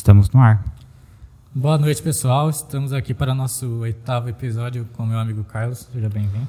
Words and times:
Estamos 0.00 0.30
no 0.30 0.40
ar. 0.40 0.64
Boa 1.54 1.76
noite, 1.76 2.02
pessoal. 2.02 2.48
Estamos 2.48 2.90
aqui 2.90 3.12
para 3.12 3.32
o 3.32 3.34
nosso 3.34 3.80
oitavo 3.80 4.30
episódio 4.30 4.88
com 4.94 5.04
meu 5.04 5.18
amigo 5.18 5.44
Carlos. 5.44 5.86
Seja 5.92 6.08
bem-vindo. 6.08 6.48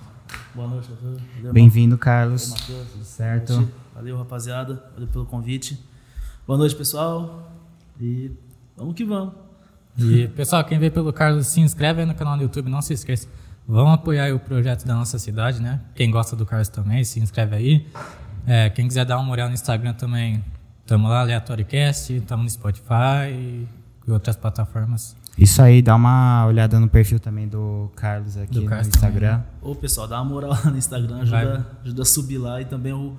Boa 0.55 0.69
noite, 0.69 0.87
doutor. 0.87 1.21
Valeu, 1.35 1.51
Bem-vindo, 1.51 1.97
Valeu, 1.97 1.97
Carlos. 1.97 2.49
Matheus. 2.49 2.87
Tudo 2.93 3.03
certo? 3.03 3.69
Valeu, 3.93 4.17
rapaziada. 4.17 4.81
Valeu 4.93 5.09
pelo 5.09 5.25
convite. 5.25 5.77
Boa 6.47 6.57
noite, 6.57 6.73
pessoal. 6.73 7.51
E 7.99 8.31
vamos 8.77 8.95
que 8.95 9.03
vamos. 9.03 9.33
E, 9.97 10.29
pessoal, 10.29 10.63
quem 10.63 10.79
veio 10.79 10.93
pelo 10.93 11.11
Carlos, 11.11 11.47
se 11.47 11.59
inscreve 11.59 11.99
aí 11.99 12.07
no 12.07 12.15
canal 12.15 12.37
do 12.37 12.43
YouTube. 12.43 12.69
Não 12.69 12.81
se 12.81 12.93
esqueça. 12.93 13.27
Vamos 13.67 13.95
apoiar 13.95 14.23
aí 14.23 14.31
o 14.31 14.39
projeto 14.39 14.85
da 14.85 14.95
nossa 14.95 15.19
cidade, 15.19 15.61
né? 15.61 15.81
Quem 15.93 16.09
gosta 16.09 16.37
do 16.37 16.45
Carlos 16.45 16.69
também, 16.69 17.03
se 17.03 17.19
inscreve 17.19 17.53
aí. 17.53 17.87
É, 18.47 18.69
quem 18.69 18.87
quiser 18.87 19.03
dar 19.03 19.19
uma 19.19 19.29
olhada 19.29 19.49
no 19.49 19.55
Instagram 19.55 19.93
também, 19.93 20.41
estamos 20.91 21.09
lá, 21.09 21.21
AleatóriCast. 21.21 22.13
Estamos 22.17 22.43
no 22.43 22.49
Spotify 22.49 23.31
e 23.31 23.65
outras 24.11 24.35
plataformas. 24.35 25.15
Isso 25.37 25.61
aí, 25.61 25.81
dá 25.81 25.95
uma 25.95 26.45
olhada 26.45 26.77
no 26.81 26.89
perfil 26.89 27.17
também 27.17 27.47
do 27.47 27.89
Carlos 27.95 28.35
aqui 28.35 28.53
Do 28.53 28.61
no 28.63 28.67
Carlos 28.67 28.87
Instagram. 28.87 29.41
Ô, 29.61 29.73
pessoal, 29.73 30.05
dá 30.05 30.21
uma 30.21 30.29
moral 30.29 30.49
lá 30.51 30.69
no 30.69 30.77
Instagram. 30.77 31.21
Ajuda, 31.21 31.65
ajuda 31.85 32.01
a 32.01 32.05
subir 32.05 32.37
lá. 32.37 32.61
E 32.61 32.65
também 32.65 32.91
o, 32.91 33.15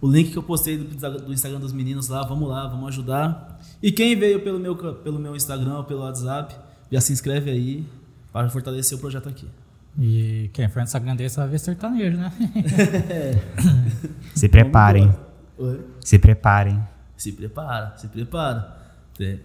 o 0.00 0.10
link 0.10 0.32
que 0.32 0.36
eu 0.36 0.42
postei 0.42 0.76
do, 0.76 0.84
do 1.20 1.32
Instagram 1.32 1.60
dos 1.60 1.72
meninos 1.72 2.08
lá. 2.08 2.26
Vamos 2.26 2.48
lá, 2.48 2.66
vamos 2.66 2.88
ajudar. 2.88 3.60
E 3.80 3.92
quem 3.92 4.18
veio 4.18 4.40
pelo 4.40 4.58
meu, 4.58 4.74
pelo 4.74 5.20
meu 5.20 5.36
Instagram 5.36 5.76
ou 5.76 5.84
pelo 5.84 6.00
WhatsApp, 6.00 6.56
já 6.90 7.00
se 7.00 7.12
inscreve 7.12 7.52
aí 7.52 7.86
para 8.32 8.50
fortalecer 8.50 8.98
o 8.98 9.00
projeto 9.00 9.28
aqui. 9.28 9.48
E 9.96 10.50
quem 10.52 10.68
for 10.68 10.80
no 10.80 10.84
Instagram 10.86 11.14
dele, 11.14 11.30
só 11.30 11.42
vai 11.42 11.50
ver 11.50 11.58
sertanejo, 11.60 12.16
né? 12.16 12.32
Se 14.34 14.48
preparem. 14.48 15.14
Oi? 15.56 15.80
Se 16.00 16.18
preparem. 16.18 16.82
Se 17.22 17.30
prepara, 17.30 17.96
se 17.96 18.08
prepara. 18.08 18.76
É, 19.20 19.38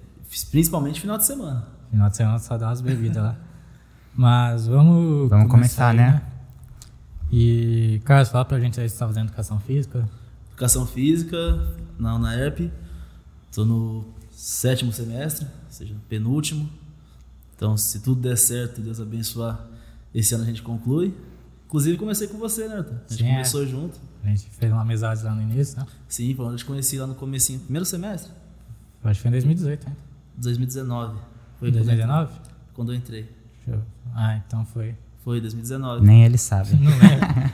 Principalmente 0.49 0.99
final 0.99 1.16
de 1.16 1.27
semana. 1.27 1.63
Final 1.91 2.09
de 2.09 2.17
semana 2.17 2.40
só 2.40 2.58
dá 2.58 2.70
umas 2.70 2.81
bebidas 2.81 3.22
lá. 3.22 3.38
Mas 4.17 4.66
vamos. 4.66 5.30
Vamos 5.30 5.47
começar, 5.47 5.89
aí, 5.89 5.97
né? 5.97 6.23
E, 7.31 8.02
Carlos, 8.03 8.30
fala 8.30 8.45
pra 8.45 8.59
gente 8.59 8.80
aí 8.80 8.89
se 8.89 8.95
você 8.95 9.00
tá 9.00 9.06
fazendo 9.06 9.28
educação 9.28 9.59
física. 9.59 10.09
Educação 10.47 10.88
física, 10.88 11.38
na 12.00 12.16
UNAERP. 12.16 12.72
Estou 13.47 13.64
no 13.64 14.06
sétimo 14.31 14.91
semestre, 14.91 15.45
ou 15.45 15.72
seja, 15.72 15.95
penúltimo. 16.09 16.67
Então, 17.56 17.78
se 17.78 18.00
tudo 18.00 18.19
der 18.22 18.39
certo 18.39 18.81
e 18.81 18.86
Deus 18.86 19.00
abençoar, 19.00 19.67
esse 20.16 20.34
ano 20.34 20.45
a 20.45 20.47
gente 20.47 20.64
conclui. 20.64 21.16
Inclusive, 21.67 21.95
comecei 21.95 22.28
com 22.28 22.39
você, 22.39 22.67
né, 22.67 22.78
Arthur? 22.78 22.95
A 23.08 23.14
gente 23.14 23.19
Sim, 23.19 23.28
é. 23.28 23.31
começou 23.34 23.67
junto. 23.67 24.00
A 24.28 24.36
gente 24.36 24.50
fez 24.50 24.72
uma 24.72 24.81
amizade 24.81 25.23
lá 25.23 25.33
no 25.33 25.42
início, 25.42 25.80
né? 25.80 25.86
Sim, 26.08 26.36
foi 26.36 26.45
onde 26.45 26.56
eu 26.56 26.58
te 26.59 26.66
conheci 26.66 26.97
lá 26.97 27.08
no 27.08 27.16
comecinho. 27.16 27.59
Primeiro 27.61 27.86
semestre? 27.86 28.31
Eu 29.03 29.09
Acho 29.09 29.19
que 29.19 29.22
foi 29.22 29.30
em 29.30 29.31
2018, 29.31 29.88
né? 29.89 29.95
2019. 30.38 31.17
Foi 31.59 31.69
Em 31.69 31.72
quando 31.72 31.78
eu 31.78 31.81
entrei- 31.84 31.95
2019? 31.95 32.39
Quando 32.73 32.92
eu 32.92 32.95
entrei. 32.95 33.30
Ah, 34.14 34.36
então 34.45 34.66
foi. 34.66 34.95
Foi 35.23 35.39
2019. 35.42 36.06
Nem 36.06 36.25
ele 36.25 36.38
sabe. 36.38 36.75
Não 36.75 36.92
lembro. 36.92 37.06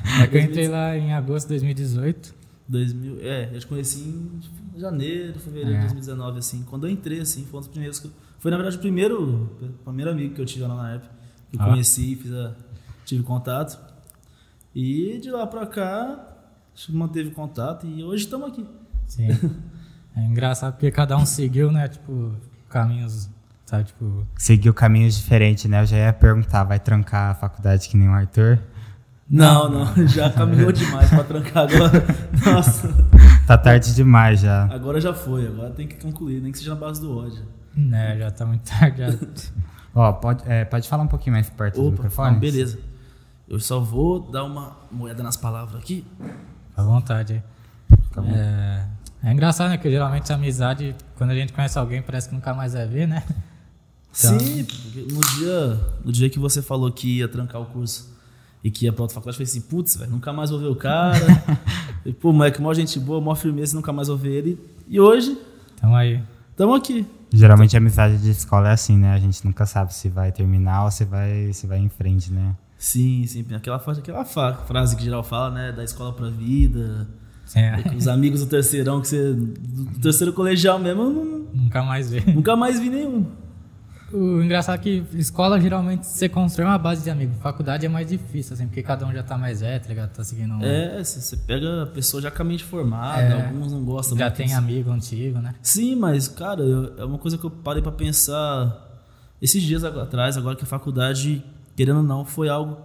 é 0.24 0.28
que 0.28 0.38
eu 0.38 0.42
entrei 0.42 0.68
lá 0.68 0.98
em 0.98 1.14
agosto 1.14 1.46
de 1.48 1.50
2018. 1.54 2.34
2000, 2.68 3.18
é, 3.22 3.50
eu 3.54 3.60
te 3.60 3.68
conheci 3.68 4.00
em 4.00 4.80
janeiro, 4.80 5.40
fevereiro 5.40 5.72
É. 5.72 5.74
de 5.76 5.94
2019, 5.94 6.40
assim. 6.40 6.64
Quando 6.64 6.88
eu 6.88 6.92
entrei, 6.92 7.20
assim, 7.20 7.46
foi 7.46 7.58
um 7.60 7.62
dos 7.62 7.68
primeiros 7.70 8.00
que 8.00 8.08
eu- 8.08 8.12
Foi, 8.40 8.50
na 8.52 8.58
verdade, 8.58 8.78
o 8.78 8.80
primeiro, 8.80 9.44
o 9.62 9.68
primeiro 9.86 10.10
amigo 10.12 10.34
que 10.36 10.42
eu 10.42 10.46
tive 10.46 10.66
lá 10.66 10.76
na 10.76 10.94
época. 10.96 11.12
Que 11.52 11.58
eu 11.58 11.62
Ah. 11.62 11.70
conheci, 11.70 12.16
fiz 12.16 12.34
a, 12.34 12.56
tive 13.06 13.22
contato. 13.24 13.80
E 14.76 15.20
de 15.22 15.30
lá 15.30 15.46
pra 15.48 15.66
cá, 15.68 16.33
manteve 16.90 17.32
contato 17.32 17.86
e 17.88 18.04
hoje 18.04 18.26
estamos 18.26 18.48
aqui. 18.50 18.66
Sim. 19.08 19.28
É 20.16 20.22
engraçado 20.24 20.74
porque 20.74 20.92
cada 20.92 21.18
um 21.18 21.26
seguiu, 21.26 21.72
né? 21.72 21.88
Tipo, 21.88 22.34
caminhos, 22.70 23.30
sabe? 23.66 23.86
Tipo, 23.86 24.26
Seguiu 24.38 24.74
caminhos 24.74 25.16
diferentes, 25.16 25.66
né? 25.66 25.82
Eu 25.82 25.86
já 25.86 25.98
ia 25.98 26.14
perguntar, 26.14 26.64
vai 26.64 26.80
trancar 26.80 27.32
a 27.32 27.36
faculdade 27.36 27.88
que 27.90 27.98
nem 27.98 28.08
o 28.10 28.12
Arthur? 28.14 28.60
Não, 29.30 29.70
não, 29.70 29.86
já 30.08 30.30
caminhou 30.30 30.72
demais 30.72 31.10
pra 31.10 31.24
trancar 31.24 31.64
agora. 31.72 32.04
Nossa, 32.46 32.90
Tá 33.48 33.58
tarde 33.58 33.94
demais 33.96 34.40
já. 34.42 34.66
agora 34.66 35.02
já 35.02 35.14
foi, 35.14 35.48
agora 35.48 35.70
tem 35.72 35.88
que 35.88 35.96
concluir, 35.96 36.42
nem 36.42 36.52
que 36.52 36.58
seja 36.60 36.74
na 36.76 36.80
base 36.80 37.02
do 37.02 37.18
ódio. 37.18 37.44
né? 37.76 38.18
Já 38.18 38.32
tá 38.32 38.46
muito 38.46 38.64
tarde. 38.70 38.98
Já... 39.02 39.08
Ó, 39.96 40.12
pode, 40.14 40.44
é, 40.48 40.66
pode 40.66 40.88
falar 40.90 41.04
um 41.04 41.08
pouquinho 41.08 41.34
mais 41.36 41.50
perto 41.50 41.76
do 41.76 41.82
Opa, 41.88 41.92
microfone? 41.92 42.32
não, 42.34 42.40
beleza. 42.40 42.80
Eu 43.48 43.60
só 43.60 43.80
vou 43.80 44.20
dar 44.32 44.44
uma 44.44 44.78
moeda 44.92 45.22
nas 45.22 45.38
palavras 45.38 45.80
aqui. 45.82 46.06
À 46.76 46.84
vontade. 46.84 47.44
Tá 48.14 48.22
bom. 48.22 48.30
É, 48.32 48.86
é 49.24 49.32
engraçado, 49.32 49.70
né? 49.70 49.78
Que 49.78 49.90
geralmente 49.90 50.32
a 50.32 50.36
amizade, 50.36 50.96
quando 51.16 51.32
a 51.32 51.36
gente 51.36 51.54
conhece 51.54 51.78
alguém, 51.78 52.02
parece 52.02 52.30
que 52.30 52.36
nunca 52.36 52.54
mais 52.54 52.74
vai 52.74 52.88
ver, 52.88 53.08
né? 53.08 53.24
Então- 54.18 54.38
Sim, 54.40 54.64
porque 54.64 55.02
no 55.14 55.20
dia, 55.38 55.80
no 56.06 56.12
dia 56.12 56.30
que 56.30 56.40
você 56.40 56.62
falou 56.62 56.92
que 56.92 57.18
ia 57.20 57.28
trancar 57.28 57.62
o 57.62 57.66
curso 57.66 58.12
e 58.64 58.72
que 58.72 58.86
ia 58.86 58.94
pra 58.94 59.02
outra 59.04 59.16
faculdade, 59.16 59.42
eu 59.42 59.46
falei 59.46 59.60
assim, 59.60 59.70
putz, 59.70 59.96
velho, 59.98 60.12
nunca 60.12 60.32
mais 60.32 60.50
vou 60.50 60.60
ver 60.60 60.68
o 60.68 60.76
cara. 60.76 61.18
e, 62.06 62.12
pô, 62.14 62.32
moleque, 62.32 62.62
mó 62.62 62.74
gente 62.74 63.00
boa, 63.00 63.20
mó 63.20 63.36
firmeza, 63.36 63.76
nunca 63.76 63.92
mais 63.92 64.08
vou 64.08 64.18
ver 64.18 64.32
ele. 64.34 64.70
E 64.88 65.00
hoje, 65.00 65.38
Então 65.78 65.96
aí. 65.96 66.22
estamos 66.52 66.78
aqui. 66.78 67.06
Geralmente 67.32 67.76
a 67.76 67.80
amizade 67.80 68.18
de 68.20 68.30
escola 68.30 68.70
é 68.70 68.74
assim, 68.74 68.96
né? 68.98 69.12
A 69.14 69.18
gente 69.20 69.44
nunca 69.44 69.66
sabe 69.66 69.92
se 69.94 70.08
vai 70.08 70.32
terminar 70.32 70.86
ou 70.86 70.92
se 70.92 71.04
vai, 71.04 71.52
se 71.52 71.66
vai 71.66 71.80
em 71.80 71.90
frente, 71.90 72.32
né? 72.32 72.56
Sim, 72.84 73.26
sim, 73.26 73.46
aquela, 73.56 73.78
aquela 73.78 74.26
frase 74.26 74.96
que 74.98 75.04
geral 75.06 75.24
fala, 75.24 75.50
né, 75.52 75.72
da 75.72 75.86
escola 75.86 76.12
pra 76.12 76.30
vida. 76.30 77.08
é, 77.56 77.96
Os 77.96 78.10
amigos 78.10 78.42
do 78.42 78.48
terceirão, 78.48 79.00
que 79.00 79.08
você, 79.08 79.34
do 79.34 80.00
terceiro 80.02 80.34
colegial 80.34 80.78
mesmo, 80.78 81.02
eu 81.04 81.10
não- 81.14 81.64
nunca 81.64 81.82
mais 81.82 82.12
vê. 82.12 82.20
nunca 82.34 82.58
mais 82.58 82.82
vi 82.82 82.90
nenhum. 82.90 83.26
O 84.12 84.42
engraçado 84.44 84.76
é 84.76 84.78
que 84.80 85.04
escola 85.14 85.60
geralmente 85.62 86.06
você 86.06 86.28
constrói 86.28 86.68
uma 86.68 86.78
base 86.78 87.06
de 87.06 87.10
amigos. 87.10 87.38
Faculdade 87.38 87.86
é 87.86 87.90
mais 87.90 88.06
difícil, 88.06 88.54
assim, 88.54 88.68
porque 88.68 88.84
cada 88.84 89.08
um 89.08 89.14
já 89.14 89.24
tá 89.24 89.38
mais 89.38 89.62
velho, 89.62 89.82
tá 89.82 89.88
ligado? 89.88 90.10
Tá 90.12 90.24
seguindo. 90.26 90.54
um- 90.54 90.62
É, 90.62 91.02
você 91.02 91.38
pega 91.38 91.84
a 91.84 91.88
pessoa 91.88 92.22
já 92.22 92.30
caminho 92.30 92.60
formada, 92.66 93.22
É. 93.22 93.46
alguns 93.48 93.72
não 93.72 93.84
gostam 93.86 94.18
já 94.18 94.30
tem 94.30 94.54
amigo 94.54 94.92
antigo, 94.92 95.40
né? 95.40 95.56
Sim, 95.62 95.96
mas, 95.96 96.28
cara, 96.28 96.62
eu- 96.62 96.98
é 96.98 97.06
uma 97.06 97.18
coisa 97.18 97.38
que 97.38 97.46
eu 97.46 97.50
parei 97.50 97.82
pra 97.82 97.94
pensar 97.94 98.78
esses 99.42 99.64
dias 99.64 99.86
atrás, 99.86 100.36
agora 100.36 100.58
que 100.58 100.64
a 100.64 100.68
faculdade, 100.68 101.42
querendo 101.76 101.98
ou 101.98 102.04
não, 102.04 102.26
foi 102.26 102.50
algo 102.50 102.78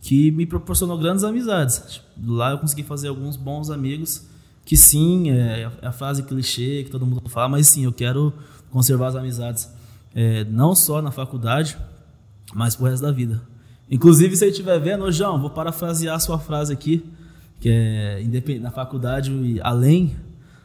que 0.00 0.30
me 0.30 0.46
proporcionou 0.46 0.98
grandes 0.98 1.24
amizades. 1.24 2.00
Lá 2.22 2.52
eu 2.52 2.58
consegui 2.58 2.82
fazer 2.82 3.08
alguns 3.08 3.36
bons 3.36 3.70
amigos, 3.70 4.26
que 4.64 4.76
sim, 4.76 5.30
é 5.30 5.70
é 5.82 5.86
a 5.86 5.92
frase 5.92 6.22
clichê 6.22 6.84
que 6.84 6.90
todo 6.90 7.04
mundo 7.06 7.28
fala, 7.28 7.48
mas 7.48 7.68
sim, 7.68 7.84
eu 7.84 7.92
quero 7.92 8.32
conservar 8.70 9.08
as 9.08 9.16
amizades, 9.16 9.68
é, 10.14 10.44
não 10.44 10.74
só 10.74 11.02
na 11.02 11.10
faculdade, 11.10 11.76
mas 12.54 12.74
pro 12.76 12.86
resto 12.86 13.02
da 13.02 13.12
vida. 13.12 13.42
Inclusive, 13.90 14.36
se 14.36 14.44
ele 14.44 14.52
estiver 14.52 14.78
vendo, 14.78 15.04
ô 15.04 15.10
João, 15.10 15.40
vou 15.40 15.50
parafrasear 15.50 16.14
a 16.14 16.20
sua 16.20 16.38
frase 16.38 16.72
aqui, 16.72 17.04
que 17.58 17.68
é 17.68 18.58
na 18.60 18.70
faculdade, 18.70 19.30
e 19.30 19.60
além 19.60 20.16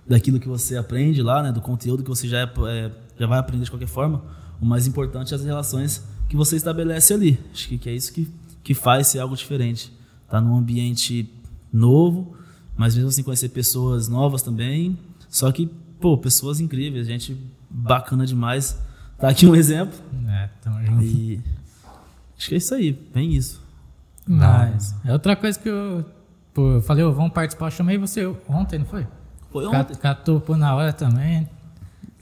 daquilo 0.07 0.39
que 0.39 0.47
você 0.47 0.77
aprende 0.77 1.21
lá, 1.21 1.41
né, 1.41 1.51
do 1.51 1.59
conteúdo 1.59 2.03
que 2.03 2.09
você 2.09 2.27
já, 2.27 2.39
é, 2.39 2.43
é, 2.67 2.91
já 3.19 3.27
vai 3.27 3.39
aprender 3.39 3.63
de 3.63 3.71
qualquer 3.71 3.87
forma, 3.87 4.23
o 4.61 4.65
mais 4.65 4.85
importante 4.87 5.33
é 5.33 5.35
as 5.35 5.43
relações 5.43 6.03
que 6.35 6.37
você 6.37 6.57
estabelece 6.57 7.13
ali. 7.13 7.39
Acho 7.53 7.69
que, 7.69 7.77
que 7.77 7.89
é 7.89 7.93
isso 7.93 8.11
que, 8.11 8.29
que 8.61 8.73
faz 8.73 9.07
ser 9.07 9.19
algo 9.19 9.35
diferente. 9.35 9.91
Tá 10.29 10.41
num 10.41 10.57
ambiente 10.57 11.31
novo, 11.71 12.35
mas 12.75 12.95
mesmo 12.95 13.09
assim 13.09 13.23
conhecer 13.23 13.49
pessoas 13.49 14.09
novas 14.09 14.41
também, 14.41 14.99
só 15.29 15.51
que, 15.51 15.67
pô, 15.99 16.17
pessoas 16.17 16.59
incríveis, 16.59 17.07
gente 17.07 17.37
bacana 17.69 18.25
demais. 18.25 18.77
Tá 19.17 19.29
aqui 19.29 19.47
um 19.47 19.55
exemplo. 19.55 19.97
É, 20.27 20.49
tamo 20.61 20.85
junto. 20.85 21.03
E 21.03 21.41
acho 22.37 22.49
que 22.49 22.55
é 22.55 22.57
isso 22.57 22.75
aí, 22.75 22.91
bem 23.13 23.33
isso. 23.33 23.61
Mas 24.27 24.93
é 25.05 25.13
outra 25.13 25.35
coisa 25.35 25.57
que 25.57 25.69
eu, 25.69 26.03
pô, 26.53 26.73
eu 26.73 26.81
falei, 26.81 27.03
ô, 27.03 27.13
vamos 27.13 27.31
participar, 27.31 27.67
eu 27.67 27.71
chamei 27.71 27.97
você 27.97 28.25
ontem, 28.49 28.79
não 28.79 28.85
foi? 28.85 29.07
Foi 29.51 29.65
ontem. 29.67 29.95
Catou 29.95 30.43
na 30.57 30.75
hora 30.75 30.91
também. 30.91 31.47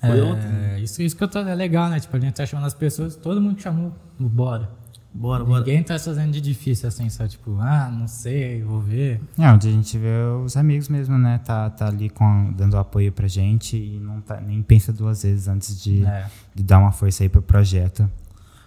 Foi 0.08 0.20
é, 0.20 0.24
ontem. 0.24 0.84
Isso, 0.84 1.02
isso 1.02 1.16
que 1.16 1.24
eu 1.24 1.28
tô, 1.28 1.40
é 1.40 1.56
legal, 1.56 1.90
né? 1.90 2.00
Tipo, 2.00 2.18
a 2.18 2.20
gente 2.20 2.34
tá 2.34 2.46
chamando 2.46 2.66
as 2.66 2.74
pessoas, 2.74 3.16
todo 3.16 3.40
mundo 3.42 3.60
chamou, 3.62 3.94
bora. 4.20 4.70
Bora, 5.16 5.44
bora. 5.46 5.60
Ninguém 5.60 5.84
tá 5.84 5.98
fazendo 6.00 6.32
de 6.32 6.42
difícil 6.42 6.88
assim, 6.88 7.08
só 7.08 7.28
tipo, 7.28 7.56
ah, 7.60 7.88
não 7.92 8.08
sei, 8.08 8.64
vou 8.64 8.82
ver. 8.82 9.22
É, 9.38 9.48
onde 9.52 9.68
a 9.68 9.72
gente 9.72 9.96
vê 9.98 10.08
os 10.44 10.58
amigos 10.58 10.90
mesmo, 10.90 11.18
né? 11.20 11.38
Tá, 11.46 11.70
tá 11.70 11.88
ali 11.88 12.10
com, 12.10 12.52
dando 12.52 12.76
apoio 12.78 13.12
pra 13.12 13.28
gente 13.28 13.78
e 13.78 14.00
não 14.00 14.20
tá, 14.22 14.42
nem 14.42 14.62
pensa 14.64 14.92
duas 14.92 15.22
vezes 15.22 15.48
antes 15.48 15.80
de, 15.82 16.04
É. 16.04 16.26
de 16.56 16.64
dar 16.64 16.80
uma 16.80 16.92
força 16.92 17.22
aí 17.24 17.30
pro 17.30 17.44
projeto. 17.44 18.10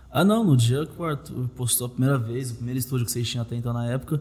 Ah, 0.08 0.24
não, 0.24 0.44
no 0.44 0.56
dia 0.56 0.86
que 0.86 1.02
o 1.02 1.04
Arthur 1.04 1.48
postou 1.48 1.88
a 1.88 1.90
primeira 1.90 2.16
vez, 2.16 2.52
o 2.52 2.54
primeiro 2.54 2.78
estúdio 2.78 3.04
que 3.04 3.12
vocês 3.12 3.28
tinham 3.28 3.42
até 3.42 3.56
então 3.56 3.72
na 3.72 3.86
época, 3.86 4.14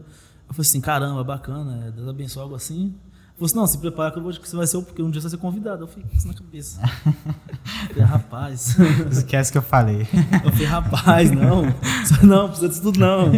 eu 0.48 0.54
falei 0.54 0.68
assim, 0.68 0.80
caramba, 0.80 1.22
bacana, 1.22 1.86
é, 1.86 1.90
Deus 1.92 2.08
abençoe 2.08 2.42
algo 2.42 2.56
assim. 2.56 2.92
Ele 3.36 3.40
falou 3.40 3.46
assim, 3.46 3.56
não, 3.56 3.66
se 3.66 3.76
prepara 3.76 4.10
que 4.10 4.18
eu 4.18 4.22
vou 4.22 4.32
que 4.32 4.48
você 4.48 4.56
vai 4.56 4.66
ser 4.66 4.80
porque 4.80 5.02
um 5.02 5.10
dia 5.10 5.20
você 5.20 5.28
vai 5.28 5.30
ser 5.32 5.36
convidado. 5.36 5.84
Eu 5.84 5.86
falei, 5.86 6.06
isso 6.14 6.26
na 6.26 6.32
cabeça. 6.32 6.80
Eu 7.04 7.88
falei, 7.88 8.02
rapaz. 8.04 8.76
Esquece 9.12 9.52
que 9.52 9.58
eu 9.58 9.62
falei. 9.62 10.08
Eu 10.42 10.52
falei, 10.52 10.66
rapaz, 10.66 11.30
não. 11.30 11.62
Não, 12.26 12.46
precisa 12.48 12.68
disso 12.70 12.80
tudo 12.82 12.98
não. 12.98 13.32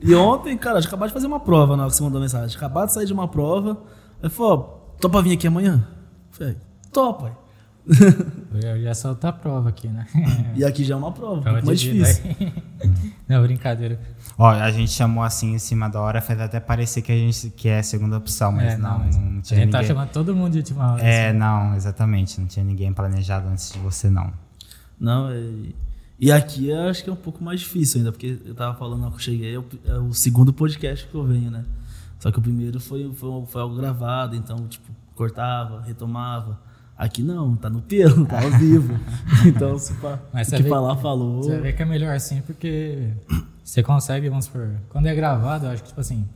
E 0.00 0.14
ontem, 0.14 0.56
cara, 0.56 0.78
a 0.78 0.80
gente 0.80 0.86
acabou 0.86 1.08
de 1.08 1.12
fazer 1.12 1.26
uma 1.26 1.40
prova 1.40 1.76
na 1.76 1.82
hora 1.82 1.90
que 1.90 1.96
você 1.96 2.04
mandou 2.04 2.20
mensagem. 2.20 2.56
Acabado 2.56 2.86
de 2.86 2.94
sair 2.94 3.06
de 3.06 3.12
uma 3.12 3.26
prova. 3.26 3.76
Aí 4.22 4.30
falou, 4.30 4.94
topa 5.00 5.20
vir 5.20 5.32
aqui 5.32 5.48
amanhã? 5.48 5.84
Eu 6.30 6.36
falei, 6.38 6.56
topa. 6.92 7.36
Já 8.82 8.94
sou 8.94 9.10
outra 9.12 9.32
prova 9.32 9.68
aqui, 9.68 9.88
né? 9.88 10.06
E 10.54 10.64
aqui 10.64 10.84
já 10.84 10.94
é 10.94 10.98
uma 10.98 11.12
prova, 11.12 11.36
um 11.40 11.42
Prova 11.42 11.56
pouco 11.58 11.66
mais 11.66 11.80
de 11.80 11.90
vida 11.92 12.04
difícil. 12.06 12.36
aí. 12.40 13.12
Não, 13.28 13.42
brincadeira. 13.42 14.00
Ó, 14.38 14.48
a 14.48 14.70
gente 14.70 14.90
chamou 14.92 15.22
assim 15.24 15.54
em 15.54 15.58
cima 15.58 15.88
da 15.88 16.00
hora, 16.00 16.20
faz 16.20 16.40
até 16.40 16.60
parecer 16.60 17.02
que 17.02 17.10
a 17.10 17.16
gente 17.16 17.50
que 17.50 17.68
é 17.68 17.78
a 17.78 17.82
segunda 17.82 18.16
opção, 18.16 18.52
mas 18.52 18.74
É, 18.74 18.76
não, 18.76 18.98
mas 18.98 19.16
não, 19.16 19.38
a 19.38 19.42
tinha 19.42 19.60
gente 19.60 19.70
tá 19.72 19.78
ninguém. 19.78 19.84
chamando 19.94 20.10
todo 20.10 20.34
mundo 20.36 20.52
de 20.52 20.58
última 20.58 20.92
hora. 20.92 21.02
É, 21.02 21.32
não, 21.32 21.74
exatamente, 21.74 22.40
não 22.40 22.46
tinha 22.46 22.64
ninguém 22.64 22.92
planejado 22.92 23.48
antes 23.48 23.72
de 23.72 23.78
você 23.78 24.08
não. 24.10 24.32
Não, 25.00 25.30
é... 25.30 25.42
E 26.18 26.30
aqui 26.32 26.68
eu 26.68 26.88
acho 26.88 27.02
que 27.04 27.10
é 27.10 27.12
um 27.12 27.16
pouco 27.16 27.42
mais 27.42 27.60
difícil 27.60 27.98
ainda, 27.98 28.12
porque 28.12 28.38
eu 28.44 28.54
tava 28.54 28.76
falando 28.78 29.08
que 29.10 29.16
eu 29.16 29.18
cheguei, 29.18 29.54
é 29.54 29.58
o, 29.58 29.64
é 29.86 29.94
o 29.98 30.12
segundo 30.14 30.52
podcast 30.52 31.06
que 31.06 31.14
eu 31.14 31.24
venho, 31.24 31.50
né? 31.50 31.64
Só 32.18 32.30
que 32.30 32.38
o 32.38 32.42
primeiro 32.42 32.78
foi, 32.80 33.10
foi, 33.14 33.46
foi 33.46 33.60
algo 33.60 33.76
gravado, 33.76 34.34
então, 34.36 34.66
tipo, 34.68 34.90
cortava, 35.14 35.82
retomava. 35.82 36.58
Aqui 36.98 37.22
não, 37.22 37.54
tá 37.56 37.68
no 37.68 37.82
pelo, 37.82 38.24
tá 38.26 38.42
ao 38.42 38.50
vivo. 38.52 38.98
Então, 39.46 39.78
se 39.78 39.92
fa... 39.94 40.18
Mas 40.32 40.48
o 40.48 40.56
que 40.56 40.62
falar, 40.64 40.96
falou. 40.96 41.42
Você 41.42 41.60
vê 41.60 41.72
que 41.72 41.82
é 41.82 41.84
melhor 41.86 42.14
assim, 42.16 42.40
porque 42.40 43.10
você 43.62 43.82
consegue, 43.82 44.28
vamos 44.30 44.46
supor, 44.46 44.70
quando 44.88 45.06
é 45.06 45.14
gravado, 45.14 45.66
eu 45.66 45.70
acho 45.72 45.82
que, 45.82 45.88
tipo 45.90 46.00
assim, 46.00 46.26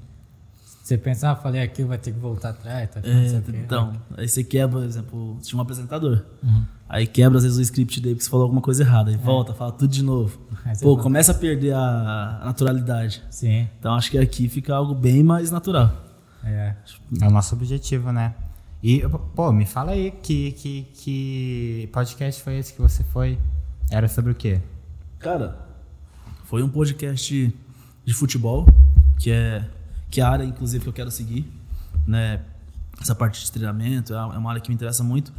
você 0.82 0.98
pensa, 0.98 1.30
ah, 1.30 1.36
falei 1.36 1.62
aquilo, 1.62 1.88
vai 1.88 1.98
ter 1.98 2.12
que 2.12 2.18
voltar 2.18 2.50
atrás, 2.50 2.90
tá? 2.90 3.00
É, 3.02 3.42
então, 3.54 3.92
aí 4.18 4.28
você 4.28 4.42
quebra, 4.44 4.80
por 4.80 4.84
exemplo, 4.86 5.38
tinha 5.40 5.58
um 5.58 5.62
apresentador. 5.62 6.24
Uhum. 6.42 6.64
Aí 6.88 7.06
quebra, 7.06 7.38
às 7.38 7.44
vezes, 7.44 7.56
o 7.58 7.62
script 7.62 8.00
dele 8.00 8.16
porque 8.16 8.24
você 8.24 8.30
falou 8.30 8.44
alguma 8.44 8.60
coisa 8.60 8.82
errada. 8.82 9.10
Aí 9.10 9.16
volta, 9.16 9.54
fala 9.54 9.70
tudo 9.72 9.88
de 9.92 10.02
novo. 10.02 10.38
Pô, 10.82 10.90
fala- 10.90 11.02
começa 11.02 11.30
a 11.32 11.34
perder 11.34 11.72
a, 11.72 12.40
a 12.42 12.44
naturalidade. 12.46 13.22
Sim, 13.30 13.68
Então 13.78 13.94
acho 13.94 14.10
que 14.10 14.18
aqui 14.18 14.48
fica 14.48 14.74
algo 14.74 14.94
bem 14.94 15.22
mais 15.22 15.50
natural. 15.50 15.90
é. 16.44 16.74
É 17.22 17.26
o 17.28 17.30
nosso 17.30 17.54
objetivo, 17.54 18.10
né? 18.12 18.34
E, 18.82 19.02
pô, 19.34 19.52
me 19.52 19.66
fala 19.66 19.92
aí 19.92 20.10
que, 20.10 20.52
que, 20.52 20.86
que 20.94 21.88
podcast 21.92 22.42
foi 22.42 22.58
esse 22.58 22.72
que 22.72 22.80
você 22.80 23.04
foi? 23.04 23.38
Era 23.90 24.08
sobre 24.08 24.32
o 24.32 24.34
quê? 24.34 24.60
Cara, 25.18 25.68
foi 26.44 26.62
um 26.62 26.68
podcast 26.68 27.54
de 28.04 28.14
futebol, 28.14 28.66
que 29.18 29.30
é, 29.30 29.68
que 30.10 30.20
é 30.20 30.24
a 30.24 30.30
área, 30.30 30.44
inclusive, 30.44 30.82
que 30.82 30.88
eu 30.88 30.92
quero 30.94 31.10
seguir. 31.10 31.46
Né? 32.06 32.40
Essa 33.00 33.14
parte 33.14 33.44
de 33.44 33.52
treinamento 33.52 34.14
é 34.14 34.16
é 34.16 34.20
uma 34.38 34.48
área 34.50 34.62
que 34.62 34.70
me 34.70 34.74
interessa 34.74 35.04
muito. 35.04 35.32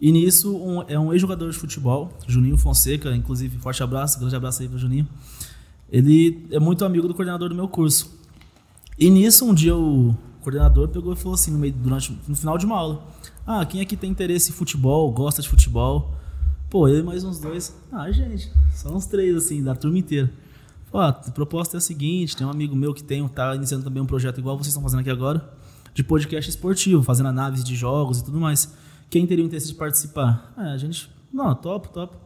E 0.00 0.10
nisso, 0.10 0.56
um- 0.56 0.82
é 0.88 0.98
um 0.98 1.12
ex-jogador 1.12 1.50
de 1.50 1.58
futebol, 1.58 2.10
Juninho 2.26 2.56
Fonseca, 2.56 3.14
inclusive, 3.14 3.58
forte 3.58 3.82
abraço, 3.82 4.18
grande 4.18 4.34
abraço 4.34 4.62
aí 4.62 4.68
pro 4.68 4.78
Juninho. 4.78 5.06
Ele 5.90 6.46
é 6.50 6.58
muito 6.58 6.84
amigo 6.84 7.06
do 7.06 7.14
coordenador 7.14 7.50
do 7.50 7.54
meu 7.54 7.68
curso. 7.68 8.18
E 8.98 9.10
nisso, 9.10 9.44
um 9.44 9.52
dia 9.52 9.74
o 10.40 10.42
coordenador 10.42 10.88
pegou 10.88 11.12
e 11.12 11.16
falou 11.16 11.34
assim, 11.34 11.50
no, 11.50 11.58
meio, 11.58 11.72
durante, 11.74 12.18
no 12.26 12.34
final 12.34 12.56
de 12.56 12.64
uma 12.64 12.76
aula: 12.76 13.06
Ah, 13.46 13.64
quem 13.66 13.80
aqui 13.80 13.96
tem 13.96 14.10
interesse 14.10 14.50
em 14.50 14.54
futebol, 14.54 15.12
gosta 15.12 15.42
de 15.42 15.48
futebol? 15.48 16.14
Pô, 16.70 16.88
eu 16.88 17.00
e 17.00 17.02
mais 17.02 17.22
uns 17.24 17.38
dois. 17.38 17.76
Ah, 17.92 18.10
gente, 18.10 18.50
só 18.72 18.90
uns 18.90 19.06
três, 19.06 19.36
assim, 19.36 19.62
da 19.62 19.74
turma 19.74 19.98
inteira. 19.98 20.32
Ó, 20.92 21.00
a 21.00 21.12
proposta 21.12 21.76
é 21.76 21.78
a 21.78 21.80
seguinte: 21.80 22.34
tem 22.34 22.46
um 22.46 22.50
amigo 22.50 22.74
meu 22.74 22.94
que 22.94 23.04
tem, 23.04 23.26
tá 23.28 23.54
iniciando 23.54 23.84
também 23.84 24.02
um 24.02 24.06
projeto 24.06 24.38
igual 24.38 24.56
vocês 24.56 24.68
estão 24.68 24.82
fazendo 24.82 25.00
aqui 25.00 25.10
agora, 25.10 25.52
de 25.92 26.02
podcast 26.02 26.48
esportivo, 26.48 27.02
fazendo 27.02 27.28
análise 27.28 27.62
de 27.62 27.76
jogos 27.76 28.20
e 28.20 28.24
tudo 28.24 28.40
mais. 28.40 28.74
Quem 29.10 29.26
teria 29.26 29.44
o 29.44 29.46
interesse 29.46 29.68
de 29.68 29.74
participar? 29.74 30.54
Ah, 30.56 30.72
a 30.72 30.78
gente. 30.78 31.10
Não, 31.30 31.54
top, 31.54 31.90
top. 31.90 32.16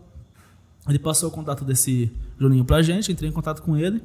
Ele 0.87 0.99
passou 0.99 1.31
o 1.31 1.33
contato 1.33 1.65
desse 1.65 2.13
Juninho 2.39 2.65
pra 2.65 2.81
gente, 2.83 3.11
entrei 3.11 3.29
em 3.29 3.33
contato 3.33 3.61
com 3.63 3.77
ele. 3.77 4.03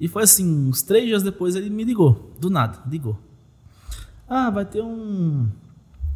E 0.00 0.06
foi 0.08 0.22
assim, 0.22 0.68
uns 0.68 0.82
três 0.82 1.06
dias 1.06 1.22
depois 1.22 1.56
ele 1.56 1.70
me 1.70 1.84
ligou, 1.84 2.32
do 2.40 2.48
nada, 2.48 2.78
ligou. 2.88 3.18
Ah, 4.28 4.50
vai 4.50 4.64
ter 4.64 4.82
um, 4.82 5.48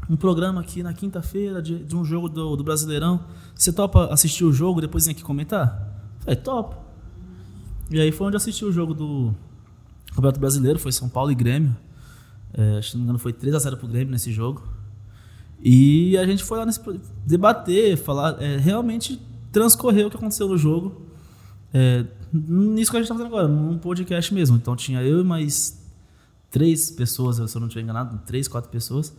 um 0.09 0.17
programa 0.17 0.61
aqui 0.61 0.83
na 0.83 0.93
quinta-feira 0.93 1.63
de, 1.63 1.83
de 1.83 1.97
um 1.97 2.05
jogo 2.05 2.29
do, 2.29 2.57
do 2.57 2.63
Brasileirão. 2.63 3.25
Você 3.55 3.73
topa 3.73 4.07
assistir 4.13 4.45
o 4.45 4.53
jogo 4.53 4.81
depois 4.81 5.07
vir 5.07 5.13
aqui 5.13 5.23
comentar? 5.23 5.91
Falei, 6.21 6.37
top. 6.37 6.77
E 7.91 8.01
aí 8.01 8.13
foi 8.13 8.27
onde 8.27 8.37
assisti 8.37 8.65
o 8.65 8.73
jogo 8.73 8.95
do 8.95 9.35
Campeonato 10.11 10.39
Brasileiro, 10.39 10.79
foi 10.79 10.93
São 10.93 11.09
Paulo 11.09 11.33
e 11.33 11.35
Grêmio. 11.35 11.77
É, 12.55 12.81
que 12.81 12.93
não 12.93 13.01
me 13.01 13.05
engano 13.05 13.19
foi 13.19 13.33
3x0 13.33 13.77
pro 13.77 13.89
Grêmio 13.89 14.13
nesse 14.13 14.31
jogo. 14.31 14.63
E 15.61 16.17
a 16.19 16.27
gente 16.27 16.45
foi 16.45 16.59
lá 16.59 16.67
nesse, 16.67 16.81
debater, 17.27 17.97
falar, 17.97 18.41
é, 18.43 18.57
realmente 18.57 19.21
transcorrer 19.51 20.07
o 20.07 20.11
que 20.11 20.17
aconteceu 20.17 20.49
no 20.49 20.59
jogo. 20.59 21.03
É, 21.73 22.05
nisso 22.33 22.91
que 22.91 22.97
a 22.97 23.01
gente 23.01 23.09
tá 23.09 23.15
fazendo 23.15 23.29
agora, 23.29 23.49
num 23.49 23.79
podcast 23.79 24.33
mesmo. 24.33 24.57
Então 24.57 24.75
tinha 24.77 25.03
eu 25.03 25.21
e 25.21 25.25
mais 25.25 25.81
três 26.51 26.91
pessoas, 26.91 27.37
se 27.51 27.57
eu 27.57 27.61
não 27.61 27.67
estiver 27.69 27.83
enganado, 27.83 28.21
três, 28.27 28.49
quatro 28.49 28.71
pessoas. 28.71 29.15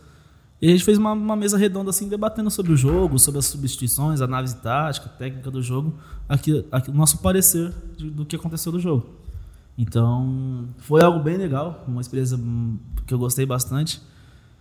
E 0.62 0.68
a 0.68 0.70
gente 0.70 0.84
fez 0.84 0.96
uma, 0.96 1.12
uma 1.12 1.36
mesa 1.36 1.58
redonda 1.58 1.90
assim, 1.90 2.08
debatendo 2.08 2.50
sobre 2.50 2.72
o 2.72 2.76
jogo, 2.76 3.18
sobre 3.18 3.38
as 3.38 3.46
substituições, 3.46 4.20
a 4.20 4.24
análise 4.24 4.56
tática, 4.56 5.08
técnica 5.08 5.50
do 5.50 5.60
jogo, 5.60 5.94
aqui, 6.28 6.64
aqui, 6.72 6.90
o 6.90 6.94
nosso 6.94 7.18
parecer 7.18 7.72
de- 7.96 8.08
do 8.10 8.24
que 8.24 8.36
aconteceu 8.36 8.70
do 8.72 8.80
jogo. 8.80 9.04
Então, 9.76 10.68
foi 10.78 11.02
algo 11.02 11.18
bem 11.18 11.36
legal, 11.36 11.84
uma 11.88 12.00
experiência 12.00 12.38
que 13.06 13.12
eu 13.12 13.18
gostei 13.18 13.44
bastante. 13.44 14.00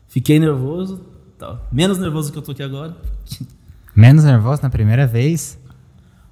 Fiquei 0.08 0.40
nervoso, 0.40 1.00
tá, 1.38 1.60
menos 1.72 1.98
nervoso 2.00 2.32
que 2.32 2.38
eu 2.38 2.42
tô 2.42 2.52
aqui 2.52 2.64
agora. 2.64 2.98
Menos 3.96 4.24
nervoso 4.24 4.60
na 4.64 4.72
primeira 4.72 5.06
vez? 5.06 5.60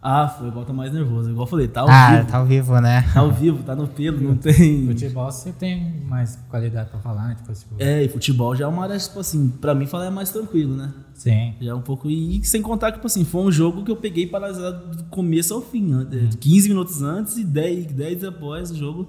Ah, 0.03 0.27
foi 0.27 0.47
igual 0.47 0.65
tô 0.65 0.73
mais 0.73 0.91
nervoso, 0.91 1.29
igual 1.29 1.45
eu 1.45 1.49
falei, 1.49 1.67
tá 1.67 1.81
ao 1.81 1.89
ah, 1.89 2.15
vivo. 2.15 2.31
tá 2.31 2.37
ao 2.39 2.45
vivo, 2.47 2.81
né? 2.81 3.05
Tá 3.13 3.19
ao 3.19 3.31
vivo, 3.31 3.63
tá 3.63 3.75
no 3.75 3.87
pelo, 3.87 4.19
não 4.19 4.33
tem. 4.35 4.87
Futebol 4.87 5.31
você 5.31 5.51
tem 5.51 6.01
mais 6.07 6.39
qualidade 6.49 6.89
pra 6.89 6.99
falar, 6.99 7.27
né? 7.27 7.35
Tipo, 7.35 7.53
tipo, 7.53 7.75
É, 7.77 8.03
e 8.03 8.09
futebol 8.09 8.55
já 8.55 8.65
é 8.65 8.67
uma 8.67 8.81
área, 8.81 8.97
tipo 8.97 9.19
assim, 9.19 9.49
pra 9.61 9.75
mim 9.75 9.85
falar 9.85 10.05
é 10.05 10.09
mais 10.09 10.31
tranquilo, 10.31 10.75
né? 10.75 10.91
Sim. 11.13 11.53
Já 11.61 11.71
é 11.71 11.75
um 11.75 11.81
pouco. 11.81 12.09
E 12.09 12.43
sem 12.43 12.63
contar 12.63 12.87
que, 12.87 12.97
tipo 12.97 13.05
assim, 13.05 13.23
foi 13.23 13.41
um 13.43 13.51
jogo 13.51 13.83
que 13.83 13.91
eu 13.91 13.95
peguei 13.95 14.25
paralisado 14.25 14.95
do 14.95 15.03
começo 15.03 15.53
ao 15.53 15.61
fim. 15.61 15.83
Né? 15.83 16.29
15 16.39 16.69
minutos 16.69 17.03
antes 17.03 17.37
e 17.37 17.43
10, 17.43 17.93
10 17.93 18.23
após 18.23 18.71
o 18.71 18.75
jogo. 18.75 19.07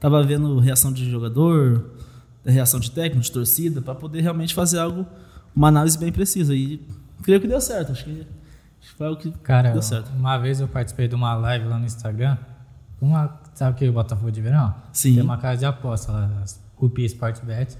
Tava 0.00 0.20
vendo 0.24 0.58
reação 0.58 0.92
de 0.92 1.08
jogador, 1.08 1.84
reação 2.44 2.80
de 2.80 2.90
técnico, 2.90 3.22
de 3.22 3.30
torcida, 3.30 3.80
pra 3.80 3.94
poder 3.94 4.22
realmente 4.22 4.54
fazer 4.54 4.80
algo, 4.80 5.06
uma 5.54 5.68
análise 5.68 5.96
bem 5.96 6.10
precisa. 6.10 6.52
E 6.52 6.84
creio 7.22 7.40
que 7.40 7.46
deu 7.46 7.60
certo. 7.60 7.92
Acho 7.92 8.04
que 8.06 8.26
foi 8.96 9.06
algo 9.06 9.20
que 9.20 9.30
Cara, 9.38 9.72
deu 9.72 9.82
certo. 9.82 10.10
uma 10.16 10.38
vez 10.38 10.60
eu 10.60 10.68
participei 10.68 11.08
de 11.08 11.14
uma 11.14 11.34
live 11.34 11.66
lá 11.66 11.78
no 11.78 11.84
Instagram. 11.86 12.36
Uma, 13.00 13.40
sabe 13.54 13.72
o 13.72 13.74
que 13.74 13.84
é 13.84 13.88
o 13.88 13.92
Botafogo 13.92 14.30
de 14.30 14.40
Verão? 14.40 14.74
Sim. 14.92 15.14
Tem 15.14 15.22
uma 15.22 15.36
casa 15.38 15.58
de 15.58 15.66
aposta 15.66 16.12
lá, 16.12 16.30
as 16.42 16.60
Cupi 16.76 17.04
Sportbet. 17.04 17.76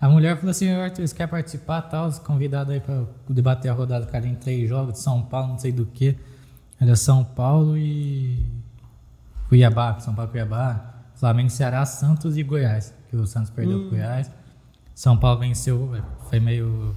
A 0.00 0.08
mulher 0.08 0.36
falou 0.36 0.50
assim, 0.50 0.70
Arthur, 0.70 1.06
você 1.06 1.14
quer 1.14 1.26
participar 1.26 1.82
tal? 1.82 2.10
Convidado 2.20 2.70
aí 2.72 2.80
pra 2.80 3.04
debater 3.28 3.70
a 3.70 3.74
rodada, 3.74 4.06
cara, 4.06 4.26
em 4.26 4.34
três 4.34 4.68
jogos 4.68 4.94
de 4.94 4.98
São 5.00 5.22
Paulo, 5.22 5.48
não 5.48 5.58
sei 5.58 5.72
do 5.72 5.86
que. 5.86 6.16
Era 6.80 6.94
São 6.96 7.24
Paulo 7.24 7.78
e 7.78 8.44
Cuiabá, 9.48 9.98
São 10.00 10.14
Paulo 10.14 10.30
e 10.30 10.32
Cuiabá. 10.32 10.94
Flamengo, 11.14 11.48
Ceará, 11.48 11.86
Santos 11.86 12.36
e 12.36 12.42
Goiás. 12.42 12.92
Que 13.08 13.16
o 13.16 13.26
Santos 13.26 13.48
perdeu 13.50 13.78
Hum. 13.78 13.80
pro 13.82 13.90
Goiás. 13.90 14.30
São 14.94 15.16
Paulo 15.16 15.40
venceu, 15.40 15.90
foi 16.28 16.40
meio. 16.40 16.94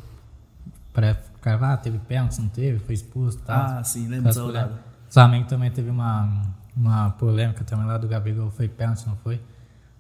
Para 1.42 1.74
ah, 1.74 1.78
teve 1.78 1.98
pênalti, 2.00 2.40
não 2.42 2.50
teve, 2.50 2.80
foi 2.80 2.96
expulso 2.96 3.38
e 3.38 3.42
tal. 3.42 3.58
Ah, 3.58 3.84
sim, 3.84 4.08
lembro 4.08 4.26
dessa 4.26 4.42
rodada. 4.42 4.74
O 5.10 5.14
Flamengo 5.14 5.48
também 5.48 5.72
teve 5.72 5.90
uma, 5.90 6.30
uma 6.76 7.12
polêmica 7.12 7.64
também 7.64 7.86
lá 7.86 7.98
do 7.98 8.08
Gabigol, 8.08 8.52
foi 8.52 8.68
pênalti, 8.68 9.08
não 9.08 9.16
foi? 9.18 9.40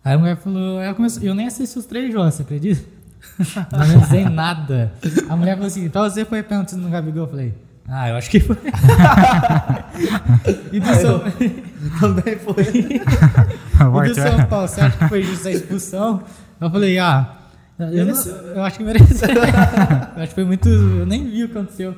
Aí 0.03 0.13
a 0.13 0.17
mulher 0.17 0.37
falou, 0.37 0.81
ela 0.81 0.93
começou, 0.93 1.23
eu 1.23 1.33
nem 1.33 1.47
assisti 1.47 1.79
os 1.79 1.85
três 1.85 2.11
jogos, 2.11 2.35
você 2.35 2.43
acredita? 2.43 2.85
não 3.71 3.81
analisei 3.81 4.25
nada. 4.25 4.93
A 5.29 5.35
mulher 5.35 5.55
falou 5.55 5.67
assim, 5.67 5.89
pra 5.89 6.09
você 6.09 6.25
foi 6.25 6.43
pênalti 6.43 6.75
no 6.75 6.89
Gabigol? 6.89 7.23
Eu 7.23 7.29
falei, 7.29 7.53
ah, 7.91 8.09
eu 8.09 8.17
acho 8.17 8.29
que 8.29 8.39
foi. 8.39 8.55
e 10.71 10.79
do 10.79 10.93
São, 10.95 11.19
Também 11.99 12.37
foi. 12.37 12.53
O 13.91 14.05
e 14.05 14.09
do 14.09 14.15
São 14.15 14.45
Paulo, 14.45 14.67
você 14.67 14.81
acha 14.81 14.97
que 14.97 15.07
foi 15.09 15.23
justa 15.23 15.49
a 15.49 15.51
expulsão? 15.51 16.23
Eu 16.61 16.69
falei, 16.69 16.99
ah, 16.99 17.38
eu, 17.79 18.05
não- 18.05 18.25
eu 18.55 18.63
acho 18.63 18.77
que 18.77 18.83
mereceu. 18.83 19.29
eu 19.29 19.43
acho 20.23 20.27
que 20.29 20.35
foi 20.35 20.43
muito. 20.45 20.67
Eu 20.69 21.05
nem 21.05 21.23
vi 21.29 21.43
o 21.45 21.49
que 21.49 21.57
aconteceu. 21.57 21.95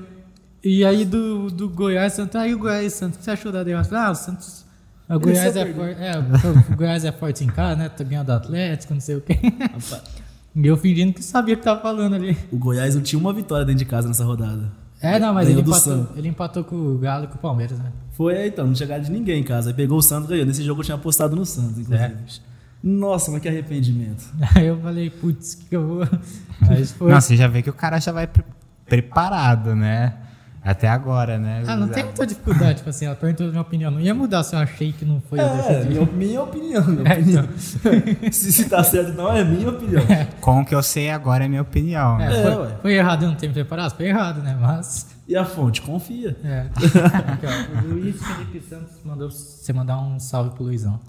E 0.64 0.86
aí 0.86 1.06
do, 1.06 1.50
do 1.50 1.68
Goiás, 1.70 2.14
Santos, 2.14 2.36
aí 2.36 2.54
o 2.54 2.60
Goiás 2.60 2.94
Santos, 2.94 3.16
o 3.16 3.20
que 3.20 3.26
você 3.26 3.32
achou 3.32 3.52
da 3.52 3.64
derrota? 3.64 3.98
Ah, 3.98 4.12
o 4.12 4.16
Santos. 4.16 4.64
O 5.10 5.20
Goiás 5.20 5.56
é, 5.58 5.74
forte, 5.74 5.98
é, 6.02 6.12
o 6.72 6.76
Goiás 6.78 7.04
é 7.04 7.12
forte 7.12 7.44
em 7.44 7.48
casa, 7.48 7.76
né? 7.76 7.90
Tá 7.90 8.04
ganhando 8.04 8.28
do 8.28 8.34
Atlético, 8.34 8.94
não 8.94 9.02
sei 9.02 9.16
o 9.16 9.22
quê. 9.22 9.38
Rapaz, 9.60 10.02
E 10.56 10.66
eu 10.68 10.78
fingindo 10.78 11.14
que 11.14 11.24
sabia 11.24 11.56
o 11.56 11.58
que 11.58 11.64
tava 11.64 11.82
falando 11.82 12.14
ali. 12.16 12.38
o 12.52 12.58
Goiás 12.58 12.96
não 12.96 13.02
tinha 13.02 13.20
uma 13.20 13.34
vitória 13.34 13.66
dentro 13.66 13.80
de 13.80 13.86
casa 13.86 14.08
nessa 14.08 14.24
rodada. 14.24 14.72
É, 15.02 15.18
não, 15.20 15.34
mas 15.34 15.50
ele 15.50 15.62
empatou, 15.62 16.08
ele 16.16 16.28
empatou 16.28 16.64
com 16.64 16.76
o 16.76 16.98
Galo 17.00 17.24
e 17.26 17.28
com 17.28 17.36
o 17.36 17.40
Palmeiras, 17.40 17.80
né? 17.80 17.92
Foi 18.12 18.38
aí, 18.38 18.48
então, 18.50 18.68
não 18.68 18.76
chegaram 18.76 19.04
de 19.04 19.12
ninguém 19.12 19.42
em 19.42 19.44
casa. 19.44 19.72
Aí 19.72 19.74
pegou 19.74 19.98
o 19.98 20.02
Santos 20.02 20.28
e 20.30 20.34
ganhou. 20.34 20.46
Nesse 20.46 20.62
jogo 20.64 20.82
eu 20.82 20.86
tinha 20.86 20.96
apostado 20.96 21.36
no 21.36 21.44
Santos, 21.44 21.80
inclusive. 21.80 22.04
É. 22.04 22.16
Nossa, 22.84 23.30
mas 23.32 23.42
que 23.42 23.48
arrependimento. 23.48 24.24
Aí 24.56 24.66
eu 24.68 24.80
falei, 24.82 25.10
putz, 25.10 25.56
que 25.56 25.76
eu 25.76 25.86
vou. 25.88 26.08
Aí 26.70 26.86
foi. 26.86 27.12
Não, 27.12 27.22
você 27.22 27.36
já 27.36 27.48
vê 27.48 27.62
que 27.62 27.70
o 27.70 27.74
cara 27.74 28.00
já 28.00 28.12
vai 28.12 28.28
pre- 28.28 28.44
preparado, 28.86 29.76
né? 29.76 30.14
Até 30.64 30.88
agora, 30.88 31.40
né? 31.40 31.64
Ah, 31.66 31.76
não 31.76 31.88
tem 31.88 32.04
muita 32.04 32.24
dificuldade, 32.28 32.76
tipo 32.76 32.90
assim, 32.92 33.06
ela 33.08 33.16
perguntou 33.16 33.48
a 33.48 33.50
minha 33.50 33.62
opinião. 33.64 33.90
Não 33.90 34.00
ia 34.00 34.14
mudar 34.14 34.44
se 34.44 34.56
eu 34.56 34.60
achei 34.60 34.92
que 34.94 35.04
não 35.04 35.20
foi 35.20 35.40
É, 35.40 35.56
decidi. 35.56 35.90
minha, 35.96 36.06
minha 36.06 36.44
opinião. 36.44 36.86
Minha 36.86 37.02
É, 37.10 37.14
opinião. 37.18 37.50
se, 38.32 38.52
se 38.52 38.70
tá 38.70 38.84
certo, 38.84 39.12
não, 39.14 39.36
é 39.36 39.44
minha 39.44 39.70
opinião. 39.70 40.04
Com 40.40 40.62
o 40.62 40.66
que 40.66 40.76
eu 40.76 40.84
sei 40.84 41.10
agora 41.10 41.46
é 41.46 41.48
minha 41.48 41.64
opinião. 41.64 42.20
É, 42.22 42.30
né? 42.30 42.40
É, 42.40 42.44
foi, 42.44 42.62
ué. 42.64 42.76
foi 42.80 42.94
errado 42.94 43.24
eu 43.24 43.30
não 43.30 43.36
ter 43.36 43.48
me 43.48 43.54
preparado? 43.56 43.96
Foi 43.98 44.06
errado, 44.06 44.44
né? 44.44 44.56
Mas. 44.62 45.08
E 45.28 45.36
a 45.36 45.44
fonte? 45.46 45.82
Confia. 45.82 46.38
É. 46.44 46.68
Aqui, 46.76 47.46
ó, 47.48 47.84
o 47.84 47.94
Luiz 47.96 48.22
Felipe 48.22 48.62
Santos 48.62 48.98
mandou 49.04 49.32
você 49.32 49.74
mandar 49.74 49.98
um 50.00 50.20
salve 50.20 50.52
pro 50.52 50.64
Luizão. 50.66 51.00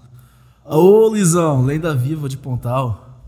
Ô, 0.65 1.13
Lisão, 1.13 1.65
lenda 1.65 1.95
viva 1.95 2.29
de 2.29 2.37
Pontal. 2.37 3.21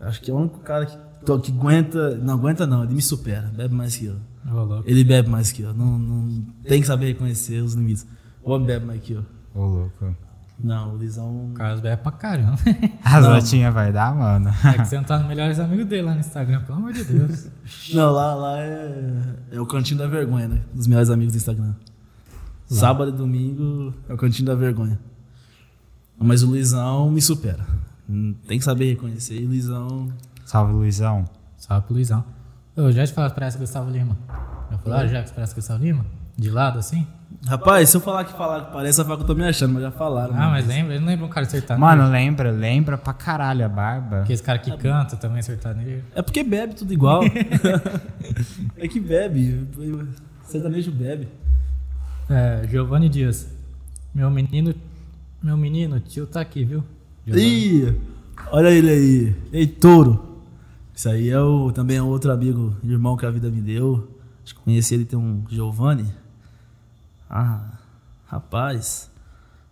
Acho 0.00 0.20
que 0.20 0.30
é 0.30 0.34
o 0.34 0.36
único 0.36 0.58
cara 0.60 0.86
que, 0.86 0.96
que 0.96 1.52
aguenta. 1.52 2.16
Não 2.16 2.34
aguenta, 2.34 2.66
não, 2.66 2.84
ele 2.84 2.94
me 2.94 3.02
supera. 3.02 3.50
Bebe 3.54 3.74
mais 3.74 3.96
que 3.96 4.06
eu. 4.06 4.16
Louco. 4.44 4.84
Ele 4.86 5.02
bebe 5.02 5.28
mais 5.28 5.50
que 5.50 5.62
eu. 5.62 5.74
Não, 5.74 5.98
não 5.98 6.44
tem 6.62 6.80
que 6.80 6.86
saber 6.86 7.06
reconhecer 7.06 7.60
os 7.60 7.74
limites. 7.74 8.06
O 8.42 8.52
homem 8.52 8.66
bebe 8.66 8.86
mais 8.86 9.00
que 9.00 9.14
eu. 9.14 9.24
Ô, 9.54 9.64
louco. 9.64 10.14
Não, 10.62 10.94
o 10.94 10.96
Lisão. 10.96 11.50
O 11.50 11.52
Carlos 11.54 11.80
bebe 11.80 12.02
pra 12.02 12.12
caramba. 12.12 12.56
As 13.04 13.26
latinhas 13.26 13.74
vai 13.74 13.92
dar, 13.92 14.14
mano. 14.14 14.50
É 14.64 14.78
que 14.78 14.86
você 14.86 14.96
não 14.96 15.04
tá 15.04 15.18
no 15.18 15.28
melhores 15.28 15.58
amigos 15.58 15.86
dele 15.86 16.02
lá 16.02 16.14
no 16.14 16.20
Instagram, 16.20 16.62
pelo 16.62 16.78
amor 16.78 16.92
de 16.92 17.04
Deus. 17.04 17.48
Não, 17.92 18.10
lá, 18.12 18.34
lá 18.34 18.58
é, 18.60 19.34
é 19.52 19.60
o 19.60 19.66
cantinho 19.66 19.98
da 19.98 20.06
vergonha, 20.06 20.48
né? 20.48 20.60
Dos 20.72 20.86
melhores 20.86 21.10
amigos 21.10 21.34
do 21.34 21.36
Instagram. 21.36 21.74
Sábado 22.66 23.10
e 23.10 23.12
domingo 23.12 23.94
é 24.08 24.14
o 24.14 24.16
cantinho 24.16 24.46
da 24.46 24.54
vergonha. 24.54 24.98
Mas 26.18 26.42
o 26.42 26.46
Luizão 26.46 27.10
me 27.10 27.20
supera. 27.20 27.66
Tem 28.46 28.58
que 28.58 28.64
saber 28.64 28.90
reconhecer. 28.90 29.40
E 29.40 29.44
o 29.44 29.48
Luizão. 29.48 30.08
Salve, 30.44 30.72
Luizão. 30.72 31.24
Salve 31.56 31.86
pro 31.86 31.94
Luizão. 31.94 32.24
Ô, 32.76 32.90
já 32.92 33.06
te 33.06 33.12
falaram 33.12 33.34
que 33.34 33.40
parece 33.40 33.58
Gustavo 33.58 33.90
Lima. 33.90 34.16
Já 34.70 34.78
falaram 34.78 35.08
já 35.08 35.22
que 35.22 35.32
parece 35.32 35.54
Gustavo 35.54 35.82
Lima? 35.82 36.06
De 36.36 36.50
lado 36.50 36.78
assim? 36.78 37.06
Rapaz, 37.46 37.90
se 37.90 37.96
eu 37.96 38.00
falar 38.00 38.24
que 38.24 38.32
falar 38.32 38.66
que 38.66 38.72
parece, 38.72 39.02
falar 39.02 39.16
que 39.16 39.22
eu 39.22 39.26
tô 39.26 39.34
me 39.34 39.44
achando, 39.44 39.74
mas 39.74 39.82
já 39.82 39.90
falaram. 39.90 40.34
Ah, 40.34 40.38
né? 40.38 40.46
mas 40.46 40.66
lembra? 40.66 40.94
Ele 40.94 41.00
não 41.00 41.08
lembra 41.08 41.26
um 41.26 41.28
cara 41.28 41.46
sertanejo? 41.46 41.80
Mano, 41.80 42.10
lembra, 42.10 42.50
lembra 42.50 42.98
pra 42.98 43.12
caralho 43.12 43.64
a 43.64 43.68
barba. 43.68 44.22
Aquele 44.22 44.38
cara 44.40 44.58
que 44.58 44.76
canta 44.76 45.16
também 45.16 45.42
sertanejo. 45.42 46.04
É 46.14 46.22
porque 46.22 46.42
bebe 46.42 46.74
tudo 46.74 46.92
igual. 46.92 47.22
é 48.76 48.88
que 48.88 49.00
bebe. 49.00 49.68
Sertanejo 50.44 50.92
bebe. 50.92 51.28
É, 52.28 52.66
Giovanni 52.68 53.08
Dias. 53.08 53.48
Meu 54.14 54.30
menino, 54.30 54.74
meu 55.46 55.56
menino, 55.56 56.00
tio 56.00 56.26
tá 56.26 56.40
aqui, 56.40 56.64
viu? 56.64 56.82
Ih, 57.24 57.94
olha 58.50 58.68
ele 58.68 58.90
aí. 58.90 59.36
Ei, 59.52 59.64
touro. 59.64 60.42
Isso 60.92 61.08
aí 61.08 61.28
é 61.28 61.40
o, 61.40 61.70
também 61.70 61.98
é 61.98 62.02
outro 62.02 62.32
amigo, 62.32 62.76
irmão 62.82 63.16
que 63.16 63.24
a 63.24 63.30
vida 63.30 63.48
me 63.48 63.60
deu. 63.60 64.08
Acho 64.42 64.56
que 64.56 64.60
conheci 64.62 64.94
ele, 64.94 65.04
tem 65.04 65.16
um 65.16 65.44
Giovanni. 65.48 66.12
Ah, 67.30 67.78
rapaz. 68.26 69.08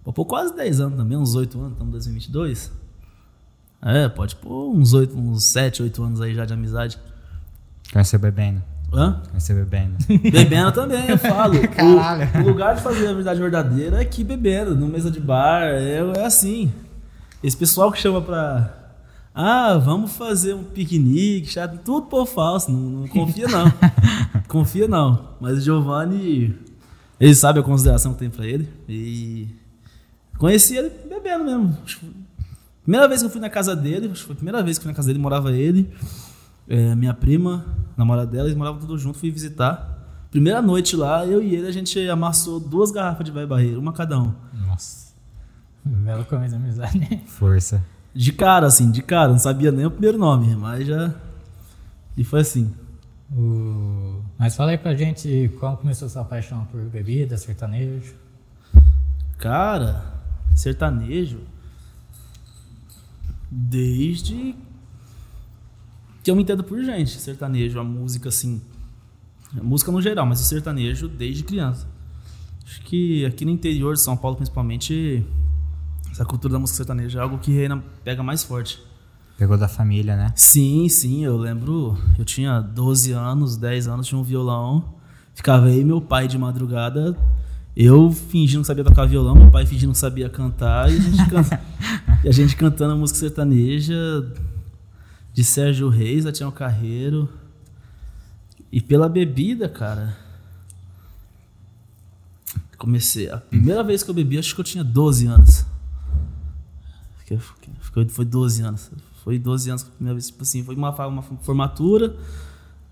Pô, 0.05 0.13
pô, 0.13 0.25
quase 0.25 0.55
10 0.55 0.81
anos 0.81 0.97
também, 0.97 1.19
uns 1.19 1.35
8 1.35 1.59
anos, 1.59 1.73
estamos 1.73 1.89
em 1.89 1.93
2022. 1.93 2.73
É, 3.83 4.09
pode 4.09 4.37
pôr 4.37 4.71
uns 4.71 4.93
8, 4.95 5.19
uns 5.19 5.45
7, 5.45 5.83
8 5.83 6.03
anos 6.05 6.21
aí 6.21 6.35
já 6.35 6.45
de 6.45 6.53
amizade. 6.53 7.01
Conheceu 7.93 8.21
bebendo. 8.21 8.63
Hã? 8.95 9.21
Bebendo. 9.49 9.97
Bebendo 10.31 10.73
também, 10.73 11.09
eu 11.09 11.19
falo. 11.19 11.55
O- 11.65 11.69
Caralho. 11.69 12.45
O, 12.45 12.49
lugar 12.49 12.77
de 12.77 12.83
fazer 12.83 13.07
a 13.07 13.11
amizade 13.11 13.41
verdadeira 13.41 13.99
é 13.99 14.03
aqui 14.03 14.23
bebendo, 14.23 14.75
no 14.75 14.87
mesa 14.87 15.11
de 15.11 15.21
bar, 15.21 15.63
é, 15.65 15.99
é 16.17 16.25
assim. 16.25 16.73
Esse 17.43 17.57
pessoal 17.57 17.91
que 17.93 17.99
chama 17.99 18.23
pra. 18.23 18.73
Ah, 19.35 19.77
vamos 19.79 20.13
fazer 20.13 20.55
um 20.55 20.63
piquenique, 20.63 21.49
chato, 21.49 21.79
tudo 21.85 22.07
por 22.07 22.25
falso, 22.25 22.71
não, 22.71 23.01
não 23.01 23.09
confia 23.09 23.49
não. 23.49 23.73
confia 24.47 24.87
não. 24.87 25.31
Mas 25.41 25.59
o 25.59 25.61
Giovanni, 25.61 26.57
ele 27.19 27.35
sabe 27.35 27.59
a 27.59 27.63
consideração 27.63 28.13
que 28.13 28.21
tem 28.21 28.31
pra 28.31 28.47
ele. 28.47 28.69
E 28.89 29.49
conheci 30.39 30.77
ele 30.77 30.91
bebendo 31.09 31.45
mesmo. 31.45 31.77
Primeira 32.83 33.09
vez 33.09 33.21
que 33.23 33.27
eu 33.27 33.31
fui 33.31 33.41
na 33.41 33.51
casa 33.51 33.75
dele, 33.75 34.09
acho 34.13 34.21
que 34.21 34.27
foi 34.27 34.35
a 34.35 34.37
primeira 34.37 34.63
vez 34.63 34.79
que 34.79 34.83
eu 34.83 34.85
fui 34.85 34.93
na 34.93 34.97
casa 34.97 35.09
dele, 35.09 35.19
morava 35.19 35.51
ele, 35.53 35.91
é, 36.69 36.95
minha 36.95 37.13
prima, 37.15 37.65
namorada 37.97 38.31
dela, 38.31 38.45
eles 38.49 38.57
moravam 38.57 38.81
todos 38.81 39.01
juntos, 39.01 39.21
fui 39.21 39.31
visitar. 39.31 39.93
Primeira 40.31 40.61
noite 40.61 40.97
lá, 40.97 41.25
eu 41.25 41.43
e 41.43 41.55
ele, 41.55 41.69
a 41.69 41.73
gente 41.73 41.99
amassou 42.09 42.59
duas 42.59 42.91
garrafas 42.91 43.25
de 43.25 43.31
vai 43.31 43.47
barreiro, 43.47 43.81
uma 43.81 43.93
cada 43.93 44.19
um. 44.21 44.35
Nossa. 44.67 45.15
Belo 45.85 46.25
começo 46.25 46.57
de 46.57 46.63
amizade. 46.63 46.99
né? 46.99 47.23
Força. 47.27 47.85
De 48.13 48.33
cara, 48.33 48.67
assim, 48.67 48.91
de 48.91 49.03
cara, 49.03 49.31
não 49.31 49.39
sabia 49.39 49.71
nem 49.71 49.87
o 49.87 49.91
primeiro 49.91 50.19
nome, 50.19 50.55
mas 50.57 50.87
já. 50.87 51.15
E 52.17 52.25
foi 52.25 52.41
assim. 52.41 52.73
O... 53.33 54.23
Mas 54.39 54.57
fala 54.57 54.71
aí 54.71 54.79
pra 54.79 54.95
gente 54.95 55.51
como 55.59 55.77
começou 55.77 56.09
sua 56.09 56.25
paixão 56.25 56.65
por 56.67 56.81
bebida, 56.83 57.37
sertanejo. 57.37 58.15
Cara, 59.39 60.05
sertanejo. 60.55 61.41
Desde 63.51 64.55
que 66.25 66.31
eu 66.31 66.35
me 66.37 66.43
entendo 66.43 66.65
por 66.65 66.83
gente, 66.83 67.11
sertanejo, 67.21 67.79
a 67.79 67.85
música 67.85 68.29
assim. 68.31 68.61
A 69.57 69.63
música 69.63 69.93
no 69.93 70.01
geral, 70.03 70.27
mas 70.27 70.41
o 70.41 70.45
sertanejo 70.45 71.07
desde 71.07 71.45
criança. 71.45 71.87
Acho 72.65 72.81
que 72.83 73.25
aqui 73.27 73.45
no 73.45 73.51
interior 73.51 73.95
de 73.95 74.01
São 74.01 74.17
Paulo, 74.17 74.37
principalmente, 74.37 75.25
essa 76.11 76.25
cultura 76.25 76.55
da 76.55 76.59
música 76.59 76.79
sertaneja 76.79 77.19
é 77.19 77.23
algo 77.23 77.39
que 77.39 77.53
reina, 77.53 77.85
pega 78.03 78.23
mais 78.23 78.43
forte. 78.43 78.81
Pegou 79.37 79.59
da 79.59 79.69
família, 79.69 80.17
né? 80.17 80.33
Sim, 80.35 80.89
sim, 80.89 81.25
eu 81.25 81.37
lembro. 81.37 81.99
Eu 82.19 82.25
tinha 82.25 82.61
12 82.61 83.13
anos, 83.13 83.57
10 83.57 83.87
anos, 83.89 84.07
tinha 84.07 84.19
um 84.19 84.23
violão. 84.23 84.95
Ficava 85.35 85.67
aí 85.67 85.85
meu 85.85 86.01
pai 86.01 86.27
de 86.29 86.39
madrugada, 86.39 87.17
eu 87.77 88.11
fingindo 88.13 88.61
que 88.61 88.67
sabia 88.69 88.85
tocar 88.85 89.05
violão, 89.05 89.35
meu 89.35 89.51
pai 89.51 89.67
fingindo 89.67 89.93
que 89.93 89.99
sabia 89.99 90.29
cantar, 90.29 90.89
e 90.91 90.97
a 90.97 91.01
gente, 91.01 91.27
can- 91.29 91.61
e 92.25 92.29
a 92.29 92.33
gente 92.33 92.55
cantando 92.57 92.93
a 92.95 92.97
música 92.97 93.19
sertaneja 93.19 93.95
de 95.35 95.43
Sérgio 95.43 95.89
Reis, 95.89 96.25
Atião 96.25 96.51
Carreiro. 96.51 97.29
E 98.73 98.81
pela 98.81 99.09
bebida, 99.09 99.69
cara. 99.69 100.17
Comecei. 102.79 103.29
A 103.29 103.39
primeira 103.39 103.83
vez 103.83 104.03
que 104.03 104.11
eu 104.11 104.15
bebi, 104.15 104.39
acho 104.39 104.55
que 104.55 104.61
eu 104.61 104.65
tinha 104.65 104.85
12 104.85 105.27
anos. 105.27 105.67
Foi, 107.93 108.09
foi 108.09 108.25
12 108.25 108.63
anos. 108.63 108.91
Foi 109.25 109.39
12 109.39 109.71
anos 109.71 109.83
que 109.83 109.89
a 109.91 109.93
primeira 109.93 110.15
vez, 110.15 110.29
tipo 110.29 110.43
assim, 110.43 110.63
foi 110.63 110.75
uma, 110.75 111.07
uma 111.07 111.23
formatura. 111.23 112.17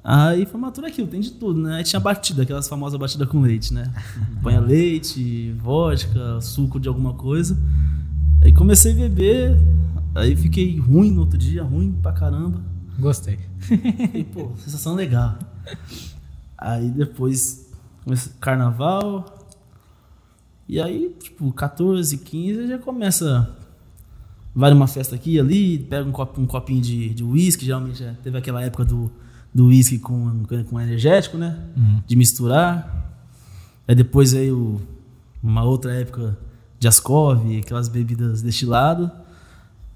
Aí 0.04 0.44
formatura 0.46 0.88
é 0.88 0.90
aquilo, 0.90 1.06
tem 1.06 1.20
de 1.20 1.30
tudo, 1.30 1.60
né? 1.60 1.76
Aí 1.76 1.84
tinha 1.84 2.00
batida, 2.00 2.42
aquelas 2.42 2.66
famosas 2.66 2.98
batidas 2.98 3.28
com 3.28 3.40
leite, 3.40 3.72
né? 3.72 3.92
Põe 4.42 4.58
leite, 4.58 5.52
vodka, 5.62 6.40
suco 6.40 6.80
de 6.80 6.88
alguma 6.88 7.14
coisa. 7.14 7.56
Aí 8.42 8.52
comecei 8.52 8.92
a 8.92 8.96
beber, 8.96 9.56
aí 10.14 10.36
fiquei 10.36 10.78
ruim 10.78 11.10
no 11.10 11.20
outro 11.20 11.38
dia, 11.38 11.62
ruim 11.62 11.92
pra 11.92 12.12
caramba. 12.12 12.60
Gostei. 12.98 13.38
E, 14.14 14.24
pô, 14.24 14.52
sensação 14.56 14.94
legal. 14.94 15.38
Aí 16.56 16.88
depois, 16.90 17.70
carnaval. 18.40 19.48
E 20.68 20.80
aí, 20.80 21.14
tipo, 21.20 21.52
14, 21.52 22.16
15, 22.16 22.68
já 22.68 22.78
começa. 22.78 23.56
Vai 24.54 24.70
numa 24.70 24.86
festa 24.86 25.14
aqui 25.14 25.40
ali, 25.40 25.78
pega 25.78 26.08
um, 26.08 26.12
copo, 26.12 26.40
um 26.40 26.46
copinho 26.46 26.80
de, 26.80 27.08
de 27.14 27.24
whisky, 27.24 27.64
geralmente 27.64 28.00
já 28.00 28.12
teve 28.22 28.36
aquela 28.36 28.62
época 28.62 28.84
do, 28.84 29.10
do 29.52 29.66
whisky 29.68 29.98
com, 29.98 30.44
com 30.68 30.80
energético, 30.80 31.38
né? 31.38 31.58
Uhum. 31.76 32.02
De 32.06 32.16
misturar. 32.16 33.18
Aí 33.88 33.94
depois 33.94 34.32
veio 34.32 34.80
uma 35.42 35.64
outra 35.64 35.94
época 35.94 36.38
de 36.78 36.86
Ascov, 36.86 37.58
aquelas 37.58 37.88
bebidas 37.88 38.42
destiladas. 38.42 39.10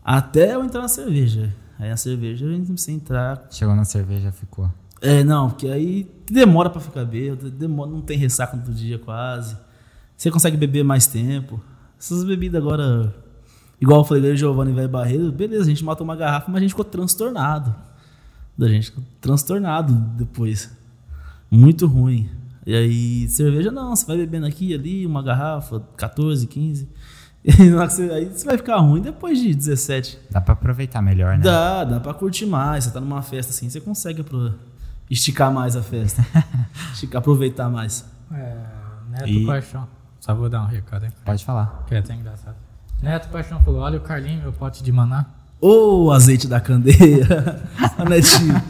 Até 0.09 0.55
eu 0.55 0.63
entrar 0.63 0.83
na 0.83 0.89
cerveja. 0.89 1.53
Aí 1.77 1.91
a 1.91 1.97
cerveja 1.97 2.47
eu 2.47 2.65
comecei 2.65 2.95
a 2.95 2.97
entrar 2.97 3.47
Chegou 3.51 3.75
na 3.75 3.85
cerveja, 3.85 4.31
ficou. 4.31 4.71
é, 5.03 5.25
não, 5.25 5.51
porque 5.51 5.67
aí 5.67 6.09
demora 6.31 6.71
pra 6.71 6.81
ficar 6.81 7.05
bêbado, 7.05 7.51
demora, 7.51 7.91
não 7.91 8.01
tem 8.01 8.17
ressaca 8.17 8.57
outro 8.57 8.73
dia 8.73 9.01
quase. 9.01 9.57
Você 10.17 10.31
consegue 10.31 10.57
beber 10.57 10.85
mais 10.85 11.09
tempo. 11.09 11.61
Essas 11.99 12.23
bebidas 12.23 12.63
agora, 12.63 13.13
igual 13.81 14.01
eu 14.01 14.05
falei, 14.05 14.31
e 14.31 14.35
o 14.35 14.37
Giovanni 14.37 14.73
vai 14.73 14.87
Barreiro, 14.87 15.33
beleza, 15.33 15.65
a 15.65 15.67
gente 15.67 15.85
matou 15.85 16.05
uma 16.05 16.15
garrafa, 16.15 16.47
mas 16.53 16.59
a 16.59 16.61
gente 16.61 16.71
ficou 16.71 16.85
transtornado. 16.85 17.75
Da 18.57 18.69
gente 18.69 18.91
ficou 18.91 19.03
transtornado 19.21 19.93
depois. 20.17 20.71
Muito 21.51 21.85
ruim. 21.89 22.31
E 22.65 22.77
aí, 22.77 23.29
cerveja 23.29 23.73
não, 23.73 23.95
você 23.95 24.07
vai 24.07 24.17
bebendo 24.17 24.47
aqui 24.47 24.73
ali, 24.73 25.05
uma 25.05 25.23
garrafa, 25.23 25.81
14, 25.97 26.47
15. 26.47 26.89
Aí 28.12 28.25
você 28.26 28.45
vai 28.45 28.57
ficar 28.57 28.79
ruim 28.79 29.00
depois 29.00 29.38
de 29.38 29.55
17. 29.55 30.19
Dá 30.31 30.41
pra 30.41 30.55
aproveitar 30.55 31.00
melhor, 31.00 31.37
né? 31.38 31.45
Dá, 31.45 31.85
dá 31.85 32.00
pra 32.00 32.12
curtir 32.12 32.47
mais. 32.47 32.85
Você 32.85 32.91
tá 32.91 33.00
numa 33.00 33.23
festa 33.23 33.53
assim, 33.53 33.69
você 33.71 33.81
consegue 33.81 34.25
esticar 35.11 35.53
mais 35.53 35.76
a 35.76 35.83
festa. 35.83 36.26
esticar, 36.93 37.21
aproveitar 37.21 37.69
mais. 37.69 38.05
É, 38.33 38.57
Neto 39.11 39.29
E- 39.29 39.47
Paixão. 39.47 39.87
Só 40.21 40.35
vou 40.35 40.49
dar 40.49 40.62
um 40.62 40.67
recado 40.67 41.05
aí. 41.05 41.11
Pode 41.25 41.45
falar. 41.45 41.85
Que 41.87 41.95
é 41.95 41.99
até 41.99 42.15
engraçado. 42.15 42.57
Neto 43.00 43.29
Paixão 43.29 43.61
falou: 43.62 43.81
olha 43.83 43.99
o 43.99 44.00
Carlinho, 44.00 44.43
meu 44.43 44.53
pote 44.53 44.83
de 44.83 44.91
maná. 44.91 45.26
Ô, 45.61 46.11
azeite 46.11 46.49
da 46.49 46.61
candeia. 46.61 47.25
a 47.97 48.05
netinho. 48.05 48.61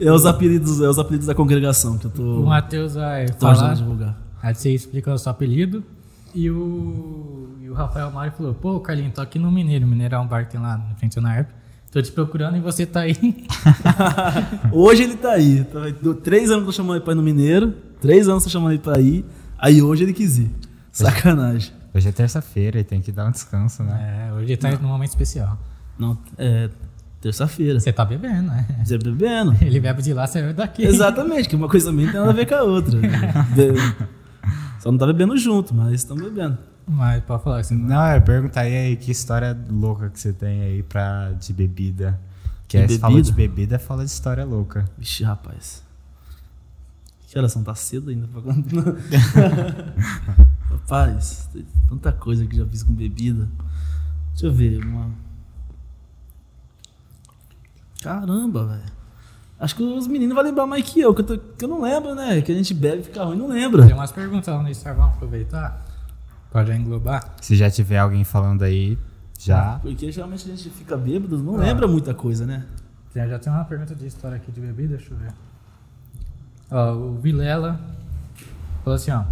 É 0.00 0.10
os 0.10 0.26
apelidos, 0.26 0.80
é 0.80 0.88
os 0.88 0.98
apelidos 0.98 1.26
da 1.28 1.34
congregação 1.34 1.96
que 1.96 2.06
eu 2.06 2.10
tô, 2.10 2.40
O 2.42 2.46
Matheus 2.46 2.94
vai 2.94 3.26
tô 3.26 3.38
falar. 3.38 3.74
divulgar. 3.74 4.16
Aí 4.42 4.52
você 4.54 4.74
explica 4.74 5.12
o 5.14 5.18
seu 5.18 5.30
apelido. 5.30 5.84
E 6.34 6.50
o, 6.50 7.56
e 7.60 7.68
o 7.68 7.74
Rafael 7.74 8.10
Mário 8.10 8.32
falou: 8.32 8.54
pô, 8.54 8.80
Carlinho, 8.80 9.10
tô 9.10 9.20
aqui 9.20 9.38
no 9.38 9.50
Mineiro. 9.50 9.86
Mineiro 9.86 10.14
é 10.14 10.18
um 10.18 10.26
bar 10.26 10.44
que 10.46 10.52
tem 10.52 10.60
lá 10.60 10.76
na 10.78 10.94
frente 10.96 11.14
da 11.16 11.20
UNARP. 11.20 11.48
Tô 11.90 12.00
te 12.00 12.10
procurando 12.10 12.56
e 12.56 12.60
você 12.60 12.86
tá 12.86 13.00
aí. 13.00 13.14
Hoje 14.72 15.02
ele 15.02 15.16
tá 15.16 15.32
aí. 15.32 15.64
Tá- 15.64 15.80
Três 16.22 16.50
anos 16.50 16.62
que 16.62 16.68
eu 16.70 16.72
tô 16.72 16.72
chamando 16.72 16.96
ele 16.96 17.04
pra 17.04 17.12
ir 17.12 17.16
no 17.16 17.22
Mineiro. 17.22 17.74
Três 18.00 18.28
anos 18.28 18.44
tô 18.44 18.50
chamando 18.50 18.72
ele 18.72 18.80
pra 18.80 18.98
ir, 18.98 19.24
aí 19.58 19.80
hoje 19.82 20.02
ele 20.02 20.12
quis 20.12 20.38
ir. 20.38 20.50
Sacanagem. 20.90 21.70
Hoje 21.94 22.08
é 22.08 22.12
terça-feira 22.12 22.80
e 22.80 22.84
tem 22.84 23.00
que 23.00 23.12
dar 23.12 23.26
um 23.26 23.30
descanso, 23.30 23.82
né? 23.84 24.28
É, 24.28 24.32
hoje 24.32 24.56
tá 24.56 24.70
num 24.78 24.88
momento 24.88 25.10
especial. 25.10 25.56
Não, 25.98 26.16
é 26.38 26.68
terça-feira. 27.20 27.78
Você 27.78 27.92
tá 27.92 28.04
bebendo, 28.04 28.48
né? 28.48 28.66
Você 28.82 28.96
bebendo. 28.98 29.54
Ele 29.62 29.78
bebe 29.78 30.02
de 30.02 30.12
lá, 30.14 30.26
você 30.26 30.40
bebe 30.40 30.54
daqui. 30.54 30.82
Exatamente, 30.84 31.48
que 31.48 31.54
uma 31.54 31.68
coisa 31.68 31.90
também 31.90 32.06
tem 32.06 32.14
nada 32.18 32.30
a 32.30 32.34
ver 32.34 32.46
com 32.46 32.54
a 32.54 32.62
outra. 32.62 32.98
Be- 33.54 34.06
Só 34.82 34.90
não 34.90 34.98
tá 34.98 35.06
bebendo 35.06 35.36
junto, 35.38 35.72
mas 35.72 35.92
estão 35.92 36.16
bebendo. 36.16 36.58
Mas 36.88 37.22
pode 37.22 37.44
falar 37.44 37.60
que 37.60 37.68
você 37.68 37.74
Não, 37.76 38.14
eu 38.14 38.20
perguntaria 38.20 38.80
aí 38.80 38.96
que 38.96 39.12
história 39.12 39.56
louca 39.70 40.10
que 40.10 40.18
você 40.18 40.32
tem 40.32 40.60
aí 40.60 40.82
pra, 40.82 41.30
de 41.30 41.52
bebida. 41.52 42.18
Que 42.66 42.78
De 42.78 42.82
aí 42.82 42.88
você 42.88 42.98
falou 42.98 43.16
bebida? 43.18 43.30
de 43.30 43.36
bebida, 43.48 43.78
fala 43.78 44.04
de 44.04 44.10
história 44.10 44.44
louca. 44.44 44.84
Vixe, 44.98 45.22
rapaz. 45.22 45.84
Que 47.28 47.38
horas 47.38 47.52
são? 47.52 47.62
Tá 47.62 47.76
cedo 47.76 48.10
ainda 48.10 48.26
pra 48.26 48.42
contar. 48.42 48.96
rapaz, 50.68 51.48
tem 51.52 51.64
tanta 51.88 52.12
coisa 52.12 52.44
que 52.44 52.56
já 52.56 52.66
fiz 52.66 52.82
com 52.82 52.92
bebida. 52.92 53.48
Deixa 54.32 54.46
eu 54.46 54.52
ver, 54.52 54.84
uma. 54.84 55.12
Caramba, 58.02 58.66
velho. 58.66 59.01
Acho 59.62 59.76
que 59.76 59.82
os 59.82 60.08
meninos 60.08 60.34
vão 60.34 60.42
lembrar 60.44 60.66
mais 60.66 60.82
que 60.84 61.00
eu, 61.00 61.14
que 61.14 61.20
eu, 61.20 61.24
tô- 61.24 61.38
que 61.38 61.64
eu 61.64 61.68
não 61.68 61.80
lembro, 61.82 62.14
né? 62.16 62.42
Que 62.42 62.50
a 62.50 62.54
gente 62.54 62.74
bebe 62.74 62.98
e 63.00 63.04
fica 63.04 63.22
ruim, 63.22 63.36
não 63.38 63.46
lembra. 63.46 63.86
Tem 63.86 63.94
umas 63.94 64.10
perguntas 64.10 64.52
lá 64.52 64.60
no 64.60 64.68
Instagram, 64.68 65.00
vamos 65.02 65.16
aproveitar. 65.16 65.86
Pode 66.50 66.72
englobar. 66.72 67.32
Se 67.40 67.54
já 67.54 67.70
tiver 67.70 67.98
alguém 67.98 68.24
falando 68.24 68.62
aí, 68.62 68.98
já. 69.38 69.78
Porque 69.80 70.10
geralmente 70.10 70.50
a 70.50 70.56
gente 70.56 70.68
fica 70.70 70.96
bêbado, 70.96 71.38
não 71.38 71.54
Ah. 71.54 71.58
lembra 71.58 71.86
muita 71.86 72.12
coisa, 72.12 72.44
né? 72.44 72.64
Tem- 73.14 73.28
Já 73.28 73.38
tem 73.38 73.52
uma 73.52 73.64
pergunta 73.64 73.94
de 73.94 74.04
história 74.06 74.36
aqui 74.36 74.50
de 74.50 74.60
bebida, 74.60 74.96
deixa 74.96 75.12
eu 75.14 75.16
ver. 75.16 75.32
Ó, 76.70 76.92
o 76.94 77.14
Vilela 77.20 77.80
falou 78.82 78.96
assim, 78.96 79.12
ó. 79.12 79.22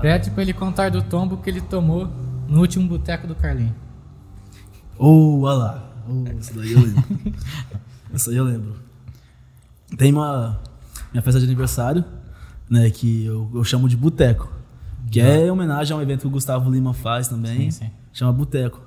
Pede 0.00 0.30
pra 0.32 0.42
ele 0.42 0.52
contar 0.52 0.90
do 0.90 1.02
tombo 1.02 1.36
que 1.36 1.48
ele 1.48 1.60
tomou 1.60 2.08
no 2.48 2.60
último 2.60 2.86
boteco 2.88 3.26
do 3.28 3.34
Carlinho. 3.36 3.74
Ô, 4.98 5.40
olha 5.42 5.56
lá. 5.56 5.84
Oh, 6.08 6.38
isso 6.38 6.52
daí 6.54 6.72
eu 6.72 6.80
lembro. 6.80 7.04
isso 8.14 8.30
aí 8.30 8.36
eu 8.36 8.44
lembro. 8.44 8.74
Tem 9.96 10.12
uma. 10.12 10.60
Minha 11.12 11.22
festa 11.22 11.38
de 11.40 11.46
aniversário, 11.46 12.04
né? 12.68 12.90
Que 12.90 13.24
eu, 13.24 13.50
eu 13.54 13.64
chamo 13.64 13.88
de 13.88 13.96
Boteco. 13.96 14.52
Que 15.10 15.20
é 15.20 15.46
em 15.46 15.50
homenagem 15.50 15.94
a 15.94 15.98
um 15.98 16.02
evento 16.02 16.22
que 16.22 16.26
o 16.26 16.30
Gustavo 16.30 16.68
Lima 16.70 16.92
faz 16.92 17.28
também. 17.28 17.70
Sim, 17.70 17.84
sim. 17.86 17.90
Chama 18.12 18.32
Boteco. 18.32 18.80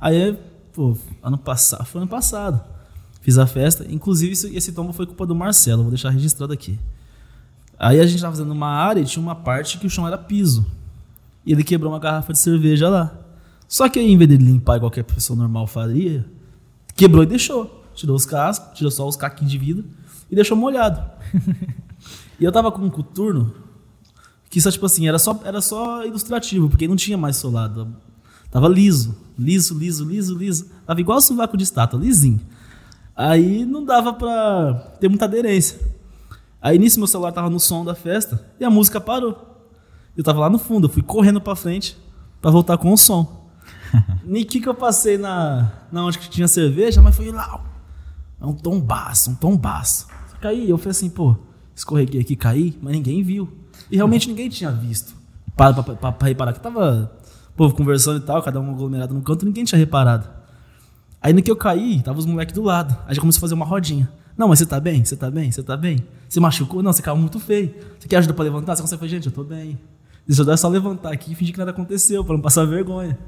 Aí, 0.00 0.38
pô, 0.72 0.96
ano 1.22 1.36
passado. 1.36 1.84
Foi 1.86 2.00
ano 2.00 2.08
passado. 2.08 2.60
Fiz 3.20 3.36
a 3.38 3.46
festa. 3.46 3.84
Inclusive, 3.90 4.32
isso- 4.32 4.46
esse 4.48 4.72
tombo 4.72 4.92
foi 4.92 5.06
culpa 5.06 5.26
do 5.26 5.34
Marcelo. 5.34 5.82
Vou 5.82 5.90
deixar 5.90 6.10
registrado 6.10 6.52
aqui. 6.52 6.78
Aí 7.78 7.98
a 8.00 8.06
gente 8.06 8.20
tava 8.20 8.34
fazendo 8.36 8.52
uma 8.52 8.68
área 8.68 9.00
e 9.00 9.04
tinha 9.04 9.20
uma 9.22 9.34
parte 9.34 9.78
que 9.78 9.86
o 9.86 9.90
chão 9.90 10.06
era 10.06 10.16
piso. 10.16 10.64
E 11.44 11.52
ele 11.52 11.64
quebrou 11.64 11.92
uma 11.92 11.98
garrafa 11.98 12.32
de 12.32 12.38
cerveja 12.38 12.88
lá. 12.88 13.12
Só 13.68 13.88
que 13.88 13.98
aí, 13.98 14.10
em 14.12 14.16
vez 14.16 14.30
de 14.30 14.36
limpar 14.36 14.76
igual 14.76 14.90
qualquer 14.90 15.02
pessoa 15.02 15.36
normal 15.36 15.66
faria, 15.66 16.24
quebrou 16.94 17.24
e 17.24 17.26
deixou. 17.26 17.75
Tirou 17.96 18.14
os 18.14 18.24
cascos, 18.24 18.76
tirou 18.76 18.90
só 18.90 19.08
os 19.08 19.16
caquinhos 19.16 19.50
de 19.50 19.58
vidro 19.58 19.84
e 20.30 20.34
deixou 20.34 20.56
molhado. 20.56 21.02
e 22.38 22.44
eu 22.44 22.52
tava 22.52 22.70
com 22.70 22.82
um 22.82 22.90
coturno 22.90 23.52
que 24.48 24.60
só, 24.60 24.70
tipo 24.70 24.86
assim, 24.86 25.08
era 25.08 25.18
só, 25.18 25.40
era 25.44 25.60
só 25.60 26.04
ilustrativo, 26.04 26.68
porque 26.68 26.86
não 26.86 26.96
tinha 26.96 27.18
mais 27.18 27.36
solado. 27.36 27.96
Tava 28.50 28.68
liso, 28.68 29.16
liso, 29.38 29.76
liso, 29.76 30.04
liso, 30.04 30.36
liso. 30.36 30.66
Tava 30.86 31.00
igual 31.00 31.18
o 31.18 31.20
sovaco 31.20 31.56
de 31.56 31.64
estátua, 31.64 31.98
lisinho. 31.98 32.40
Aí 33.14 33.64
não 33.64 33.84
dava 33.84 34.12
pra 34.12 34.74
ter 35.00 35.08
muita 35.08 35.24
aderência. 35.24 35.80
Aí 36.60 36.78
nisso 36.78 36.98
meu 36.98 37.06
celular 37.06 37.32
tava 37.32 37.50
no 37.50 37.60
som 37.60 37.84
da 37.84 37.94
festa 37.94 38.44
e 38.58 38.64
a 38.64 38.70
música 38.70 39.00
parou. 39.00 39.66
Eu 40.16 40.24
tava 40.24 40.40
lá 40.40 40.50
no 40.50 40.58
fundo, 40.58 40.86
eu 40.86 40.92
fui 40.92 41.02
correndo 41.02 41.40
pra 41.40 41.54
frente 41.54 41.96
pra 42.40 42.50
voltar 42.50 42.78
com 42.78 42.92
o 42.92 42.96
som. 42.96 43.50
Niki 44.24 44.60
que 44.60 44.68
eu 44.68 44.74
passei 44.74 45.18
na, 45.18 45.72
na 45.92 46.04
onde 46.04 46.18
que 46.18 46.28
tinha 46.28 46.48
cerveja, 46.48 47.02
mas 47.02 47.14
foi 47.14 47.30
lá. 47.30 47.62
É 48.40 48.46
um 48.46 48.52
tombaço, 48.52 49.30
um 49.30 49.34
tombaço. 49.34 50.06
Caí, 50.40 50.68
eu 50.68 50.76
falei 50.76 50.90
assim, 50.90 51.08
pô, 51.08 51.36
escorreguei 51.74 52.20
aqui, 52.20 52.36
caí, 52.36 52.78
mas 52.80 52.92
ninguém 52.92 53.22
viu. 53.22 53.48
E 53.90 53.96
realmente 53.96 54.28
ninguém 54.28 54.48
tinha 54.48 54.70
visto. 54.70 55.14
Para 55.56 55.82
pra 55.82 56.28
reparar 56.28 56.52
que 56.52 56.60
tava 56.60 57.10
o 57.50 57.56
povo 57.56 57.74
conversando 57.74 58.18
e 58.18 58.26
tal, 58.26 58.42
cada 58.42 58.60
um 58.60 58.70
aglomerado 58.70 59.14
no 59.14 59.22
canto, 59.22 59.46
ninguém 59.46 59.64
tinha 59.64 59.78
reparado. 59.78 60.28
Aí 61.20 61.32
no 61.32 61.42
que 61.42 61.50
eu 61.50 61.56
caí, 61.56 62.02
tava 62.02 62.18
os 62.18 62.26
moleques 62.26 62.54
do 62.54 62.62
lado. 62.62 62.96
Aí 63.06 63.14
já 63.14 63.20
começou 63.20 63.38
a 63.38 63.42
fazer 63.42 63.54
uma 63.54 63.64
rodinha. 63.64 64.08
Não, 64.36 64.48
mas 64.48 64.58
você 64.58 64.66
tá 64.66 64.78
bem? 64.78 65.02
Você 65.02 65.16
tá 65.16 65.30
bem? 65.30 65.50
Você 65.50 65.62
tá 65.62 65.76
bem? 65.76 66.06
Você 66.28 66.38
machucou? 66.38 66.82
Não, 66.82 66.92
você 66.92 67.00
caiu 67.00 67.16
muito 67.16 67.40
feio. 67.40 67.74
Você 67.98 68.06
quer 68.06 68.18
ajuda 68.18 68.34
pra 68.34 68.44
levantar? 68.44 68.76
Você 68.76 68.82
consegue 68.82 69.00
fazer, 69.00 69.10
gente, 69.16 69.26
eu 69.26 69.32
tô 69.32 69.42
bem. 69.42 69.78
Deixa 70.26 70.42
eu 70.42 70.56
só 70.56 70.68
levantar 70.68 71.12
aqui 71.12 71.32
e 71.32 71.34
fingir 71.34 71.54
que 71.54 71.58
nada 71.58 71.70
aconteceu, 71.70 72.22
pra 72.22 72.34
não 72.34 72.42
passar 72.42 72.66
vergonha. 72.66 73.18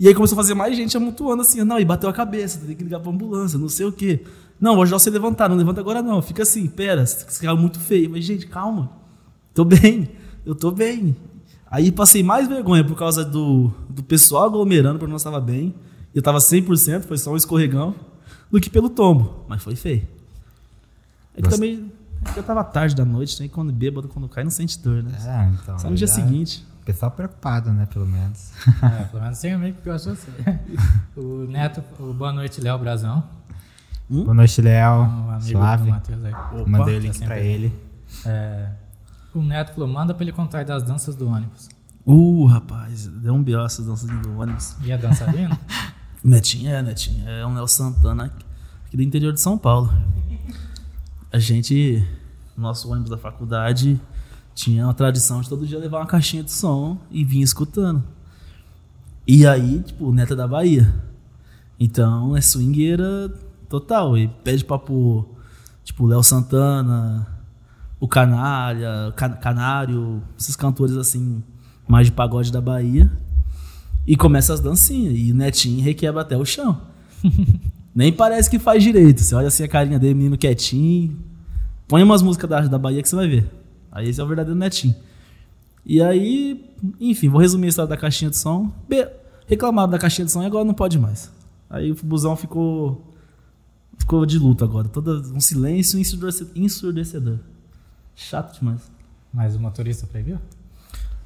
E 0.00 0.08
aí 0.08 0.14
começou 0.14 0.34
a 0.34 0.42
fazer 0.42 0.54
mais 0.54 0.74
gente 0.74 0.96
amontoando 0.96 1.42
assim, 1.42 1.62
não, 1.62 1.78
e 1.78 1.84
bateu 1.84 2.08
a 2.08 2.12
cabeça, 2.12 2.58
tem 2.66 2.74
que 2.74 2.82
ligar 2.82 3.00
pra 3.00 3.12
ambulância, 3.12 3.58
não 3.58 3.68
sei 3.68 3.84
o 3.84 3.92
quê. 3.92 4.24
Não, 4.58 4.72
vou 4.72 4.82
ajudar 4.82 4.98
você 4.98 5.10
a 5.10 5.12
levantar, 5.12 5.46
não 5.50 5.56
levanta 5.56 5.78
agora 5.78 6.00
não, 6.00 6.22
fica 6.22 6.42
assim, 6.42 6.66
pera, 6.66 7.04
você 7.04 7.44
caiu 7.44 7.58
muito 7.58 7.78
feio. 7.78 8.08
Mas, 8.08 8.24
gente, 8.24 8.46
calma, 8.46 8.90
tô 9.52 9.62
bem, 9.62 10.08
eu 10.46 10.54
tô 10.54 10.70
bem. 10.70 11.14
Aí 11.70 11.92
passei 11.92 12.22
mais 12.22 12.48
vergonha 12.48 12.82
por 12.82 12.96
causa 12.96 13.22
do, 13.22 13.70
do 13.90 14.02
pessoal 14.02 14.44
aglomerando 14.44 14.98
pra 14.98 15.06
não 15.06 15.16
estava 15.16 15.38
bem. 15.38 15.74
Eu 16.14 16.22
tava 16.22 16.38
100%, 16.38 17.02
foi 17.02 17.18
só 17.18 17.32
um 17.32 17.36
escorregão, 17.36 17.94
do 18.50 18.58
que 18.58 18.70
pelo 18.70 18.88
tombo, 18.88 19.44
mas 19.46 19.62
foi 19.62 19.76
feio. 19.76 20.08
É 21.36 21.42
que 21.42 21.48
também, 21.50 21.92
é 22.24 22.32
que 22.32 22.38
eu 22.38 22.42
tava 22.42 22.64
tarde 22.64 22.96
da 22.96 23.04
noite, 23.04 23.40
né? 23.42 23.48
Quando 23.48 23.70
bêbado, 23.70 24.08
quando 24.08 24.30
cai, 24.30 24.44
não 24.44 24.50
sente 24.50 24.78
dor, 24.78 25.02
né? 25.02 25.12
É, 25.22 25.62
então. 25.62 25.78
Só 25.78 25.90
no 25.90 25.94
dia 25.94 26.08
seguinte. 26.08 26.64
O 26.80 26.84
pessoal 26.84 27.10
preocupado, 27.10 27.70
né, 27.72 27.86
pelo 27.86 28.06
menos. 28.06 28.52
É, 28.82 29.04
pelo 29.04 29.22
menos 29.22 29.38
tem 29.38 29.52
amigo 29.52 29.78
que 29.78 29.88
gosta 29.88 30.12
de 30.12 30.16
você. 30.16 30.30
O 31.16 31.46
Neto, 31.46 31.82
o 31.98 32.14
Boa 32.14 32.32
Noite, 32.32 32.60
Léo 32.60 32.78
Brazão. 32.78 33.22
Boa 34.08 34.34
noite, 34.34 34.60
Léo. 34.60 35.02
Um 35.02 35.30
amigo 35.30 35.38
do 35.38 35.44
Suave. 35.44 35.90
Matheus 35.90 36.24
aí. 36.24 36.34
Mandei 36.66 36.96
o 36.96 36.98
tá 36.98 37.04
link 37.04 37.12
sempre 37.12 37.26
pra 37.26 37.38
ele. 37.38 37.90
É, 38.24 38.70
o 39.34 39.42
Neto 39.42 39.72
falou, 39.74 39.88
manda 39.88 40.12
pra 40.12 40.24
ele 40.24 40.32
contar 40.32 40.64
das 40.64 40.82
danças 40.82 41.14
do 41.14 41.28
ônibus. 41.28 41.68
Uh, 42.04 42.46
rapaz, 42.46 43.06
deu 43.06 43.34
um 43.34 43.42
B.O. 43.42 43.64
essas 43.64 43.86
danças 43.86 44.08
do 44.08 44.38
ônibus. 44.38 44.74
E 44.82 44.92
a 44.92 44.96
dançarina? 44.96 45.56
Netinho, 46.24 46.70
é, 46.70 46.82
Netinho. 46.82 47.28
É 47.28 47.46
um 47.46 47.54
Léo 47.54 47.68
Santana 47.68 48.32
aqui 48.84 48.96
do 48.96 49.02
interior 49.02 49.32
de 49.32 49.40
São 49.40 49.56
Paulo. 49.56 49.92
A 51.32 51.38
gente, 51.38 52.04
no 52.56 52.64
nosso 52.64 52.90
ônibus 52.90 53.10
da 53.10 53.18
faculdade, 53.18 54.00
tinha 54.60 54.86
a 54.86 54.92
tradição 54.92 55.40
de 55.40 55.48
todo 55.48 55.66
dia 55.66 55.78
levar 55.78 55.98
uma 56.00 56.06
caixinha 56.06 56.42
de 56.42 56.52
som 56.52 56.98
e 57.10 57.24
vinha 57.24 57.44
escutando. 57.44 58.02
E 59.26 59.46
aí, 59.46 59.80
tipo, 59.80 60.06
o 60.06 60.12
Neto 60.12 60.32
é 60.34 60.36
da 60.36 60.46
Bahia. 60.46 60.92
Então 61.78 62.36
é 62.36 62.40
swingueira 62.40 63.32
total. 63.68 64.18
E 64.18 64.28
pede 64.28 64.64
pra 64.64 64.78
pôr, 64.78 65.26
tipo, 65.82 66.06
Léo 66.06 66.22
Santana, 66.22 67.26
o 67.98 68.06
Canalha, 68.06 69.12
Can- 69.16 69.32
Canário, 69.36 70.22
esses 70.38 70.56
cantores 70.56 70.96
assim, 70.96 71.42
mais 71.88 72.06
de 72.08 72.12
pagode 72.12 72.52
da 72.52 72.60
Bahia. 72.60 73.10
E 74.06 74.16
começa 74.16 74.52
as 74.52 74.60
dancinhas. 74.60 75.14
E 75.16 75.32
o 75.32 75.34
Netinho 75.34 75.82
requebra 75.82 76.20
até 76.22 76.36
o 76.36 76.44
chão. 76.44 76.80
Nem 77.94 78.12
parece 78.12 78.48
que 78.50 78.58
faz 78.58 78.82
direito. 78.82 79.20
Você 79.22 79.34
olha 79.34 79.48
assim 79.48 79.62
a 79.64 79.68
carinha 79.68 79.98
dele, 79.98 80.14
menino 80.14 80.36
quietinho. 80.38 81.16
Põe 81.88 82.02
umas 82.02 82.20
músicas 82.22 82.48
da, 82.50 82.60
da 82.62 82.78
Bahia 82.78 83.02
que 83.02 83.08
você 83.08 83.16
vai 83.16 83.28
ver. 83.28 83.50
Aí 83.90 84.08
esse 84.08 84.20
é 84.20 84.24
o 84.24 84.26
verdadeiro 84.26 84.58
Netinho. 84.58 84.94
E 85.84 86.00
aí, 86.02 86.70
enfim, 87.00 87.28
vou 87.28 87.40
resumir 87.40 87.66
a 87.66 87.68
história 87.70 87.88
da 87.88 87.96
caixinha 87.96 88.30
de 88.30 88.36
som. 88.36 88.70
Be 88.88 89.08
reclamaram 89.46 89.90
da 89.90 89.98
caixinha 89.98 90.24
de 90.24 90.30
som 90.30 90.42
e 90.42 90.46
agora 90.46 90.64
não 90.64 90.74
pode 90.74 90.98
mais. 90.98 91.32
Aí 91.68 91.90
o 91.90 91.96
busão 92.04 92.36
ficou. 92.36 93.06
Ficou 93.98 94.24
de 94.24 94.38
luto 94.38 94.64
agora. 94.64 94.88
Todo 94.88 95.34
um 95.34 95.40
silêncio 95.40 95.98
ensurdece- 95.98 96.46
ensurdecedor. 96.54 97.38
Chato 98.14 98.58
demais. 98.58 98.80
Mas 99.32 99.54
o 99.54 99.60
motorista 99.60 100.06
proibiu? 100.06 100.38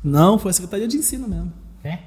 Não, 0.02 0.38
foi 0.38 0.50
a 0.50 0.54
Secretaria 0.54 0.88
de 0.88 0.96
Ensino 0.96 1.28
mesmo. 1.28 1.52
Quem? 1.84 1.98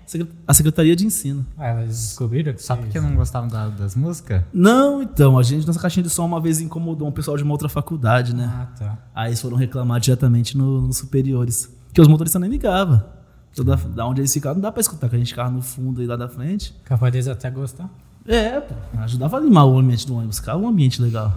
A 0.47 0.53
Secretaria 0.55 0.95
de 0.95 1.05
Ensino. 1.05 1.45
Ah, 1.55 1.83
eles 1.83 1.89
descobriram 1.99 2.51
que 2.51 2.63
Só 2.63 2.73
vocês- 2.73 2.85
porque 2.87 2.99
não 2.99 3.15
gostavam 3.15 3.47
da- 3.47 3.69
das 3.69 3.95
músicas? 3.95 4.41
Não, 4.51 5.03
então, 5.03 5.37
a 5.37 5.43
gente 5.43 5.67
nessa 5.67 5.79
caixinha 5.79 6.01
de 6.03 6.09
som 6.09 6.25
uma 6.25 6.41
vez 6.41 6.59
incomodou 6.59 7.07
um 7.07 7.11
pessoal 7.11 7.37
de 7.37 7.43
uma 7.43 7.51
outra 7.51 7.69
faculdade, 7.69 8.35
né? 8.35 8.49
Ah, 8.51 8.65
tá. 8.75 8.97
Aí 9.13 9.29
eles 9.29 9.39
foram 9.39 9.55
reclamar 9.55 9.99
diretamente 9.99 10.57
no- 10.57 10.81
nos 10.81 10.97
superiores. 10.97 11.71
Que 11.93 12.01
os 12.01 12.07
motoristas 12.07 12.41
nem 12.41 12.49
ligavam. 12.49 13.03
Então, 13.51 13.63
Da, 13.63 13.75
da 13.75 14.07
onde 14.07 14.21
eles 14.21 14.33
ficavam, 14.33 14.55
não 14.55 14.61
dá 14.63 14.71
pra 14.71 14.81
escutar, 14.81 15.09
que 15.09 15.15
a 15.15 15.19
gente 15.19 15.29
ficava 15.29 15.51
no 15.51 15.61
fundo 15.61 16.01
e 16.01 16.07
lá 16.07 16.15
da 16.15 16.27
frente. 16.27 16.73
Capaz 16.83 17.11
deles 17.11 17.27
até 17.27 17.51
gostar. 17.51 17.87
É, 18.25 18.59
pô. 18.59 18.73
Ajudava 18.97 19.37
a 19.37 19.39
limar 19.39 19.67
o 19.67 19.77
ambiente 19.77 20.07
do 20.07 20.15
ônibus, 20.15 20.39
ficava 20.39 20.57
um 20.59 20.67
ambiente 20.67 20.99
legal. 21.01 21.31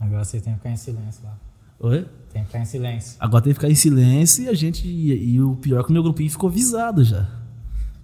Agora 0.00 0.24
vocês 0.24 0.40
têm 0.42 0.52
que 0.52 0.58
ficar 0.60 0.70
em 0.70 0.76
silêncio 0.76 1.24
lá. 1.24 1.36
Oi? 1.80 2.06
Tem 2.38 2.44
que 2.44 2.46
ficar 2.46 2.60
em 2.60 2.64
silêncio. 2.64 3.16
Agora 3.18 3.42
tem 3.42 3.52
que 3.52 3.58
ficar 3.58 3.70
em 3.70 3.74
silêncio 3.74 4.44
e 4.44 4.48
a 4.48 4.54
gente. 4.54 4.86
E, 4.86 5.34
e 5.34 5.42
o 5.42 5.56
pior 5.56 5.80
é 5.80 5.82
que 5.82 5.90
o 5.90 5.92
meu 5.92 6.02
grupinho 6.02 6.30
ficou 6.30 6.48
visado 6.48 7.02
já. 7.02 7.28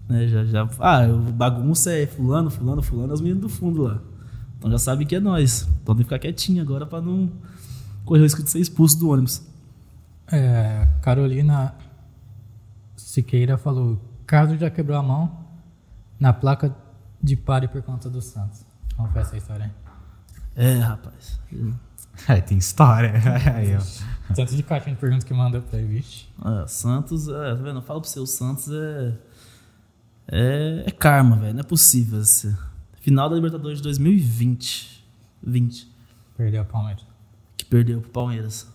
Né, 0.09 0.27
já, 0.27 0.44
já. 0.44 0.68
Ah, 0.81 1.07
o 1.07 1.33
bagunça 1.33 1.92
é 1.92 2.07
fulano, 2.07 2.51
fulano, 2.51 2.83
fulano, 2.83 3.12
é 3.12 3.14
os 3.14 3.20
meninos 3.20 3.42
do 3.42 3.49
fundo 3.49 3.83
lá. 3.83 4.01
Então 4.59 4.70
já 4.70 4.79
sabe 4.79 5.07
que 5.07 5.14
é 5.14 5.20
nós. 5.20 5.68
Então 5.83 5.94
tem 5.94 5.99
que 5.99 6.05
ficar 6.05 6.18
quietinho 6.18 6.61
agora 6.62 6.85
pra 6.85 7.01
não 7.01 7.31
correr 8.05 8.20
o 8.20 8.25
risco 8.25 8.42
de 8.42 8.51
ser 8.51 8.59
expulso 8.59 8.99
do 8.99 9.11
ônibus. 9.11 9.42
É, 10.31 10.88
Carolina 11.01 11.75
Siqueira 12.97 13.57
falou: 13.57 14.01
Carlos 14.27 14.59
já 14.59 14.68
quebrou 14.68 14.99
a 14.99 15.03
mão 15.03 15.44
na 16.18 16.33
placa 16.33 16.75
de 17.23 17.37
pare 17.37 17.68
por 17.68 17.83
conta 17.83 18.11
do 18.11 18.20
Santos. 18.20 18.66
Como 18.97 19.09
foi 19.11 19.23
essa 19.23 19.37
história 19.37 19.66
aí? 20.57 20.75
É, 20.75 20.79
rapaz. 20.81 21.40
É, 22.29 22.40
tem 22.40 22.59
história. 22.59 23.12
Aí, 23.55 23.77
ó. 23.77 23.81
Tanto 24.33 24.57
de 24.57 24.63
caixinha 24.63 24.95
de 24.95 25.01
perguntas 25.01 25.25
que 25.25 25.35
mandou 25.35 25.61
pra 25.61 25.79
ele, 25.79 25.89
vixe. 25.89 26.27
É, 26.45 26.67
Santos, 26.67 27.29
é, 27.29 27.33
tá 27.33 27.55
vendo? 27.55 27.79
Eu 27.79 27.83
falo 27.83 28.01
pra 28.01 28.09
você, 28.09 28.21
o 28.21 28.27
Santos 28.27 28.69
é. 28.71 29.13
É, 30.29 30.85
é 30.87 30.91
karma, 30.91 31.37
velho. 31.37 31.53
Não 31.53 31.61
é 31.61 31.65
possível. 31.65 32.21
Assim. 32.21 32.55
Final 33.01 33.29
da 33.29 33.37
Libertadores 33.37 33.79
de 33.79 33.85
2020. 33.85 35.05
20. 35.43 35.89
Perdeu 36.37 36.63
a 36.63 36.65
Palmeiras. 36.65 37.05
Que 37.57 37.65
perdeu 37.65 38.01
pro 38.01 38.11
Palmeiras. 38.11 38.67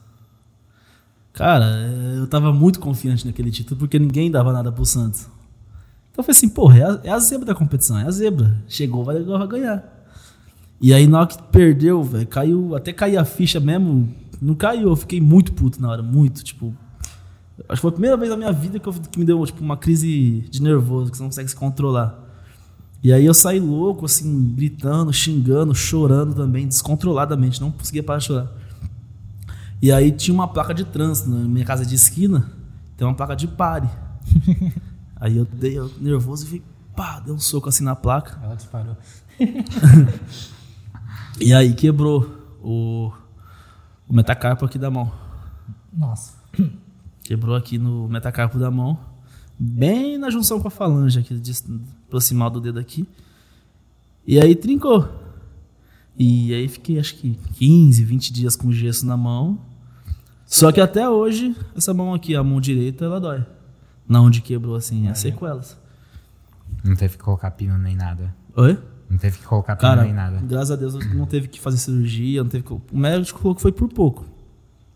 Cara, 1.33 1.65
é, 1.65 2.17
eu 2.19 2.27
tava 2.27 2.53
muito 2.53 2.79
confiante 2.79 3.25
naquele 3.25 3.49
título 3.51 3.79
porque 3.79 3.97
ninguém 3.97 4.29
dava 4.29 4.53
nada 4.53 4.71
pro 4.71 4.85
Santos. 4.85 5.21
Então 6.11 6.17
eu 6.19 6.23
falei 6.23 6.37
assim, 6.37 6.49
porra, 6.49 6.77
é 6.77 6.83
a, 6.83 6.99
é 7.05 7.09
a 7.09 7.19
zebra 7.19 7.45
da 7.45 7.55
competição, 7.55 7.97
é 7.97 8.05
a 8.05 8.11
zebra. 8.11 8.55
Chegou, 8.67 9.03
vai, 9.03 9.19
vai 9.21 9.47
ganhar. 9.47 10.05
E 10.81 10.93
aí 10.93 11.07
na 11.07 11.19
hora 11.19 11.27
que 11.27 11.41
perdeu, 11.43 12.03
velho, 12.03 12.27
caiu, 12.27 12.75
até 12.75 12.93
cair 12.93 13.17
a 13.17 13.25
ficha 13.25 13.59
mesmo, 13.59 14.13
não 14.41 14.55
caiu, 14.55 14.89
eu 14.89 14.95
fiquei 14.95 15.19
muito 15.19 15.53
puto 15.53 15.81
na 15.81 15.89
hora, 15.89 16.03
muito, 16.03 16.43
tipo. 16.43 16.73
Acho 17.67 17.75
que 17.75 17.81
foi 17.81 17.89
a 17.89 17.93
primeira 17.93 18.15
vez 18.15 18.29
na 18.29 18.37
minha 18.37 18.51
vida 18.53 18.79
que, 18.79 18.87
eu, 18.87 18.93
que 18.93 19.19
me 19.19 19.25
deu 19.25 19.45
tipo, 19.45 19.61
uma 19.61 19.75
crise 19.75 20.45
de 20.49 20.61
nervoso, 20.61 21.11
que 21.11 21.17
você 21.17 21.23
não 21.23 21.29
consegue 21.29 21.49
se 21.49 21.55
controlar. 21.55 22.17
E 23.03 23.11
aí 23.11 23.25
eu 23.25 23.33
saí 23.33 23.59
louco, 23.59 24.05
assim, 24.05 24.53
gritando, 24.55 25.11
xingando, 25.11 25.75
chorando 25.75 26.33
também, 26.33 26.67
descontroladamente, 26.67 27.59
não 27.59 27.71
conseguia 27.71 28.03
parar 28.03 28.19
de 28.19 28.25
chorar. 28.25 28.51
E 29.81 29.91
aí 29.91 30.11
tinha 30.11 30.33
uma 30.33 30.47
placa 30.47 30.73
de 30.73 30.85
trânsito 30.85 31.29
na 31.29 31.47
minha 31.47 31.65
casa 31.65 31.85
de 31.85 31.95
esquina, 31.95 32.49
tem 32.97 33.07
uma 33.07 33.13
placa 33.13 33.35
de 33.35 33.47
pare. 33.47 33.89
aí 35.15 35.37
eu 35.37 35.45
dei 35.45 35.77
eu, 35.77 35.91
nervoso 35.99 36.45
e 36.45 36.49
fui, 36.49 36.63
pá, 36.95 37.19
dei 37.19 37.33
um 37.33 37.39
soco 37.39 37.69
assim 37.69 37.83
na 37.83 37.95
placa. 37.95 38.39
Ela 38.41 38.55
disparou. 38.55 38.97
E 41.41 41.53
aí 41.53 41.73
quebrou 41.73 42.29
o, 42.61 43.13
o 44.09 44.13
metacarpo 44.13 44.65
aqui 44.65 44.79
da 44.79 44.89
mão. 44.89 45.11
Nossa. 45.93 46.33
Quebrou 47.23 47.55
aqui 47.55 47.77
no 47.77 48.09
metacarpo 48.09 48.57
da 48.57 48.71
mão, 48.71 48.99
bem 49.57 50.17
na 50.17 50.31
junção 50.31 50.59
com 50.59 50.67
a 50.67 50.71
falange 50.71 51.19
aqui, 51.19 51.35
de, 51.35 51.53
proximal 52.09 52.49
do 52.49 52.59
dedo 52.59 52.79
aqui. 52.79 53.07
E 54.25 54.39
aí 54.39 54.55
trincou. 54.55 55.07
E 56.17 56.53
aí 56.53 56.67
fiquei 56.67 56.99
acho 56.99 57.15
que 57.15 57.39
15, 57.55 58.03
20 58.03 58.33
dias 58.33 58.55
com 58.55 58.71
gesso 58.71 59.05
na 59.05 59.15
mão. 59.15 59.59
Só 60.45 60.71
que 60.71 60.81
até 60.81 61.07
hoje, 61.07 61.55
essa 61.75 61.93
mão 61.93 62.13
aqui, 62.13 62.35
a 62.35 62.43
mão 62.43 62.59
direita, 62.59 63.05
ela 63.05 63.21
dói. 63.21 63.45
Na 64.07 64.19
onde 64.19 64.41
quebrou 64.41 64.75
assim, 64.75 65.07
é 65.07 65.13
sequelas. 65.13 65.77
Não 66.83 66.95
teve 66.95 67.15
que 67.15 67.23
colocar 67.23 67.51
pino 67.51 67.77
nem 67.77 67.95
nada. 67.95 68.33
Oi? 68.55 68.77
Não 69.09 69.17
teve 69.17 69.39
que 69.39 69.45
colocar 69.45 69.75
Cara, 69.75 70.03
nem 70.03 70.13
nada. 70.13 70.39
graças 70.43 70.71
a 70.71 70.75
Deus 70.75 70.93
não 71.13 71.25
teve 71.25 71.47
que 71.47 71.59
fazer 71.59 71.77
cirurgia, 71.77 72.43
não 72.43 72.49
teve 72.49 72.63
que... 72.63 72.71
O 72.71 72.81
médico 72.91 73.39
falou 73.39 73.55
que 73.55 73.61
foi 73.61 73.71
por 73.71 73.89
pouco. 73.89 74.23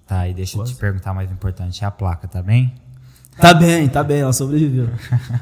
Tá, 0.05 0.27
e 0.27 0.33
deixa 0.33 0.57
eu 0.57 0.63
te 0.63 0.75
perguntar 0.75 1.11
o 1.11 1.15
mais 1.15 1.31
importante. 1.31 1.83
A 1.83 1.89
placa, 1.89 2.27
tá 2.27 2.41
bem? 2.41 2.73
Tá 3.37 3.53
bem, 3.53 3.89
tá 3.89 4.03
bem, 4.03 4.19
ela 4.19 4.33
sobreviveu. 4.33 4.89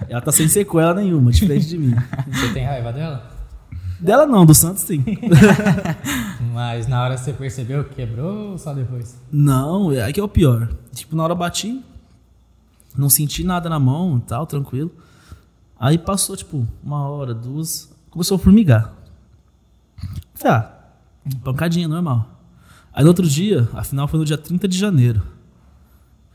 ela 0.08 0.22
tá 0.22 0.32
sem 0.32 0.48
sequela 0.48 0.94
nenhuma, 0.94 1.32
diferente 1.32 1.68
de 1.68 1.78
mim. 1.78 1.94
Você 2.32 2.54
tem 2.54 2.66
raiva 2.66 2.94
dela? 2.94 3.30
Dela 4.00 4.26
não, 4.26 4.46
do 4.46 4.56
Santos 4.56 4.82
sim. 4.82 5.04
Mas 6.54 6.88
na 6.88 7.04
hora 7.04 7.18
você 7.18 7.34
percebeu 7.34 7.84
que 7.84 7.94
quebrou 7.96 8.52
ou 8.52 8.58
só 8.58 8.74
depois? 8.74 9.16
Não, 9.32 9.92
é 9.92 10.02
aí 10.02 10.14
que 10.14 10.20
é 10.20 10.24
o 10.24 10.28
pior. 10.28 10.70
Tipo, 10.94 11.16
na 11.16 11.24
hora 11.24 11.34
eu 11.34 11.38
bati, 11.38 11.84
não 12.98 13.10
senti 13.10 13.44
nada 13.44 13.70
na 13.70 13.80
mão 13.80 14.18
e 14.18 14.22
tal, 14.22 14.48
tranquilo. 14.48 14.92
Aí 15.80 15.98
passou, 15.98 16.36
tipo, 16.36 16.66
uma 16.84 17.08
hora, 17.10 17.34
duas, 17.34 17.91
começou 18.12 18.36
a 18.36 18.40
formigar. 18.40 18.94
Falei, 20.36 20.58
ah, 20.58 20.72
pancadinha, 21.44 21.88
normal. 21.88 22.28
Aí 22.94 23.04
no 23.04 23.10
outro 23.10 23.28
dia, 23.28 23.68
a 23.74 23.84
final 23.84 24.08
foi 24.08 24.20
no 24.20 24.26
dia 24.26 24.38
30 24.38 24.68
de 24.68 24.78
janeiro. 24.78 25.22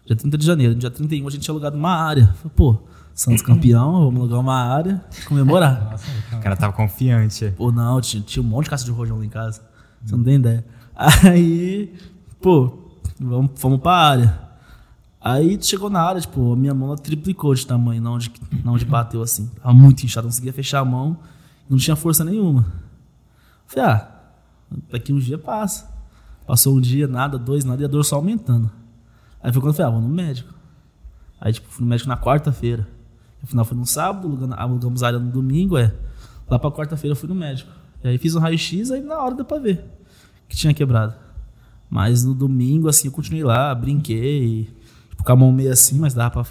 Dia 0.04 0.16
30 0.16 0.38
de 0.38 0.46
janeiro. 0.46 0.74
No 0.74 0.80
dia 0.80 0.90
31 0.90 1.28
a 1.28 1.30
gente 1.30 1.42
tinha 1.42 1.52
alugado 1.52 1.76
uma 1.76 1.90
área. 1.90 2.26
Falei, 2.34 2.52
pô, 2.56 2.78
Santos 3.16 3.40
campeão, 3.40 4.04
vamos 4.04 4.20
alugar 4.20 4.40
uma 4.40 4.54
área, 4.54 5.02
comemorar. 5.26 5.88
Nossa, 5.90 6.36
O 6.36 6.40
cara 6.40 6.54
tava 6.54 6.74
confiante. 6.74 7.50
Pô, 7.56 7.72
não, 7.72 7.98
tinha, 8.00 8.22
tinha 8.22 8.42
um 8.42 8.46
monte 8.46 8.64
de 8.64 8.70
caça 8.70 8.84
de 8.84 8.90
rojão 8.90 9.18
lá 9.18 9.24
em 9.24 9.28
casa. 9.30 9.62
Você 10.04 10.14
não 10.14 10.22
tem 10.22 10.34
ideia. 10.34 10.62
Aí, 10.94 11.94
pô, 12.42 12.78
vamos, 13.18 13.52
fomos 13.56 13.80
pra 13.80 13.92
área. 13.92 14.38
Aí 15.18 15.58
chegou 15.62 15.88
na 15.88 16.02
área, 16.02 16.20
tipo, 16.20 16.52
a 16.52 16.56
minha 16.56 16.74
mão 16.74 16.94
triplicou 16.94 17.54
de 17.54 17.66
tamanho, 17.66 18.02
não 18.02 18.12
onde, 18.12 18.30
onde 18.66 18.84
bateu 18.84 19.22
assim. 19.22 19.50
Tava 19.62 19.72
muito 19.72 20.04
inchado, 20.04 20.26
não 20.26 20.30
conseguia 20.30 20.52
fechar 20.52 20.80
a 20.80 20.84
mão, 20.84 21.16
não 21.68 21.78
tinha 21.78 21.96
força 21.96 22.24
nenhuma. 22.24 22.66
Falei, 23.66 23.90
ah, 23.90 24.08
daqui 24.90 25.12
uns 25.12 25.24
dias 25.24 25.40
passa. 25.40 25.94
Passou 26.46 26.76
um 26.76 26.80
dia, 26.80 27.06
nada, 27.08 27.38
dois, 27.38 27.64
nada, 27.64 27.82
e 27.82 27.84
a 27.84 27.88
dor 27.88 28.04
só 28.04 28.16
aumentando. 28.16 28.70
Aí 29.42 29.52
foi 29.52 29.60
quando 29.60 29.72
eu 29.72 29.74
falei, 29.74 29.92
ah, 29.92 29.94
vou 29.98 30.00
no 30.00 30.14
médico. 30.14 30.54
Aí, 31.40 31.52
tipo, 31.52 31.68
fui 31.68 31.84
no 31.84 31.88
médico 31.88 32.08
na 32.08 32.16
quarta-feira. 32.16 32.86
O 33.42 33.46
final 33.46 33.64
foi 33.64 33.76
no 33.76 33.86
sábado, 33.86 34.54
alugamos 34.56 35.02
área 35.02 35.18
no 35.18 35.30
domingo, 35.30 35.76
é. 35.76 35.94
Lá 36.48 36.58
pra 36.58 36.70
quarta-feira 36.70 37.12
eu 37.12 37.16
fui 37.16 37.28
no 37.28 37.34
médico. 37.34 37.70
E 38.02 38.08
aí 38.08 38.18
fiz 38.18 38.34
um 38.34 38.40
raio-x, 38.40 38.90
aí 38.90 39.02
na 39.02 39.18
hora 39.18 39.34
deu 39.34 39.44
pra 39.44 39.58
ver 39.58 39.84
que 40.48 40.56
tinha 40.56 40.72
quebrado. 40.72 41.14
Mas 41.88 42.24
no 42.24 42.34
domingo, 42.34 42.88
assim, 42.88 43.08
eu 43.08 43.12
continuei 43.12 43.44
lá, 43.44 43.74
brinquei, 43.74 44.64
tipo, 45.10 45.22
com 45.22 45.32
a 45.32 45.36
mão 45.36 45.52
meio 45.52 45.72
assim, 45.72 45.98
mas 45.98 46.14
dava 46.14 46.30
pra 46.30 46.46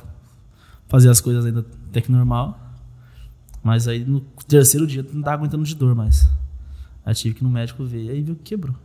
fazer 0.87 1.09
as 1.09 1.19
coisas 1.19 1.45
ainda 1.45 1.65
até 1.89 2.01
que 2.01 2.11
normal. 2.11 2.59
Mas 3.65 3.87
aí 3.87 4.05
no 4.05 4.21
terceiro 4.47 4.85
dia 4.85 5.03
não 5.11 5.23
tava 5.23 5.37
aguentando 5.37 5.63
de 5.63 5.73
dor 5.73 5.95
mais. 5.95 6.29
Aí 7.03 7.15
tive 7.15 7.33
que 7.33 7.41
ir 7.41 7.45
no 7.45 7.49
médico 7.49 7.83
ver, 7.83 8.03
e 8.03 8.09
aí 8.11 8.21
viu 8.21 8.35
que 8.35 8.43
quebrou. 8.43 8.75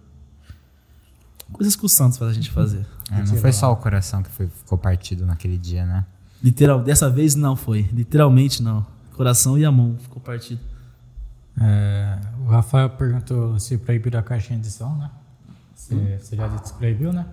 Coisas 1.53 1.77
que 1.77 1.85
o 1.85 1.89
Santos 1.89 2.17
faz 2.17 2.31
a 2.31 2.35
gente 2.35 2.51
fazer. 2.51 2.87
É, 3.11 3.19
não 3.19 3.37
foi 3.37 3.53
só 3.53 3.71
o 3.71 3.77
coração 3.77 4.23
que 4.23 4.31
foi- 4.31 4.47
ficou 4.49 4.79
partido 4.79 5.27
naquele 5.27 5.59
dia, 5.59 5.85
né? 5.85 6.07
Literal, 6.43 6.83
dessa 6.83 7.11
vez 7.11 7.35
não 7.35 7.55
foi. 7.57 7.83
Literalmente 7.93 8.63
não. 8.63 8.87
Coração 9.15 9.59
e 9.59 9.67
a 9.67 9.71
mão 9.71 9.99
ficou 9.99 10.19
partido. 10.23 10.63
É, 11.61 12.19
o 12.47 12.49
Rafael 12.49 12.89
perguntou 12.89 13.59
se 13.59 13.77
proibiram 13.77 14.19
a 14.19 14.23
caixinha 14.23 14.59
de 14.59 14.71
som, 14.71 14.97
né? 14.97 15.11
Você, 15.75 16.19
você 16.23 16.37
já 16.37 16.49
disse 16.49 16.73
que 16.73 16.79
proibiu, 16.79 17.13
né? 17.13 17.27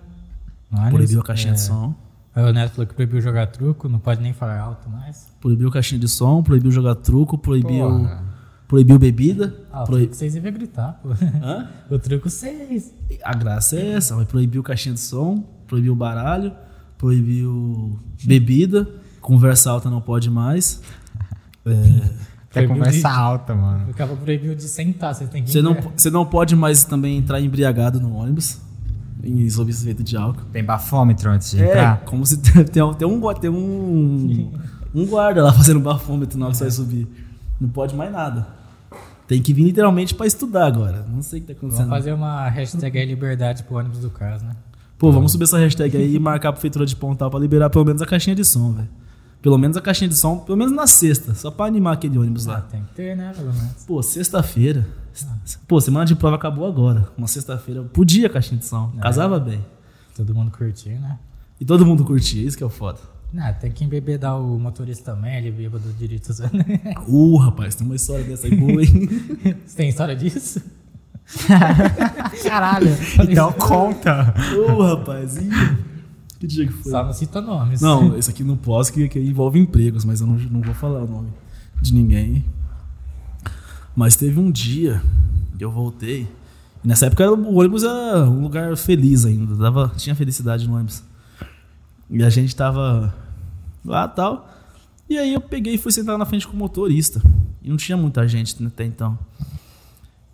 Não 0.70 0.86
é, 0.86 0.90
Proibiu 0.90 1.20
a 1.20 1.24
caixinha 1.24 1.54
de 1.54 1.60
É, 1.60 1.62
som. 1.62 1.94
Aí 2.38 2.50
o 2.50 2.52
Neto 2.52 2.70
falou 2.72 2.86
que 2.86 2.94
proibiu 2.94 3.20
jogar 3.20 3.46
truco, 3.48 3.88
não 3.88 3.98
pode 3.98 4.20
nem 4.20 4.32
falar 4.32 4.60
alto 4.60 4.88
mais. 4.88 5.26
Proibiu 5.40 5.70
caixinha 5.70 5.98
de 6.00 6.06
som, 6.08 6.42
proibiu 6.42 6.70
jogar 6.70 6.94
truco, 6.94 7.36
proibiu, 7.36 7.88
Porra. 7.88 8.22
proibiu 8.68 8.96
bebida. 8.98 9.54
Ah, 9.72 9.82
o 9.82 9.86
proib- 9.86 10.02
truco 10.04 10.14
vocês 10.16 10.34
iam 10.36 10.44
gritar, 10.52 11.00
pô. 11.02 11.10
Hã? 11.42 11.68
O 11.90 11.98
truco 11.98 12.30
seis. 12.30 12.94
A 13.24 13.34
graça 13.34 13.74
é 13.76 13.92
essa, 13.94 14.14
mas 14.14 14.28
proibiu 14.28 14.62
caixinha 14.62 14.94
de 14.94 15.00
som, 15.00 15.42
proibiu 15.66 15.96
baralho, 15.96 16.52
proibiu 16.96 17.98
bebida, 18.24 18.88
conversa 19.20 19.70
alta 19.70 19.90
não 19.90 20.00
pode 20.00 20.30
mais. 20.30 20.80
É, 21.66 21.72
Quer 22.50 22.60
Proibiu 22.66 22.76
conversa 22.76 22.98
de- 23.00 23.06
alta, 23.06 23.54
mano. 23.54 23.90
Acaba 23.90 24.16
proibido 24.16 24.54
de 24.54 24.62
sentar, 24.62 25.14
você 25.14 25.26
tem 25.26 25.42
que 25.44 25.50
você, 25.50 25.60
não, 25.60 25.72
ir- 25.72 25.88
você 25.96 26.08
não 26.10 26.24
pode 26.24 26.54
mais 26.56 26.82
também 26.84 27.18
entrar 27.18 27.40
embriagado 27.40 28.00
no 28.00 28.14
ônibus, 28.14 28.58
em 29.22 29.48
sob 29.50 29.70
efeito 29.70 30.02
de 30.02 30.16
álcool. 30.16 30.44
Tem 30.52 30.64
bafômetro 30.64 31.30
antes 31.30 31.50
de 31.50 31.62
É, 31.62 31.68
entrar? 31.68 32.00
como 32.04 32.24
se 32.26 32.36
tem, 32.64 32.82
um- 32.82 32.94
tem 32.94 33.06
um, 33.06 33.34
tem 33.34 33.50
um, 33.50 34.50
um 34.94 35.06
guarda 35.06 35.42
lá 35.42 35.52
fazendo 35.52 35.80
bafômetro 35.80 36.38
na 36.38 36.46
hora 36.46 36.52
que 36.52 36.58
você 36.58 36.64
vai 36.64 36.70
subir. 36.70 37.08
Não 37.60 37.68
pode 37.68 37.94
mais 37.96 38.12
nada. 38.12 38.46
Tem 39.26 39.42
que 39.42 39.52
vir 39.52 39.64
literalmente 39.64 40.14
pra 40.14 40.26
estudar 40.26 40.66
agora. 40.66 41.04
Não 41.12 41.20
sei 41.20 41.40
o 41.40 41.42
que 41.42 41.48
tá 41.52 41.58
Vamos 41.60 41.74
acontecendo. 41.76 41.90
fazer 41.96 42.12
uma 42.14 42.48
hashtag 42.48 42.98
aí 42.98 43.04
liberdade 43.06 43.62
pro 43.64 43.76
ônibus 43.76 43.98
do 43.98 44.08
Carlos, 44.10 44.42
né? 44.42 44.52
Pô, 44.96 45.12
vamos 45.12 45.32
subir 45.32 45.44
essa 45.44 45.58
hashtag 45.58 45.96
aí 45.96 46.14
e 46.14 46.18
marcar 46.18 46.48
a 46.48 46.52
prefeitura 46.52 46.86
de 46.86 46.96
Pontal 46.96 47.30
pra 47.30 47.38
liberar 47.38 47.68
pelo 47.70 47.84
menos 47.84 48.00
a 48.02 48.06
caixinha 48.06 48.34
de 48.34 48.44
som, 48.44 48.72
velho. 48.72 48.88
Pelo 49.42 49.56
menos 49.58 49.76
a 49.76 49.80
caixinha 49.80 50.08
de 50.08 50.16
som, 50.16 50.38
pelo 50.38 50.56
menos 50.58 50.72
na 50.74 50.86
sexta, 50.86 51.34
só 51.34 51.50
pra 51.50 51.66
animar 51.66 51.92
aquele 51.94 52.18
ônibus 52.18 52.48
Ah, 52.48 52.52
lá. 52.54 52.60
tem 52.62 52.82
que 52.82 52.94
ter, 52.94 53.16
né, 53.16 53.32
pelo 53.36 53.52
menos. 53.52 53.84
Pô, 53.86 54.02
sexta-feira. 54.02 54.84
Pô, 55.66 55.80
semana 55.80 56.04
de 56.04 56.14
prova 56.14 56.36
acabou 56.36 56.66
agora. 56.66 57.08
Uma 57.16 57.26
sexta-feira, 57.26 57.82
podia 57.82 58.28
caixinha 58.28 58.58
de 58.58 58.66
som. 58.66 58.92
É. 58.98 59.00
Casava 59.00 59.38
bem. 59.38 59.64
Todo 60.14 60.34
mundo 60.34 60.50
curtir, 60.50 60.90
né? 60.90 61.18
E 61.60 61.64
todo 61.64 61.84
mundo 61.84 62.04
curtia, 62.04 62.46
isso 62.46 62.56
que 62.56 62.62
é 62.62 62.66
o 62.66 62.70
foda. 62.70 62.98
Não, 63.32 63.52
tem 63.54 63.70
que 63.70 63.84
embebedar 63.84 64.40
o 64.40 64.58
motorista 64.58 65.12
também, 65.12 65.36
ele 65.36 65.50
bêbado 65.50 65.92
direito. 65.92 66.32
Uh, 67.06 67.36
rapaz, 67.36 67.74
tem 67.74 67.86
uma 67.86 67.96
história 67.96 68.24
dessa 68.24 68.46
aí 68.46 68.56
boa, 68.56 68.82
hein? 68.82 69.08
Você 69.66 69.76
tem 69.76 69.88
história 69.88 70.16
disso? 70.16 70.62
Caralho. 72.42 72.88
Então 73.28 73.52
conta. 73.52 74.34
Ô, 74.56 74.82
rapaz, 74.82 75.36
ih, 75.36 75.50
que 76.38 76.46
dia 76.46 76.66
que 76.66 76.72
foi? 76.72 76.92
Só 76.92 77.04
não 77.04 77.12
cita 77.12 77.40
nomes. 77.40 77.80
Não, 77.80 78.16
esse 78.16 78.30
aqui 78.30 78.42
não 78.42 78.56
posso, 78.56 78.92
que, 78.92 79.08
que 79.08 79.18
envolve 79.18 79.58
empregos, 79.58 80.04
mas 80.04 80.20
eu 80.20 80.26
não, 80.26 80.36
não 80.36 80.60
vou 80.62 80.74
falar 80.74 81.02
o 81.02 81.06
nome 81.06 81.28
de 81.82 81.92
ninguém. 81.92 82.44
Mas 83.98 84.14
teve 84.14 84.38
um 84.38 84.48
dia 84.48 85.02
que 85.58 85.64
eu 85.64 85.72
voltei. 85.72 86.28
E 86.84 86.86
nessa 86.86 87.06
época 87.06 87.32
o 87.32 87.58
ônibus 87.58 87.82
era 87.82 88.30
um 88.30 88.42
lugar 88.42 88.76
feliz 88.76 89.24
ainda. 89.24 89.56
Dava, 89.56 89.92
tinha 89.96 90.14
felicidade 90.14 90.68
no 90.68 90.76
ônibus. 90.76 91.02
E 92.08 92.22
a 92.22 92.30
gente 92.30 92.54
tava 92.54 93.12
lá 93.84 94.06
tal. 94.06 94.48
E 95.10 95.18
aí 95.18 95.34
eu 95.34 95.40
peguei 95.40 95.74
e 95.74 95.78
fui 95.78 95.90
sentar 95.90 96.16
na 96.16 96.24
frente 96.24 96.46
com 96.46 96.54
o 96.54 96.56
motorista. 96.56 97.20
E 97.60 97.68
não 97.68 97.76
tinha 97.76 97.96
muita 97.96 98.28
gente 98.28 98.64
até 98.64 98.84
então. 98.84 99.18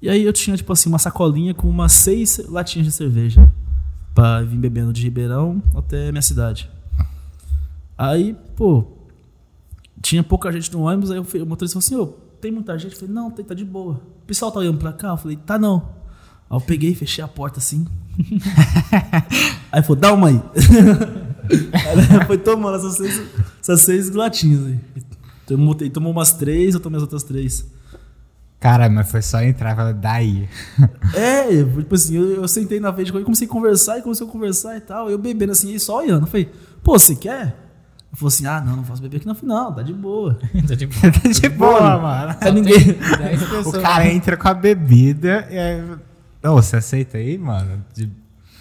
E 0.03 0.11
aí 0.11 0.23
eu 0.23 0.33
tinha, 0.35 0.59
tipo 0.59 0.71
assim, 0.71 0.91
uma 0.91 0.99
sacolinha 0.99 1.55
com 1.55 1.67
umas 1.67 1.93
seis 1.93 2.43
latinhas 2.47 2.89
de 2.89 2.93
cerveja. 2.93 3.51
Pra 4.15 4.43
vir 4.43 4.59
bebendo 4.59 4.93
de 4.93 5.03
Ribeirão 5.03 5.63
até 5.75 6.13
minha 6.13 6.21
cidade. 6.21 6.71
Aí, 7.97 8.37
pô, 8.57 8.85
tinha 10.03 10.23
pouca 10.23 10.53
gente 10.53 10.71
no 10.71 10.83
ônibus, 10.83 11.11
aí 11.11 11.19
o 11.19 11.47
motorista 11.47 11.81
falou 11.81 12.05
assim, 12.05 12.13
ô, 12.13 12.24
tem 12.45 12.53
muita 12.53 12.79
gente? 12.79 12.93
Eu 12.93 13.01
falei, 13.01 13.15
não, 13.15 13.31
tem, 13.31 13.43
tá 13.43 13.55
de 13.55 13.65
boa. 13.65 13.95
O 13.95 14.27
pessoal 14.27 14.53
tá 14.53 14.61
olhando 14.61 14.77
pra 14.77 14.93
cá? 14.93 15.09
Eu 15.09 15.17
falei, 15.17 15.39
tá 15.39 15.59
não. 15.59 15.89
Aí 16.51 16.57
eu 16.57 16.61
peguei 16.61 16.91
e 16.91 16.95
fechei 16.95 17.25
a 17.25 17.29
porta 17.29 17.59
assim. 17.59 17.87
aí 19.73 19.83
falou, 19.83 19.97
dá 19.97 20.13
uma 20.13 20.29
aí. 20.29 20.43
aí 21.73 22.27
foi 22.27 22.37
tomando 22.37 22.77
essas 22.77 22.99
seis, 22.99 23.23
essas 23.63 23.81
seis 23.81 24.11
latinhas 24.11 24.67
aí. 24.67 24.81
Tomou, 25.47 25.75
tomou 25.75 26.13
umas 26.13 26.33
três, 26.33 26.75
eu 26.75 26.81
tomei 26.81 26.99
as 26.99 27.03
outras 27.03 27.23
três. 27.23 27.67
Cara, 28.61 28.91
mas 28.91 29.11
foi 29.11 29.23
só 29.23 29.43
entrar 29.43 29.73
e 29.73 29.77
falar, 29.77 29.93
daí. 29.93 30.47
É, 31.17 31.49
tipo 31.65 31.95
assim, 31.95 32.17
eu, 32.17 32.43
eu 32.43 32.49
sentei 32.49 32.79
na 32.79 32.93
frente 32.93 33.11
com 33.11 33.17
ele, 33.17 33.25
comecei 33.25 33.47
a 33.47 33.51
conversar 33.51 33.99
e 33.99 34.03
comecei 34.03 34.27
a 34.27 34.31
conversar 34.31 34.77
e 34.77 34.81
tal. 34.83 35.09
Eu 35.09 35.17
bebendo 35.17 35.53
assim, 35.53 35.71
ele 35.71 35.79
só 35.79 35.97
olhando. 35.97 36.25
Eu 36.25 36.27
falei, 36.27 36.53
pô, 36.83 36.99
você 36.99 37.15
quer? 37.15 37.64
Ele 38.15 38.19
falou 38.21 38.29
assim, 38.29 38.47
ah, 38.47 38.61
não, 38.65 38.77
não 38.77 38.85
posso 38.85 39.03
beber 39.03 39.17
aqui 39.17 39.27
não. 39.27 39.33
Eu 39.35 39.39
falei, 39.41 39.55
não, 39.57 39.73
tá 39.73 39.83
de 39.83 39.93
boa. 39.93 40.39
Tá 40.69 40.75
de 40.77 40.87
boa. 40.87 41.13
Tá 41.13 41.29
de 41.29 41.49
boa, 41.49 41.99
mano. 42.01 42.35
Tá 42.35 42.51
ninguém. 42.53 42.97
O 43.67 43.73
cara 43.83 44.07
entra 44.09 44.37
com 44.37 44.47
a 44.47 44.55
bebida 44.55 45.49
e 45.51 45.59
aí... 45.59 45.83
Ô, 46.45 46.53
você 46.63 46.77
aceita 46.77 47.19
aí, 47.19 47.37
mano? 47.37 47.83
De- 47.93 48.09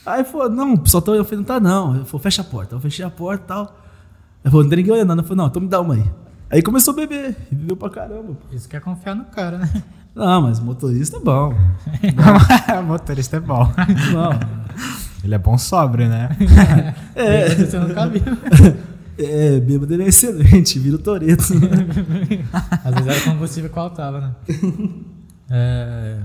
Aí 0.05 0.23
falou, 0.23 0.49
não, 0.49 0.73
o 0.73 0.79
pessoal 0.79 1.01
tá 1.03 1.11
olhando. 1.11 1.21
Eu 1.21 1.25
falei, 1.25 1.37
não 1.37 1.45
tá 1.45 1.59
não. 1.59 1.95
Ele 1.95 2.05
falou, 2.05 2.19
fecha 2.21 2.41
a 2.41 2.45
porta. 2.45 2.73
Eu 2.75 2.79
fechei 2.79 3.05
a 3.05 3.09
porta 3.11 3.43
e 3.43 3.47
tal. 3.47 3.77
Ele 4.43 4.49
falou, 4.51 4.63
não 4.63 4.69
tem 4.69 4.77
ninguém 4.77 4.93
olhando. 4.93 5.17
Eu 5.19 5.23
falei, 5.23 5.37
não, 5.37 5.47
então 5.47 5.61
me 5.61 5.67
dá 5.67 5.79
uma 5.81 5.93
aí. 5.93 6.11
Aí 6.49 6.61
começou 6.63 6.91
a 6.93 6.95
beber. 6.97 7.35
E 7.51 7.55
bebeu 7.55 7.77
pra 7.77 7.89
caramba. 7.91 8.35
Isso 8.51 8.67
que 8.67 8.75
é 8.75 8.79
confiar 8.79 9.15
no 9.15 9.25
cara, 9.25 9.59
né? 9.59 9.69
Não, 10.15 10.41
mas 10.41 10.59
motorista 10.59 11.17
é 11.17 11.19
bom. 11.19 11.53
motorista 12.87 13.37
é 13.37 13.39
bom. 13.39 13.71
Não. 14.13 14.39
Ele 15.23 15.35
é 15.35 15.37
bom 15.37 15.57
sobre, 15.59 16.07
né? 16.07 16.29
É. 17.15 17.49
Você 17.53 17.79
nunca 17.79 18.07
viu. 18.07 18.21
É, 19.17 19.59
bêbado 19.59 19.93
ele 19.93 20.03
é 20.03 20.07
excelente, 20.07 20.79
vira 20.79 20.95
o 20.95 20.99
Toreto. 20.99 21.43
Às 22.83 22.95
vezes 22.95 23.07
era 23.07 23.21
combustível 23.21 23.69
que 23.69 23.75
faltava, 23.75 24.21
né? 24.21 24.35
É... 25.55 26.23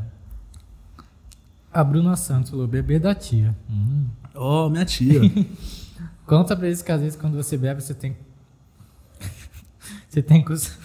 A 1.72 1.85
Bruna 1.85 2.16
Santos 2.16 2.51
falou, 2.51 2.66
bebê 2.66 2.98
da 2.98 3.14
tia. 3.14 3.55
Hum. 3.68 4.07
Ó, 4.35 4.70
minha 4.70 4.85
tia. 4.87 5.20
Conta 6.24 6.57
pra 6.57 6.66
eles 6.66 6.83
que 6.83 6.92
às 6.92 7.01
vezes 7.01 7.16
quando 7.16 7.37
você 7.37 7.57
bebe, 7.57 7.83
você 7.83 7.94
tem. 7.94 8.16
Você 10.08 10.22
tem 10.22 10.42
costume. 10.42 10.78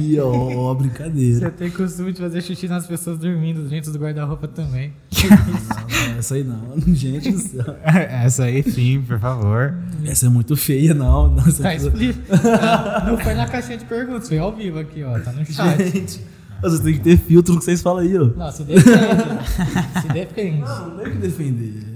Ih, 0.00 0.18
ó, 0.18 0.74
brincadeira. 0.74 1.38
Você 1.38 1.50
tem 1.50 1.70
costume 1.70 2.12
de 2.12 2.20
fazer 2.20 2.42
xixi 2.42 2.66
nas 2.66 2.84
pessoas 2.84 3.18
dormindo 3.18 3.68
dentro 3.68 3.92
do 3.92 3.98
guarda-roupa 3.98 4.48
também. 4.48 4.92
Não, 5.30 6.08
não, 6.08 6.18
essa 6.18 6.34
aí 6.34 6.42
não. 6.42 6.74
Gente 6.92 7.30
do 7.30 7.38
céu. 7.38 7.76
Essa 7.84 8.44
aí 8.44 8.64
sim, 8.64 9.00
por 9.06 9.18
favor. 9.20 9.76
Essa 10.04 10.26
é 10.26 10.28
muito 10.28 10.56
feia, 10.56 10.92
não. 10.92 11.28
não 11.28 11.52
Tá 11.52 11.74
explícito. 11.74 12.24
Não 13.06 13.16
foi 13.18 13.34
na 13.34 13.46
caixinha 13.46 13.78
de 13.78 13.84
perguntas, 13.84 14.28
foi 14.28 14.38
ao 14.38 14.54
vivo 14.54 14.80
aqui, 14.80 15.04
ó. 15.04 15.18
Tá 15.20 15.32
no 15.32 15.46
chat. 15.46 15.78
Gente, 15.78 16.20
vocês 16.60 16.80
têm 16.80 16.94
que 16.94 17.00
ter 17.00 17.16
filtro 17.16 17.54
no 17.54 17.60
que 17.60 17.64
vocês 17.64 17.80
falam 17.80 18.02
aí, 18.02 18.18
ó. 18.18 18.24
Não, 18.24 18.50
se 18.50 18.64
defende. 18.64 20.02
Se 20.02 20.08
defende. 20.12 20.60
Não, 20.60 20.88
não 20.88 20.98
tem 20.98 21.12
que 21.12 21.18
defender. 21.18 21.89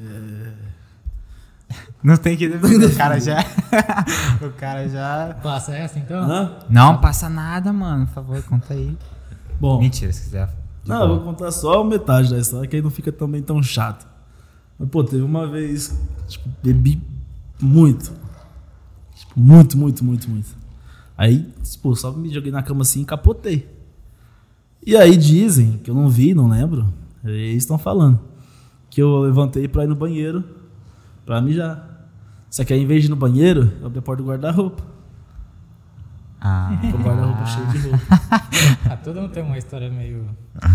Não 2.04 2.18
tem 2.18 2.36
que 2.36 2.46
defender. 2.46 2.90
O 2.92 2.96
cara 2.96 3.18
já. 3.18 3.40
o 4.46 4.50
cara 4.50 4.86
já. 4.86 5.38
Passa 5.42 5.74
essa 5.74 5.98
então? 5.98 6.22
Hã? 6.22 6.58
Não 6.68 7.00
passa 7.00 7.30
nada, 7.30 7.72
mano. 7.72 8.06
Por 8.06 8.12
favor, 8.12 8.42
conta 8.42 8.74
aí. 8.74 8.94
Bom, 9.58 9.80
Mentira, 9.80 10.12
se 10.12 10.24
quiser. 10.24 10.50
não, 10.84 11.00
eu 11.02 11.08
vou 11.08 11.20
contar 11.20 11.50
só 11.50 11.82
metade 11.82 12.28
da 12.28 12.38
história, 12.38 12.68
que 12.68 12.76
aí 12.76 12.82
não 12.82 12.90
fica 12.90 13.10
também 13.10 13.40
tão 13.40 13.62
chato. 13.62 14.06
Mas, 14.78 14.88
pô, 14.90 15.02
teve 15.02 15.22
uma 15.22 15.46
vez, 15.46 15.98
tipo, 16.28 16.46
bebi 16.62 17.00
muito. 17.62 18.12
Tipo, 19.14 19.32
muito, 19.40 19.78
muito, 19.78 20.04
muito, 20.04 20.28
muito. 20.28 20.48
Aí, 21.16 21.50
tipo, 21.62 21.96
só 21.96 22.12
me 22.12 22.28
joguei 22.28 22.52
na 22.52 22.62
cama 22.62 22.82
assim 22.82 23.00
e 23.00 23.04
capotei. 23.06 23.66
E 24.86 24.94
aí 24.94 25.16
dizem, 25.16 25.78
que 25.78 25.90
eu 25.90 25.94
não 25.94 26.10
vi, 26.10 26.34
não 26.34 26.48
lembro, 26.48 26.92
eles 27.24 27.62
estão 27.62 27.78
falando, 27.78 28.20
que 28.90 29.00
eu 29.00 29.20
levantei 29.20 29.66
pra 29.66 29.84
ir 29.84 29.86
no 29.86 29.94
banheiro 29.94 30.44
pra 31.24 31.40
mijar. 31.40 31.93
Só 32.54 32.62
que 32.62 32.72
aí, 32.72 32.80
em 32.80 32.86
vez 32.86 33.02
de 33.02 33.08
ir 33.08 33.10
no 33.10 33.16
banheiro, 33.16 33.72
eu 33.80 33.88
abri 33.88 33.98
a 33.98 34.02
porta 34.02 34.22
do 34.22 34.28
guarda-roupa. 34.28 34.80
Ah. 36.40 36.70
O 36.84 37.02
guarda-roupa 37.02 37.44
cheio 37.46 37.66
de 37.66 37.78
roupa. 37.78 38.04
Ah, 38.88 38.96
todo 38.96 39.20
mundo 39.20 39.32
tem 39.32 39.42
uma 39.42 39.58
história 39.58 39.90
meio 39.90 40.24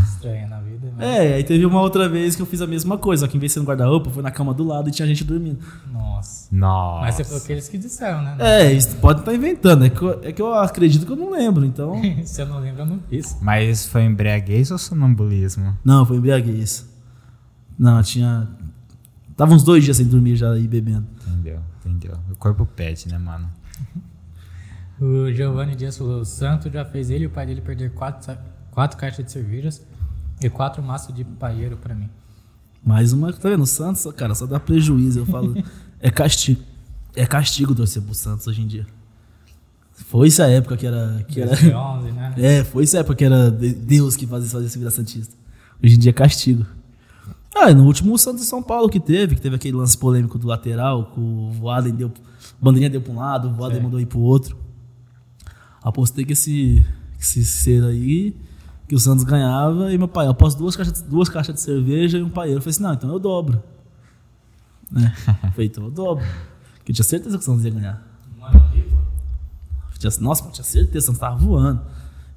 estranha 0.04 0.46
na 0.46 0.60
vida. 0.60 0.92
Mas... 0.98 1.08
É, 1.08 1.36
aí 1.36 1.44
teve 1.44 1.66
uma 1.66 1.80
outra 1.80 2.10
vez 2.10 2.36
que 2.36 2.42
eu 2.42 2.46
fiz 2.46 2.62
a 2.62 2.68
mesma 2.68 2.98
coisa, 2.98 3.26
só 3.26 3.32
que 3.32 3.38
em 3.38 3.40
vez 3.40 3.52
de 3.52 3.54
ser 3.54 3.60
no 3.62 3.66
guarda-roupa, 3.66 4.10
foi 4.10 4.22
na 4.22 4.30
cama 4.30 4.54
do 4.54 4.66
lado 4.66 4.90
e 4.90 4.92
tinha 4.92 5.08
gente 5.08 5.24
dormindo. 5.24 5.60
Nossa. 5.90 6.54
Nossa. 6.54 7.02
Mas 7.02 7.16
você 7.16 7.24
falou 7.24 7.42
que 7.42 7.52
eles 7.54 7.70
que 7.70 7.78
disseram, 7.78 8.24
né? 8.24 8.36
É, 8.40 8.74
isso 8.74 8.98
pode 8.98 9.22
estar 9.22 9.34
inventando, 9.34 9.86
é 9.86 9.90
que, 9.90 10.02
eu, 10.02 10.20
é 10.22 10.34
que 10.34 10.42
eu 10.42 10.54
acredito 10.54 11.06
que 11.06 11.12
eu 11.14 11.16
não 11.16 11.32
lembro, 11.32 11.64
então. 11.64 11.94
Se 12.26 12.42
eu 12.42 12.46
não 12.46 12.60
lembro, 12.60 12.82
eu 12.82 12.86
não 12.88 13.00
fiz. 13.10 13.38
Mas 13.42 13.86
foi 13.88 14.04
embriaguez 14.04 14.70
ou 14.70 14.78
sonambulismo? 14.78 15.78
Não, 15.86 16.06
foi 16.06 16.18
embriaguez. 16.18 16.86
Não, 17.78 18.04
tinha. 18.04 18.50
Tava 19.38 19.54
uns 19.54 19.64
dois 19.64 19.82
dias 19.82 19.96
sem 19.96 20.06
dormir 20.06 20.36
já 20.36 20.58
e 20.58 20.68
bebendo. 20.68 21.08
Entendeu, 21.26 21.62
entendeu. 21.80 22.18
O 22.32 22.36
corpo 22.36 22.66
pede, 22.66 23.08
né, 23.08 23.18
mano? 23.18 23.50
O 25.00 25.32
Giovanni 25.32 25.76
Dias 25.76 25.98
falou: 25.98 26.22
o 26.22 26.26
Santo 26.26 26.70
já 26.70 26.84
fez 26.86 27.10
ele 27.10 27.24
e 27.24 27.28
o 27.28 27.30
pai 27.30 27.46
dele 27.46 27.62
perder 27.62 27.92
quatro, 27.92 28.38
quatro 28.72 28.98
caixas 28.98 29.26
de 29.26 29.32
cervejas 29.32 29.82
e 30.42 30.50
quatro 30.50 30.84
maços 30.84 31.14
de 31.16 31.24
paieiro 31.24 31.78
pra 31.78 31.96
mim. 31.96 32.10
Mais 32.84 33.12
uma, 33.14 33.32
tá 33.34 33.50
vendo? 33.50 33.64
O 33.64 33.68
Santos, 33.68 34.06
cara, 34.14 34.34
só 34.36 34.46
dá 34.46 34.60
prejuízo. 34.60 35.20
Eu 35.20 35.26
falo, 35.26 35.56
é 36.00 36.10
castigo. 36.10 36.62
É 37.16 37.26
castigo 37.26 37.74
torcer 37.76 38.02
pro 38.02 38.14
Santos 38.14 38.48
hoje 38.48 38.62
em 38.62 38.68
dia. 38.68 38.86
Foi 39.92 40.28
essa 40.28 40.48
época 40.48 40.78
que 40.78 40.86
era. 40.88 41.24
Que 41.28 41.42
era 41.42 41.52
2011, 41.52 42.12
né? 42.12 42.34
É, 42.40 42.64
foi 42.64 42.84
essa 42.84 43.00
época 43.00 43.16
que 43.16 43.26
era 43.26 43.50
de- 43.52 43.74
Deus 43.74 44.16
que 44.16 44.26
fazia, 44.26 44.50
fazia 44.50 44.68
esse 44.68 44.78
virar 44.78 44.92
Santista. 44.92 45.36
Hoje 45.84 45.96
em 45.96 46.00
dia 46.00 46.10
é 46.12 46.14
castigo. 46.14 46.66
Ah, 47.56 47.72
e 47.72 47.74
no 47.74 47.84
último 47.86 48.18
Santos 48.18 48.42
de 48.42 48.48
São 48.48 48.62
Paulo 48.62 48.88
que 48.90 49.00
teve, 49.00 49.36
que 49.36 49.42
teve 49.42 49.56
aquele 49.56 49.76
lance 49.76 49.98
polêmico 49.98 50.38
do 50.38 50.48
lateral, 50.48 51.12
que 51.12 51.20
o 51.20 51.52
Voaden 51.52 51.94
deu. 51.96 52.12
Bandeirinha 52.62 52.90
deu 52.90 53.02
pra 53.02 53.12
um 53.12 53.18
lado, 53.18 53.50
o 53.50 53.54
Voaden 53.54 53.78
mandou 53.84 54.00
ir 54.00 54.06
pro 54.06 54.20
outro. 54.20 54.58
Apostei 55.82 56.26
que 56.26 56.34
esse, 56.34 56.86
que 57.18 57.22
esse 57.24 57.44
ser 57.46 57.84
aí, 57.84 58.36
que 58.88 58.96
o 58.96 59.00
Santos 59.00 59.24
ganhava, 59.24 59.92
e 59.92 59.98
meu 59.98 60.08
pai, 60.08 60.28
eu 60.28 60.32
aposto 60.32 60.58
duas 60.58 60.76
caixas, 60.76 61.02
duas 61.02 61.28
caixas 61.30 61.56
de 61.56 61.62
cerveja 61.62 62.18
e 62.18 62.24
um 62.24 62.30
paeiro. 62.30 62.58
Eu 62.58 62.62
falei 62.62 62.72
assim, 62.72 62.84
não, 62.84 62.94
então 62.94 63.10
eu 63.12 63.20
dobro. 63.20 63.62
Né? 64.92 65.14
Eu 65.44 65.52
falei, 65.52 65.68
então 65.68 65.84
eu 65.86 65.92
dobro. 65.92 66.26
Porque 66.78 66.92
eu 66.92 66.96
tinha 66.96 67.06
certeza 67.06 67.38
que 67.38 67.44
o 67.44 67.46
Santos 67.46 67.64
ia 67.66 67.72
ganhar. 67.72 68.06
Tinha- 69.98 70.12
Nossa, 70.22 70.46
eu 70.46 70.52
tinha 70.52 70.64
certeza, 70.64 71.04
o 71.06 71.08
Santos 71.08 71.20
tava 71.20 71.36
voando. 71.38 71.82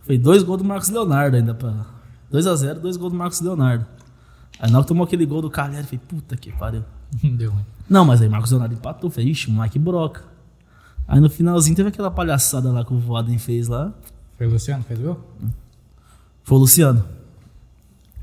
Foi 0.01 0.18
dois 0.18 0.42
gols 0.42 0.59
do 0.59 0.64
Marcos 0.64 0.88
Leonardo 0.88 1.37
ainda 1.37 1.55
pra. 1.55 1.87
2x0, 2.33 2.81
dois 2.81 2.96
gols 2.96 3.12
do 3.12 3.18
Marcos 3.18 3.40
Leonardo. 3.40 3.87
Aí 4.60 4.70
na 4.70 4.78
hora 4.78 4.84
que 4.84 4.88
tomou 4.88 5.04
aquele 5.04 5.26
gol 5.26 5.42
do 5.42 5.50
Cagliari, 5.50 5.84
eu 5.84 5.86
falei, 5.86 6.00
puta 6.08 6.36
que 6.36 6.52
pariu. 6.52 6.84
Deu 7.22 7.50
ruim. 7.50 7.64
Não, 7.88 8.04
mas 8.04 8.22
aí 8.22 8.28
Marcos 8.28 8.50
Leonardo 8.50 8.74
empatou. 8.74 9.10
Falei, 9.10 9.30
ixi, 9.30 9.50
Mike 9.50 9.78
broca. 9.78 10.22
Aí 11.06 11.20
no 11.20 11.28
finalzinho 11.28 11.74
teve 11.76 11.88
aquela 11.88 12.10
palhaçada 12.10 12.70
lá 12.70 12.84
que 12.84 12.94
o 12.94 12.98
Voaden 12.98 13.38
fez 13.38 13.68
lá. 13.68 13.92
Foi 14.38 14.46
o 14.46 14.50
Luciano 14.50 14.82
que 14.82 14.88
fez 14.88 15.00
o 15.00 15.02
gol? 15.02 15.20
Foi 16.44 16.56
o 16.58 16.60
Luciano. 16.60 17.04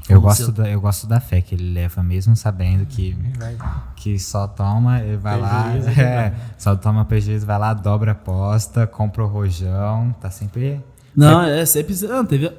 Foi 0.06 0.16
Eu 0.16 0.20
o 0.20 0.22
gosto, 0.22 0.40
Luciano. 0.48 0.64
da, 0.64 0.70
eu 0.70 0.82
gosto 0.82 1.06
da 1.08 1.20
fé 1.20 1.42
que 1.42 1.54
ele 1.54 1.72
leva, 1.74 2.02
mesmo 2.02 2.36
sabendo 2.36 2.86
que, 2.86 3.16
Vai. 3.38 3.58
que 3.96 4.18
só 4.18 4.48
toma, 4.48 5.02
ele 5.02 5.18
vai 5.18 5.38
Prejuízo, 5.40 5.88
lá, 5.88 5.94
né? 5.96 6.04
é, 6.04 6.34
só 6.58 6.76
toma 6.76 7.06
prejuízo, 7.06 7.46
vai 7.46 7.60
lá, 7.60 7.74
dobra 7.74 8.12
a 8.12 8.14
aposta, 8.14 8.88
compra 8.88 9.24
o 9.24 9.28
rojão, 9.28 10.16
tá 10.20 10.32
sempre. 10.32 10.82
Não, 11.16 11.42
é, 11.42 11.64
sempre. 11.66 11.96
Não, 12.08 12.26
teve, 12.26 12.48
a- 12.48 12.54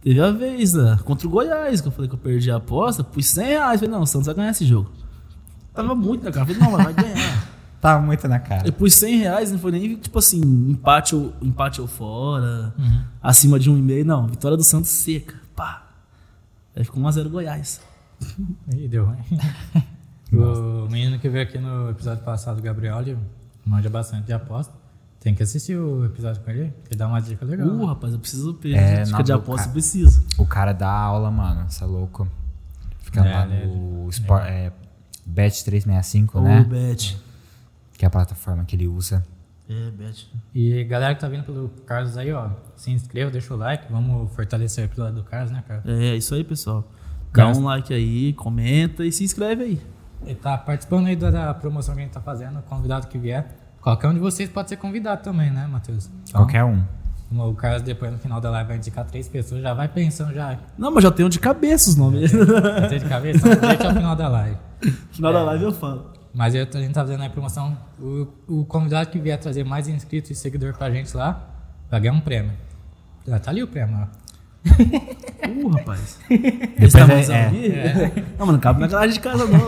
teve 0.00 0.20
a 0.20 0.30
vez, 0.30 0.74
né? 0.74 0.98
Contra 1.04 1.26
o 1.26 1.30
Goiás, 1.30 1.80
que 1.80 1.88
eu 1.88 1.92
falei 1.92 2.08
que 2.08 2.14
eu 2.14 2.18
perdi 2.18 2.50
a 2.50 2.56
aposta, 2.56 3.02
pus 3.04 3.26
100 3.26 3.46
reais. 3.46 3.80
Falei, 3.80 3.94
não, 3.94 4.02
o 4.02 4.06
Santos 4.06 4.26
vai 4.26 4.34
ganhar 4.34 4.50
esse 4.50 4.64
jogo. 4.66 4.90
Tava 5.74 5.94
muito 5.94 6.24
na 6.24 6.32
cara. 6.32 6.46
Falei, 6.46 6.60
não, 6.60 6.70
mas 6.72 6.84
vai 6.84 6.94
ganhar. 6.94 7.48
Tá 7.80 7.96
muito 8.00 8.26
na 8.26 8.40
cara. 8.40 8.66
Eu 8.66 8.72
pus 8.72 8.92
100 8.96 9.18
reais, 9.18 9.52
não 9.52 9.58
foi 9.60 9.70
nem 9.70 9.94
tipo 9.94 10.18
assim, 10.18 10.40
empate 10.40 11.14
ou, 11.14 11.32
empate 11.40 11.80
ou 11.80 11.86
fora, 11.86 12.74
Uhum. 12.76 13.02
acima 13.22 13.56
de 13.56 13.70
um 13.70 13.78
e 13.78 13.80
meio, 13.80 14.04
não. 14.04 14.26
Vitória 14.26 14.56
do 14.56 14.64
Santos 14.64 14.90
seca. 14.90 15.36
Pá. 15.54 15.86
Aí 16.74 16.82
ficou 16.82 17.00
1x0 17.00 17.28
Goiás. 17.28 17.80
Ih, 18.74 18.88
deu 18.88 19.04
ruim. 19.06 19.18
o 20.34 20.88
menino 20.90 21.20
que 21.20 21.28
veio 21.28 21.44
aqui 21.44 21.56
no 21.58 21.88
episódio 21.90 22.24
passado, 22.24 22.58
o 22.58 22.62
Gabriel, 22.62 23.00
ele 23.00 23.16
manja 23.64 23.88
bastante 23.88 24.26
de 24.26 24.32
aposta. 24.32 24.74
Tem 25.20 25.34
que 25.34 25.42
assistir 25.42 25.76
o 25.76 26.04
episódio 26.04 26.40
com 26.42 26.50
ele, 26.50 26.72
que 26.88 26.94
dá 26.96 27.08
uma 27.08 27.20
dica 27.20 27.44
legal. 27.44 27.66
Uh, 27.66 27.76
né? 27.78 27.86
rapaz, 27.86 28.12
eu 28.12 28.18
preciso 28.20 28.54
pedir 28.54 28.76
É, 28.76 29.02
dica 29.02 29.16
não, 29.18 29.24
de 29.24 29.32
aposta, 29.32 29.62
ca- 29.64 29.68
eu 29.68 29.72
preciso. 29.72 30.24
O 30.38 30.46
cara 30.46 30.72
dá 30.72 30.90
aula, 30.90 31.30
mano, 31.30 31.68
você 31.68 31.82
é 31.82 31.86
louco. 31.86 32.28
Fica 33.00 33.20
É, 33.26 33.34
lá 33.34 33.46
ele- 33.46 33.66
no 33.66 34.08
Sport, 34.10 34.44
é, 34.46 34.72
Bet 35.26 35.64
365, 35.64 36.38
Ô, 36.38 36.42
né? 36.42 36.62
Bet. 36.64 37.18
que 37.94 38.04
é 38.04 38.08
a 38.08 38.10
plataforma 38.10 38.64
que 38.64 38.76
ele 38.76 38.86
usa. 38.86 39.24
É, 39.68 39.90
Bet. 39.90 40.30
E 40.54 40.84
galera 40.84 41.14
que 41.14 41.20
tá 41.20 41.28
vindo 41.28 41.42
pelo 41.44 41.68
Carlos 41.84 42.16
aí, 42.16 42.32
ó, 42.32 42.50
se 42.76 42.90
inscreva, 42.92 43.30
deixa 43.30 43.52
o 43.52 43.56
like, 43.56 43.90
vamos 43.92 44.32
fortalecer 44.34 44.84
o 44.84 44.86
episódio 44.86 45.16
do 45.16 45.24
Carlos, 45.24 45.50
né, 45.50 45.62
cara? 45.66 45.82
É, 45.84 46.14
isso 46.16 46.32
aí, 46.34 46.44
pessoal. 46.44 46.88
Dá 47.32 47.48
um 47.48 47.64
like 47.64 47.92
aí, 47.92 48.32
comenta 48.34 49.04
e 49.04 49.10
se 49.12 49.24
inscreve 49.24 49.62
aí. 49.64 49.82
Ele 50.24 50.34
tá 50.36 50.56
participando 50.56 51.06
aí 51.06 51.16
da, 51.16 51.30
da 51.30 51.52
promoção 51.54 51.94
que 51.94 52.00
a 52.00 52.04
gente 52.04 52.12
tá 52.12 52.20
fazendo, 52.20 52.62
convidado 52.62 53.08
que 53.08 53.18
vier. 53.18 53.46
Qualquer 53.88 54.08
um 54.08 54.12
de 54.14 54.20
vocês 54.20 54.50
pode 54.50 54.68
ser 54.68 54.76
convidado 54.76 55.22
também, 55.22 55.50
né, 55.50 55.66
Matheus? 55.66 56.10
Então, 56.28 56.42
Qualquer 56.42 56.62
um. 56.62 56.82
O 57.30 57.54
Carlos 57.54 57.80
depois 57.80 58.12
no 58.12 58.18
final 58.18 58.38
da 58.38 58.50
live 58.50 58.68
vai 58.68 58.76
indicar 58.76 59.06
três 59.06 59.26
pessoas, 59.28 59.62
já 59.62 59.72
vai 59.72 59.88
pensando 59.88 60.34
já. 60.34 60.58
Não, 60.76 60.90
mas 60.90 61.02
já 61.04 61.10
tenho 61.10 61.28
de 61.30 61.38
cabeça 61.38 61.88
os 61.88 61.96
nomes. 61.96 62.30
Tem 62.90 62.98
de 62.98 63.06
cabeça? 63.06 63.48
Então 63.48 63.68
deixa 63.68 63.88
ao 63.88 63.94
final 63.94 64.14
da 64.14 64.28
live. 64.28 64.56
Final 65.12 65.32
da 65.32 65.42
live 65.42 65.64
eu 65.64 65.72
falo. 65.72 66.12
Mas 66.34 66.54
eu, 66.54 66.66
a 66.72 66.78
gente 66.78 66.92
tá 66.92 67.00
fazendo 67.00 67.22
a 67.24 67.30
promoção. 67.30 67.76
O, 67.98 68.28
o 68.46 68.64
convidado 68.66 69.08
que 69.08 69.18
vier 69.18 69.38
trazer 69.38 69.64
mais 69.64 69.88
inscritos 69.88 70.30
e 70.30 70.34
seguidor 70.34 70.76
pra 70.76 70.90
gente 70.90 71.16
lá, 71.16 71.48
vai 71.90 71.98
ganhar 71.98 72.12
um 72.12 72.20
prêmio. 72.20 72.52
Já 73.26 73.38
tá 73.38 73.50
ali 73.50 73.62
o 73.62 73.68
prêmio, 73.68 73.96
ó. 74.02 74.06
Uh, 75.48 75.68
rapaz. 75.68 76.18
Depois 76.28 76.94
Esse 76.94 77.32
é- 77.32 77.36
é. 77.36 77.46
aqui? 78.06 78.20
Não, 78.38 78.44
mas 78.46 78.52
não 78.52 78.58
cabe 78.60 78.80
na 78.80 78.86
garagem 78.86 79.14
de 79.14 79.20
casa, 79.20 79.46
não. 79.46 79.60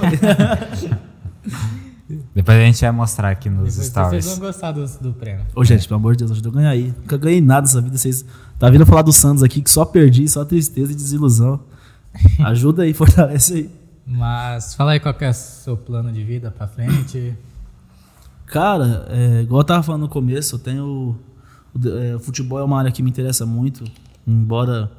Depois 2.35 2.59
a 2.59 2.61
gente 2.61 2.81
vai 2.81 2.93
mostrar 2.93 3.31
aqui 3.31 3.49
nos 3.51 3.75
Depois 3.75 3.87
stories. 3.87 4.25
vocês 4.25 4.39
vão 4.39 4.47
gostar 4.49 4.73
do, 4.73 4.87
do 5.01 5.13
prêmio. 5.13 5.47
Ô, 5.55 5.65
gente, 5.65 5.87
pelo 5.87 6.01
amor 6.01 6.15
de 6.15 6.19
Deus, 6.19 6.31
ajuda 6.33 6.49
eu 6.49 6.53
a 6.53 6.55
ganhar 6.55 6.71
aí. 6.71 6.95
Nunca 7.01 7.17
ganhei 7.17 7.41
nada 7.41 7.63
nessa 7.63 7.81
vida. 7.81 7.97
Vocês 7.97 8.25
tá 8.59 8.69
vindo 8.71 8.85
falar 8.87 9.03
do 9.03 9.13
Santos 9.13 9.43
aqui 9.43 9.63
que 9.63 9.71
só 9.71 9.85
perdi, 9.85 10.29
só 10.29 10.45
tristeza 10.45 10.93
e 10.93 10.95
desilusão. 10.95 11.61
Ajuda 12.45 12.83
aí, 12.83 12.93
fortalece 12.93 13.55
aí. 13.55 13.71
Mas 14.07 14.75
fala 14.75 14.93
aí 14.93 15.01
qual 15.01 15.15
que 15.15 15.25
é 15.25 15.31
o 15.31 15.35
seu 15.35 15.77
plano 15.77 16.13
de 16.13 16.25
vida 16.25 16.51
pra 16.51 16.67
frente. 16.67 17.37
Cara, 18.47 19.07
é, 19.09 19.43
igual 19.43 19.61
eu 19.61 19.65
tava 19.65 19.83
falando 19.83 20.03
no 20.03 20.09
começo, 20.09 20.57
eu 20.57 20.59
tenho. 20.59 21.17
O, 21.73 21.89
é, 21.89 22.17
o 22.17 22.19
futebol 22.21 22.59
é 22.59 22.65
uma 22.65 22.79
área 22.79 22.91
que 22.91 23.03
me 23.03 23.11
interessa 23.11 23.47
muito, 23.47 23.85
embora 24.27 24.91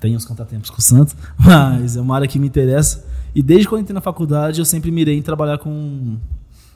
tenha 0.00 0.16
os 0.16 0.24
contratempos 0.24 0.70
com 0.70 0.78
o 0.78 0.82
Santos, 0.82 1.14
mas 1.38 1.96
é 1.96 2.00
uma 2.00 2.16
área 2.16 2.26
que 2.26 2.38
me 2.38 2.48
interessa. 2.48 3.06
E 3.32 3.42
desde 3.42 3.68
quando 3.68 3.78
eu 3.78 3.82
entrei 3.82 3.94
na 3.94 4.00
faculdade, 4.00 4.60
eu 4.60 4.64
sempre 4.64 4.90
mirei 4.90 5.16
em 5.16 5.22
trabalhar 5.22 5.58
com, 5.58 6.16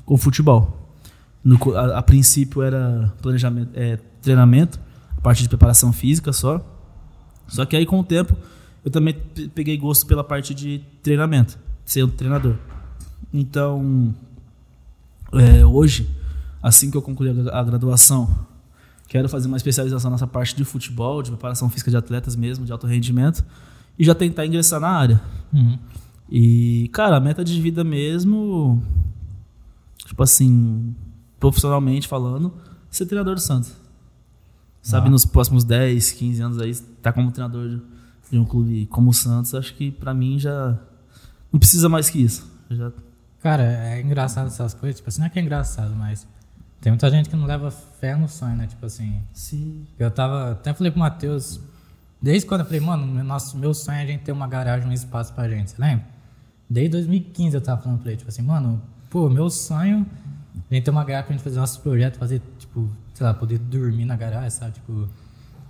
com 0.04 0.16
futebol. 0.16 0.96
No 1.42 1.58
a, 1.76 1.98
a 1.98 2.02
princípio 2.02 2.62
era 2.62 3.12
planejamento, 3.20 3.70
é, 3.74 3.98
treinamento, 4.22 4.80
a 5.16 5.20
parte 5.20 5.42
de 5.42 5.48
preparação 5.48 5.92
física 5.92 6.32
só. 6.32 6.64
Só 7.46 7.64
que 7.66 7.76
aí 7.76 7.84
com 7.84 8.00
o 8.00 8.04
tempo 8.04 8.36
eu 8.84 8.90
também 8.90 9.14
pe- 9.14 9.48
peguei 9.48 9.76
gosto 9.76 10.06
pela 10.06 10.24
parte 10.24 10.54
de 10.54 10.80
treinamento, 11.02 11.58
ser 11.84 12.04
um 12.04 12.08
treinador. 12.08 12.56
Então, 13.32 14.14
é, 15.32 15.64
hoje, 15.64 16.08
assim 16.62 16.90
que 16.90 16.96
eu 16.96 17.02
concluir 17.02 17.48
a, 17.50 17.60
a 17.60 17.64
graduação, 17.64 18.46
quero 19.08 19.28
fazer 19.28 19.48
uma 19.48 19.56
especialização 19.56 20.10
nessa 20.10 20.26
parte 20.26 20.54
de 20.56 20.64
futebol, 20.64 21.22
de 21.22 21.30
preparação 21.30 21.68
física 21.68 21.90
de 21.90 21.96
atletas 21.96 22.36
mesmo, 22.36 22.64
de 22.64 22.72
alto 22.72 22.86
rendimento, 22.86 23.44
e 23.98 24.04
já 24.04 24.14
tentar 24.14 24.46
ingressar 24.46 24.80
na 24.80 24.88
área. 24.88 25.20
Uhum. 25.52 25.78
E, 26.30 26.88
cara, 26.92 27.16
a 27.16 27.20
meta 27.20 27.44
de 27.44 27.60
vida 27.60 27.84
mesmo, 27.84 28.82
tipo 30.04 30.22
assim, 30.22 30.94
profissionalmente 31.40 32.06
falando, 32.08 32.54
ser 32.90 33.06
treinador 33.06 33.34
do 33.34 33.40
Santos. 33.40 33.72
Sabe, 34.82 35.08
Ah. 35.08 35.10
nos 35.10 35.24
próximos 35.24 35.64
10, 35.64 36.12
15 36.12 36.42
anos 36.42 36.58
aí, 36.60 36.74
tá 37.02 37.12
como 37.12 37.30
treinador 37.32 37.68
de, 37.68 37.82
de 38.30 38.38
um 38.38 38.44
clube 38.44 38.86
como 38.86 39.10
o 39.10 39.14
Santos, 39.14 39.54
acho 39.54 39.74
que 39.74 39.90
pra 39.90 40.12
mim 40.12 40.38
já 40.38 40.78
não 41.52 41.58
precisa 41.58 41.88
mais 41.88 42.10
que 42.10 42.18
isso. 42.22 42.46
Já, 42.70 42.92
Cara, 43.40 43.62
é 43.62 44.00
engraçado 44.00 44.46
essas 44.46 44.72
coisas. 44.72 44.96
Tipo 44.96 45.08
assim, 45.10 45.20
não 45.20 45.26
é 45.26 45.30
que 45.30 45.38
é 45.38 45.42
engraçado, 45.42 45.94
mas 45.94 46.26
tem 46.80 46.90
muita 46.90 47.10
gente 47.10 47.28
que 47.28 47.36
não 47.36 47.44
leva 47.46 47.70
fé 47.70 48.16
no 48.16 48.26
sonho, 48.28 48.56
né? 48.56 48.66
Tipo 48.66 48.86
assim, 48.86 49.22
se, 49.34 49.86
eu 49.98 50.10
tava. 50.10 50.52
Até 50.52 50.72
falei 50.72 50.90
pro 50.90 51.00
Matheus, 51.00 51.60
desde 52.22 52.46
quando 52.46 52.60
eu 52.62 52.64
falei, 52.66 52.80
mano, 52.80 53.06
meu, 53.06 53.22
nosso, 53.24 53.56
meu 53.58 53.74
sonho 53.74 53.98
é 53.98 54.02
a 54.02 54.06
gente 54.06 54.22
ter 54.24 54.32
uma 54.32 54.48
garagem, 54.48 54.88
um 54.88 54.92
espaço 54.92 55.32
pra 55.34 55.46
gente, 55.48 55.70
você 55.72 55.76
lembra? 55.80 56.06
Desde 56.70 56.90
2015 56.92 57.54
eu 57.54 57.60
tava 57.60 57.82
falando 57.82 58.00
pra 58.00 58.10
ele, 58.12 58.18
tipo 58.18 58.30
assim, 58.30 58.40
mano, 58.42 58.80
pô, 59.14 59.30
meu 59.30 59.48
sonho 59.48 60.04
é 60.68 60.72
a 60.72 60.74
gente 60.74 60.84
ter 60.86 60.90
uma 60.90 61.04
garagem 61.04 61.26
pra 61.26 61.36
gente 61.36 61.44
fazer 61.44 61.60
nossos 61.60 61.76
projetos, 61.76 62.18
fazer, 62.18 62.42
tipo, 62.58 62.90
sei 63.14 63.24
lá, 63.24 63.32
poder 63.32 63.58
dormir 63.60 64.04
na 64.04 64.16
garagem, 64.16 64.50
sabe? 64.50 64.72
Tipo, 64.72 65.08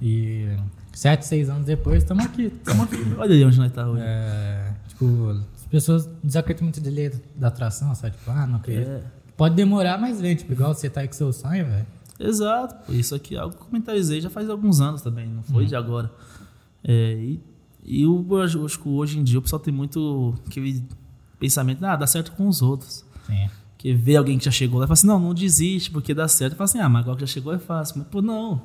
e 0.00 0.56
sete, 0.94 1.26
seis 1.26 1.50
anos 1.50 1.66
depois, 1.66 2.02
estamos 2.02 2.24
aqui, 2.24 2.44
estamos 2.44 2.84
aqui. 2.84 2.96
olha 3.18 3.34
aí 3.34 3.44
onde 3.44 3.58
nós 3.58 3.70
tá 3.70 3.86
hoje. 3.86 4.02
É, 4.02 4.72
tipo, 4.88 5.28
as 5.28 5.66
pessoas 5.66 6.08
desacreditam 6.22 6.64
muito 6.64 6.80
de 6.80 6.88
lei 6.88 7.12
da 7.36 7.48
atração, 7.48 7.94
sabe? 7.94 8.16
Tipo, 8.16 8.30
ah, 8.30 8.46
não 8.46 8.56
acredito. 8.56 8.88
É. 8.88 9.02
Pode 9.36 9.54
demorar, 9.54 9.98
mas 9.98 10.22
vem, 10.22 10.34
tipo, 10.34 10.50
igual 10.50 10.72
você 10.72 10.88
tá 10.88 11.02
aí 11.02 11.06
com 11.06 11.12
seu 11.12 11.30
sonho, 11.30 11.66
velho. 11.66 11.86
Exato. 12.18 12.90
Isso 12.94 13.14
aqui 13.14 13.36
é 13.36 13.40
algo 13.40 13.54
que 13.54 13.60
eu 13.60 13.66
comentarizei 13.66 14.22
já 14.22 14.30
faz 14.30 14.48
alguns 14.48 14.80
anos 14.80 15.02
também, 15.02 15.28
não 15.28 15.42
foi 15.42 15.66
de 15.66 15.76
agora. 15.76 16.10
É, 16.82 17.12
e 17.12 17.40
e 17.86 18.04
eu 18.04 18.26
acho 18.42 18.78
que 18.78 18.88
hoje 18.88 19.18
em 19.18 19.22
dia 19.22 19.38
o 19.38 19.42
pessoal 19.42 19.60
tem 19.60 19.74
muito 19.74 20.34
aquele 20.46 20.82
pensamento, 21.38 21.84
ah, 21.84 21.94
dá 21.94 22.06
certo 22.06 22.32
com 22.32 22.48
os 22.48 22.62
outros. 22.62 23.04
Sim. 23.26 23.48
Que 23.78 23.92
vê 23.92 24.16
alguém 24.16 24.38
que 24.38 24.44
já 24.44 24.50
chegou 24.50 24.78
lá 24.78 24.84
e 24.84 24.88
fala 24.88 24.94
assim, 24.94 25.06
não, 25.06 25.20
não 25.20 25.34
desiste 25.34 25.90
porque 25.90 26.14
dá 26.14 26.26
certo. 26.26 26.56
Fala 26.56 26.64
assim, 26.64 26.78
ah, 26.78 26.88
mas 26.88 27.02
agora 27.02 27.16
que 27.16 27.26
já 27.26 27.32
chegou 27.32 27.52
é 27.52 27.58
fácil. 27.58 27.98
Mas, 27.98 28.06
pô, 28.08 28.22
não. 28.22 28.62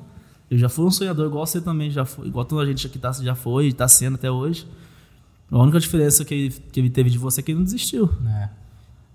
Eu 0.50 0.58
já 0.58 0.68
fui 0.68 0.84
um 0.84 0.90
sonhador, 0.90 1.26
igual 1.26 1.46
você 1.46 1.60
também 1.60 1.90
já 1.90 2.04
foi, 2.04 2.26
igual 2.26 2.44
toda 2.44 2.62
a 2.62 2.66
gente 2.66 2.86
aqui 2.86 2.98
tá, 2.98 3.12
já 3.12 3.34
foi, 3.34 3.68
e 3.68 3.72
tá 3.72 3.86
sendo 3.86 4.16
até 4.16 4.30
hoje. 4.30 4.66
A 5.50 5.58
única 5.58 5.78
diferença 5.78 6.24
que 6.24 6.34
ele, 6.34 6.50
que 6.50 6.80
ele 6.80 6.90
teve 6.90 7.10
de 7.10 7.18
você 7.18 7.40
é 7.40 7.42
que 7.42 7.52
ele 7.52 7.58
não 7.58 7.64
desistiu. 7.64 8.10
né? 8.20 8.50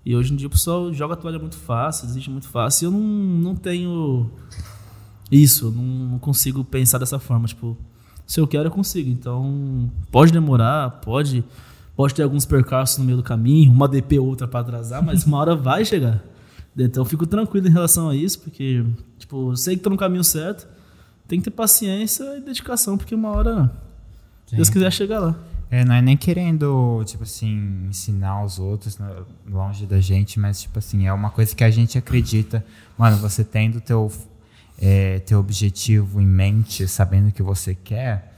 E 0.04 0.14
hoje 0.14 0.32
em 0.32 0.36
dia 0.36 0.46
o 0.46 0.50
pessoal 0.50 0.94
joga 0.94 1.14
a 1.14 1.16
toalha 1.16 1.38
muito 1.38 1.56
fácil, 1.56 2.06
desiste 2.06 2.30
muito 2.30 2.48
fácil. 2.48 2.84
E 2.84 2.86
eu 2.86 2.90
não, 2.92 3.00
não 3.00 3.56
tenho 3.56 4.30
isso, 5.30 5.70
não, 5.72 5.82
não 5.82 6.18
consigo 6.18 6.64
pensar 6.64 6.98
dessa 6.98 7.18
forma. 7.18 7.48
Tipo, 7.48 7.76
se 8.24 8.40
eu 8.40 8.46
quero, 8.46 8.68
eu 8.68 8.70
consigo. 8.70 9.10
Então, 9.10 9.90
pode 10.10 10.32
demorar, 10.32 10.90
pode, 11.00 11.44
pode 11.96 12.14
ter 12.14 12.22
alguns 12.22 12.44
percalços 12.44 12.98
no 12.98 13.04
meio 13.04 13.16
do 13.16 13.22
caminho, 13.22 13.72
uma 13.72 13.88
DP 13.88 14.18
ou 14.18 14.26
outra 14.26 14.46
para 14.46 14.60
atrasar, 14.60 15.02
mas 15.02 15.24
uma 15.24 15.38
hora 15.38 15.56
vai 15.56 15.84
chegar. 15.84 16.22
Então, 16.76 17.02
eu 17.02 17.06
fico 17.06 17.26
tranquilo 17.26 17.66
em 17.66 17.70
relação 17.70 18.10
a 18.10 18.14
isso, 18.14 18.38
porque, 18.40 18.84
tipo, 19.18 19.52
eu 19.52 19.56
sei 19.56 19.76
que 19.76 19.82
tô 19.82 19.88
no 19.88 19.96
caminho 19.96 20.22
certo, 20.22 20.68
tem 21.26 21.40
que 21.40 21.44
ter 21.46 21.50
paciência 21.50 22.36
e 22.36 22.40
dedicação, 22.40 22.98
porque 22.98 23.14
uma 23.14 23.30
hora, 23.30 23.72
se 24.46 24.54
Deus 24.54 24.68
Sim. 24.68 24.74
quiser, 24.74 24.92
chegar 24.92 25.20
lá. 25.20 25.36
É, 25.70 25.84
não 25.84 25.94
é 25.94 26.02
nem 26.02 26.16
querendo, 26.16 27.02
tipo 27.04 27.24
assim, 27.24 27.86
ensinar 27.88 28.44
os 28.44 28.58
outros 28.58 28.98
né, 28.98 29.10
longe 29.48 29.86
da 29.86 30.00
gente, 30.00 30.38
mas, 30.38 30.60
tipo 30.60 30.78
assim, 30.78 31.06
é 31.06 31.12
uma 31.12 31.30
coisa 31.30 31.56
que 31.56 31.64
a 31.64 31.70
gente 31.70 31.96
acredita. 31.96 32.64
Mano, 32.96 33.16
você 33.16 33.42
tendo 33.42 33.80
teu, 33.80 34.12
é, 34.78 35.18
teu 35.20 35.40
objetivo 35.40 36.20
em 36.20 36.26
mente, 36.26 36.86
sabendo 36.86 37.30
o 37.30 37.32
que 37.32 37.42
você 37.42 37.74
quer, 37.74 38.35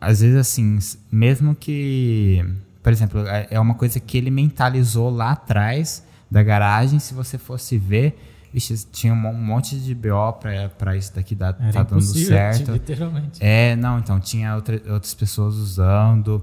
às 0.00 0.20
vezes, 0.20 0.36
assim, 0.36 0.78
mesmo 1.12 1.54
que, 1.54 2.44
por 2.82 2.90
exemplo, 2.92 3.20
é 3.26 3.48
é 3.50 3.60
uma 3.60 3.74
coisa 3.74 4.00
que 4.00 4.16
ele 4.16 4.30
mentalizou 4.30 5.10
lá 5.10 5.32
atrás 5.32 6.04
da 6.30 6.42
garagem, 6.42 6.98
se 6.98 7.12
você 7.12 7.36
fosse 7.36 7.76
ver, 7.76 8.18
vixe, 8.54 8.86
tinha 8.92 9.12
um 9.12 9.16
mon- 9.16 9.32
monte 9.34 9.78
de 9.78 9.94
BO 9.94 10.32
pra, 10.40 10.68
pra 10.70 10.96
isso 10.96 11.14
daqui 11.14 11.34
dar, 11.34 11.56
Era 11.60 11.72
tá 11.72 11.82
dando 11.82 12.00
certo. 12.02 12.72
literalmente. 12.72 13.38
É, 13.44 13.74
não, 13.76 13.98
então 13.98 14.18
tinha 14.20 14.54
outra- 14.54 14.80
outras 14.92 15.12
pessoas 15.14 15.54
usando 15.56 16.42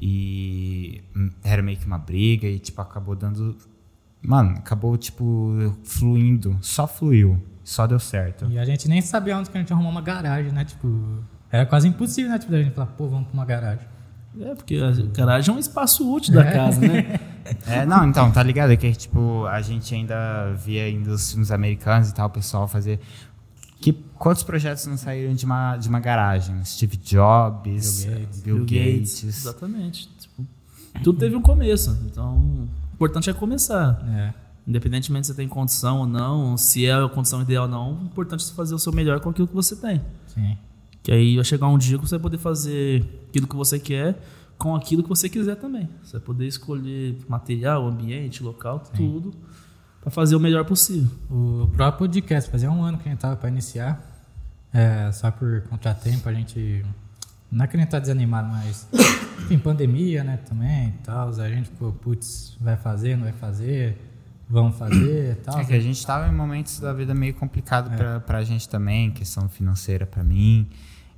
e 0.00 1.02
hum, 1.16 1.30
era 1.42 1.62
meio 1.62 1.78
que 1.78 1.86
uma 1.86 1.98
briga 1.98 2.46
e 2.46 2.58
tipo 2.58 2.80
acabou 2.80 3.14
dando, 3.16 3.56
mano, 4.22 4.56
acabou 4.58 4.96
tipo 4.96 5.74
fluindo, 5.84 6.56
só 6.60 6.86
fluiu, 6.86 7.40
só 7.62 7.86
deu 7.86 7.98
certo. 7.98 8.46
E 8.50 8.58
a 8.58 8.64
gente 8.64 8.88
nem 8.88 9.00
sabia 9.00 9.36
onde 9.38 9.50
que 9.50 9.56
a 9.56 9.60
gente 9.60 9.72
arrumou 9.72 9.90
uma 9.90 10.00
garagem, 10.02 10.52
né? 10.52 10.64
Tipo, 10.64 11.18
era 11.54 11.66
quase 11.66 11.86
impossível, 11.86 12.32
né? 12.32 12.38
Tipo, 12.38 12.50
da 12.50 12.62
gente 12.62 12.74
falar, 12.74 12.88
pô, 12.88 13.06
vamos 13.06 13.28
pra 13.28 13.34
uma 13.34 13.44
garagem. 13.44 13.86
É, 14.40 14.54
porque 14.56 14.76
a 14.76 14.90
garagem 15.16 15.54
é 15.54 15.56
um 15.56 15.60
espaço 15.60 16.12
útil 16.12 16.34
da 16.34 16.44
casa, 16.44 16.80
né? 16.80 17.20
É, 17.66 17.84
não, 17.84 18.08
então, 18.08 18.32
tá 18.32 18.42
ligado? 18.42 18.72
É 18.72 18.76
que 18.76 18.90
tipo 18.94 19.44
a 19.44 19.60
gente 19.60 19.94
ainda 19.94 20.54
via 20.54 20.84
ainda 20.84 21.10
os 21.10 21.30
filmes 21.30 21.50
americanos 21.50 22.08
e 22.08 22.14
tal, 22.14 22.28
o 22.28 22.30
pessoal 22.30 22.66
fazer 22.66 22.98
que 23.82 23.92
quantos 24.18 24.42
projetos 24.42 24.86
não 24.86 24.96
saíram 24.96 25.34
de 25.34 25.44
uma 25.44 25.76
de 25.76 25.86
uma 25.86 26.00
garagem? 26.00 26.64
Steve 26.64 26.96
Jobs, 26.96 28.06
Bill 28.06 28.14
Gates. 28.14 28.40
Bill, 28.40 28.60
Gates. 28.60 29.24
Exatamente. 29.24 30.08
Tipo, 30.18 30.46
tudo 31.02 31.18
teve 31.18 31.36
um 31.36 31.42
começo. 31.42 31.94
Então, 32.06 32.34
o 32.34 32.68
importante 32.94 33.28
é 33.28 33.34
começar. 33.34 34.02
É. 34.08 34.32
Independentemente 34.66 35.26
se 35.26 35.34
você 35.34 35.36
tem 35.36 35.46
condição 35.46 35.98
ou 35.98 36.06
não, 36.06 36.56
se 36.56 36.86
é 36.86 36.94
a 36.94 37.06
condição 37.10 37.42
ideal 37.42 37.64
ou 37.64 37.70
não, 37.70 37.92
o 37.92 38.04
importante 38.06 38.40
é 38.40 38.44
você 38.46 38.54
fazer 38.54 38.74
o 38.74 38.78
seu 38.78 38.90
melhor 38.90 39.20
com 39.20 39.28
aquilo 39.28 39.46
que 39.46 39.54
você 39.54 39.76
tem. 39.76 40.00
Sim. 40.28 40.56
Que 41.04 41.12
aí 41.12 41.36
vai 41.36 41.44
chegar 41.44 41.68
um 41.68 41.78
dia 41.78 41.98
que 41.98 42.08
você 42.08 42.16
vai 42.16 42.22
poder 42.22 42.38
fazer 42.38 43.04
aquilo 43.28 43.46
que 43.46 43.54
você 43.54 43.78
quer 43.78 44.18
com 44.58 44.74
aquilo 44.74 45.02
que 45.02 45.08
você 45.08 45.28
quiser 45.28 45.54
também. 45.56 45.88
Você 46.02 46.12
vai 46.12 46.20
poder 46.22 46.46
escolher 46.46 47.18
material, 47.28 47.86
ambiente, 47.86 48.42
local, 48.42 48.78
tudo, 48.96 49.34
para 50.00 50.10
fazer 50.10 50.34
o 50.34 50.40
melhor 50.40 50.64
possível. 50.64 51.10
O 51.30 51.68
próprio 51.74 51.98
podcast, 52.08 52.50
fazia 52.50 52.70
um 52.70 52.82
ano 52.82 52.96
que 52.98 53.06
a 53.06 53.12
gente 53.12 53.20
tava 53.20 53.36
pra 53.36 53.48
iniciar. 53.50 54.00
É, 54.72 55.12
só 55.12 55.30
por 55.30 55.60
contratempo 55.68 56.26
a 56.28 56.32
gente. 56.32 56.82
Não 57.52 57.64
é 57.64 57.68
que 57.68 57.76
a 57.76 57.80
gente 57.80 57.90
tá 57.90 57.98
desanimado, 57.98 58.48
mas. 58.48 58.88
Enfim, 59.44 59.58
pandemia, 59.58 60.24
né, 60.24 60.38
também 60.38 60.88
e 60.88 60.92
tal. 61.04 61.28
A 61.28 61.48
gente 61.50 61.68
ficou, 61.68 61.92
putz, 61.92 62.56
vai 62.60 62.76
fazer, 62.78 63.14
não 63.16 63.24
vai 63.24 63.32
fazer. 63.34 63.98
vamos 64.48 64.76
fazer 64.76 65.32
e 65.32 65.34
tal. 65.36 65.58
É 65.60 65.64
que 65.64 65.74
a 65.74 65.80
gente 65.80 65.98
estava 65.98 66.28
em 66.28 66.34
momentos 66.34 66.80
da 66.80 66.92
vida 66.94 67.14
meio 67.14 67.34
complicado 67.34 67.92
É. 67.92 67.96
pra 67.96 68.20
para 68.20 68.38
a 68.38 68.44
gente 68.44 68.66
também, 68.68 69.10
questão 69.10 69.48
financeira 69.50 70.06
para 70.06 70.24
mim. 70.24 70.66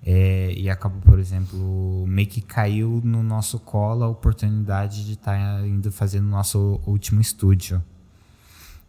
É, 0.09 0.53
e 0.53 0.71
acabou, 0.71 1.01
por 1.01 1.19
exemplo, 1.19 2.07
meio 2.07 2.29
que 2.29 2.41
caiu 2.41 3.01
no 3.03 3.25
nosso 3.25 3.59
colo 3.59 4.05
a 4.05 4.09
oportunidade 4.09 5.05
de 5.05 5.15
estar 5.15 5.67
indo 5.67 5.91
fazer 5.91 6.21
no 6.21 6.29
nosso 6.31 6.81
último 6.87 7.21
estúdio. 7.21 7.83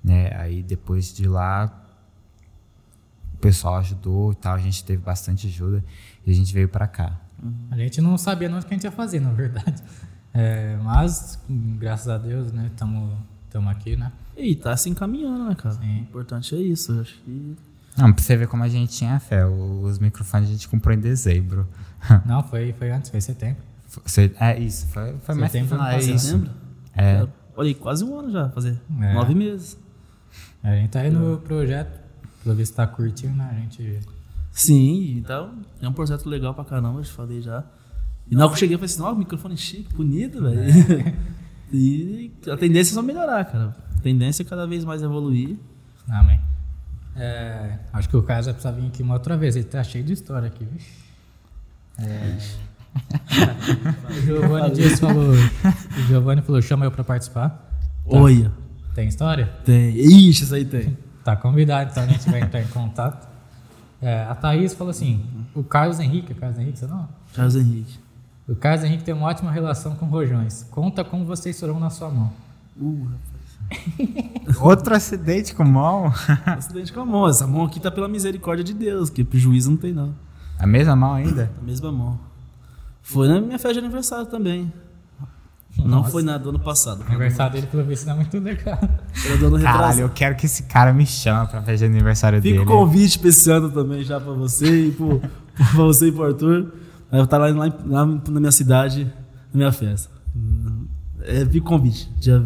Né? 0.04 0.32
Aí 0.38 0.62
depois 0.62 1.12
de 1.12 1.28
lá, 1.28 1.76
o 3.34 3.38
pessoal 3.38 3.78
ajudou 3.78 4.32
e 4.32 4.36
tal, 4.36 4.54
a 4.54 4.60
gente 4.60 4.84
teve 4.84 5.02
bastante 5.02 5.48
ajuda 5.48 5.84
e 6.24 6.30
a 6.30 6.34
gente 6.36 6.54
veio 6.54 6.70
para 6.70 6.88
cá. 6.88 7.20
A 7.72 7.78
gente 7.78 8.00
não 8.00 8.16
sabia 8.16 8.48
não 8.48 8.60
o 8.60 8.62
que 8.62 8.68
a 8.68 8.78
gente 8.78 8.84
ia 8.84 8.92
fazer, 8.92 9.20
na 9.20 9.34
verdade. 9.34 9.82
É, 10.40 10.78
mas, 10.84 11.42
graças 11.50 12.08
a 12.08 12.16
Deus, 12.16 12.52
né, 12.52 12.70
estamos 12.72 13.12
aqui, 13.72 13.96
né? 13.96 14.12
E 14.36 14.54
tá 14.56 14.78
se 14.78 14.88
encaminhando, 14.88 15.46
né, 15.46 15.56
cara? 15.56 15.74
Sim. 15.74 15.98
O 15.98 16.02
importante 16.02 16.54
é 16.54 16.60
isso. 16.60 17.00
Acho 17.00 17.20
que. 17.24 17.56
Não, 17.98 18.14
pra 18.14 18.24
você 18.24 18.36
ver 18.38 18.48
como 18.48 18.64
a 18.64 18.70
gente 18.70 18.92
tinha 18.94 19.20
fé. 19.20 19.46
Os 19.46 19.98
microfones 20.00 20.50
a 20.50 20.52
gente 20.52 20.68
comprou 20.70 20.94
em 20.94 21.00
dezembro. 21.00 21.68
Não, 22.26 22.44
foi, 22.44 22.74
foi 22.74 22.92
antes, 22.92 23.10
foi 23.10 23.20
setembro. 23.22 23.64
É 24.40 24.60
isso, 24.60 24.88
foi, 24.88 25.16
foi 25.24 25.36
mais 25.36 25.52
Setembro, 25.52 25.76
final, 25.78 25.92
é 25.92 26.00
isso. 26.00 26.20
Setembro? 26.20 26.52
É. 26.96 27.28
Olha 27.56 27.68
aí, 27.70 27.74
quase 27.76 28.04
um 28.04 28.20
ano 28.20 28.32
já, 28.32 28.50
fazer 28.50 28.80
É. 29.02 29.14
nove 29.14 29.34
meses. 29.34 29.78
A 30.64 30.76
gente 30.76 30.90
tá 30.90 31.00
aí 31.00 31.10
no 31.10 31.38
projeto, 31.40 32.00
pelo 32.44 32.56
visto 32.56 32.76
tá 32.76 32.86
curtindo, 32.86 33.34
né? 33.36 33.50
A 33.52 33.56
gente. 33.60 34.00
Sim, 34.52 35.18
então 35.18 35.56
é 35.82 35.88
um 35.88 35.94
projeto 35.94 36.28
legal 36.30 36.54
pra 36.54 36.64
caramba, 36.66 37.00
eu 37.00 37.04
te 37.04 37.12
falei 37.12 37.42
já. 37.42 37.64
E 38.30 38.36
na 38.36 38.42
hora 38.44 38.50
que 38.50 38.56
eu 38.56 38.60
cheguei, 38.60 38.76
eu 38.76 38.80
falei 38.80 38.94
assim, 38.94 39.02
ó, 39.02 39.16
microfone 39.16 39.58
chique, 39.58 39.94
bonito, 39.96 40.42
velho. 40.44 41.16
e 41.72 42.32
a 42.52 42.58
tendência 42.58 42.92
é 42.92 42.96
só 42.96 43.02
melhorar, 43.02 43.46
cara. 43.46 43.76
A 43.96 44.00
tendência 44.02 44.44
é 44.44 44.46
cada 44.46 44.68
vez 44.68 44.84
mais 44.84 45.02
evoluir. 45.02 45.58
Amém. 46.10 46.40
É, 47.18 47.80
acho 47.94 48.08
que 48.08 48.16
o 48.16 48.22
Caio 48.22 48.44
já 48.44 48.54
precisa 48.54 48.72
vir 48.74 48.88
aqui 48.88 49.02
uma 49.02 49.16
outra 49.16 49.36
vez, 49.36 49.56
ele 49.56 49.66
tá 49.66 49.84
cheio 49.84 50.04
de 50.04 50.14
história 50.14 50.48
aqui, 50.48 50.64
viu? 50.66 50.80
É. 52.00 52.38
o 54.10 54.14
Giovanni 54.22 54.76
Dias 54.76 55.00
falou. 55.00 55.32
O 55.34 56.02
Giovanni 56.08 56.42
falou, 56.42 56.62
chama 56.62 56.86
eu 56.86 56.92
pra 56.92 57.04
participar. 57.04 57.50
Tá. 57.50 57.60
Olha, 58.06 58.52
Tem 58.94 59.08
história? 59.08 59.48
tem. 59.66 59.96
Ixi, 59.98 60.44
isso 60.44 60.54
aí 60.56 60.64
tem. 60.66 60.98
Tá 61.24 61.36
convidado, 61.36 61.90
então 61.92 62.04
a 62.04 62.08
gente 62.08 62.30
vai 62.30 62.42
entrar 62.42 62.62
em 62.62 62.68
contato. 62.68 63.28
É, 64.02 64.24
a 64.24 64.36
Thaís 64.36 64.74
falou 64.74 64.92
assim: 64.92 65.26
o 65.56 65.64
Carlos 65.64 66.00
Henrique, 66.00 66.32
é 66.32 66.36
Carlos 66.36 66.60
Henrique, 66.60 66.80
você 66.80 66.86
não? 66.88 67.10
Carlos 67.34 67.56
Henrique. 67.56 68.00
O 68.48 68.56
Carlos 68.56 68.84
Henrique 68.86 69.04
tem 69.04 69.14
uma 69.14 69.28
ótima 69.28 69.52
relação 69.52 69.96
com 69.96 70.06
rojões. 70.06 70.64
Conta 70.72 71.04
como 71.04 71.26
vocês 71.26 71.60
foram 71.60 71.80
na 71.80 71.90
sua 71.90 72.10
mão. 72.10 72.32
Uh, 72.80 73.08
Outro 74.62 74.96
acidente 74.96 75.54
com 75.54 75.64
mão. 75.64 76.12
acidente 76.46 76.92
com 76.94 77.02
a 77.02 77.06
mão. 77.06 77.28
Essa 77.28 77.46
mão 77.48 77.66
aqui 77.66 77.80
tá 77.80 77.92
pela 77.92 78.08
misericórdia 78.08 78.64
de 78.64 78.74
Deus, 78.74 79.10
que 79.10 79.24
prejuízo 79.24 79.72
não 79.72 79.78
tem 79.78 79.94
não. 79.94 80.16
A 80.60 80.66
mesma 80.66 80.96
mão 80.96 81.14
ainda? 81.14 81.52
A 81.62 81.64
mesma 81.66 81.92
mão. 81.92 82.20
Foi 83.02 83.28
na 83.28 83.40
minha 83.40 83.58
festa 83.60 83.74
de 83.74 83.80
aniversário 83.80 84.26
também. 84.26 84.72
Não 85.78 86.00
Nossa. 86.00 86.10
foi 86.10 86.24
na 86.24 86.38
do 86.40 86.50
ano 86.50 86.60
passado. 86.60 87.02
O 87.02 87.08
aniversário 87.08 87.54
dele, 87.54 87.68
pelo 87.68 87.84
visto, 87.84 88.06
não 88.08 88.14
é 88.14 88.16
muito 88.16 88.40
legal. 88.40 88.80
Do 89.40 89.46
ano 89.48 89.60
Caralho, 89.62 90.00
eu 90.02 90.10
quero 90.10 90.36
que 90.36 90.48
esse 90.48 90.64
cara 90.64 90.92
me 90.92 91.06
chame 91.06 91.48
pra 91.48 91.62
festa 91.62 91.88
de 91.88 91.94
aniversário 91.94 92.42
Fica 92.42 92.56
dele. 92.58 92.66
o 92.66 92.68
convite 92.68 93.20
pra 93.20 93.30
esse 93.30 93.50
ano 93.52 93.70
também 93.70 94.04
já 94.04 94.20
pra 94.20 94.34
você 94.34 94.88
e 94.88 94.92
pro, 94.92 95.20
pra 95.56 95.66
você 95.76 96.08
e 96.08 96.12
pro 96.12 96.24
Arthur. 96.24 96.74
Aí 97.12 97.20
eu 97.20 97.26
estar 97.26 97.38
lá, 97.38 97.48
lá, 97.50 97.68
em- 97.68 97.74
lá 97.86 98.06
na 98.06 98.40
minha 98.40 98.52
cidade, 98.52 99.06
na 99.54 99.58
minha 99.58 99.72
festa. 99.72 100.10
É, 101.22 101.46
fica 101.46 101.66
o 101.66 101.70
convite. 101.70 102.12
Dia 102.20 102.44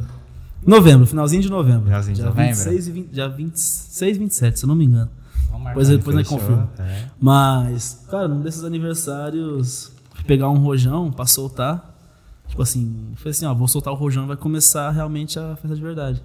novembro, 0.69 1.05
finalzinho 1.07 1.41
de 1.41 1.49
novembro. 1.49 1.85
Finalzinho 1.85 2.15
de 2.15 2.21
dia 2.21 2.29
novembro? 2.29 2.55
26 2.55 2.87
e 2.87 2.91
20, 2.91 3.09
dia 3.09 3.27
26 3.27 4.15
e 4.15 4.19
27, 4.19 4.59
se 4.59 4.65
eu 4.65 4.67
não 4.67 4.75
me 4.75 4.85
engano. 4.85 5.09
Vamos 5.49 5.63
marcar. 5.63 5.69
Depois, 5.69 5.87
depois 5.89 6.15
nós 6.15 6.27
confirma. 6.27 6.69
é. 6.79 7.05
Mas, 7.19 8.05
cara, 8.09 8.27
num 8.27 8.41
desses 8.41 8.63
aniversários, 8.63 9.91
pegar 10.25 10.49
um 10.49 10.57
rojão 10.57 11.11
pra 11.11 11.25
soltar. 11.25 11.89
Tipo 12.47 12.61
assim, 12.61 13.13
foi 13.15 13.31
assim, 13.31 13.45
ó, 13.45 13.53
vou 13.53 13.67
soltar 13.67 13.93
o 13.93 13.95
rojão 13.95 14.25
e 14.25 14.27
vai 14.27 14.37
começar 14.37 14.89
realmente 14.91 15.39
a 15.39 15.55
festa 15.55 15.75
de 15.75 15.81
verdade. 15.81 16.21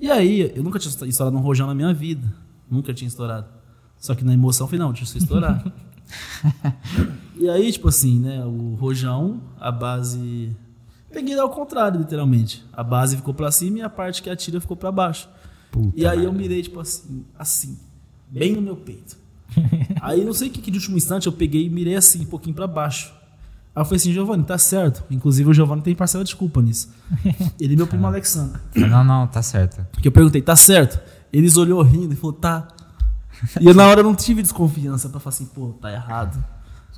E 0.00 0.10
aí, 0.10 0.52
eu 0.56 0.62
nunca 0.62 0.78
tinha 0.78 0.90
estourado 1.06 1.36
um 1.36 1.40
rojão 1.40 1.66
na 1.66 1.74
minha 1.74 1.92
vida. 1.92 2.26
Nunca 2.70 2.92
tinha 2.94 3.06
estourado. 3.06 3.46
Só 3.98 4.14
que 4.14 4.24
na 4.24 4.32
emoção, 4.32 4.64
eu 4.64 4.68
falei, 4.68 4.80
não, 4.80 4.92
deixa 4.92 5.16
eu 5.16 5.22
estourar. 5.22 5.64
e 7.38 7.48
aí, 7.48 7.70
tipo 7.70 7.88
assim, 7.88 8.18
né, 8.18 8.44
o 8.44 8.74
rojão, 8.80 9.40
a 9.60 9.70
base... 9.70 10.56
Peguei 11.12 11.38
ao 11.38 11.50
contrário, 11.50 12.00
literalmente. 12.00 12.64
A 12.72 12.82
base 12.82 13.16
ficou 13.16 13.34
pra 13.34 13.52
cima 13.52 13.78
e 13.78 13.82
a 13.82 13.90
parte 13.90 14.22
que 14.22 14.30
atira 14.30 14.60
ficou 14.60 14.76
pra 14.76 14.90
baixo. 14.90 15.28
Puta 15.70 15.92
E 15.98 16.06
aí 16.06 16.24
eu 16.24 16.32
mirei, 16.32 16.62
tipo 16.62 16.80
assim, 16.80 17.24
assim, 17.38 17.78
bem 18.30 18.52
no 18.52 18.62
meu 18.62 18.76
peito. 18.76 19.16
aí 20.00 20.24
não 20.24 20.32
sei 20.32 20.48
o 20.48 20.50
que, 20.50 20.60
que 20.60 20.70
de 20.70 20.78
último 20.78 20.96
instante 20.96 21.26
eu 21.26 21.32
peguei 21.32 21.66
e 21.66 21.70
mirei 21.70 21.94
assim, 21.94 22.22
um 22.22 22.26
pouquinho 22.26 22.54
pra 22.54 22.66
baixo. 22.66 23.12
Aí 23.74 23.80
eu 23.80 23.84
falei 23.84 23.96
assim, 23.96 24.12
Giovanni, 24.12 24.44
tá 24.44 24.58
certo. 24.58 25.02
Inclusive 25.10 25.50
o 25.50 25.54
Giovanni 25.54 25.82
tem 25.82 25.94
parcela 25.94 26.24
de 26.24 26.36
culpa 26.36 26.60
nisso. 26.60 26.90
Ele 27.60 27.74
e 27.74 27.76
meu 27.76 27.86
primo 27.86 28.06
Alexandre. 28.06 28.60
Não, 28.74 29.02
não, 29.02 29.26
tá 29.26 29.42
certo. 29.42 29.86
Porque 29.92 30.08
eu 30.08 30.12
perguntei, 30.12 30.42
tá 30.42 30.56
certo? 30.56 31.00
Eles 31.32 31.56
olhou 31.56 31.82
rindo 31.82 32.12
e 32.12 32.16
falou, 32.16 32.34
tá. 32.34 32.68
E 33.60 33.66
eu, 33.66 33.74
na 33.74 33.86
hora 33.86 34.02
não 34.02 34.14
tive 34.14 34.42
desconfiança 34.42 35.08
pra 35.08 35.18
falar 35.18 35.34
assim, 35.34 35.46
pô, 35.46 35.68
tá 35.80 35.90
errado. 35.90 36.42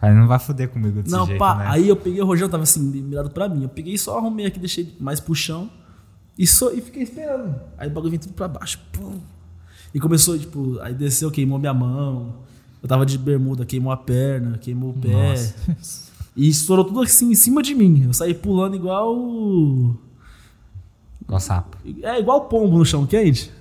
Aí 0.00 0.14
não 0.14 0.26
vai 0.26 0.38
foder 0.38 0.68
comigo 0.68 1.02
desse 1.02 1.14
não, 1.14 1.26
jeito, 1.26 1.38
pá. 1.38 1.54
né? 1.56 1.66
Aí 1.68 1.88
eu 1.88 1.96
peguei 1.96 2.20
o 2.20 2.26
rojão, 2.26 2.48
tava 2.48 2.64
assim, 2.64 2.80
mirado 2.80 3.30
pra 3.30 3.48
mim. 3.48 3.62
Eu 3.62 3.68
peguei 3.68 3.94
e 3.94 3.98
só 3.98 4.18
arrumei 4.18 4.46
aqui, 4.46 4.58
deixei 4.58 4.94
mais 5.00 5.20
pro 5.20 5.34
chão. 5.34 5.70
E, 6.38 6.46
só, 6.46 6.72
e 6.72 6.80
fiquei 6.80 7.02
esperando. 7.02 7.54
Aí 7.78 7.88
o 7.88 7.90
bagulho 7.92 8.10
veio 8.10 8.22
tudo 8.22 8.34
pra 8.34 8.48
baixo. 8.48 8.78
Pum. 8.92 9.20
E 9.94 10.00
começou, 10.00 10.36
tipo, 10.38 10.78
aí 10.80 10.92
desceu, 10.92 11.30
queimou 11.30 11.58
minha 11.58 11.72
mão. 11.72 12.34
Eu 12.82 12.88
tava 12.88 13.06
de 13.06 13.16
bermuda, 13.16 13.64
queimou 13.64 13.92
a 13.92 13.96
perna, 13.96 14.58
queimou 14.58 14.90
o 14.90 14.94
pé. 14.94 15.34
E 16.36 16.48
estourou 16.48 16.84
tudo 16.84 17.00
assim 17.00 17.30
em 17.30 17.34
cima 17.34 17.62
de 17.62 17.74
mim. 17.74 18.02
Eu 18.06 18.12
saí 18.12 18.34
pulando 18.34 18.74
igual. 18.74 19.14
Igual 21.22 21.40
sapo. 21.40 21.78
É, 22.02 22.18
igual 22.18 22.48
pombo 22.48 22.76
no 22.76 22.84
chão 22.84 23.06
quente. 23.06 23.52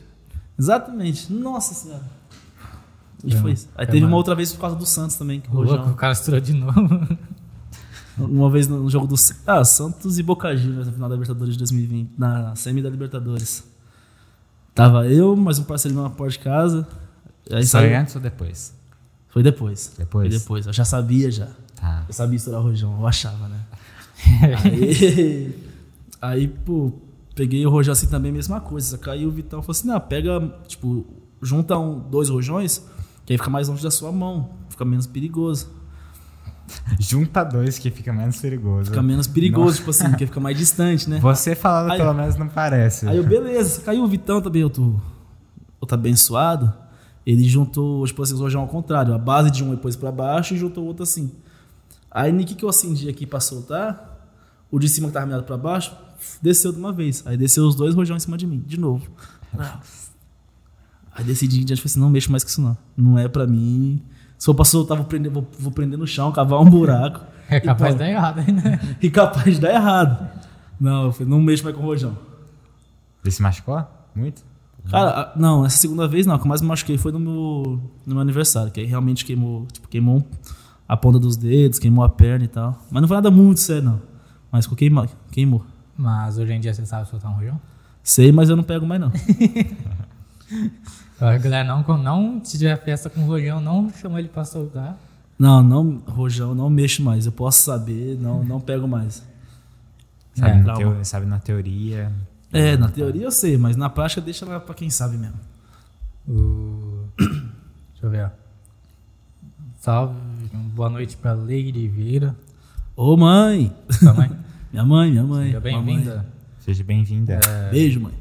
Exatamente. 0.58 1.32
Nossa 1.32 1.74
senhora. 1.74 2.04
E 3.24 3.34
É, 3.34 3.38
foi 3.38 3.52
isso. 3.54 3.68
Aí 3.76 3.84
é, 3.84 3.86
teve 3.86 4.00
uma 4.00 4.08
mano. 4.08 4.18
outra 4.18 4.36
vez 4.36 4.52
por 4.54 4.60
causa 4.62 4.76
do 4.76 4.86
Santos 4.86 5.16
também. 5.16 5.40
Que 5.40 5.50
o 5.50 5.54
louco, 5.54 5.72
Rojão- 5.72 5.92
o 5.92 5.96
cara 5.96 6.14
estourou 6.14 6.42
de 6.42 6.54
novo. 6.54 7.18
Uma 8.18 8.50
vez 8.50 8.68
no 8.68 8.88
jogo 8.90 9.08
do. 9.08 9.16
Ah, 9.48 9.64
Santos 9.66 10.20
e 10.20 10.24
Boca 10.24 10.56
Juniors 10.56 10.86
na 10.86 10.94
final 10.94 11.10
da 11.10 11.16
Libertadores 11.16 11.54
de 11.56 11.58
2020. 11.58 12.12
Na 12.18 12.56
semi 12.56 12.80
da 12.82 12.90
Libertadores. 12.90 13.64
Tava 14.76 15.08
eu, 15.08 15.36
mais 15.36 15.58
um 15.58 15.64
parceiro 15.64 15.96
meu 15.96 16.04
na 16.04 16.10
porta 16.12 16.34
de 16.34 16.40
casa. 16.40 16.88
Aí 17.50 17.58
Foi 17.58 17.64
saiu. 17.66 17.98
antes 18.00 18.16
ou 18.16 18.22
depois? 18.22 18.74
Foi 19.30 19.42
depois. 19.42 19.94
Depois? 19.98 20.28
Foi 20.30 20.40
depois. 20.40 20.68
Eu 20.68 20.74
já 20.74 20.86
sabia 20.86 21.32
já. 21.32 21.48
Tá. 21.76 22.06
Eu 22.08 22.14
sabia 22.14 22.36
estourar 22.38 22.62
o 22.62 22.66
rojão, 22.66 23.00
eu 23.00 23.08
achava, 23.08 23.48
né? 23.48 23.60
aí, 24.64 25.56
aí, 26.22 26.48
pô, 26.48 26.94
peguei 27.36 27.66
o 27.66 27.70
rojão 27.70 27.92
assim 27.94 28.08
também, 28.08 28.32
mesma 28.32 28.62
coisa. 28.62 28.92
Só 28.92 28.98
que 28.98 29.10
aí 29.10 29.26
o 29.26 29.32
Vitão 29.32 29.62
falou 29.62 29.72
assim: 29.72 29.88
não, 29.88 30.00
pega, 30.00 30.40
tipo, 30.68 31.06
junta 31.42 31.78
um, 31.78 32.00
dois 32.00 32.30
rojões, 32.30 32.84
que 33.26 33.34
aí 33.34 33.38
fica 33.38 33.50
mais 33.50 33.68
longe 33.68 33.84
da 33.84 33.92
sua 33.92 34.12
mão, 34.12 34.50
fica 34.70 34.84
menos 34.86 35.08
perigoso. 35.08 35.70
Junta 37.00 37.44
dois 37.44 37.78
que 37.78 37.92
fica 37.92 38.12
menos 38.14 38.38
perigoso. 38.40 38.90
Fica 38.90 39.02
menos 39.02 39.28
perigoso, 39.28 39.78
tipo 39.78 39.90
assim, 39.90 40.10
porque 40.10 40.26
fica 40.28 40.40
mais 40.40 40.58
distante, 40.58 41.10
né? 41.10 41.20
Você 41.20 41.56
falando 41.56 41.92
Aí- 41.92 42.00
pelo 42.00 42.14
menos 42.14 42.36
não 42.36 42.48
parece. 42.48 43.08
Aí 43.08 43.18
eu, 43.18 43.24
beleza, 43.24 43.82
caiu 43.82 44.04
o 44.04 44.08
Vitão 44.08 44.42
também, 44.42 44.64
outro, 44.64 45.02
outro 45.80 45.96
abençoado. 45.96 46.74
Ele 47.26 47.44
juntou, 47.48 48.06
tipo 48.06 48.22
assim, 48.22 48.34
os 48.34 48.40
rojão 48.40 48.62
ao 48.62 48.68
contrário. 48.68 49.14
A 49.14 49.18
base 49.18 49.50
de 49.50 49.64
um 49.64 49.72
depois 49.72 49.96
pra 49.96 50.12
baixo 50.12 50.54
e 50.54 50.58
juntou 50.58 50.84
o 50.84 50.88
outro 50.88 51.04
assim. 51.04 51.32
Aí, 52.12 52.32
no 52.32 52.44
que, 52.46 52.54
que 52.54 52.66
eu 52.66 52.70
acendi 52.70 53.10
aqui 53.10 53.26
pra 53.26 53.40
soltar, 53.40 54.28
o 54.70 54.78
de 54.78 54.90
cima 54.90 55.08
que 55.08 55.14
tava 55.14 55.26
mirado 55.26 55.44
pra 55.44 55.58
baixo, 55.58 55.96
desceu 56.42 56.72
de 56.72 56.78
uma 56.80 56.92
vez. 56.92 57.24
Aí 57.26 57.38
desceu 57.38 57.66
os 57.66 57.76
dois 57.76 57.96
rojão 57.96 58.18
em 58.18 58.20
cima 58.20 58.38
de 58.38 58.46
mim, 58.46 58.62
de 58.66 58.80
novo. 58.80 59.08
Aí 61.16 61.24
decidi 61.24 61.62
em 61.62 61.66
diante, 61.66 61.82
falei 61.82 61.92
assim, 61.92 62.00
não 62.00 62.10
mexo 62.10 62.32
mais 62.32 62.44
com 62.44 62.50
isso 62.50 62.62
não. 62.62 62.78
Não 62.98 63.18
é 63.18 63.28
pra 63.28 63.46
mim. 63.46 64.02
Se 64.38 64.46
for 64.46 64.54
pra 64.54 64.66
soltar, 64.66 64.98
vou 64.98 65.06
prender, 65.06 65.32
vou, 65.32 65.48
vou 65.60 65.72
prender 65.72 65.98
no 65.98 66.08
chão, 66.08 66.32
cavar 66.32 66.60
um 66.60 66.70
buraco. 66.70 67.22
É 67.50 67.60
capaz 67.60 67.94
de 67.94 68.00
dar 68.00 68.10
errado, 68.10 68.38
né? 68.52 68.80
E 69.02 69.12
capaz 69.12 69.56
de 69.56 69.60
dar 69.60 69.74
errado. 69.74 70.28
Não, 70.80 71.06
eu 71.06 71.12
falei, 71.12 71.30
não 71.30 71.42
mexo 71.42 71.64
mais 71.64 71.76
com 71.76 71.84
o 71.84 71.86
rojão. 71.86 72.18
Ele 73.24 73.32
se 73.32 73.42
machucou? 73.42 73.86
Muito? 74.16 74.44
Cara, 74.90 75.32
não, 75.36 75.66
essa 75.66 75.78
segunda 75.78 76.08
vez 76.08 76.26
não. 76.26 76.36
O 76.36 76.40
que 76.40 76.46
eu 76.46 76.50
mais 76.50 76.62
me 76.62 76.68
machuquei 76.68 76.98
foi 76.98 77.12
no 77.12 77.20
meu, 77.20 77.80
no 78.06 78.14
meu 78.16 78.20
aniversário, 78.20 78.72
que 78.72 78.80
aí 78.80 78.86
realmente 78.86 79.24
queimou, 79.26 79.68
tipo, 79.72 79.88
queimou 79.88 80.26
a 80.88 80.98
ponta 80.98 81.20
dos 81.20 81.38
dedos, 81.38 81.80
queimou 81.80 82.04
a 82.04 82.10
perna 82.10 82.46
e 82.46 82.48
tal. 82.48 82.82
Mas 82.90 83.02
não 83.02 83.08
foi 83.08 83.18
nada 83.18 83.30
muito 83.30 83.60
sério, 83.60 83.84
não. 83.84 84.02
Mas 84.52 84.66
ficou 84.66 84.78
queimado, 84.78 85.10
queimou. 85.32 85.64
Mas 85.98 86.38
hoje 86.38 86.54
em 86.54 86.60
dia 86.60 86.74
você 86.74 86.86
sabe 86.86 87.08
soltar 87.08 87.32
um 87.32 87.36
rojão? 87.36 87.60
Sei, 88.02 88.32
mas 88.32 88.50
eu 88.50 88.56
não 88.56 88.64
pego 88.64 88.86
mais, 88.86 89.00
não. 89.00 89.12
A 91.26 91.38
galera, 91.38 91.64
não, 91.64 91.98
não, 91.98 92.44
se 92.44 92.58
tiver 92.58 92.76
festa 92.84 93.10
com 93.10 93.22
rojão, 93.26 93.62
não 93.62 93.90
chama 93.92 94.20
ele 94.20 94.28
pra 94.28 94.44
soltar. 94.44 94.98
Não, 95.40 95.64
não, 95.64 95.98
rojão, 96.08 96.54
não 96.54 96.70
mexo 96.70 97.02
mais. 97.02 97.26
Eu 97.26 97.32
posso 97.32 97.64
saber, 97.64 98.18
não, 98.20 98.44
não 98.44 98.60
pego 98.60 98.88
mais. 98.88 99.24
Sabe, 100.36 100.52
É. 100.52 100.62
na 100.64 100.74
teo- 100.76 101.06
sabe 101.06 101.26
na 101.26 101.40
teoria. 101.40 102.12
É, 102.52 102.76
na 102.78 102.90
teoria 102.90 103.24
eu 103.24 103.32
sei, 103.32 103.58
mas 103.58 103.76
na 103.76 103.90
prática 103.90 104.22
deixa 104.22 104.46
lá 104.46 104.60
pra 104.60 104.76
quem 104.76 104.90
sabe 104.90 105.18
mesmo. 105.18 105.40
O... 106.28 107.06
Deixa 107.18 108.04
eu 108.04 108.10
ver. 108.10 108.26
ó. 108.26 108.30
Salve, 109.80 110.16
boa 110.76 110.90
noite 110.90 111.18
pra 111.18 111.34
Leire 111.34 111.88
Vieira. 111.88 112.36
Ô 112.96 113.18
mãe! 113.18 113.74
Sua 113.90 114.14
mãe. 114.14 114.32
Minha 114.72 114.86
mãe, 114.86 115.12
minha 115.12 115.24
mãe. 115.24 115.46
Seja 115.48 115.60
bem-vinda. 115.60 116.26
Seja 116.60 116.84
bem-vinda. 116.84 117.40
Mamãe. 117.46 117.72
Beijo, 117.72 118.00
mãe. 118.00 118.14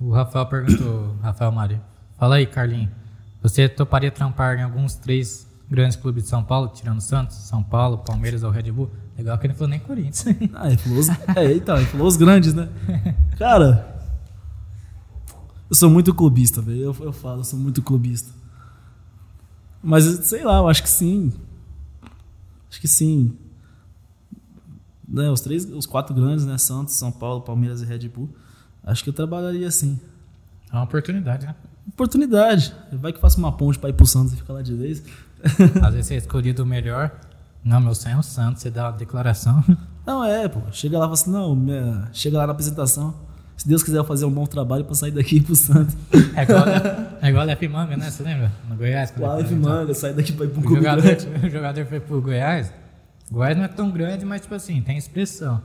O 0.00 0.10
Rafael 0.10 0.46
perguntou, 0.46 1.16
Rafael 1.22 1.50
Mário. 1.50 1.80
Fala 2.18 2.36
aí, 2.36 2.46
Carlinho. 2.46 2.90
Você 3.42 3.68
toparia 3.68 4.10
trampar 4.10 4.58
em 4.58 4.62
alguns 4.62 4.94
três 4.94 5.46
grandes 5.70 5.96
clubes 5.96 6.24
de 6.24 6.28
São 6.28 6.42
Paulo, 6.42 6.68
tirando 6.68 7.00
Santos, 7.00 7.36
São 7.36 7.62
Paulo, 7.62 7.98
Palmeiras 7.98 8.42
ou 8.42 8.50
Red 8.50 8.70
Bull? 8.70 8.90
Legal 9.16 9.38
que 9.38 9.46
ele 9.46 9.54
falou 9.54 9.68
nem 9.68 9.80
Corinthians. 9.80 10.24
Ah, 10.54 10.68
ele 10.68 10.76
falou 10.76 10.98
os, 10.98 11.08
é, 11.08 11.52
então, 11.54 11.76
ele 11.76 11.86
falou 11.86 12.06
os 12.06 12.16
grandes, 12.16 12.52
né? 12.52 12.68
Cara, 13.38 13.96
eu 15.68 15.74
sou 15.74 15.90
muito 15.90 16.14
clubista, 16.14 16.60
velho. 16.60 16.80
Eu, 16.80 16.96
eu 17.00 17.12
falo, 17.12 17.40
eu 17.40 17.44
sou 17.44 17.58
muito 17.58 17.82
clubista. 17.82 18.32
Mas, 19.82 20.04
sei 20.26 20.44
lá, 20.44 20.58
eu 20.58 20.68
acho 20.68 20.82
que 20.82 20.90
sim. 20.90 21.32
Acho 22.70 22.80
que 22.80 22.88
sim. 22.88 23.36
Né, 25.08 25.30
os 25.30 25.40
três, 25.40 25.64
os 25.64 25.86
quatro 25.86 26.14
grandes, 26.14 26.44
né? 26.44 26.58
Santos, 26.58 26.96
São 26.96 27.12
Paulo, 27.12 27.40
Palmeiras 27.42 27.80
e 27.80 27.84
Red 27.84 28.08
Bull. 28.08 28.28
Acho 28.86 29.02
que 29.04 29.10
eu 29.10 29.14
trabalharia 29.14 29.66
assim. 29.68 29.98
É 30.72 30.76
uma 30.76 30.84
oportunidade, 30.84 31.44
né? 31.46 31.54
Oportunidade. 31.88 32.72
Vai 32.92 33.12
que 33.12 33.18
eu 33.18 33.22
faço 33.22 33.38
uma 33.38 33.52
ponte 33.52 33.78
pra 33.78 33.90
ir 33.90 33.92
pro 33.94 34.06
Santos 34.06 34.32
e 34.32 34.36
ficar 34.36 34.52
lá 34.54 34.62
de 34.62 34.74
vez. 34.74 35.02
Às 35.82 35.92
vezes 35.92 36.06
você 36.06 36.14
é 36.14 36.16
escolhido 36.18 36.62
o 36.62 36.66
melhor. 36.66 37.10
Não, 37.64 37.80
meu 37.80 37.94
sonho 37.94 38.16
é 38.16 38.18
o 38.18 38.22
Santos. 38.22 38.62
Você 38.62 38.70
dá 38.70 38.84
uma 38.90 38.92
declaração. 38.96 39.62
Não, 40.06 40.24
é, 40.24 40.46
pô. 40.48 40.60
Chega 40.70 40.98
lá 40.98 41.04
e 41.04 41.08
fala 41.08 41.14
assim, 41.14 41.30
não, 41.30 41.54
minha- 41.56 42.08
chega 42.12 42.38
lá 42.38 42.46
na 42.46 42.52
apresentação. 42.52 43.14
Se 43.56 43.66
Deus 43.66 43.82
quiser 43.82 43.98
eu 43.98 44.04
fazer 44.04 44.24
um 44.26 44.30
bom 44.30 44.44
trabalho 44.46 44.84
pra 44.84 44.94
sair 44.94 45.10
daqui 45.10 45.36
e 45.36 45.38
ir 45.38 45.42
pro 45.42 45.56
Santos. 45.56 45.96
É 46.36 46.42
igual, 46.42 46.64
é 47.22 47.28
igual 47.28 47.42
a 47.42 47.46
Lef 47.46 47.62
Manga, 47.68 47.96
né? 47.96 48.10
Você 48.10 48.22
lembra? 48.22 48.52
No 48.68 48.76
Goiás. 48.76 49.12
ele 49.16 49.24
Live, 49.26 49.48
foi, 49.48 49.56
então. 49.58 49.70
manga, 49.72 49.94
sair 49.94 50.12
daqui 50.14 50.32
pra 50.32 50.44
ir 50.44 50.50
pro 50.50 50.60
O 50.60 50.62
clube 50.62 50.76
jogador, 50.82 51.02
grande. 51.02 51.26
o 51.46 51.50
jogador 51.50 51.86
foi 51.86 52.00
pro 52.00 52.20
Goiás. 52.20 52.72
O 53.30 53.34
Goiás 53.34 53.56
não 53.56 53.64
é 53.64 53.68
tão 53.68 53.90
grande, 53.90 54.24
mas, 54.26 54.42
tipo 54.42 54.54
assim, 54.54 54.80
tem 54.82 54.98
expressão. 54.98 55.60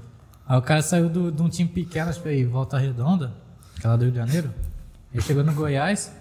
Aí 0.51 0.57
o 0.57 0.61
cara 0.61 0.81
saiu 0.81 1.07
do- 1.07 1.31
de 1.31 1.41
um 1.41 1.47
time 1.47 1.69
pequeno, 1.69 2.09
acho 2.09 2.19
que 2.19 2.23
foi 2.23 2.43
Volta 2.43 2.77
Redonda, 2.77 3.31
aquela 3.77 3.95
do 3.95 4.01
Rio 4.03 4.11
de 4.11 4.17
Janeiro. 4.17 4.49
Ele 5.13 5.21
chegou 5.23 5.45
no 5.45 5.53
Goiás. 5.53 6.11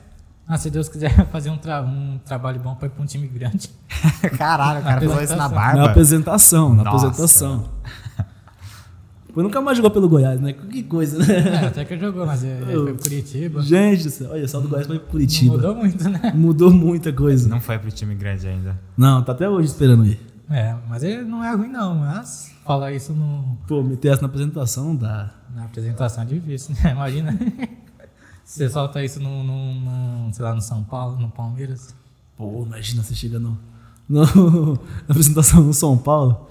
Ah, 0.46 0.56
se 0.56 0.70
Deus 0.70 0.88
quiser 0.88 1.10
fazer 1.32 1.50
um, 1.50 1.56
tra- 1.56 1.82
um 1.82 2.16
trabalho 2.24 2.60
bom 2.60 2.76
pra 2.76 2.86
ir 2.86 2.90
pra 2.90 3.02
um 3.02 3.06
time 3.06 3.26
grande. 3.26 3.68
Caralho, 4.38 4.80
o 4.80 4.82
cara 4.84 5.00
falou 5.00 5.20
isso 5.22 5.32
na 5.34 5.48
Na 5.48 5.48
barba. 5.48 5.84
apresentação, 5.86 6.74
na 6.76 6.84
Nossa. 6.84 7.08
apresentação. 7.08 7.68
Depois 9.26 9.44
nunca 9.44 9.60
mais 9.60 9.76
jogou 9.76 9.90
pelo 9.92 10.08
Goiás, 10.08 10.40
né? 10.40 10.52
Que 10.52 10.82
coisa, 10.84 11.18
né? 11.18 11.62
É, 11.62 11.66
até 11.66 11.84
que 11.84 11.96
jogou, 11.98 12.24
mas 12.26 12.42
ele 12.44 12.64
foi 12.64 12.92
pro 12.94 13.02
Curitiba. 13.02 13.62
Gente 13.66 14.24
olha, 14.24 14.46
só 14.48 14.60
do 14.60 14.68
Goiás 14.68 14.86
vai 14.88 14.96
pro 14.98 15.06
Não 15.06 15.10
Curitiba. 15.12 15.52
mudou 15.56 15.74
muito, 15.74 16.08
né? 16.08 16.32
Mudou 16.34 16.70
muita 16.72 17.12
coisa. 17.12 17.48
Não 17.48 17.60
foi 17.60 17.78
pro 17.78 17.90
time 17.92 18.14
grande 18.14 18.46
ainda. 18.48 18.78
Não, 18.96 19.22
tá 19.22 19.30
até 19.32 19.48
hoje 19.48 19.68
esperando 19.68 20.04
ir. 20.06 20.20
É, 20.50 20.74
mas 20.88 21.02
ele 21.04 21.22
não 21.24 21.44
é 21.44 21.54
ruim 21.54 21.68
não, 21.68 21.94
mas 21.94 22.52
falar 22.64 22.92
isso 22.92 23.12
no, 23.12 23.56
Pô, 23.68 23.82
meter 23.82 24.08
essa 24.12 24.22
na 24.22 24.26
apresentação 24.28 24.84
não 24.88 24.96
dá. 24.96 25.30
na 25.54 25.64
apresentação 25.64 26.24
é 26.24 26.26
difícil, 26.26 26.74
né? 26.82 26.90
Imagina. 26.92 27.38
Você 28.44 28.68
solta 28.68 29.02
isso 29.04 29.20
no, 29.20 29.44
no, 29.44 29.74
no, 30.26 30.34
sei 30.34 30.44
lá, 30.44 30.52
no 30.54 30.60
São 30.60 30.82
Paulo, 30.82 31.16
no 31.20 31.30
Palmeiras. 31.30 31.94
Pô, 32.36 32.64
imagina 32.66 33.02
você 33.02 33.14
chega 33.14 33.38
no, 33.38 33.56
no- 34.08 34.74
na 35.06 35.10
apresentação 35.10 35.62
no 35.62 35.72
São 35.72 35.96
Paulo. 35.96 36.48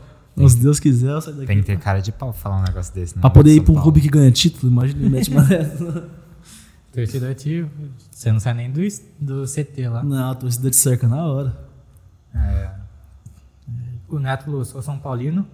Se 0.47 0.56
Deus 0.58 0.80
quiser, 0.80 1.10
eu 1.12 1.20
saio 1.22 1.36
daqui. 1.36 1.47
Tem 1.47 1.58
que 1.58 1.64
ter 1.66 1.78
cara 1.78 2.00
de 2.00 2.14
pau 2.14 2.32
pra 2.32 2.39
falar 2.41 2.60
um 2.60 2.64
negócio 2.64 2.93
desse. 2.93 3.14
né? 3.18 3.20
Pra 3.22 3.30
poder 3.30 3.54
ir 3.54 3.60
pra 3.62 3.72
um 3.72 3.76
Paulo. 3.76 3.82
clube 3.91 4.00
que 4.00 4.08
ganha 4.08 4.32
título, 4.32 4.72
imagina 4.72 5.02
ele 5.02 5.10
mete 5.10 5.30
uma 5.30 5.43
dessa. 5.43 6.08
Torcida 6.93 7.30
ativo, 7.32 7.70
você 8.10 8.32
não 8.32 8.39
sai 8.39 8.54
nem 8.54 8.72
do, 8.72 8.80
do 9.20 9.43
CT 9.45 9.89
lá. 9.89 10.02
Não, 10.04 10.32
a 10.32 10.36
torcida 10.36 10.70
te 10.70 10.78
cerca 10.78 11.06
na 11.10 11.26
hora. 11.26 11.60
É, 12.34 12.70
o 14.16 14.20
Neto 14.20 14.45
falou, 14.45 14.66
sou 14.66 14.82
São 14.82 14.99
Paulino. 14.99 15.45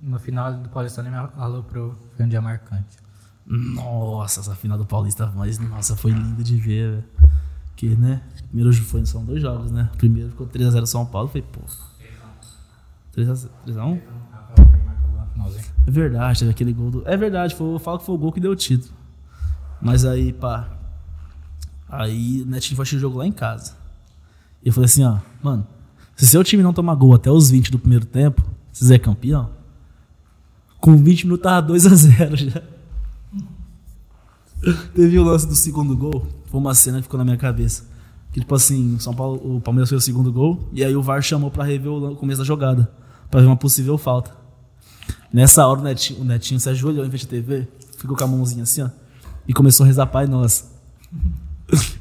No 0.00 0.18
final 0.18 0.52
do 0.54 0.68
Paulistão 0.68 1.04
ele 1.04 1.16
me 1.16 1.28
falou 1.28 1.62
pro 1.62 1.96
foi 2.16 2.24
um 2.24 2.28
dia 2.28 2.40
marcante. 2.40 2.96
Nossa, 3.46 4.40
essa 4.40 4.54
final 4.54 4.76
do 4.76 4.84
Paulista, 4.84 5.32
mas 5.34 5.58
nossa, 5.58 5.96
foi 5.96 6.12
lindo 6.12 6.44
de 6.44 6.56
ver, 6.56 6.90
velho. 6.90 7.04
Que, 7.74 7.96
né? 7.96 8.22
Primeiro 8.48 8.72
foi, 8.84 9.06
são 9.06 9.24
dois 9.24 9.40
jogos, 9.40 9.70
né? 9.70 9.88
Primeiro 9.96 10.30
ficou 10.30 10.46
3x0 10.46 10.84
São 10.84 11.06
Paulo, 11.06 11.28
foi, 11.28 11.40
pô. 11.40 11.60
3x1? 13.16 14.00
É 15.86 15.90
verdade, 15.90 16.40
teve 16.40 16.50
aquele 16.50 16.72
gol 16.72 16.90
do. 16.90 17.08
É 17.08 17.16
verdade, 17.16 17.54
foi, 17.54 17.72
eu 17.72 17.78
falo 17.78 17.98
que 17.98 18.04
foi 18.04 18.14
o 18.14 18.18
gol 18.18 18.32
que 18.32 18.40
deu 18.40 18.50
o 18.50 18.56
título. 18.56 18.92
Mas 19.80 20.04
aí, 20.04 20.32
pá. 20.32 20.68
Aí 21.88 22.42
o 22.42 22.46
Netinho 22.46 22.76
foi 22.76 22.82
assistir 22.82 22.96
o 22.96 23.00
jogo 23.00 23.16
lá 23.16 23.26
em 23.26 23.32
casa. 23.32 23.74
E 24.62 24.68
eu 24.68 24.72
falei 24.72 24.86
assim, 24.86 25.04
ó, 25.04 25.18
mano, 25.42 25.66
se 26.18 26.26
seu 26.26 26.42
time 26.42 26.64
não 26.64 26.72
tomar 26.72 26.96
gol 26.96 27.14
até 27.14 27.30
os 27.30 27.48
20 27.48 27.70
do 27.70 27.78
primeiro 27.78 28.04
tempo, 28.04 28.42
vocês 28.72 28.90
é 28.90 28.98
campeão. 28.98 29.50
Com 30.80 30.96
20 30.96 31.24
minutos 31.24 31.44
tava 31.44 31.72
2x0 31.72 32.36
já. 32.36 32.62
Teve 34.92 35.16
o 35.16 35.22
lance 35.22 35.46
do 35.46 35.54
segundo 35.54 35.96
gol. 35.96 36.26
Foi 36.46 36.58
uma 36.58 36.74
cena 36.74 36.98
que 36.98 37.04
ficou 37.04 37.18
na 37.18 37.24
minha 37.24 37.36
cabeça. 37.36 37.84
Que, 38.32 38.40
tipo 38.40 38.52
assim, 38.52 38.98
São 38.98 39.14
Paulo, 39.14 39.58
o 39.58 39.60
Palmeiras 39.60 39.88
fez 39.88 40.02
o 40.02 40.04
segundo 40.04 40.32
gol. 40.32 40.68
E 40.72 40.84
aí 40.84 40.96
o 40.96 41.02
VAR 41.02 41.22
chamou 41.22 41.52
pra 41.52 41.62
rever 41.62 41.92
o 41.92 42.16
começo 42.16 42.40
da 42.40 42.44
jogada. 42.44 42.90
Pra 43.30 43.40
ver 43.40 43.46
uma 43.46 43.56
possível 43.56 43.96
falta. 43.96 44.32
Nessa 45.32 45.64
hora 45.64 45.78
o 45.78 45.84
Netinho, 45.84 46.22
o 46.22 46.24
Netinho 46.24 46.58
se 46.58 46.68
ajoelhou 46.68 47.06
em 47.06 47.08
frente 47.10 47.26
à 47.26 47.28
TV. 47.28 47.68
Ficou 47.96 48.16
com 48.16 48.24
a 48.24 48.26
mãozinha 48.26 48.64
assim, 48.64 48.82
ó. 48.82 48.90
E 49.46 49.54
começou 49.54 49.84
a 49.84 49.86
rezar 49.86 50.06
Pai 50.06 50.26
Nossa. 50.26 50.64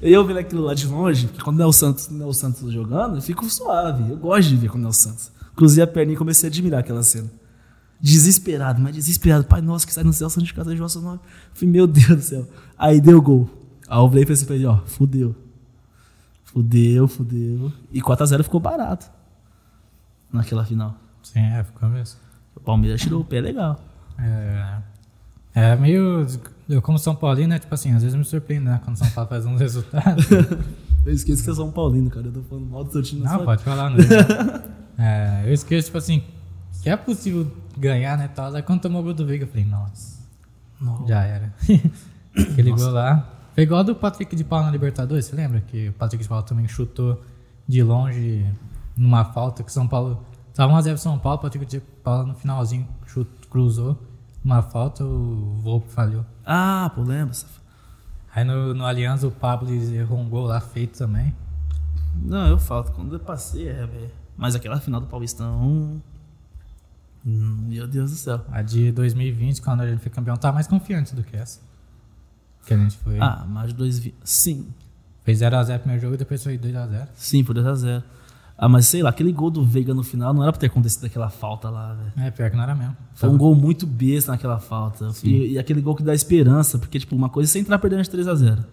Eu 0.02 0.26
vendo 0.26 0.38
aquilo 0.40 0.64
lá 0.64 0.74
de 0.74 0.88
longe, 0.88 1.28
porque 1.28 1.42
quando 1.42 1.62
é 1.62 1.66
o 1.66 1.74
Santos, 1.74 2.10
não 2.10 2.26
é 2.26 2.30
o 2.30 2.34
Santos 2.34 2.72
jogando, 2.72 3.16
eu 3.16 3.22
fico 3.22 3.50
suave. 3.50 4.12
Eu 4.12 4.18
gosto 4.18 4.50
de 4.50 4.56
ver 4.56 4.70
quando 4.70 4.86
é 4.86 4.90
o 4.90 4.94
Santos. 4.94 5.32
Cruzei 5.56 5.84
a 5.84 5.88
perninha 5.88 6.16
e 6.16 6.18
comecei 6.18 6.48
a 6.48 6.52
admirar 6.52 6.80
aquela 6.80 7.04
cena. 7.04 7.30
Desesperado, 8.00 8.80
mas 8.80 8.96
desesperado. 8.96 9.44
Pai 9.46 9.62
nosso 9.62 9.86
que 9.86 9.94
sai 9.94 10.04
no 10.04 10.14
céu, 10.14 10.30
santificado 10.30 10.70
seja 10.70 10.82
o 10.82 10.86
vosso 10.86 11.02
nome. 11.02 11.20
Falei, 11.54 11.72
meu 11.72 11.88
Deus 11.88 12.08
do 12.08 12.22
céu. 12.22 12.48
Aí 12.78 13.02
deu 13.02 13.22
gol. 13.22 13.50
Aí 13.90 14.00
eu 14.00 14.08
falei 14.08 14.26
pra 14.26 14.34
esse 14.34 14.66
ó, 14.66 14.78
fudeu. 14.86 15.36
Fudeu, 16.44 17.08
fudeu. 17.08 17.72
E 17.92 18.02
4x0 18.02 18.44
ficou 18.44 18.60
barato. 18.60 19.10
Naquela 20.32 20.64
final. 20.64 20.96
Sim, 21.24 21.40
é, 21.40 21.64
ficou 21.64 21.90
mesmo. 21.90 22.20
O 22.56 22.60
Palmeiras 22.60 23.02
tirou 23.02 23.22
o 23.22 23.26
pé 23.26 23.42
legal. 23.42 23.80
É, 24.20 24.78
é 25.54 25.76
meio. 25.76 26.26
Eu, 26.70 26.82
como 26.82 26.98
São 27.00 27.16
Paulino, 27.16 27.50
né? 27.50 27.60
Tipo 27.60 27.74
assim, 27.74 27.94
às 27.94 28.02
vezes 28.04 28.18
me 28.18 28.26
surpreende, 28.26 28.66
né? 28.66 28.82
Quando 28.84 28.98
São 28.98 29.10
Paulo 29.12 29.30
faz 29.30 29.46
uns 29.48 29.60
resultados. 29.60 30.26
Eu 31.06 31.14
esqueço 31.14 31.44
que 31.44 31.50
é 31.50 31.54
São 31.54 31.72
Paulino, 31.72 32.10
cara. 32.10 32.28
Eu 32.28 32.34
tô 32.34 32.42
falando 32.44 32.66
mal 32.68 32.84
do 32.84 32.92
seu 32.92 33.02
time. 33.02 33.22
Não, 33.22 33.36
sua- 33.36 33.46
pode 33.46 33.64
falar, 33.64 33.90
não. 33.90 33.98
é, 34.98 35.44
eu 35.46 35.54
esqueço, 35.54 35.88
tipo 35.88 35.98
assim, 35.98 36.24
que 36.84 36.90
é 36.90 36.98
possível 36.98 37.50
ganhar, 37.78 38.18
né? 38.18 38.28
Tal. 38.28 38.54
Aí 38.54 38.62
quando 38.62 38.82
tomou 38.82 39.02
o 39.02 39.04
gol 39.04 39.14
do 39.14 39.26
Veiga, 39.26 39.46
eu 39.46 39.48
falei, 39.48 39.66
nossa, 39.66 40.18
já 41.08 41.24
era. 41.24 41.54
Aquele 42.38 42.72
gol 42.72 42.92
lá. 42.92 43.34
Foi 43.56 43.64
igual 43.64 43.84
do 43.84 43.96
Patrick 43.96 44.36
de 44.36 44.44
Paula 44.44 44.66
na 44.68 44.72
Libertadores, 44.72 45.26
você 45.26 45.36
lembra? 45.36 45.62
Que 45.62 45.90
o 45.90 45.94
Patrick 45.94 46.22
de 46.22 46.30
Paula 46.30 46.44
também 46.44 46.68
chutou 46.68 47.24
de 47.68 47.82
longe 47.82 48.46
numa 48.96 49.26
falta 49.26 49.64
que 49.64 49.72
São 49.72 49.88
Paulo. 49.88 50.24
Tava 50.54 50.74
1x0 50.74 50.98
São 50.98 51.18
Paulo, 51.18 51.40
o 51.40 51.42
Patrick 51.42 51.66
de 51.66 51.80
Paula 51.80 52.24
no 52.26 52.36
finalzinho 52.36 52.88
chut, 53.08 53.28
cruzou. 53.50 54.00
Uma 54.44 54.62
falta, 54.62 55.04
o 55.04 55.60
Volpe 55.62 55.92
falhou. 55.92 56.26
Ah, 56.46 56.90
pô, 56.96 57.02
lembra? 57.04 57.36
Aí 58.34 58.44
no, 58.44 58.74
no 58.74 58.86
Aliança 58.86 59.28
o 59.28 59.32
Pablo 59.32 59.70
errou 59.72 60.20
um 60.20 60.30
gol 60.30 60.46
lá 60.46 60.60
feito 60.62 60.98
também. 60.98 61.36
Não, 62.16 62.48
eu 62.48 62.58
falo. 62.58 62.86
Quando 62.92 63.14
eu 63.14 63.20
passei, 63.20 63.68
é, 63.68 63.86
velho. 63.86 64.12
Mas 64.38 64.56
aquela 64.56 64.80
final 64.80 65.02
do 65.02 65.08
Paulistão. 65.08 66.02
hum, 67.26 67.58
Meu 67.68 67.88
Deus 67.88 68.12
do 68.12 68.18
céu. 68.18 68.46
A 68.52 68.62
de 68.62 68.92
2020, 68.92 69.62
quando 69.62 69.82
a 69.82 69.88
gente 69.90 70.00
foi 70.02 70.12
campeão, 70.12 70.38
tá 70.38 70.52
mais 70.52 70.68
confiante 70.68 71.14
do 71.16 71.24
que 71.24 71.36
essa. 71.36 71.60
Que 72.66 72.74
a 72.74 72.78
gente 72.78 72.98
foi. 72.98 73.20
Ah, 73.20 73.46
mais 73.48 73.70
de 73.70 73.76
dois. 73.76 74.00
vi- 74.00 74.16
Sim, 74.24 74.68
Fez 75.24 75.40
0x0 75.42 75.74
no 75.74 75.80
primeiro 75.80 76.02
jogo 76.02 76.14
e 76.14 76.18
depois 76.18 76.42
foi 76.42 76.58
2x0. 76.58 77.08
sim, 77.16 77.44
por 77.44 77.54
2x0. 77.56 78.02
Ah, 78.58 78.68
mas 78.68 78.88
sei 78.88 79.04
lá, 79.04 79.12
aquele 79.12 79.32
gol 79.32 79.52
do 79.52 79.64
Veiga 79.64 79.94
no 79.94 80.02
final 80.02 80.34
não 80.34 80.42
era 80.42 80.52
pra 80.52 80.60
ter 80.60 80.66
acontecido 80.66 81.06
aquela 81.06 81.30
falta 81.30 81.70
lá, 81.70 81.94
velho. 81.94 82.12
É, 82.28 82.32
pior 82.32 82.50
que 82.50 82.56
não 82.56 82.64
era 82.64 82.74
mesmo. 82.74 82.98
Foi 83.14 83.30
um 83.30 83.38
gol 83.38 83.54
muito 83.56 83.86
besta 83.86 84.32
naquela 84.32 84.60
falta. 84.60 85.12
E, 85.24 85.54
e 85.54 85.60
aquele 85.60 85.80
gol 85.80 85.96
que 85.96 86.02
dá 86.02 86.14
esperança, 86.16 86.80
porque, 86.80 86.98
tipo, 87.00 87.16
uma 87.16 87.30
coisa 87.30 87.50
é 87.50 87.52
você 87.52 87.60
entrar 87.60 87.78
perdendo 87.78 88.02
de 88.02 88.10
3x0. 88.10 88.66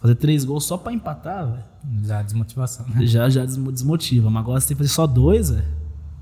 Fazer 0.00 0.14
três 0.14 0.44
gols 0.44 0.64
só 0.64 0.78
pra 0.78 0.92
empatar, 0.92 1.46
velho. 1.46 1.64
Já 2.06 2.22
desmotivação, 2.22 2.86
né? 2.88 3.04
Já, 3.04 3.28
já 3.28 3.44
desmo- 3.44 3.70
desmotiva. 3.72 4.30
Mas 4.30 4.40
agora 4.42 4.60
você 4.60 4.68
tem 4.68 4.76
que 4.76 4.82
fazer 4.82 4.94
só 4.94 5.06
dois, 5.06 5.50
velho. 5.50 5.64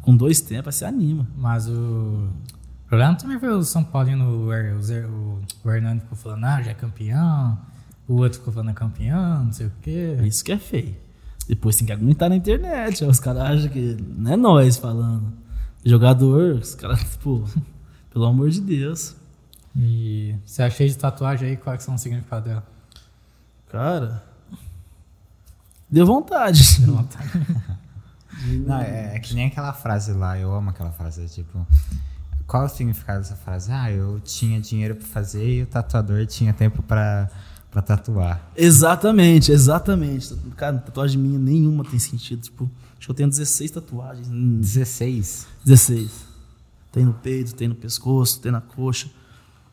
Com 0.01 0.17
dois 0.17 0.41
tempos, 0.41 0.67
aí 0.69 0.73
você 0.79 0.85
anima. 0.85 1.27
Mas 1.37 1.69
o. 1.69 1.73
O 1.73 2.89
problema 2.89 3.15
também 3.17 3.39
foi 3.39 3.49
o 3.51 3.63
São 3.65 3.83
Paulino, 3.85 4.25
o, 4.25 4.49
o, 4.51 5.41
o 5.65 5.71
Hernani 5.71 6.01
ficou 6.01 6.17
falando, 6.17 6.45
ah, 6.45 6.63
já 6.63 6.71
é 6.71 6.75
campeão. 6.75 7.59
O 8.09 8.15
outro 8.15 8.39
ficou 8.39 8.53
falando 8.55 8.71
é 8.71 8.75
campeão, 8.75 9.45
não 9.45 9.53
sei 9.53 9.67
o 9.67 9.73
quê. 9.83 10.17
Isso 10.23 10.45
que 10.45 10.53
é 10.53 10.59
feio. 10.59 10.95
Depois 11.49 11.77
tem 11.77 11.87
que 11.87 11.93
aguentar 11.93 12.29
na 12.29 12.37
internet. 12.37 13.05
Os 13.05 13.21
caras 13.21 13.43
acham 13.43 13.69
que 13.69 13.97
não 14.17 14.33
é 14.33 14.37
nós 14.37 14.77
falando. 14.77 15.33
Jogador, 15.85 16.57
os 16.57 16.75
caras, 16.75 17.01
tipo, 17.13 17.45
pelo 18.13 18.25
amor 18.25 18.51
de 18.51 18.61
Deus. 18.61 19.15
E 19.75 20.35
você 20.45 20.63
é 20.63 20.71
cheio 20.71 20.91
de 20.91 20.97
tatuagem 20.97 21.51
aí, 21.51 21.57
quais 21.57 21.83
são 21.83 21.95
os 21.95 22.01
significados 22.01 22.49
dela? 22.49 22.67
Cara, 23.69 24.25
deu 25.91 26.07
vontade. 26.07 26.63
Deu 26.81 26.95
vontade. 26.95 27.31
Não, 28.67 28.79
é, 28.81 29.17
é 29.17 29.19
que 29.19 29.35
nem 29.35 29.47
aquela 29.47 29.73
frase 29.73 30.13
lá, 30.13 30.39
eu 30.39 30.55
amo 30.55 30.71
aquela 30.71 30.93
frase, 30.93 31.25
é 31.25 31.27
tipo. 31.27 31.67
Qual 32.47 32.63
é 32.63 32.67
o 32.67 32.69
significado 32.69 33.19
dessa 33.21 33.35
frase? 33.35 33.73
Ah, 33.73 33.91
eu 33.91 34.21
tinha 34.21 34.61
dinheiro 34.61 34.95
pra 34.95 35.07
fazer 35.07 35.49
e 35.49 35.63
o 35.63 35.67
tatuador 35.67 36.25
tinha 36.27 36.53
tempo 36.53 36.83
pra, 36.83 37.29
pra 37.77 37.83
tatuar. 37.83 38.51
Exatamente, 38.57 39.53
exatamente. 39.53 40.35
Cara, 40.57 40.79
tatuagem 40.79 41.21
minha 41.21 41.39
nenhuma 41.39 41.85
tem 41.85 41.99
sentido. 41.99 42.41
Tipo, 42.41 42.71
acho 42.97 43.07
que 43.07 43.11
eu 43.11 43.15
tenho 43.15 43.29
16 43.29 43.71
tatuagens. 43.71 44.29
Hum, 44.31 44.61
16. 44.61 45.47
16. 45.63 46.27
Tem 46.91 47.05
no 47.05 47.13
peito, 47.13 47.55
tem 47.55 47.69
no 47.69 47.75
pescoço, 47.75 48.41
tem 48.41 48.51
na 48.51 48.63
coxa, 48.63 49.11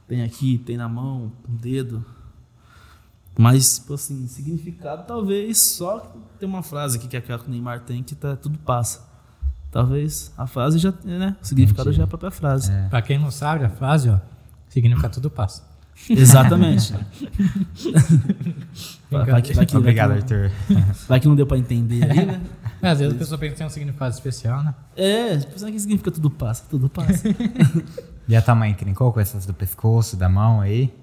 tem 0.06 0.22
aqui, 0.22 0.58
tem 0.58 0.76
na 0.76 0.89
mão, 0.89 1.32
no 1.47 1.58
dedo. 1.58 2.06
Mas, 3.39 3.80
tipo 3.80 3.93
assim, 3.93 4.28
significado 4.28 5.06
talvez 5.08 5.58
só 5.60 6.14
tem 6.38 6.47
uma 6.47 6.62
frase 6.62 6.97
aqui 6.97 7.08
que 7.08 7.16
é 7.16 7.20
aquela 7.20 7.39
que 7.39 7.47
o 7.47 7.51
Neymar 7.51 7.86
tem 7.86 8.04
que 8.04 8.16
tá, 8.16 8.36
tudo 8.36 8.60
passa. 8.60 9.08
Talvez 9.72 10.34
a 10.38 10.45
frase 10.45 10.78
já, 10.78 10.93
né? 11.06 11.38
O 11.41 11.45
significado 11.45 11.88
Entendi. 11.88 11.97
já 11.97 12.04
é 12.04 12.06
a 12.06 12.08
própria 12.08 12.32
frase. 12.32 12.70
É. 12.70 12.89
pra 12.89 13.01
quem 13.01 13.18
não 13.18 13.32
sabe, 13.32 13.64
a 13.64 13.70
frase, 13.70 14.10
ó, 14.10 14.20
significa 14.68 15.10
tudo 15.10 15.30
passa. 15.30 15.73
Exatamente. 16.10 16.94
vai, 19.10 19.26
vai 19.26 19.41
que, 19.41 19.54
vai, 19.54 19.66
que, 19.66 19.78
Obrigado, 19.78 20.10
vai, 20.10 20.22
que, 20.22 20.34
Arthur. 20.34 20.52
vai 21.08 21.20
que 21.20 21.28
não 21.28 21.36
deu 21.36 21.48
pra 21.48 21.58
entender 21.58 22.04
aí, 22.04 22.26
né? 22.26 22.41
É, 22.82 22.89
às 22.89 23.00
vezes 23.00 23.16
a 23.16 23.18
pessoa 23.18 23.38
pensa 23.38 23.52
que 23.54 23.58
tem 23.60 23.68
um 23.68 23.70
significado 23.70 24.14
especial, 24.14 24.64
né? 24.64 24.76
É, 24.96 25.38
tipo, 25.38 25.58
sabe 25.58 25.72
o 25.72 25.76
que 25.76 25.80
significa 25.80 26.12
tudo 26.12 26.30
passa? 26.30 26.66
Tudo 26.70 26.89
passa. 26.89 27.24
E 28.26 28.38
a 28.38 28.41
tua 28.41 28.56
mãe 28.56 28.72
encrencou 28.72 29.12
com 29.12 29.20
essas 29.20 29.46
do 29.46 29.54
pescoço, 29.54 30.16
da 30.16 30.30
mão 30.30 30.62
aí? 30.62 30.94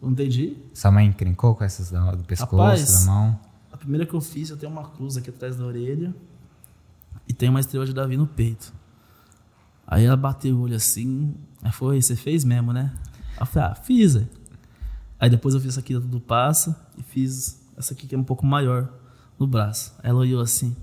Não 0.00 0.10
entendi. 0.10 0.56
Sua 0.72 0.90
mãe 0.90 1.06
encrencou 1.06 1.54
com 1.54 1.62
essas 1.62 1.90
do 1.90 2.24
pescoço, 2.24 2.56
Rapaz, 2.56 3.04
da 3.04 3.12
mão? 3.12 3.38
A 3.70 3.76
primeira 3.76 4.06
que 4.06 4.14
eu 4.14 4.22
fiz, 4.22 4.48
eu 4.48 4.56
tenho 4.56 4.72
uma 4.72 4.88
cruz 4.88 5.18
aqui 5.18 5.28
atrás 5.28 5.56
da 5.56 5.66
orelha 5.66 6.14
e 7.28 7.34
tem 7.34 7.50
uma 7.50 7.60
estrela 7.60 7.84
de 7.84 7.92
Davi 7.92 8.16
no 8.16 8.26
peito. 8.26 8.72
Aí 9.86 10.04
ela 10.04 10.16
bateu 10.16 10.56
o 10.56 10.62
olho 10.62 10.76
assim, 10.76 11.34
aí 11.62 11.72
foi, 11.72 12.00
você 12.00 12.16
fez 12.16 12.42
mesmo, 12.42 12.72
né? 12.72 12.90
Aí 13.40 13.42
eu 13.42 13.46
falei, 13.46 13.68
ah, 13.70 13.74
fiz. 13.74 14.16
é. 14.16 14.26
Aí 15.18 15.30
depois 15.30 15.54
eu 15.54 15.60
fiz 15.60 15.70
essa 15.70 15.80
aqui 15.80 15.94
da 15.94 16.00
Tudo 16.00 16.20
Passa 16.20 16.78
e 16.96 17.02
fiz 17.02 17.60
essa 17.76 17.94
aqui 17.94 18.06
que 18.06 18.14
é 18.14 18.18
um 18.18 18.24
pouco 18.24 18.44
maior 18.44 18.88
no 19.38 19.46
braço. 19.46 19.94
Aí 20.02 20.10
ela 20.10 20.20
olhou 20.20 20.42
assim, 20.42 20.76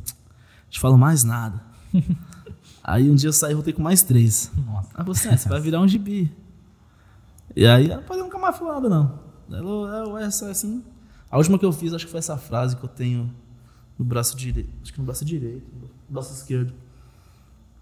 te 0.69 0.79
falo 0.79 0.97
mais 0.97 1.23
nada. 1.23 1.61
aí 2.83 3.09
um 3.09 3.15
dia 3.15 3.29
eu 3.29 3.33
saí 3.33 3.51
e 3.51 3.53
voltei 3.53 3.73
com 3.73 3.81
mais 3.81 4.01
três. 4.01 4.51
Nossa. 4.65 4.89
Aí 4.95 5.05
você, 5.05 5.37
você 5.37 5.47
vai 5.47 5.61
virar 5.61 5.79
um 5.79 5.87
gibi. 5.87 6.35
E 7.55 7.65
aí, 7.65 7.89
ela 7.89 8.01
pode 8.01 8.21
nunca 8.21 8.37
mais 8.37 8.57
falou 8.57 8.73
nada, 8.73 8.89
não. 8.89 9.19
Ela, 9.49 9.97
ela, 9.97 10.23
essa, 10.23 10.49
assim, 10.49 10.83
a 11.29 11.37
última 11.37 11.57
que 11.57 11.65
eu 11.65 11.71
fiz, 11.71 11.93
acho 11.93 12.05
que 12.05 12.11
foi 12.11 12.19
essa 12.19 12.37
frase 12.37 12.75
que 12.75 12.83
eu 12.83 12.89
tenho 12.89 13.33
no 13.97 14.05
braço 14.05 14.35
direito. 14.35 14.69
Acho 14.81 14.93
que 14.93 14.99
no 14.99 15.05
braço 15.05 15.23
direito, 15.25 15.65
no 15.79 15.89
braço 16.09 16.33
esquerdo. 16.33 16.73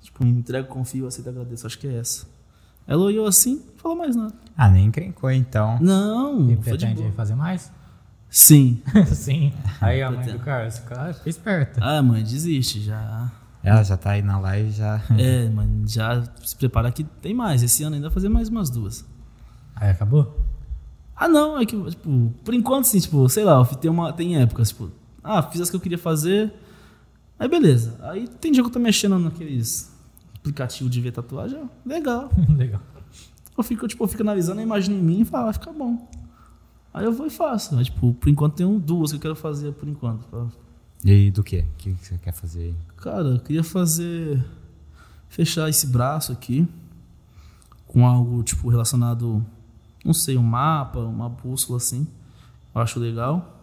Tipo, 0.02 0.26
entrego, 0.26 0.68
confio, 0.68 1.08
aceito, 1.08 1.30
agradeço. 1.30 1.66
Acho 1.66 1.80
que 1.80 1.88
é 1.88 1.98
essa. 1.98 2.28
Ela 2.88 3.02
olhou 3.04 3.26
assim, 3.28 3.56
não 3.56 3.78
falou 3.78 3.98
mais 3.98 4.16
nada. 4.16 4.34
Ah, 4.58 4.70
nem 4.70 4.86
encrencou 4.86 5.30
então. 5.32 5.78
Não, 5.82 6.50
E 6.52 6.56
foi 6.56 6.78
de 6.78 6.86
pretende 6.86 7.02
boa. 7.02 7.12
fazer 7.14 7.36
mais? 7.36 7.72
Sim. 8.30 8.82
Sim. 9.08 9.54
Aí 9.82 10.02
a 10.02 10.12
mãe 10.12 10.26
do 10.26 10.40
Carlos, 10.40 10.80
cara, 10.80 11.14
foi 11.14 11.30
esperta. 11.30 11.80
Ah, 11.84 12.02
mãe, 12.02 12.24
desiste 12.24 12.82
já. 12.82 13.32
Ela 13.64 13.82
já 13.84 13.98
tá 13.98 14.12
aí 14.12 14.22
na 14.22 14.38
live 14.40 14.72
já. 14.72 15.02
É, 15.18 15.50
mãe, 15.50 15.68
já 15.88 16.24
se 16.44 16.56
prepara 16.56 16.92
que 16.92 17.04
tem 17.04 17.34
mais. 17.34 17.64
Esse 17.64 17.84
ano 17.84 17.96
ainda 17.96 18.08
vai 18.10 18.14
fazer 18.14 18.30
mais 18.30 18.50
umas 18.50 18.70
duas. 18.70 19.04
Aí 19.76 19.90
acabou? 19.90 20.40
Ah, 21.16 21.28
não, 21.28 21.58
é 21.58 21.66
que, 21.66 21.82
tipo, 21.90 22.34
por 22.44 22.54
enquanto, 22.54 22.86
assim, 22.86 23.00
tipo, 23.00 23.28
sei 23.30 23.44
lá, 23.44 23.64
tem, 23.66 23.90
uma, 23.90 24.12
tem 24.14 24.38
épocas, 24.38 24.70
tipo, 24.70 24.92
ah, 25.24 25.42
fiz 25.44 25.62
as 25.62 25.70
que 25.70 25.76
eu 25.76 25.80
queria 25.80 25.98
fazer, 25.98 26.54
aí 27.40 27.48
beleza. 27.48 27.98
Aí 28.04 28.28
tem 28.28 28.52
dia 28.52 28.62
que 28.62 28.68
eu 28.68 28.74
tô 28.74 28.80
mexendo 28.80 29.18
naqueles 29.18 29.95
aplicativos 30.46 30.91
de 30.91 31.02
ver 31.02 31.12
tatuagem, 31.12 31.70
legal. 31.86 32.30
Legal. 32.50 32.82
Eu 33.58 33.64
fico, 33.64 33.88
tipo, 33.88 34.04
eu 34.04 34.08
fico 34.08 34.22
analisando 34.22 34.60
a 34.60 34.64
imagem 34.64 34.96
em 34.96 35.02
mim 35.02 35.22
e 35.22 35.26
falo, 35.26 35.46
vai 35.46 35.54
ficar 35.54 35.72
bom. 35.72 36.10
Aí 36.93 37.06
eu 37.06 37.14
vou 37.14 37.26
e 37.26 37.30
faço. 37.30 37.74
Mas, 37.76 37.88
tipo, 37.88 38.14
por 38.14 38.30
enquanto 38.30 38.56
tem 38.56 38.80
duas 38.80 39.12
que 39.12 39.18
eu 39.18 39.22
quero 39.22 39.36
fazer, 39.36 39.72
por 39.74 39.88
enquanto. 39.88 40.26
pra- 40.28 40.46
E 41.04 41.32
do 41.32 41.43
quê? 41.43 41.66
O 41.74 41.78
que 41.78 41.91
você 41.93 42.18
quer 42.18 42.34
fazer 42.34 42.60
aí? 42.64 42.76
Cara, 42.98 43.28
eu 43.30 43.39
queria 43.39 43.64
fazer. 43.64 44.43
Fechar 45.30 45.70
esse 45.70 45.88
braço 45.88 46.32
aqui 46.32 46.68
com 47.88 48.06
algo, 48.06 48.43
tipo, 48.43 48.68
relacionado. 48.70 49.46
Não 50.04 50.14
sei, 50.14 50.38
um 50.38 50.43
mapa, 50.43 51.00
uma 51.00 51.28
bússola 51.30 51.78
assim. 51.78 52.06
Eu 52.74 52.82
acho 52.82 53.00
legal. 53.00 53.54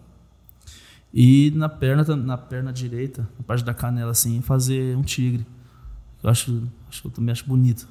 E 1.13 1.51
na 1.55 1.69
perna, 1.69 2.17
na 2.17 2.39
perna 2.39 2.73
direita, 2.73 3.29
na 3.39 3.45
parte 3.45 3.63
da 3.63 3.75
canela 3.75 4.11
assim, 4.13 4.41
fazer 4.41 4.97
um 4.97 5.03
tigre. 5.03 5.47
Eu 6.23 6.31
acho, 6.31 6.63
acho 6.89 7.03
que 7.03 7.09
eu 7.09 7.13
também 7.13 7.33
acho 7.33 7.47
bonito. 7.47 7.89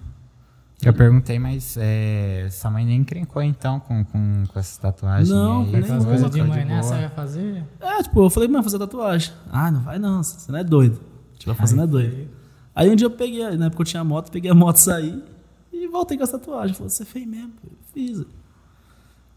Eu 0.84 0.94
perguntei, 0.94 1.38
mas 1.38 1.78
é, 1.80 2.48
sua 2.50 2.72
mãe 2.72 2.84
nem 2.84 3.02
encrencou 3.02 3.44
então 3.44 3.80
com, 3.80 4.04
com, 4.04 4.44
com 4.48 4.60
essas 4.60 4.78
tatuagens. 4.78 5.30
Não, 5.30 5.62
aí, 5.62 5.72
nem 5.74 5.84
foi, 5.84 6.00
coisas 6.04 6.32
de 6.32 6.42
mãe, 6.42 6.66
né? 6.66 6.82
Você 6.82 6.96
vai 6.96 7.10
fazer? 7.10 7.64
É, 7.80 8.02
tipo, 8.02 8.24
eu 8.24 8.30
falei, 8.32 8.50
mãe, 8.50 8.64
fazer 8.64 8.80
tatuagem. 8.80 9.32
Ah, 9.52 9.70
não 9.70 9.82
vai 9.82 10.00
não, 10.00 10.24
você 10.24 10.52
não 10.52 10.58
é 10.58 10.64
doido. 10.64 11.00
Tipo, 11.38 11.54
fazer 11.54 11.76
não 11.76 11.84
é 11.84 11.88
doido. 11.88 12.30
Aí 12.74 12.90
um 12.90 12.96
dia 12.96 13.06
eu 13.06 13.12
peguei, 13.12 13.56
na 13.58 13.68
época 13.68 13.82
eu 13.82 13.86
tinha 13.86 14.04
moto, 14.04 14.32
peguei 14.32 14.50
a 14.50 14.56
moto, 14.56 14.78
saí 14.78 15.24
e 15.72 15.88
voltei 15.88 16.18
com 16.18 16.24
as 16.24 16.32
tatuagens. 16.32 16.78
Falei, 16.78 16.90
você 16.90 17.06
fez 17.06 17.28
mesmo? 17.28 17.54
Eu 17.64 17.72
fiz. 17.94 18.26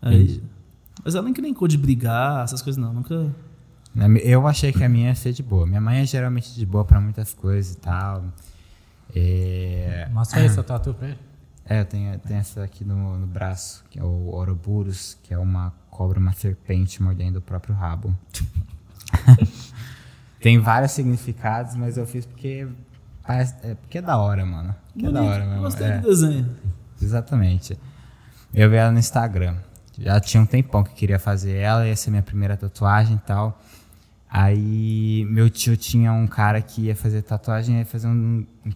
Aí, 0.01 0.43
mas 1.05 1.15
ela 1.15 1.25
não 1.25 1.31
encrencou 1.31 1.69
de 1.69 1.77
brigar, 1.77 2.45
essas 2.45 2.63
coisas 2.63 2.83
não, 2.83 2.93
nunca... 2.93 3.31
Eu 4.25 4.47
achei 4.47 4.73
que 4.73 4.83
a 4.83 4.89
minha 4.89 5.09
ia 5.09 5.15
ser 5.15 5.33
de 5.33 5.43
boa. 5.43 5.67
Minha 5.67 5.81
mãe 5.81 6.01
é 6.01 6.07
geralmente 6.07 6.55
de 6.55 6.65
boa 6.65 6.85
pra 6.85 7.01
muitas 7.01 7.33
coisas 7.35 7.75
e 7.75 7.77
tal. 7.77 8.25
É, 9.15 10.09
Mostra 10.11 10.41
aí 10.41 10.49
seu 10.51 10.65
tatu 10.65 10.93
pra 10.95 11.09
ele. 11.09 11.19
é, 11.65 11.85
tenho, 11.85 12.19
tenho 12.19 12.41
essa 12.41 12.65
aqui 12.65 12.85
no, 12.85 13.17
no 13.19 13.27
braço, 13.27 13.85
que 13.91 13.99
é 13.99 14.03
o 14.03 14.27
Ouroboros, 14.27 15.17
que 15.23 15.33
é 15.33 15.39
uma 15.39 15.73
cobra, 15.91 16.19
uma 16.19 16.33
serpente 16.33 17.03
mordendo 17.03 17.37
o 17.37 17.43
próprio 17.43 17.75
rabo. 17.75 18.17
Tem 20.41 20.59
vários 20.59 20.93
significados, 20.93 21.75
mas 21.75 21.97
eu 21.97 22.07
fiz 22.07 22.27
porque 22.27 22.69
parece, 23.27 23.55
é, 23.63 23.75
porque 23.75 23.99
é 23.99 24.03
da 24.03 24.19
hora, 24.19 24.45
mano. 24.45 24.75
Porque 24.93 25.07
é 25.07 25.11
da 25.11 25.23
hora 25.23 25.47
mesmo. 25.47 25.63
Gostei 25.63 25.87
é. 25.87 25.99
do 25.99 26.09
desenho. 26.09 26.57
Exatamente. 27.01 27.79
Eu 28.53 28.69
vi 28.69 28.77
ela 28.77 28.93
no 28.93 28.99
Instagram. 28.99 29.57
Já 29.99 30.21
tinha 30.21 30.43
um 30.43 30.47
tempão 30.47 30.83
que 30.83 30.91
eu 30.91 30.95
queria 30.95 31.19
fazer 31.19 31.57
ela, 31.57 31.87
ia 31.87 31.97
ser 31.97 32.11
minha 32.11 32.23
primeira 32.23 32.57
tatuagem 32.57 33.17
e 33.17 33.21
tal. 33.21 33.59
Aí 34.29 35.25
meu 35.31 35.49
tio 35.49 35.77
tinha 35.77 36.13
um 36.13 36.27
cara 36.27 36.61
que 36.61 36.83
ia 36.83 36.97
fazer 36.97 37.23
tatuagem 37.23 37.79
ia 37.79 37.87
fazer 37.87 38.09
um, 38.09 38.45
um 38.67 38.73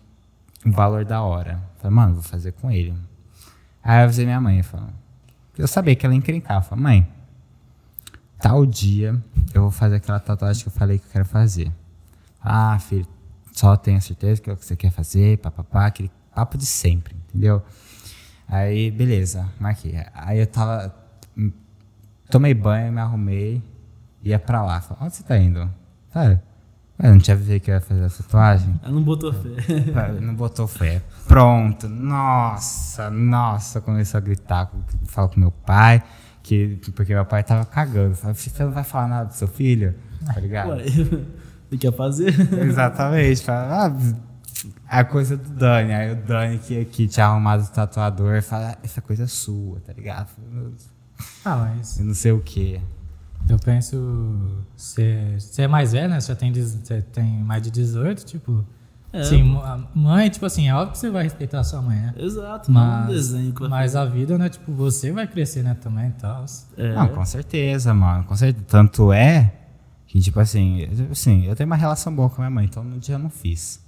valor 0.64 1.04
da 1.04 1.22
hora. 1.22 1.62
Falei, 1.78 1.94
mano, 1.94 2.14
vou 2.14 2.22
fazer 2.22 2.52
com 2.52 2.70
ele. 2.70 2.94
Aí 3.82 4.00
eu 4.00 4.04
avisei 4.04 4.24
minha 4.24 4.40
mãe, 4.40 4.62
falei, 4.62 4.88
eu 5.56 5.66
sabia 5.68 5.94
que 5.96 6.04
ela. 6.04 6.14
Eu 6.14 6.62
falei, 6.62 6.82
mãe, 6.82 7.08
tal 8.38 8.64
dia 8.66 9.20
eu 9.54 9.62
vou 9.62 9.70
fazer 9.70 9.96
aquela 9.96 10.20
tatuagem 10.20 10.62
que 10.62 10.68
eu 10.68 10.72
falei 10.72 10.98
que 10.98 11.06
eu 11.06 11.10
quero 11.12 11.24
fazer. 11.24 11.72
Ah, 12.40 12.78
filho, 12.78 13.06
só 13.52 13.76
tenha 13.76 14.00
certeza 14.00 14.40
que 14.40 14.48
é 14.48 14.52
o 14.52 14.56
que 14.56 14.64
você 14.64 14.76
quer 14.76 14.90
fazer, 14.90 15.38
papapá, 15.38 15.86
aquele 15.86 16.10
papo 16.34 16.56
de 16.56 16.66
sempre, 16.66 17.16
entendeu? 17.28 17.62
Aí, 18.46 18.90
beleza, 18.90 19.48
marquei. 19.58 19.94
Aí 20.14 20.38
eu 20.38 20.46
tava. 20.46 20.94
hum, 21.36 21.52
Tomei 22.30 22.54
banho, 22.54 22.92
me 22.92 23.00
arrumei, 23.00 23.62
ia 24.22 24.38
pra 24.38 24.62
lá. 24.62 24.80
Falei, 24.80 25.04
onde 25.04 25.16
você 25.16 25.22
tá 25.22 25.36
indo? 25.38 25.68
Cara, 26.12 26.42
eu 27.00 27.10
não 27.10 27.18
tinha 27.18 27.34
avisado 27.36 27.60
que 27.60 27.70
ia 27.70 27.80
fazer 27.80 28.04
a 28.04 28.08
tatuagem. 28.10 28.80
Ela 28.82 28.92
não 28.92 29.02
botou 29.02 29.32
fé. 29.32 30.20
Não 30.20 30.34
botou 30.34 30.66
fé. 30.66 31.02
Pronto. 31.26 31.88
Nossa, 31.88 33.08
nossa. 33.10 33.80
Começou 33.80 34.18
a 34.18 34.20
gritar. 34.20 34.70
Falou 35.04 35.30
com 35.30 35.38
meu 35.40 35.50
pai. 35.50 36.02
Que, 36.42 36.80
porque 36.94 37.14
meu 37.14 37.24
pai 37.24 37.44
tava 37.44 37.64
cagando. 37.66 38.14
Falei, 38.14 38.34
você 38.34 38.64
não 38.64 38.72
vai 38.72 38.82
falar 38.84 39.06
nada 39.08 39.26
do 39.26 39.34
seu 39.34 39.46
filho? 39.46 39.94
Tá 40.26 40.40
ligado? 40.40 40.70
Ué, 40.70 40.82
ele 41.70 41.78
quer 41.78 41.92
fazer? 41.92 42.34
Exatamente. 42.64 43.42
Fala, 43.44 43.86
ah, 43.86 44.98
a 45.00 45.04
coisa 45.04 45.36
do 45.36 45.50
Dani. 45.50 45.92
Aí 45.92 46.12
o 46.12 46.16
Dani 46.16 46.58
que, 46.58 46.84
que 46.86 47.06
tinha 47.06 47.26
arrumado 47.26 47.62
o 47.62 47.68
tatuador 47.68 48.42
fala, 48.42 48.70
"Ah, 48.70 48.78
essa 48.82 49.00
coisa 49.00 49.24
é 49.24 49.26
sua, 49.26 49.78
tá 49.80 49.92
ligado? 49.92 50.30
Ah, 51.44 51.56
mas 51.56 51.98
Eu 51.98 52.06
não 52.06 52.14
sei 52.14 52.32
o 52.32 52.40
que. 52.40 52.80
Eu 53.48 53.58
penso. 53.58 54.64
Você 54.76 55.38
é 55.58 55.68
mais 55.68 55.92
velho, 55.92 56.08
né? 56.08 56.20
Você 56.20 56.34
tem, 56.34 56.52
tem 57.12 57.42
mais 57.42 57.62
de 57.62 57.70
18, 57.70 58.24
tipo. 58.24 58.64
É. 59.10 59.24
Sim, 59.24 59.58
mãe, 59.94 60.28
tipo 60.28 60.44
assim, 60.44 60.68
é 60.68 60.74
óbvio 60.74 60.92
que 60.92 60.98
você 60.98 61.08
vai 61.08 61.22
respeitar 61.22 61.60
a 61.60 61.64
sua 61.64 61.80
mãe, 61.80 61.96
né? 61.96 62.14
Exato, 62.18 62.70
não 62.70 62.80
é 62.80 62.84
um 62.84 62.88
Mas, 63.04 63.08
desenho 63.08 63.54
vai 63.58 63.68
mas 63.70 63.96
a 63.96 64.04
vida, 64.04 64.36
né? 64.36 64.50
Tipo, 64.50 64.70
você 64.72 65.10
vai 65.10 65.26
crescer, 65.26 65.62
né? 65.62 65.74
Também 65.80 66.08
e 66.08 66.12
tal. 66.12 66.44
É. 66.76 66.94
Não, 66.94 67.08
com 67.08 67.24
certeza, 67.24 67.94
mano. 67.94 68.24
Com 68.24 68.36
certeza. 68.36 68.66
Tanto 68.68 69.10
é 69.10 69.50
que, 70.06 70.20
tipo 70.20 70.38
assim, 70.38 70.80
eu- 70.80 71.08
assim, 71.10 71.46
eu 71.46 71.56
tenho 71.56 71.66
uma 71.66 71.76
relação 71.76 72.14
boa 72.14 72.28
com 72.28 72.36
a 72.36 72.38
minha 72.44 72.50
mãe, 72.50 72.66
então 72.66 72.84
no 72.84 72.98
dia 72.98 73.14
eu 73.14 73.18
não 73.18 73.30
fiz. 73.30 73.82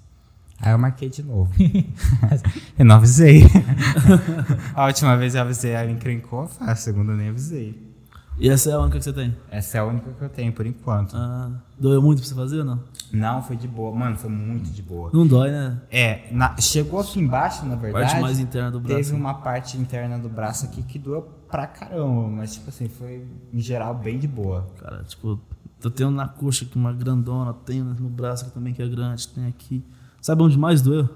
Aí 0.59 0.73
eu 0.73 0.79
marquei 0.79 1.11
de 1.11 1.23
novo. 1.23 1.53
eu 2.79 2.85
não 2.87 2.97
avisei. 2.97 3.43
a 4.75 4.87
última 4.87 5.17
vez 5.19 5.35
eu 5.35 5.43
avisei, 5.43 5.73
ela 5.73 5.91
encrencou, 5.91 6.49
a 6.61 6.75
segunda 6.75 7.13
eu 7.13 7.17
nem 7.17 7.29
avisei. 7.29 7.90
E 8.39 8.49
essa 8.49 8.71
é 8.71 8.73
a 8.73 8.79
única 8.81 8.97
que 8.99 9.05
você 9.05 9.13
tem? 9.13 9.37
Essa 9.51 9.77
é 9.77 9.81
a 9.81 9.85
única 9.85 10.11
que 10.13 10.23
eu 10.23 10.29
tenho, 10.31 10.51
por 10.53 10.65
enquanto. 10.65 11.15
Ah, 11.15 11.51
doeu 11.79 12.01
muito 12.01 12.21
pra 12.21 12.29
você 12.29 12.35
fazer 12.35 12.61
ou 12.61 12.65
não? 12.65 12.81
Não, 13.13 13.43
foi 13.43 13.55
de 13.57 13.69
boa. 13.69 13.95
Mano, 13.95 14.17
foi 14.17 14.31
muito 14.31 14.71
de 14.71 14.81
boa. 14.83 15.11
Não 15.13 15.27
dói, 15.27 15.51
né? 15.51 15.79
É, 15.91 16.29
na- 16.33 16.57
chegou 16.59 17.01
aqui 17.01 17.21
embaixo, 17.21 17.67
na 17.67 17.75
verdade. 17.77 18.07
Parte 18.07 18.23
mais 18.23 18.39
interna 18.39 18.71
do 18.71 18.81
braço. 18.81 18.97
Teve 19.03 19.15
uma 19.15 19.35
parte 19.35 19.77
interna 19.77 20.19
do 20.19 20.29
braço 20.29 20.65
aqui 20.65 20.83
que 20.83 20.99
doeu 20.99 21.23
pra 21.51 21.67
caramba, 21.67 22.29
mas 22.29 22.55
tipo 22.55 22.71
assim, 22.71 22.89
foi 22.89 23.27
em 23.53 23.61
geral 23.61 23.95
bem 23.95 24.19
de 24.19 24.27
boa. 24.29 24.67
Cara, 24.81 25.03
tipo, 25.05 25.39
eu 25.85 25.91
tenho 25.91 26.11
na 26.11 26.27
coxa 26.27 26.65
aqui 26.65 26.77
uma 26.77 26.93
grandona, 26.95 27.53
tenho 27.53 27.85
no 27.85 28.09
braço 28.09 28.45
aqui 28.47 28.55
também 28.55 28.73
que 28.73 28.81
é 28.81 28.89
grande, 28.89 29.29
tem 29.29 29.47
aqui. 29.49 29.85
Sabe 30.23 30.43
onde 30.43 30.57
mais 30.59 30.81
doeu? 30.81 31.07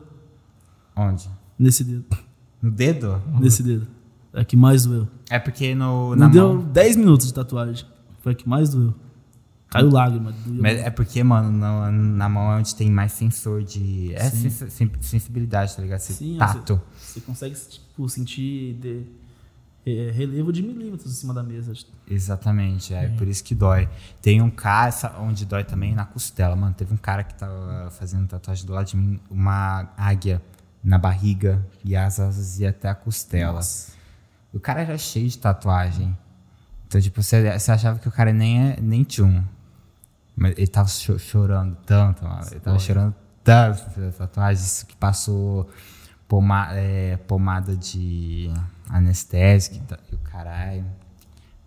Onde? 0.94 1.30
Nesse 1.58 1.84
dedo. 1.84 2.04
No 2.60 2.70
dedo? 2.70 3.22
Nesse 3.40 3.62
dedo. 3.62 3.86
É 4.32 4.44
que 4.44 4.56
mais 4.56 4.84
doeu. 4.84 5.08
É 5.30 5.38
porque 5.38 5.74
no, 5.74 6.14
na 6.16 6.28
deu 6.28 6.54
mão. 6.54 6.64
10 6.64 6.96
minutos 6.96 7.26
de 7.28 7.34
tatuagem. 7.34 7.86
Foi 8.22 8.32
a 8.32 8.34
que 8.34 8.48
mais 8.48 8.70
doeu. 8.70 8.94
Caiu 9.70 9.90
lágrima. 9.90 10.32
Doeu. 10.46 10.62
Mas 10.62 10.78
é 10.78 10.90
porque, 10.90 11.22
mano, 11.24 11.50
na, 11.50 11.90
na 11.90 12.28
mão 12.28 12.52
é 12.52 12.56
onde 12.56 12.74
tem 12.74 12.90
mais 12.90 13.12
sensor 13.12 13.62
de. 13.64 14.14
É 14.14 14.30
sens- 14.30 14.64
sen- 14.72 14.90
sensibilidade, 15.00 15.74
tá 15.74 15.82
ligado? 15.82 15.98
Esse 15.98 16.12
Sim, 16.14 16.36
tato. 16.38 16.80
Você, 16.96 17.14
você 17.14 17.20
consegue 17.20 17.54
tipo, 17.56 18.08
sentir 18.08 18.74
de, 18.74 19.02
é, 19.84 20.10
relevo 20.12 20.52
de 20.52 20.62
milímetros 20.62 21.10
em 21.10 21.14
cima 21.14 21.34
da 21.34 21.42
mesa. 21.42 21.72
Exatamente, 22.08 22.94
é 22.94 23.08
por 23.08 23.26
isso 23.26 23.42
que 23.42 23.54
dói. 23.54 23.88
Tem 24.22 24.40
um 24.40 24.50
cara, 24.50 24.92
sa- 24.92 25.16
onde 25.18 25.44
dói 25.44 25.64
também 25.64 25.94
na 25.94 26.04
costela, 26.04 26.54
mano. 26.54 26.74
Teve 26.74 26.94
um 26.94 26.98
cara 26.98 27.24
que 27.24 27.34
tava 27.34 27.90
fazendo 27.90 28.28
tatuagem 28.28 28.64
do 28.64 28.72
lado 28.72 28.86
de 28.86 28.96
mim, 28.96 29.18
uma 29.28 29.88
águia 29.96 30.40
na 30.84 30.98
barriga 30.98 31.66
e 31.84 31.96
as 31.96 32.20
asas 32.20 32.60
iam 32.60 32.70
até 32.70 32.88
a 32.88 32.94
costela. 32.94 33.60
O 34.54 34.60
cara 34.60 34.80
era 34.82 34.96
cheio 34.96 35.28
de 35.28 35.36
tatuagem. 35.38 36.16
Então, 36.86 37.00
tipo, 37.00 37.22
você, 37.22 37.58
você 37.58 37.72
achava 37.72 37.98
que 37.98 38.08
o 38.08 38.12
cara 38.12 38.32
nem, 38.32 38.70
é, 38.70 38.80
nem 38.80 39.02
tinha 39.02 39.26
um. 39.26 39.42
Mas 40.36 40.52
ele 40.56 40.66
tava 40.68 40.88
cho- 40.88 41.18
chorando 41.18 41.76
tanto, 41.84 42.24
mano. 42.24 42.46
Ele 42.50 42.60
tava 42.60 42.78
chorando 42.78 43.14
tanto 43.42 44.12
tatuagem. 44.16 44.64
Isso 44.64 44.86
que 44.86 44.96
passou 44.96 45.68
poma, 46.28 46.68
é, 46.72 47.16
pomada 47.16 47.76
de 47.76 48.50
anestésico 48.88 49.76
e 49.76 49.80
ta- 49.80 49.98
e 50.10 50.14
o 50.14 50.18
caralho. 50.18 50.84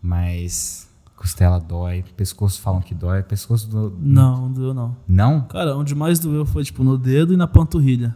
Mas 0.01 0.87
costela 1.15 1.59
dói. 1.59 2.03
Pescoço 2.15 2.61
falam 2.61 2.81
que 2.81 2.93
dói. 2.95 3.23
Pescoço 3.23 3.67
do. 3.67 3.97
Não, 3.99 4.41
não 4.43 4.51
doeu 4.53 4.73
não. 4.73 4.95
Não? 5.07 5.41
Cara, 5.41 5.75
onde 5.75 5.93
mais 5.95 6.19
doeu 6.19 6.45
foi 6.45 6.63
tipo 6.63 6.83
no 6.83 6.97
dedo 6.97 7.33
e 7.33 7.37
na 7.37 7.47
panturrilha. 7.47 8.15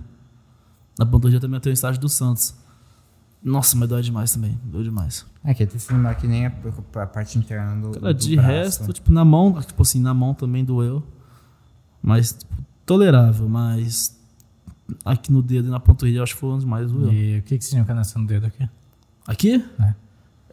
Na 0.98 1.06
panturrilha 1.06 1.40
também 1.42 1.60
tenho 1.60 1.74
o 1.74 1.76
estágio 1.76 2.00
do 2.00 2.10
Santos. 2.10 2.56
Nossa, 3.44 3.76
mas 3.76 3.90
dói 3.90 4.02
demais 4.04 4.32
também. 4.34 4.60
Dói 4.64 4.84
demais. 4.84 5.26
É 5.44 5.54
que 5.54 5.66
tem 5.66 5.78
esse 5.78 5.92
número 5.92 6.16
que 6.16 6.28
nem 6.28 6.46
a, 6.46 6.54
a 6.96 7.08
parte 7.08 7.38
interna 7.40 7.76
do. 7.76 8.00
Cara, 8.00 8.14
do 8.14 8.20
de 8.20 8.36
braço. 8.36 8.50
resto, 8.52 8.94
tipo, 8.94 9.12
na 9.12 9.26
mão, 9.26 9.60
tipo 9.62 9.82
assim, 9.82 10.00
na 10.00 10.14
mão 10.14 10.34
também 10.34 10.64
doeu. 10.64 11.04
Mas, 12.02 12.34
tipo, 12.34 12.54
tolerável, 12.86 13.50
mas 13.50 14.20
aqui 15.06 15.32
no 15.32 15.42
dedo 15.42 15.68
e 15.68 15.72
na 15.72 15.80
panturrilha 15.80 16.20
eu 16.20 16.24
acho 16.24 16.34
que 16.34 16.40
foi 16.40 16.50
onde 16.50 16.66
mais 16.66 16.92
doeu. 16.92 17.12
E 17.12 17.40
o 17.40 17.44
que, 17.44 17.58
que 17.58 17.66
significa 17.66 17.96
nessa 17.96 18.20
no 18.20 18.28
dedo 18.28 18.46
aqui? 18.46 18.70
Aqui? 19.28 19.66
É. 19.80 19.96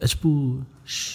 É 0.01 0.07
tipo. 0.07 0.61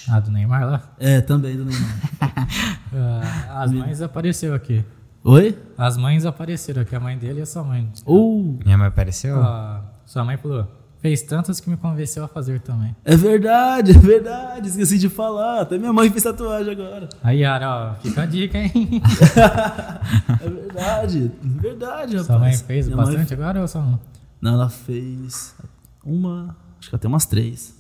Ah, 0.08 0.20
do 0.20 0.30
Neymar 0.30 0.66
lá? 0.66 0.94
É, 0.98 1.20
também 1.20 1.56
do 1.56 1.64
Neymar. 1.64 2.00
Ah, 2.96 3.64
as 3.64 3.72
mães 3.72 4.00
apareceram 4.00 4.54
aqui. 4.54 4.84
Oi? 5.24 5.58
As 5.76 5.96
mães 5.96 6.24
apareceram 6.24 6.82
aqui, 6.82 6.94
a 6.94 7.00
mãe 7.00 7.18
dele 7.18 7.40
e 7.40 7.42
a 7.42 7.46
sua 7.46 7.64
mãe. 7.64 7.90
Ou. 8.04 8.56
Minha 8.64 8.78
mãe 8.78 8.86
apareceu? 8.86 9.42
Ah, 9.42 9.82
sua 10.06 10.22
mãe 10.22 10.36
falou, 10.36 10.68
fez 11.04 11.20
tantas 11.20 11.60
que 11.60 11.68
me 11.68 11.76
convenceu 11.76 12.24
a 12.24 12.28
fazer 12.28 12.60
também. 12.60 12.96
É 13.04 13.14
verdade, 13.14 13.90
é 13.90 13.98
verdade. 13.98 14.70
Esqueci 14.70 14.96
de 14.98 15.10
falar. 15.10 15.60
Até 15.60 15.76
minha 15.76 15.92
mãe 15.92 16.08
fez 16.10 16.22
tatuagem 16.22 16.72
agora. 16.72 17.10
Aí, 17.22 17.40
Yara, 17.40 17.68
ó, 17.68 17.94
fica 18.02 18.22
a 18.22 18.26
dica, 18.26 18.56
hein? 18.56 18.72
É 20.40 20.48
verdade. 20.48 21.30
É 21.44 21.60
verdade, 21.60 22.16
rapaz. 22.16 22.26
sua 22.26 22.38
mãe 22.38 22.56
fez 22.56 22.86
Minha 22.86 22.96
mãe- 22.96 23.06
bastante 23.06 23.34
agora 23.34 23.60
ou 23.60 23.68
só 23.68 23.80
um? 23.80 23.98
Não, 24.40 24.54
ela 24.54 24.70
fez 24.70 25.54
uma. 26.02 26.56
Acho 26.80 26.88
que 26.88 26.94
ela 26.94 27.00
tem 27.00 27.08
umas 27.10 27.26
três. 27.26 27.74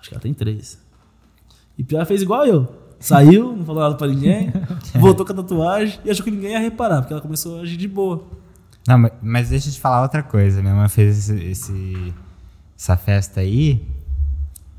Acho 0.00 0.08
que 0.08 0.14
ela 0.14 0.22
tem 0.22 0.32
três. 0.32 0.78
E 1.76 1.84
pior, 1.84 1.98
ela 1.98 2.06
fez 2.06 2.22
igual 2.22 2.46
eu. 2.46 2.66
Saiu, 2.98 3.54
não 3.54 3.66
falou 3.66 3.82
nada 3.82 3.96
pra 3.96 4.06
ninguém, 4.06 4.50
voltou 4.98 5.26
com 5.26 5.32
a 5.32 5.36
tatuagem 5.36 6.00
e 6.06 6.10
achou 6.10 6.24
que 6.24 6.30
ninguém 6.30 6.52
ia 6.52 6.58
reparar, 6.58 7.02
porque 7.02 7.12
ela 7.12 7.20
começou 7.20 7.58
a 7.58 7.60
agir 7.60 7.76
de 7.76 7.86
boa. 7.86 8.24
Não, 8.88 8.96
mas, 8.96 9.12
mas 9.20 9.48
deixa 9.50 9.68
eu 9.68 9.72
te 9.74 9.78
falar 9.80 10.00
outra 10.00 10.22
coisa. 10.22 10.62
Minha 10.62 10.74
mãe 10.74 10.88
fez 10.88 11.18
esse, 11.30 11.44
esse- 11.44 12.14
essa 12.78 12.96
festa 12.96 13.40
aí, 13.40 13.86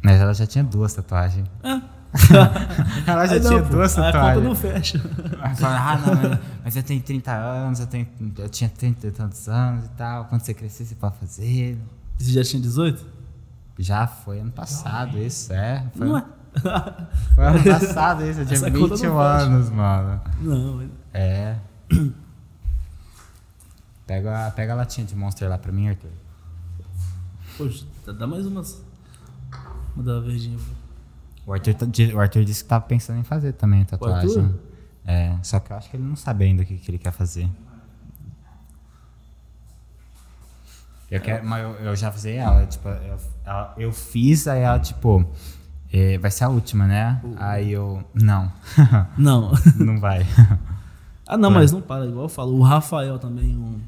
mas 0.04 0.20
ela 0.22 0.34
já 0.34 0.46
tinha 0.46 0.64
duas 0.64 0.94
tatuagens. 0.94 1.48
É. 1.64 1.98
Ela 3.06 3.28
já 3.28 3.34
Aí 3.36 3.40
não, 3.42 3.50
tinha 3.50 3.62
duas 3.64 3.98
aí 3.98 4.04
A 4.06 4.12
conta 4.12 4.18
tatuagens. 4.18 4.44
não 4.46 4.56
fecha. 4.56 4.98
Ela 5.40 5.56
fala, 5.56 5.92
ah, 5.92 5.98
não, 5.98 6.40
mas, 6.64 6.76
eu 6.76 6.82
tenho 6.82 7.02
30 7.02 7.32
anos, 7.34 7.80
eu, 7.82 7.86
tenho, 7.88 8.08
eu 8.38 8.50
tinha 8.50 8.70
30 8.70 9.08
e 9.08 9.12
tantos 9.12 9.48
anos 9.50 9.86
e 9.86 9.90
tal. 9.90 10.26
Quando 10.26 10.42
você 10.42 10.54
crescer, 10.54 10.86
você 10.86 10.96
pode 10.96 11.16
fazer. 11.18 11.78
Você 12.18 12.32
já 12.32 12.44
tinha 12.44 12.62
18? 12.62 13.06
Já 13.78 14.08
foi 14.08 14.40
ano 14.40 14.52
passado, 14.52 15.18
isso, 15.20 15.52
é. 15.54 15.84
Foi, 15.96 16.08
Não 16.08 16.18
é. 16.18 16.24
foi 17.36 17.46
ano 17.46 17.64
passado 17.64 18.24
isso, 18.26 18.40
eu 18.40 18.46
tinha 18.46 18.56
Essa 18.58 18.72
conta 18.72 18.80
não 18.80 18.88
21 18.88 18.98
fecha. 18.98 19.22
anos, 19.22 19.70
mano. 19.70 20.22
Não, 20.42 20.74
mas- 20.78 20.90
É. 21.14 21.56
Pega, 24.08 24.52
pega 24.56 24.74
a 24.74 24.76
latinha 24.78 25.06
de 25.06 25.16
Monster 25.16 25.50
lá 25.50 25.58
pra 25.58 25.72
mim, 25.72 25.90
Arthur. 25.90 26.10
Poxa, 27.58 27.86
dá- 28.14 28.28
mais 28.28 28.46
umas. 28.46 28.82
Uma 29.96 30.04
da 30.04 30.20
verdinha. 30.20 30.58
O 31.46 31.54
Arthur, 31.54 31.74
tá- 31.74 31.86
o 32.14 32.20
Arthur 32.20 32.44
disse 32.44 32.64
que 32.64 32.70
tava 32.70 32.86
pensando 32.86 33.20
em 33.20 33.24
fazer 33.24 33.54
também 33.54 33.82
a 33.82 33.86
tatuagem. 33.86 34.54
É, 35.06 35.36
só 35.42 35.60
que 35.60 35.72
eu 35.72 35.78
acho 35.78 35.90
que 35.90 35.96
ele 35.98 36.04
não 36.04 36.16
sabe 36.18 36.44
ainda 36.46 36.64
o 36.64 36.66
que, 36.66 36.78
que 36.78 36.92
ele 36.92 36.98
quer 36.98 37.12
fazer. 37.12 37.50
Eu, 41.10 41.22
quero, 41.22 41.46
mas 41.48 41.64
eu, 41.64 41.70
eu 41.86 41.96
já 41.96 42.08
avisei 42.10 42.36
ela, 42.36 42.66
tipo, 42.66 42.88
eu, 42.90 43.18
ela- 43.46 43.74
eu 43.78 43.94
fiz, 43.94 44.46
aí 44.48 44.60
ela, 44.62 44.78
tipo, 44.78 45.26
é, 45.92 46.18
vai 46.18 46.30
ser 46.30 46.44
a 46.44 46.50
última, 46.50 46.86
né? 46.86 47.22
Aí 47.38 47.72
eu, 47.72 48.04
não, 48.14 48.52
Não. 49.18 49.54
não 49.80 50.00
vai. 50.02 50.26
Ah, 51.26 51.38
não, 51.38 51.50
mas 51.50 51.72
não 51.72 51.82
para, 51.82 52.06
igual 52.06 52.26
eu 52.26 52.30
falo. 52.30 52.58
O 52.58 52.62
Rafael 52.62 53.18
também, 53.20 53.56
um, 53.56 53.80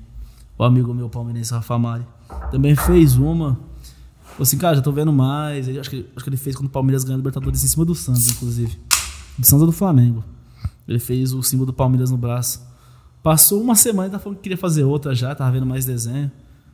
o 0.58 0.64
amigo 0.64 0.94
meu 0.94 1.10
palmeirense, 1.10 1.54
Rafa 1.54 1.78
Mari, 1.78 2.06
também 2.52 2.76
fez 2.76 3.16
uma. 3.16 3.56
Falou 4.24 4.44
assim, 4.44 4.58
cara, 4.58 4.76
já 4.76 4.82
tô 4.82 4.92
vendo 4.92 5.12
mais. 5.12 5.68
Ele, 5.68 5.80
acho, 5.80 5.90
que, 5.90 6.06
acho 6.16 6.24
que 6.24 6.30
ele 6.30 6.38
fez 6.38 6.56
quando 6.56 6.68
o 6.68 6.70
Palmeiras 6.72 7.04
ganhou 7.04 7.16
a 7.16 7.18
Libertadores 7.18 7.64
em 7.64 7.68
cima 7.68 7.84
do 7.86 7.94
Santos, 7.96 8.30
inclusive. 8.30 8.78
Do 9.38 9.46
Santos 9.46 9.62
ou 9.62 9.68
do 9.68 9.72
Flamengo. 9.74 10.24
Ele 10.88 11.00
fez 11.00 11.34
o 11.34 11.44
símbolo 11.44 11.68
do 11.68 11.74
Palmeiras 11.74 12.10
no 12.12 12.18
braço. 12.18 12.68
Passou 13.22 13.62
uma 13.62 13.76
semana 13.76 14.08
e 14.08 14.12
tá 14.12 14.20
falando 14.20 14.38
que 14.38 14.44
queria 14.44 14.58
fazer 14.58 14.84
outra 14.86 15.14
já, 15.14 15.36
tava 15.36 15.52
vendo 15.52 15.66
mais 15.66 15.86
desenho. 15.86 16.32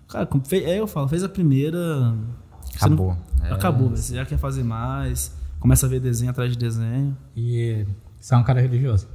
Cara, 0.07 0.25
como 0.27 0.45
fe- 0.45 0.63
é, 0.63 0.79
eu 0.79 0.85
falo, 0.87 1.07
fez 1.07 1.23
a 1.23 1.29
primeira. 1.29 1.77
você 1.79 2.85
não- 2.87 2.95
Acabou. 2.95 3.17
É. 3.43 3.51
Acabou, 3.51 3.87
velho. 3.89 3.97
Você 4.01 4.15
já 4.15 4.25
quer 4.25 4.37
fazer 4.37 4.63
mais. 4.63 5.31
Começa 5.59 5.85
a 5.87 5.89
ver 5.89 5.99
desenho 5.99 6.29
atrás 6.29 6.51
de 6.51 6.57
desenho. 6.57 7.17
E 7.35 7.85
você 8.19 8.35
é 8.35 8.37
um 8.37 8.43
cara 8.43 8.61
religioso. 8.61 9.07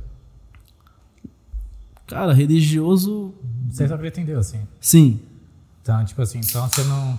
Cara, 2.07 2.32
religioso. 2.32 3.32
Você 3.70 3.86
só 3.86 3.97
pretendeu, 3.97 4.38
assim. 4.41 4.59
Sim. 4.80 5.20
Então, 5.83 6.05
tipo 6.05 6.20
assim, 6.22 6.41
então 6.41 6.68
você 6.68 6.83
não. 6.85 7.18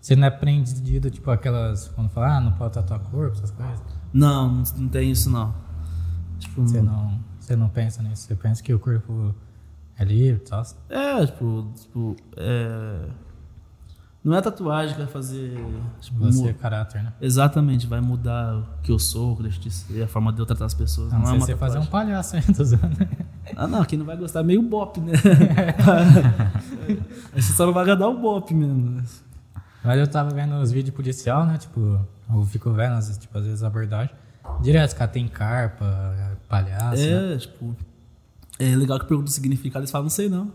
Você 0.00 0.16
não 0.16 0.26
é 0.26 0.30
prendido, 0.30 1.10
tipo, 1.10 1.30
aquelas. 1.30 1.88
Quando 1.88 2.08
fala, 2.10 2.36
ah, 2.36 2.40
não 2.40 2.52
pode 2.52 2.72
tatuar 2.72 3.00
corpo, 3.00 3.36
essas 3.36 3.50
coisas. 3.50 3.80
Não, 4.12 4.62
não- 4.76 4.88
tem 4.88 5.10
isso 5.10 5.28
não. 5.30 5.54
Tipo, 6.38 6.62
Você 6.62 6.80
não, 6.80 7.20
você 7.38 7.54
não 7.54 7.68
pensa 7.68 8.02
nisso. 8.02 8.22
Você 8.26 8.34
pensa 8.34 8.62
que 8.62 8.72
o 8.72 8.78
corpo 8.78 9.34
é 9.98 10.04
livre 10.04 10.42
e 10.42 10.48
tal. 10.48 10.62
É, 10.88 11.26
tipo, 11.26 11.70
tipo 11.76 12.16
é... 12.36 13.08
não 14.22 14.36
é 14.36 14.40
tatuagem 14.42 14.94
que 14.94 15.00
vai 15.02 15.10
fazer. 15.10 15.54
Tipo, 16.00 16.24
mu- 16.32 16.48
é 16.48 16.52
caráter, 16.52 17.02
né? 17.02 17.12
Exatamente, 17.20 17.86
vai 17.86 18.00
mudar 18.00 18.56
o 18.56 18.64
que 18.82 18.92
eu 18.92 18.98
sou, 18.98 19.32
o 19.32 19.36
que 19.36 19.40
eu 19.40 19.44
deixo 19.44 19.60
de 19.60 19.70
ser, 19.70 20.02
a 20.02 20.08
forma 20.08 20.32
de 20.32 20.40
eu 20.40 20.46
tratar 20.46 20.66
as 20.66 20.74
pessoas. 20.74 21.10
Não, 21.12 21.20
não 21.20 21.26
é 21.26 21.30
ser 21.30 21.36
uma 21.36 21.46
você 21.46 21.56
fazer 21.56 21.78
um 21.78 21.82
tatuagem. 21.82 22.08
palhaço 22.10 22.36
ainda, 22.36 22.52
tô 22.52 22.64
zoando. 22.64 23.08
Ah, 23.56 23.66
não, 23.66 23.84
quem 23.84 23.98
não 23.98 24.06
vai 24.06 24.16
gostar 24.16 24.40
é 24.40 24.42
meio 24.42 24.62
bop, 24.62 25.00
né? 25.00 25.12
Você 27.34 27.52
só 27.52 27.66
não 27.66 27.72
vai 27.72 27.82
agradar 27.82 28.08
o 28.08 28.18
bop 28.18 28.52
mesmo. 28.54 28.90
né? 28.96 29.04
Mas 29.82 29.98
eu 29.98 30.06
tava 30.06 30.30
vendo 30.30 30.54
os 30.56 30.70
vídeos 30.70 30.94
policial, 30.94 31.46
né? 31.46 31.58
Tipo, 31.58 32.00
eu 32.32 32.42
fico 32.44 32.70
vendo, 32.72 32.92
às 32.94 33.06
vezes, 33.06 33.18
tipo, 33.20 33.36
às 33.38 33.44
vezes 33.44 33.62
abordagem. 33.62 34.14
Direto, 34.60 34.88
os 34.88 34.94
caras 34.94 35.12
tem 35.12 35.26
carpa, 35.28 36.36
palhaço. 36.48 37.02
né? 37.02 37.34
É, 37.34 37.38
tipo. 37.38 37.74
É 38.58 38.76
legal 38.76 38.98
que 39.00 39.06
pergunta 39.06 39.30
o 39.30 39.32
significado, 39.32 39.80
eles 39.80 39.90
falam, 39.90 40.04
não 40.04 40.10
sei 40.10 40.28
não. 40.28 40.52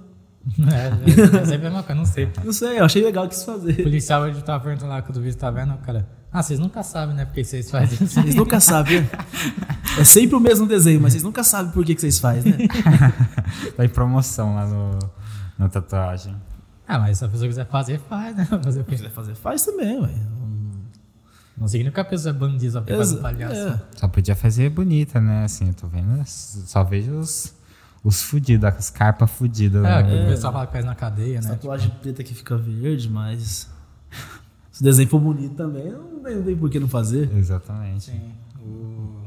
É, 0.72 1.38
é, 1.38 1.42
é 1.42 1.46
sempre 1.46 1.56
a 1.68 1.70
mesma 1.72 1.82
coisa, 1.84 1.96
não 1.96 2.06
sei. 2.06 2.30
Não 2.44 2.54
sei, 2.54 2.80
eu 2.80 2.86
achei 2.86 3.04
legal 3.04 3.24
que 3.28 3.34
quis 3.36 3.42
O 3.44 3.46
fazer. 3.46 3.74
policial 3.82 4.22
hoje 4.22 4.44
tava 4.44 4.64
perguntando 4.64 4.92
lá 4.92 5.02
quando 5.02 5.18
o 5.18 5.22
vídeo 5.22 5.38
tá 5.38 5.50
vendo, 5.50 5.74
o 5.74 5.78
cara. 5.80 6.08
Ah, 6.32 6.44
vocês 6.44 6.60
nunca 6.60 6.84
sabem, 6.84 7.16
né? 7.16 7.26
Porque 7.26 7.44
vocês 7.44 7.72
fazem 7.72 7.98
isso. 8.06 8.22
Vocês 8.22 8.36
nunca 8.36 8.60
sabem. 8.60 9.02
né? 9.02 9.10
É 10.00 10.04
sempre 10.04 10.36
o 10.36 10.40
mesmo 10.40 10.68
desenho, 10.68 11.02
mas 11.02 11.14
vocês 11.14 11.24
nunca 11.24 11.44
sabem 11.44 11.72
por 11.72 11.84
que, 11.86 11.96
que 11.96 12.02
vocês 12.02 12.20
fazem, 12.20 12.52
né? 12.52 12.68
Tá 13.76 13.86
em 13.86 13.90
promoção 13.90 14.54
lá 14.54 14.68
no, 14.68 15.00
Na 15.58 15.70
tatuagem. 15.70 16.36
Ah, 16.88 17.00
mas 17.00 17.18
se 17.18 17.26
a 17.26 17.28
pessoa 17.30 17.48
quiser 17.48 17.66
fazer, 17.68 18.00
faz, 18.08 18.36
né? 18.36 18.46
Fazer 18.46 18.82
o 18.82 18.84
Se 18.84 18.90
quê? 18.90 18.96
quiser 18.98 19.10
fazer, 19.12 19.34
faz 19.36 19.64
também, 19.66 20.00
velho. 20.00 20.36
Não 21.58 21.68
significa 21.70 22.04
que 22.04 22.08
a 22.08 22.10
pessoa 22.10 22.36
é 22.36 22.38
bandida 22.38 22.72
só 22.74 22.82
porque 22.82 22.96
faz 22.98 23.10
um 23.12 23.14
Exa- 23.14 23.22
palhaço. 23.22 23.56
é. 23.56 23.82
Só 23.96 24.08
podia 24.10 24.36
fazer 24.36 24.70
bonita, 24.70 25.22
né? 25.22 25.46
Assim, 25.46 25.70
eu 25.70 25.74
tô 25.74 25.88
vendo. 25.88 26.22
Só 26.26 26.84
vejo 26.84 27.14
os, 27.14 27.54
os 28.06 28.22
fudidos, 28.22 28.64
as 28.66 28.92
carpas 28.92 29.32
fudidas. 29.32 29.84
É, 29.84 30.04
né? 30.04 30.04
que 30.04 30.24
o 30.24 30.28
pessoal 30.28 30.54
fala 30.54 30.68
que 30.68 30.74
faz 30.74 30.86
na 30.86 30.94
cadeia, 30.94 31.42
né? 31.42 31.50
Tatuagem 31.50 31.90
preta 32.02 32.24
que 32.24 32.36
fica 32.36 32.56
verde, 32.56 33.10
mas. 33.10 33.68
Se 34.72 34.82
o 34.82 34.84
desenho 34.84 35.10
for 35.10 35.20
bonito 35.20 35.56
também, 35.56 35.92
não 35.92 36.22
tem, 36.44 36.56
por 36.56 36.70
que 36.70 36.80
não 36.80 36.88
fazer. 36.88 37.36
Exatamente. 37.36 38.12
Sim. 38.12 38.32
O, 38.62 39.24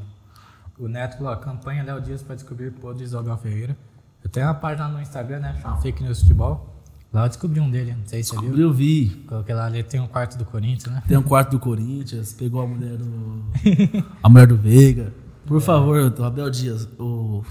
o 0.78 0.88
Neto 0.88 1.16
falou, 1.16 1.34
campanha 1.38 1.82
Léo 1.82 2.00
Dias 2.00 2.22
para 2.22 2.36
descobrir 2.36 2.70
podres 2.70 3.10
do 3.10 3.18
Abel 3.18 3.36
Ferreira. 3.38 3.76
Eu 4.22 4.30
tenho 4.30 4.46
uma 4.46 4.54
página 4.54 4.88
no 4.88 5.00
Instagram, 5.00 5.40
né? 5.40 5.58
Chama 5.60 5.78
Fake 5.78 6.02
News 6.02 6.20
Futebol. 6.20 6.76
Lá 7.12 7.24
eu 7.24 7.28
descobri 7.28 7.58
um 7.58 7.70
dele, 7.70 7.96
não 7.98 8.06
sei 8.06 8.22
se 8.22 8.30
você 8.30 8.46
viu. 8.46 8.58
Eu 8.58 8.72
vi. 8.72 9.08
Coloquei 9.26 9.54
lá, 9.54 9.68
ele 9.68 9.82
tem 9.82 9.98
um 9.98 10.06
quarto 10.06 10.36
do 10.36 10.44
Corinthians, 10.44 10.94
né? 10.94 11.02
Tem 11.08 11.16
um 11.16 11.22
quarto 11.22 11.52
do 11.52 11.58
Corinthians, 11.58 12.34
pegou 12.34 12.60
a 12.60 12.66
mulher 12.66 12.98
do. 12.98 13.44
a 14.22 14.28
mulher 14.28 14.46
do 14.46 14.56
Veiga. 14.56 15.12
Por 15.46 15.62
favor, 15.62 16.12
o 16.16 16.24
Abel 16.24 16.50
Dias, 16.50 16.86
o. 16.98 17.42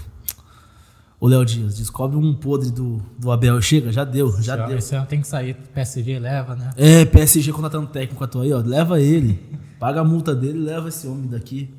O 1.20 1.26
Léo 1.26 1.44
Dias, 1.44 1.76
descobre 1.76 2.16
um 2.16 2.32
podre 2.32 2.70
do, 2.70 3.02
do 3.18 3.32
Abel. 3.32 3.60
Chega, 3.60 3.90
já 3.90 4.04
deu, 4.04 4.30
já 4.40 4.56
Esse 4.56 4.66
deu. 4.68 4.78
Esse 4.78 4.94
ano 4.94 5.06
tem 5.06 5.20
que 5.20 5.26
sair, 5.26 5.54
PSG 5.74 6.18
leva, 6.18 6.54
né? 6.54 6.70
É, 6.76 7.04
PSG 7.04 7.52
contratando 7.52 7.88
técnico 7.88 8.22
à 8.22 8.26
toa 8.28 8.44
aí, 8.44 8.52
ó. 8.52 8.58
Leva 8.60 9.00
ele. 9.00 9.40
Paga 9.80 10.00
a 10.00 10.04
multa 10.04 10.34
dele 10.34 10.58
e 10.58 10.62
leva 10.62 10.88
esse 10.88 11.06
homem 11.08 11.26
daqui. 11.28 11.74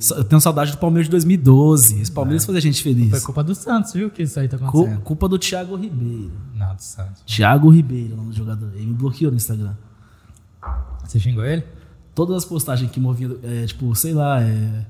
Sa- 0.00 0.16
Eu 0.16 0.24
tenho 0.24 0.40
saudade 0.40 0.72
do 0.72 0.78
Palmeiras 0.78 1.06
de 1.06 1.12
2012. 1.12 2.00
Esse 2.00 2.10
Palmeiras 2.10 2.44
fazia 2.44 2.58
a 2.58 2.62
gente 2.62 2.82
Foi 2.82 2.92
feliz. 2.92 3.24
culpa 3.24 3.44
do 3.44 3.54
Santos, 3.54 3.92
viu, 3.92 4.10
que 4.10 4.22
isso 4.24 4.40
aí 4.40 4.48
tá 4.48 4.56
acontecendo. 4.56 5.00
culpa 5.02 5.28
do 5.28 5.38
Thiago 5.38 5.76
Ribeiro. 5.76 6.32
Não, 6.52 6.74
do 6.74 6.82
Santos. 6.82 7.22
Thiago 7.24 7.68
Ribeiro, 7.70 8.14
o 8.14 8.16
nome 8.16 8.30
do 8.30 8.36
jogador. 8.36 8.72
Ele 8.74 8.86
me 8.86 8.94
bloqueou 8.94 9.30
no 9.30 9.36
Instagram. 9.36 9.74
Você 11.04 11.20
xingou 11.20 11.44
ele? 11.44 11.62
Todas 12.14 12.36
as 12.38 12.44
postagens 12.44 12.90
que 12.90 12.98
moviam, 13.00 13.36
é, 13.44 13.64
tipo, 13.66 13.94
sei 13.94 14.12
lá, 14.12 14.42
é, 14.42 14.84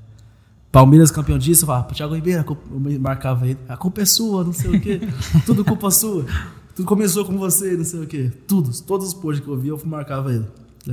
Palmeiras 0.72 1.10
campeão 1.10 1.36
disso, 1.38 1.62
eu 1.62 1.66
falava, 1.66 1.84
"Pô, 1.84 1.94
Thiago 1.94 2.14
Ribeiro, 2.14 2.44
eu 2.48 3.00
marcava 3.00 3.46
ele, 3.46 3.58
a 3.68 3.76
culpa 3.76 4.00
é 4.00 4.04
sua, 4.06 4.42
não 4.42 4.52
sei 4.54 4.74
o 4.76 4.80
quê, 4.80 5.00
tudo 5.44 5.62
culpa 5.64 5.90
sua, 5.90 6.24
tudo 6.74 6.86
começou 6.86 7.24
com 7.26 7.36
você, 7.36 7.76
não 7.76 7.84
sei 7.84 8.00
o 8.00 8.06
quê, 8.06 8.32
tudo, 8.48 8.70
todos 8.82 9.08
os 9.08 9.14
posts 9.14 9.44
que 9.44 9.50
eu 9.50 9.58
via, 9.58 9.70
eu 9.72 9.80
marcava 9.84 10.32
ele. 10.32 10.46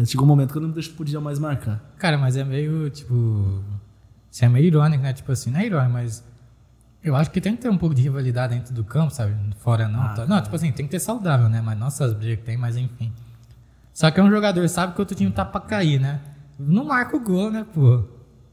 Chegou 0.05 0.25
um 0.25 0.27
momento 0.27 0.51
que 0.51 0.57
eu 0.57 0.61
não 0.61 0.69
deixo- 0.69 0.91
podia 0.91 1.19
mais 1.21 1.39
marcar. 1.39 1.81
Cara, 1.97 2.15
mas 2.17 2.35
é 2.37 2.43
meio, 2.43 2.89
tipo... 2.91 3.63
Isso 4.31 4.45
é 4.45 4.49
meio 4.49 4.65
irônico, 4.67 5.01
né? 5.01 5.13
Tipo 5.13 5.31
assim, 5.31 5.49
não 5.49 5.59
é 5.59 5.65
irônico, 5.65 5.93
mas... 5.93 6.23
Eu 7.03 7.15
acho 7.15 7.31
que 7.31 7.41
tem 7.41 7.55
que 7.55 7.61
ter 7.63 7.69
um 7.69 7.77
pouco 7.77 7.95
de 7.95 8.01
rivalidade 8.03 8.53
dentro 8.53 8.71
do 8.71 8.83
campo, 8.83 9.11
sabe? 9.11 9.33
Fora 9.61 9.87
não. 9.87 10.01
Ah, 10.01 10.09
tá? 10.09 10.25
Não, 10.27 10.39
tipo 10.43 10.55
assim, 10.55 10.71
tem 10.71 10.85
que 10.85 10.91
ter 10.91 10.99
saudável, 10.99 11.49
né? 11.49 11.59
Mas 11.65 11.79
nossas 11.79 12.13
brigas 12.13 12.37
que 12.37 12.43
tem, 12.45 12.55
mas 12.57 12.75
enfim. 12.77 13.11
Só 13.91 14.11
que 14.11 14.19
é 14.19 14.23
um 14.23 14.29
jogador, 14.29 14.67
sabe 14.69 14.93
que 14.93 14.99
o 14.99 15.01
outro 15.01 15.15
time 15.15 15.31
tá 15.31 15.43
pra 15.43 15.59
cair, 15.61 15.99
né? 15.99 16.19
Não 16.59 16.85
marca 16.85 17.17
o 17.17 17.19
gol, 17.19 17.49
né, 17.49 17.65
pô? 17.73 18.03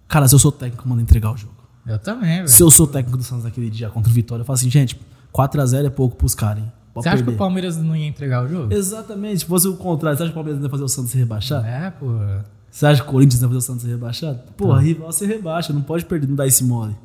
Cara, 0.08 0.26
se 0.28 0.34
eu 0.34 0.38
sou 0.38 0.52
técnico, 0.52 0.88
mano, 0.88 1.00
entregar 1.00 1.32
o 1.32 1.36
jogo. 1.36 1.54
Eu 1.86 1.98
também, 1.98 2.36
velho. 2.38 2.48
Se 2.48 2.62
eu 2.62 2.70
sou 2.70 2.86
técnico 2.86 3.16
do 3.16 3.22
Santos 3.24 3.44
naquele 3.44 3.70
dia 3.70 3.88
contra 3.88 4.10
o 4.10 4.14
Vitória, 4.14 4.42
eu 4.42 4.44
falo 4.46 4.54
assim, 4.54 4.70
gente, 4.70 4.98
4x0 5.32 5.86
é 5.86 5.90
pouco 5.90 6.16
pros 6.16 6.34
caras, 6.34 6.62
hein? 6.62 6.72
Pode 6.92 7.04
Você 7.04 7.08
acha 7.10 7.22
que 7.22 7.30
o 7.30 7.36
Palmeiras 7.36 7.76
não 7.76 7.94
ia 7.94 8.06
entregar 8.06 8.44
o 8.44 8.48
jogo? 8.48 8.72
Exatamente, 8.72 9.40
se 9.40 9.44
fosse 9.44 9.68
o 9.68 9.76
contrário, 9.76 10.16
você 10.16 10.22
acha 10.24 10.32
que 10.32 10.34
o 10.38 10.40
Palmeiras 10.42 10.62
ia 10.62 10.70
fazer 10.70 10.82
o 10.84 10.88
Santos 10.88 11.10
ser 11.10 11.18
rebaixado? 11.18 11.66
É, 11.66 11.90
pô. 11.90 12.06
Você 12.70 12.86
acha 12.86 13.02
que 13.02 13.08
o 13.08 13.12
Corinthians 13.12 13.40
vai 13.40 13.48
fazer 13.50 13.58
o 13.58 13.60
Santos 13.62 13.82
ser 13.82 13.88
rebaixado? 13.90 14.38
Porra, 14.56 14.80
rival 14.80 15.12
você 15.12 15.26
rebaixa, 15.26 15.72
não 15.72 15.82
pode 15.82 16.04
perder, 16.06 16.26
não 16.26 16.34
dá 16.36 16.46
esse 16.46 16.64
mole. 16.64 16.96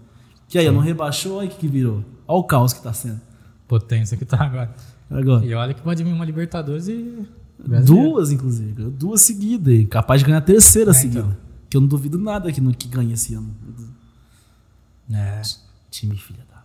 Que 0.48 0.58
aí, 0.58 0.68
ó, 0.68 0.72
não 0.72 0.80
rebaixou, 0.82 1.38
olha 1.38 1.48
o 1.48 1.52
que, 1.52 1.58
que 1.58 1.68
virou. 1.68 2.04
Olha 2.28 2.40
o 2.40 2.44
caos 2.44 2.74
que 2.74 2.82
tá 2.82 2.92
sendo. 2.94 3.20
Potência 3.68 4.18
que 4.18 4.26
tá 4.26 4.42
agora. 4.44 4.72
Agora. 5.10 5.46
E 5.46 5.54
olha 5.54 5.74
que 5.74 5.82
pode 5.82 6.04
vir 6.04 6.12
uma 6.14 6.26
Libertadores 6.26 6.88
e. 6.88 7.26
Brasileiro. 7.66 8.10
Duas, 8.12 8.32
inclusive. 8.32 8.84
Duas 8.92 9.22
seguidas. 9.22 9.86
Capaz 9.90 10.22
de 10.22 10.26
ganhar 10.26 10.40
a 10.40 10.42
terceira 10.42 10.92
É, 10.92 10.94
seguida. 10.94 11.20
então. 11.20 11.51
Que 11.72 11.78
eu 11.78 11.82
não 11.82 11.88
duvido 11.88 12.18
nada 12.20 12.52
que, 12.52 12.60
no, 12.60 12.76
que 12.76 12.86
ganhe 12.90 13.14
esse 13.14 13.34
ano. 13.34 13.56
É. 15.10 15.42
Time 15.90 16.18
filha 16.18 16.46
da. 16.50 16.62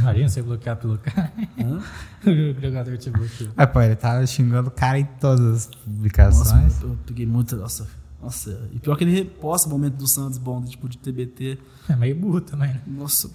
Imagina 0.00 0.28
você 0.28 0.42
bloquear 0.42 0.76
pelo 0.76 0.98
cara. 0.98 1.32
O 2.26 2.60
jogador 2.60 2.98
te 2.98 3.08
bloqueou. 3.08 3.50
Ah, 3.56 3.66
pô, 3.68 3.80
ele 3.80 3.94
tava 3.94 4.26
xingando 4.26 4.66
o 4.66 4.70
cara 4.72 4.98
em 4.98 5.04
todas 5.04 5.40
as 5.40 5.66
Nossa, 5.68 5.78
publicações. 5.84 6.82
eu 6.82 6.98
peguei 7.06 7.24
muito. 7.24 7.54
Nossa, 7.54 7.88
nossa. 8.20 8.68
E 8.72 8.80
pior 8.80 8.96
que 8.96 9.04
ele 9.04 9.12
reposta 9.12 9.68
o 9.68 9.70
momento 9.70 9.94
do 9.94 10.08
Santos 10.08 10.38
bom, 10.38 10.60
tipo 10.64 10.88
de 10.88 10.98
TBT. 10.98 11.58
É 11.88 11.94
meio 11.94 12.16
burro 12.16 12.40
também, 12.40 12.74
né? 12.74 12.82
Nossa. 12.84 13.30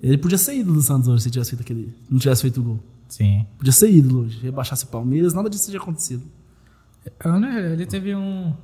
Ele 0.00 0.16
podia 0.16 0.38
ser 0.38 0.54
ídolo 0.56 0.76
do 0.76 0.82
Santos 0.82 1.08
hoje 1.08 1.24
se 1.24 1.30
tivesse 1.30 1.50
feito 1.50 1.60
aquele. 1.60 1.94
Não 2.10 2.18
tivesse 2.18 2.40
feito 2.40 2.58
o 2.60 2.64
gol. 2.64 2.80
Sim. 3.06 3.46
Podia 3.58 3.72
ser 3.72 3.90
ídolo 3.90 4.22
hoje. 4.22 4.40
Rebaixasse 4.40 4.84
o 4.84 4.88
Palmeiras, 4.88 5.34
nada 5.34 5.50
disso 5.50 5.66
teria 5.66 5.80
acontecido. 5.80 6.22
Eu, 7.22 7.38
né, 7.38 7.72
ele 7.74 7.84
teve 7.84 8.14
um. 8.14 8.54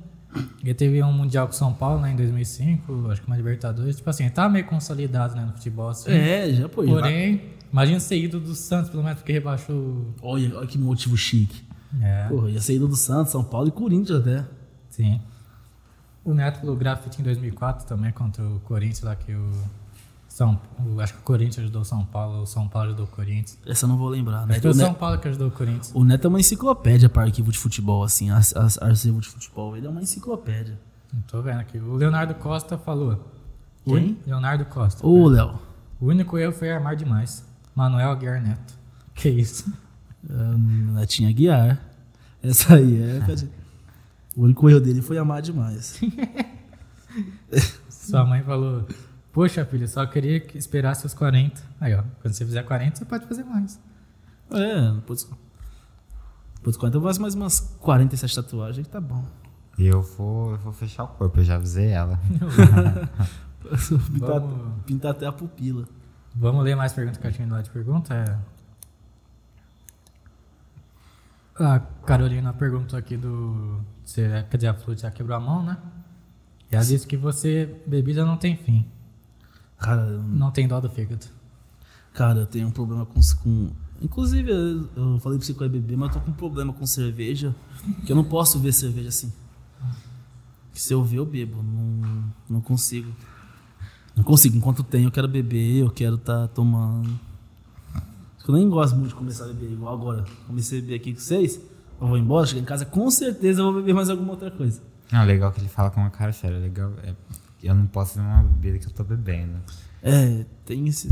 Ele 0.63 0.73
teve 0.73 1.01
um 1.03 1.11
Mundial 1.11 1.47
com 1.47 1.53
São 1.53 1.73
Paulo 1.73 2.01
né, 2.01 2.11
em 2.11 2.15
2005, 2.15 3.09
acho 3.11 3.21
que 3.21 3.27
uma 3.27 3.35
Libertadores. 3.35 3.95
Tipo 3.95 4.09
assim, 4.09 4.23
ele 4.25 4.31
tava 4.33 4.49
meio 4.49 4.65
consolidado 4.65 5.35
né, 5.35 5.43
no 5.45 5.53
futebol. 5.53 5.89
Assim. 5.89 6.11
É, 6.11 6.49
já 6.51 6.61
já 6.61 6.67
vai- 6.67 6.69
Porém, 6.69 7.41
imagina 7.71 7.99
ser 7.99 8.17
ídolo 8.17 8.43
do 8.43 8.53
Santos, 8.55 8.89
pelo 8.91 9.03
menos 9.03 9.19
porque 9.19 9.31
rebaixou. 9.33 10.13
Olha, 10.21 10.55
olha 10.57 10.67
que 10.67 10.77
motivo 10.77 11.17
chique. 11.17 11.63
É, 12.01 12.27
Porra, 12.27 12.51
ia 12.51 12.61
ser 12.61 12.75
ídolo 12.75 12.89
do 12.91 12.95
Santos, 12.95 13.31
São 13.31 13.43
Paulo 13.43 13.67
e 13.69 13.71
Corinthians 13.71 14.19
até. 14.21 14.45
sim. 14.89 15.19
O 16.23 16.33
Neto 16.33 16.59
pelo 16.59 16.75
grafite 16.75 17.21
em 17.21 17.23
2004 17.23 17.87
também 17.87 18.11
contra 18.11 18.43
o 18.43 18.59
Corinthians, 18.59 19.01
lá 19.01 19.15
que 19.15 19.33
o. 19.33 19.51
São, 20.39 20.57
acho 21.01 21.15
que 21.15 21.19
o 21.19 21.23
Corinthians 21.23 21.57
ajudou 21.57 21.81
o 21.81 21.85
São 21.85 22.05
Paulo, 22.05 22.43
o 22.43 22.45
São 22.45 22.65
Paulo 22.65 22.87
ajudou 22.87 23.05
o 23.05 23.09
Corinthians. 23.09 23.59
Essa 23.65 23.83
eu 23.83 23.89
não 23.89 23.97
vou 23.97 24.07
lembrar, 24.07 24.47
né? 24.47 24.57
Foi 24.61 24.69
O 24.69 24.73
São 24.73 24.87
Neto, 24.87 24.97
Paulo 24.97 25.19
que 25.19 25.27
ajudou 25.27 25.49
o 25.49 25.51
Corinthians. 25.51 25.91
o 25.93 26.01
Neto 26.01 26.23
é 26.23 26.27
uma 26.29 26.39
enciclopédia 26.39 27.09
para 27.09 27.23
arquivo 27.23 27.51
de 27.51 27.57
futebol, 27.57 28.05
assim, 28.05 28.31
as, 28.31 28.55
as, 28.55 28.81
arquivo 28.81 29.19
de 29.19 29.27
futebol. 29.27 29.75
Ele 29.75 29.85
é 29.85 29.89
uma 29.89 30.01
enciclopédia. 30.01 30.79
Não 31.11 31.21
tô 31.23 31.41
vendo 31.41 31.59
aqui. 31.59 31.77
O 31.77 31.93
Leonardo 31.93 32.35
Costa 32.35 32.77
falou. 32.77 33.29
Quem? 33.83 34.17
Leonardo 34.25 34.63
Costa. 34.63 35.05
Ô, 35.05 35.27
Léo. 35.27 35.59
O 35.99 36.05
único 36.05 36.37
erro 36.37 36.53
foi 36.53 36.71
armar 36.71 36.95
demais. 36.95 37.43
Manuel 37.75 38.09
Aguiar 38.09 38.41
Neto. 38.41 38.73
Que 39.13 39.27
isso? 39.27 39.69
Netinho 40.23 41.27
Aguiar. 41.27 41.81
Essa 42.41 42.75
aí 42.75 42.97
é. 42.97 43.19
O 44.37 44.43
único 44.43 44.69
erro 44.69 44.79
dele 44.79 45.01
foi 45.01 45.17
amar 45.17 45.41
demais. 45.41 45.99
Sua 47.89 48.23
mãe 48.23 48.41
falou: 48.41 48.87
Poxa, 49.39 49.63
filho, 49.63 49.87
só 49.87 50.05
queria 50.05 50.37
que 50.41 50.57
esperasse 50.57 51.05
os 51.05 51.13
40. 51.13 51.63
Aí, 51.79 51.95
ó. 51.95 52.03
Quando 52.21 52.33
você 52.33 52.45
fizer 52.45 52.61
40, 52.61 52.97
você 52.97 53.05
pode 53.05 53.25
fazer 53.25 53.45
mais. 53.45 53.79
É, 54.51 54.91
depois. 54.95 55.25
Depois 56.55 56.75
de 56.75 56.79
40 56.81 56.97
eu 56.97 57.01
faço 57.01 57.21
mais 57.21 57.35
umas 57.35 57.61
47 57.79 58.35
tatuagens 58.35 58.85
que 58.85 58.91
tá 58.91 58.99
bom. 58.99 59.23
E 59.77 59.87
eu 59.87 60.01
vou, 60.01 60.51
eu 60.51 60.57
vou 60.57 60.73
fechar 60.73 61.05
o 61.05 61.07
corpo, 61.07 61.39
eu 61.39 61.45
já 61.45 61.55
avisei 61.55 61.87
ela. 61.87 62.19
pintar, 64.11 64.41
Vamos- 64.41 64.83
pintar 64.85 65.11
até 65.11 65.25
a 65.25 65.31
pupila. 65.31 65.87
Vamos 66.35 66.61
ler 66.65 66.75
mais 66.75 66.91
perguntas 66.91 67.17
que 67.17 67.25
eu 67.25 67.31
tinha 67.31 67.47
lá 67.47 67.61
de 67.61 67.69
pergunta? 67.69 68.13
É... 68.13 68.37
A 71.63 71.79
Carolina 72.05 72.51
perguntou 72.51 72.99
aqui 72.99 73.15
do. 73.15 73.79
Você, 74.03 74.45
quer 74.49 74.57
dizer, 74.57 74.67
a 74.67 74.73
Flute 74.73 75.03
já 75.03 75.11
quebrou 75.11 75.37
a 75.37 75.39
mão, 75.39 75.63
né? 75.63 75.77
E 76.69 76.75
ela 76.75 76.83
disse 76.83 77.07
que 77.07 77.15
você, 77.15 77.81
bebida 77.87 78.25
não 78.25 78.35
tem 78.35 78.57
fim. 78.57 78.85
Cara, 79.79 80.01
eu- 80.03 80.21
Não 80.23 80.51
tem 80.51 80.67
dó 80.67 80.79
do 80.79 80.89
fígado. 80.89 81.25
cara, 82.13 82.39
eu 82.41 82.45
tenho 82.45 82.67
um 82.67 82.71
problema 82.71 83.05
com. 83.05 83.19
com 83.43 83.69
inclusive, 84.01 84.51
eu 84.51 85.19
falei 85.19 85.37
pra 85.37 85.45
você 85.47 85.53
que 85.53 85.61
eu 85.61 85.65
ia 85.65 85.71
beber, 85.71 85.97
mas 85.97 86.09
eu 86.09 86.19
tô 86.19 86.25
com 86.25 86.31
um 86.31 86.33
problema 86.33 86.73
com 86.73 86.85
cerveja. 86.85 87.55
Que 88.05 88.11
eu 88.11 88.15
não 88.15 88.23
posso 88.25 88.59
ver 88.59 88.73
cerveja 88.73 89.09
assim. 89.09 89.31
Que 90.73 90.81
se 90.81 90.93
eu 90.93 91.03
ver, 91.03 91.17
eu 91.17 91.25
bebo. 91.25 91.61
Não, 91.63 92.23
não 92.49 92.61
consigo. 92.61 93.11
Não 94.15 94.23
consigo. 94.23 94.57
Enquanto 94.57 94.83
tem, 94.83 95.03
eu 95.05 95.11
quero 95.11 95.27
beber, 95.27 95.77
eu 95.83 95.89
quero 95.89 96.15
estar 96.15 96.47
tomando. 96.49 97.09
Eu 98.47 98.55
nem 98.55 98.67
gosto 98.69 98.95
muito 98.95 99.09
de 99.09 99.15
começar 99.15 99.45
a 99.45 99.47
beber 99.47 99.71
igual 99.71 99.93
agora. 99.93 100.25
Comecei 100.47 100.79
a 100.79 100.81
beber 100.81 100.95
aqui 100.95 101.13
com 101.13 101.19
vocês. 101.19 101.59
Eu 102.01 102.07
vou 102.07 102.17
embora, 102.17 102.47
chegar 102.47 102.61
em 102.61 102.65
casa, 102.65 102.83
com 102.85 103.09
certeza 103.11 103.61
eu 103.61 103.65
vou 103.65 103.75
beber 103.75 103.93
mais 103.93 104.09
alguma 104.09 104.31
outra 104.31 104.49
coisa. 104.49 104.81
Não, 105.11 105.23
legal 105.25 105.51
que 105.51 105.59
ele 105.59 105.67
fala 105.69 105.89
com 105.91 105.99
uma 106.01 106.09
cara 106.09 106.31
séria. 106.33 106.57
Legal 106.57 106.91
é, 107.03 107.13
eu 107.67 107.75
não 107.75 107.85
posso 107.87 108.15
ver 108.15 108.21
uma 108.21 108.43
bebida 108.43 108.79
que 108.79 108.87
eu 108.87 108.91
tô 108.91 109.03
bebendo. 109.03 109.57
É, 110.01 110.45
tem 110.65 110.87
esse. 110.87 111.09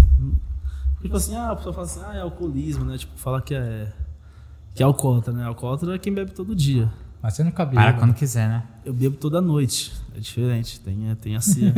Tipo 1.01 1.17
assim, 1.17 1.35
ah, 1.35 1.51
a 1.51 1.55
pessoa 1.55 1.73
fala 1.73 1.85
assim, 1.85 2.01
ah, 2.05 2.15
é 2.15 2.21
alcoolismo, 2.21 2.85
né? 2.85 2.97
Tipo, 2.97 3.17
fala 3.17 3.41
que 3.41 3.53
é. 3.53 3.91
Que 4.73 4.83
é 4.83 4.85
alcoólatra, 4.85 5.33
né? 5.33 5.43
Alcoólatra 5.45 5.95
é 5.95 5.99
quem 5.99 6.13
bebe 6.13 6.31
todo 6.31 6.55
dia. 6.55 6.91
Mas 7.21 7.33
você 7.33 7.43
nunca 7.43 7.65
Para 7.65 7.85
bebeu. 7.85 7.99
quando 7.99 8.13
quiser, 8.13 8.47
né? 8.47 8.63
Eu 8.85 8.93
bebo 8.93 9.17
toda 9.17 9.41
noite. 9.41 9.93
É 10.15 10.19
diferente. 10.19 10.79
Tem, 10.79 11.09
é, 11.09 11.15
tem, 11.15 11.35
assim, 11.35 11.71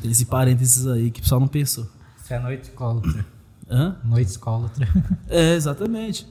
tem 0.00 0.10
esse 0.10 0.24
parênteses 0.26 0.86
aí 0.86 1.10
que 1.10 1.20
o 1.20 1.22
pessoal 1.22 1.40
não 1.40 1.48
pensou. 1.48 1.86
Você 2.16 2.34
é 2.34 2.38
noite 2.38 2.64
escólatra. 2.64 3.24
Hã? 3.70 3.96
Noite 4.04 4.28
escólatra. 4.28 4.88
É, 5.28 5.54
exatamente. 5.54 6.26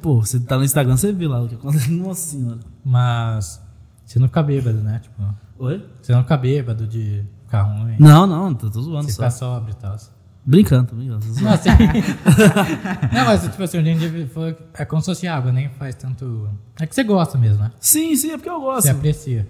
Pô, 0.00 0.20
você 0.20 0.38
tá 0.38 0.56
no 0.58 0.64
Instagram, 0.64 0.96
você 0.96 1.12
vê 1.12 1.26
lá 1.26 1.42
o 1.42 1.48
que 1.48 1.54
acontece. 1.56 1.90
Nossa 1.96 2.30
senhora. 2.30 2.60
Mas 2.84 3.60
você 4.04 4.18
não 4.18 4.28
fica 4.28 4.42
bêbado, 4.42 4.78
né? 4.78 5.00
Tipo, 5.00 5.22
Oi? 5.58 5.84
você 6.00 6.12
não 6.12 6.22
fica 6.22 6.36
bêbado 6.36 6.86
de 6.86 7.24
ficar 7.44 7.62
ruim. 7.62 7.96
Não, 7.98 8.26
não, 8.26 8.54
tô, 8.54 8.70
tô 8.70 8.80
zoando 8.82 9.04
Você 9.06 9.12
só. 9.12 9.22
fica 9.24 9.30
sóbrio 9.30 9.72
e 9.72 9.76
tal. 9.76 9.96
Brincando, 10.44 10.88
tô 10.90 10.96
brincando. 10.96 11.26
Não, 11.42 11.52
assim, 11.52 11.68
não, 13.12 13.24
mas 13.26 13.42
tipo 13.42 13.62
assim, 13.62 13.78
o 13.78 13.84
gengibre 13.84 14.26
foi- 14.28 14.56
é 14.74 14.84
como 14.84 15.02
se 15.02 15.06
fosse 15.06 15.26
água, 15.26 15.52
nem 15.52 15.68
faz 15.70 15.94
tanto. 15.94 16.48
É 16.80 16.86
que 16.86 16.94
você 16.94 17.02
gosta 17.04 17.36
mesmo, 17.36 17.62
né? 17.62 17.72
Sim, 17.80 18.14
sim, 18.16 18.30
é 18.30 18.36
porque 18.36 18.48
eu 18.48 18.60
gosto. 18.60 18.82
Você 18.84 18.90
aprecia. 18.90 19.46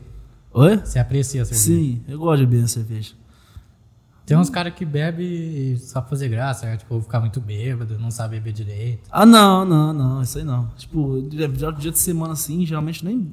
Oi? 0.53 0.79
Você 0.79 0.99
aprecia 0.99 1.43
a 1.43 1.45
cerveja. 1.45 1.65
Sim, 1.67 2.03
eu 2.09 2.19
gosto 2.19 2.41
de 2.41 2.47
beber 2.47 2.69
cerveja. 2.69 3.15
Tem 4.27 4.37
uns 4.37 4.51
caras 4.51 4.75
que 4.75 4.85
bebem 4.85 5.77
só 5.79 6.01
pra 6.01 6.11
fazer 6.11 6.29
graça, 6.29 6.67
né? 6.67 6.77
tipo, 6.77 7.01
ficar 7.01 7.21
muito 7.21 7.41
bêbado, 7.41 7.99
não 7.99 8.11
sabe 8.11 8.37
beber 8.37 8.53
direito. 8.53 9.09
Ah, 9.11 9.25
não, 9.25 9.65
não, 9.65 9.93
não, 9.93 10.23
isso 10.23 10.37
aí 10.37 10.45
não. 10.45 10.67
Tipo, 10.77 11.23
dia, 11.31 11.49
dia 11.49 11.71
dia 11.73 11.91
de 11.93 11.99
semana 11.99 12.33
assim, 12.33 12.65
geralmente 12.67 13.05
nem. 13.05 13.33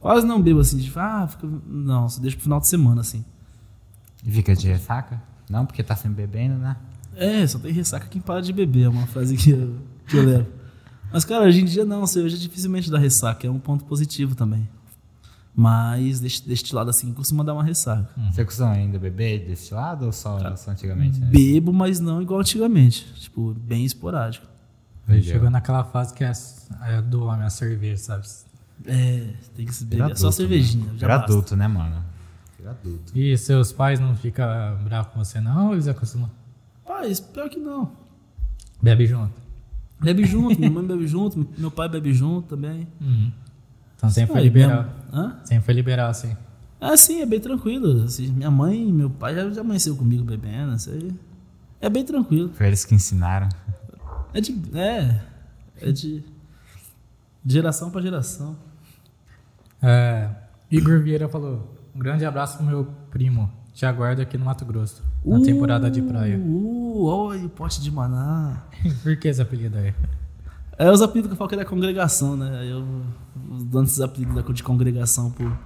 Quase 0.00 0.26
não 0.26 0.40
bebo 0.40 0.60
assim. 0.60 0.78
Tipo, 0.78 0.98
ah, 0.98 1.28
fica. 1.28 1.46
Não, 1.66 2.08
só 2.08 2.20
deixa 2.20 2.36
pro 2.36 2.44
final 2.44 2.58
de 2.58 2.66
semana 2.66 3.02
assim. 3.02 3.24
E 4.24 4.30
fica 4.30 4.56
de 4.56 4.66
ressaca? 4.66 5.22
Não, 5.48 5.66
porque 5.66 5.82
tá 5.82 5.94
sempre 5.94 6.26
bebendo, 6.26 6.54
né? 6.56 6.76
É, 7.14 7.46
só 7.46 7.58
tem 7.58 7.72
ressaca 7.72 8.06
quem 8.06 8.20
para 8.20 8.40
de 8.40 8.52
beber, 8.52 8.84
é 8.84 8.88
uma 8.88 9.06
frase 9.06 9.36
que 9.36 9.50
eu, 9.50 9.76
que 10.06 10.16
eu 10.16 10.24
levo. 10.24 10.46
Mas, 11.12 11.24
cara, 11.24 11.44
hoje 11.44 11.60
em 11.60 11.64
dia 11.64 11.84
não, 11.84 12.06
cerveja 12.06 12.38
dificilmente 12.38 12.90
dá 12.90 12.98
ressaca, 12.98 13.46
é 13.46 13.50
um 13.50 13.58
ponto 13.58 13.84
positivo 13.84 14.34
também. 14.34 14.68
Mas 15.52 16.20
deste, 16.20 16.48
deste 16.48 16.72
lado 16.74 16.88
assim 16.88 17.12
costuma 17.12 17.42
dar 17.42 17.52
uma 17.52 17.64
ressaca. 17.64 18.08
Você 18.30 18.44
costuma 18.44 18.70
ainda 18.70 18.98
beber 18.98 19.46
desse 19.46 19.74
lado 19.74 20.06
ou 20.06 20.12
só, 20.12 20.56
só 20.56 20.70
antigamente? 20.70 21.18
Né? 21.18 21.26
Bebo, 21.26 21.72
mas 21.72 21.98
não 21.98 22.22
igual 22.22 22.40
antigamente. 22.40 23.12
Tipo, 23.14 23.52
bem 23.54 23.84
esporádico. 23.84 24.46
Chegou 25.22 25.50
naquela 25.50 25.82
fase 25.82 26.14
que 26.14 26.22
é, 26.22 26.32
é 26.86 27.02
do 27.02 27.24
homem 27.24 27.44
a 27.44 27.50
cerveja, 27.50 27.96
sabe? 27.96 28.26
É, 28.86 29.26
tem 29.54 29.66
que 29.66 29.74
se 29.74 29.84
beber. 29.84 30.04
É 30.10 30.14
só 30.14 30.26
adulto, 30.26 30.32
cervejinha. 30.36 30.84
né? 30.86 30.98
Já 30.98 31.06
basta. 31.08 31.24
adulto, 31.24 31.56
né, 31.56 31.68
mano? 31.68 32.04
Vira 32.58 32.70
adulto. 32.70 33.12
E 33.18 33.36
seus 33.36 33.72
pais 33.72 34.00
não 34.00 34.14
ficam 34.16 34.46
bravos 34.84 35.12
com 35.12 35.22
você, 35.24 35.40
não? 35.40 35.68
Ou 35.68 35.72
eles 35.74 35.86
acostumam? 35.88 36.30
Paz, 36.86 37.20
pior 37.20 37.48
que 37.48 37.58
não. 37.58 37.92
Bebe 38.82 39.06
junto. 39.06 39.34
Bebe 40.00 40.24
junto, 40.24 40.58
minha 40.58 40.70
mãe 40.70 40.84
bebe 40.86 41.06
junto, 41.06 41.46
meu 41.58 41.70
pai 41.70 41.88
bebe 41.88 42.12
junto 42.14 42.48
também. 42.56 42.88
Uhum. 43.00 43.30
Então 43.96 44.08
sempre 44.08 44.32
foi 44.32 44.42
liberal. 44.42 44.86
Hã? 45.12 45.36
Sempre 45.44 45.64
foi 45.64 45.74
liberal, 45.74 46.08
assim. 46.10 46.34
Ah, 46.80 46.96
sim, 46.96 47.20
é 47.20 47.26
bem 47.26 47.38
tranquilo. 47.38 48.04
Assim, 48.04 48.28
minha 48.28 48.50
mãe 48.50 48.88
e 48.88 48.92
meu 48.92 49.10
pai 49.10 49.34
já, 49.34 49.50
já 49.50 49.60
amanheceu 49.60 49.94
comigo 49.94 50.24
bebendo. 50.24 50.74
Isso 50.74 50.88
aí 50.90 51.12
é 51.82 51.90
bem 51.90 52.02
tranquilo. 52.04 52.50
Foi 52.54 52.66
eles 52.66 52.84
que 52.84 52.94
ensinaram. 52.94 53.48
É 54.32 54.40
de. 54.40 54.58
É. 54.74 55.20
É 55.82 55.92
de. 55.92 56.24
de 57.44 57.52
geração 57.52 57.90
pra 57.90 58.00
geração. 58.00 58.56
É, 59.82 60.28
Igor 60.70 61.00
Vieira 61.00 61.28
falou: 61.28 61.76
um 61.94 61.98
grande 61.98 62.24
abraço 62.24 62.58
pro 62.58 62.66
meu 62.66 62.84
primo. 63.10 63.50
Te 63.72 63.86
aguardo 63.86 64.20
aqui 64.20 64.36
no 64.36 64.44
Mato 64.44 64.64
Grosso, 64.64 65.02
na 65.24 65.40
temporada 65.40 65.90
de 65.90 66.02
praia. 66.02 66.36
Uh, 66.38 67.04
olha 67.04 67.46
o 67.46 67.48
pote 67.48 67.80
de 67.80 67.90
maná. 67.90 68.64
Por 69.02 69.16
que 69.16 69.28
esse 69.28 69.40
apelido 69.40 69.78
aí? 69.78 69.94
É 70.76 70.90
os 70.90 71.00
apelidos 71.00 71.28
que 71.28 71.34
eu 71.34 71.36
falo 71.36 71.48
que 71.48 71.54
é 71.54 71.58
da 71.58 71.64
congregação, 71.64 72.36
né? 72.36 72.66
Eu 72.68 72.84
dando 73.70 73.86
esses 73.86 74.00
apelidos 74.00 74.54
de 74.54 74.62
congregação 74.62 75.30
pro, 75.30 75.56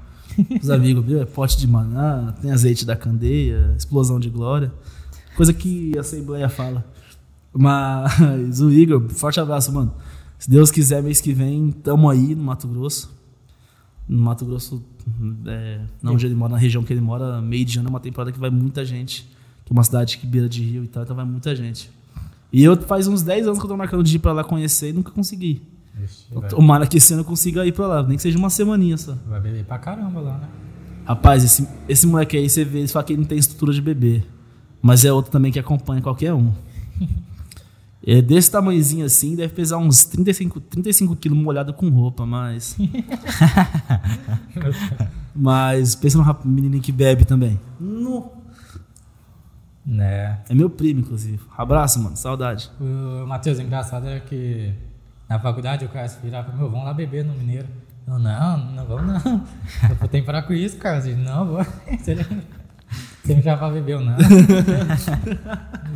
pros 0.47 0.71
amigos, 0.71 1.05
viu? 1.05 1.23
É 1.23 1.25
pote 1.25 1.57
de 1.57 1.67
maná, 1.67 2.35
tem 2.41 2.51
azeite 2.51 2.85
da 2.85 2.95
candeia, 2.95 3.75
explosão 3.77 4.21
de 4.21 4.29
glória. 4.29 4.73
Coisa 5.37 5.53
que 5.53 5.97
a 5.97 6.01
Assembleia 6.01 6.49
fala. 6.49 6.85
Mas 7.53 8.61
o 8.61 8.71
Igor, 8.71 9.09
forte 9.11 9.41
abraço, 9.41 9.73
mano. 9.73 9.95
Se 10.39 10.51
Deus 10.51 10.71
quiser, 10.71 11.03
mês 11.03 11.21
que 11.21 11.33
vem, 11.33 11.71
tamo 11.71 12.11
aí 12.11 12.35
no 12.35 12.45
Mato 12.45 12.69
Grosso. 12.69 13.11
No 14.09 14.23
Mato 14.23 14.45
Grosso, 14.45 14.83
é, 15.47 15.81
não 16.03 16.15
onde 16.15 16.27
ele 16.27 16.35
mora, 16.35 16.53
na 16.53 16.59
região 16.59 16.83
que 16.83 16.93
ele 16.93 17.01
mora, 17.01 17.41
meio 17.41 17.65
de 17.65 17.79
ano 17.79 17.89
é 17.89 17.91
uma 17.91 18.01
temporada 18.01 18.31
que 18.31 18.39
vai 18.39 18.51
muita 18.51 18.85
gente. 18.85 19.27
Que 19.65 19.73
é 19.73 19.75
uma 19.75 19.85
cidade 19.85 20.19
que 20.19 20.27
beira 20.27 20.49
de 20.49 20.63
rio 20.63 20.85
e 20.85 20.89
tal, 20.89 21.03
então 21.03 21.17
vai 21.17 21.25
muita 21.25 21.57
gente. 21.57 21.91
E 22.53 22.63
eu 22.63 22.77
faz 22.83 23.09
uns 23.09 23.23
10 23.23 23.47
anos 23.47 23.59
que 23.59 23.65
eu 23.65 23.69
tô 23.69 23.77
marcando 23.77 24.03
de 24.03 24.17
ir 24.17 24.19
pra 24.19 24.33
lá 24.33 24.45
conhecer 24.45 24.91
e 24.91 24.93
nunca 24.93 25.11
consegui. 25.11 25.63
Ixi, 26.03 26.27
vai, 26.33 26.49
Tomara 26.49 26.87
que 26.87 26.99
esse 26.99 27.13
ano 27.13 27.23
eu 27.23 27.27
consiga 27.27 27.65
ir 27.67 27.73
pra 27.73 27.87
lá, 27.87 28.03
nem 28.03 28.17
que 28.17 28.23
seja 28.23 28.37
uma 28.37 28.51
semaninha 28.51 28.97
só. 28.97 29.17
vai 29.27 29.41
beber 29.41 29.65
pra 29.65 29.79
caramba 29.79 30.21
lá, 30.21 30.39
né? 30.39 30.49
Rapaz, 31.05 31.45
esse, 31.45 31.69
esse 31.89 32.07
moleque 32.07 32.37
aí, 32.37 32.49
você 32.49 32.65
vê, 32.65 32.79
eles 32.79 32.93
falam 32.93 33.07
que 33.07 33.13
ele 33.13 33.21
não 33.21 33.29
tem 33.29 33.39
estrutura 33.39 33.73
de 33.73 33.81
bebê. 33.81 34.23
Mas 34.81 35.05
é 35.05 35.13
outro 35.13 35.31
também 35.31 35.51
que 35.51 35.59
acompanha 35.59 36.01
qualquer 36.03 36.33
um. 36.33 36.53
É 38.07 38.21
desse 38.21 38.51
tamanhozinho 38.51 39.07
assim, 39.07 39.35
deve 39.35 39.55
pesar 39.55 39.79
uns 39.79 40.05
35, 40.05 40.61
35 40.61 41.17
quilos 41.17 41.39
molhado 41.39 41.73
com 41.73 41.89
roupa, 41.89 42.27
mas. 42.27 42.77
mas 45.35 45.95
pensa 45.95 46.19
no 46.19 46.39
menininho 46.45 46.83
que 46.83 46.93
bebe 46.93 47.25
também. 47.25 47.59
No. 47.81 48.31
Né. 49.87 50.39
É 50.49 50.55
meu 50.55 50.69
primo, 50.69 51.01
inclusive. 51.01 51.41
Abraço, 51.57 52.03
mano. 52.03 52.17
Saudade. 52.17 52.71
O 52.81 53.27
Matheus, 53.27 53.59
engraçado 53.59 54.07
é 54.09 54.21
que 54.21 54.75
na 55.29 55.39
faculdade 55.39 55.85
o 55.85 55.89
cara 55.89 56.09
se 56.09 56.21
virava 56.21 56.53
meu, 56.53 56.71
vamos 56.71 56.85
lá 56.85 56.93
beber 56.93 57.25
no 57.25 57.35
Mineiro. 57.35 57.69
Eu, 58.07 58.19
não, 58.19 58.59
não 58.73 58.85
vamos 58.85 59.25
não. 59.25 59.47
Eu 59.89 59.97
falei, 59.97 60.09
tem 60.11 60.21
que 60.21 60.27
parar 60.27 60.43
com 60.43 60.53
isso, 60.53 60.77
cara. 60.77 61.07
Eu, 61.09 61.17
não, 61.17 61.47
vou. 61.47 61.67
Você 63.25 63.29
você 63.29 63.35
me 63.37 63.43
chama 63.43 63.57
pra 63.57 63.71
beber, 63.71 63.93
eu 63.93 64.01
não. 64.01 64.17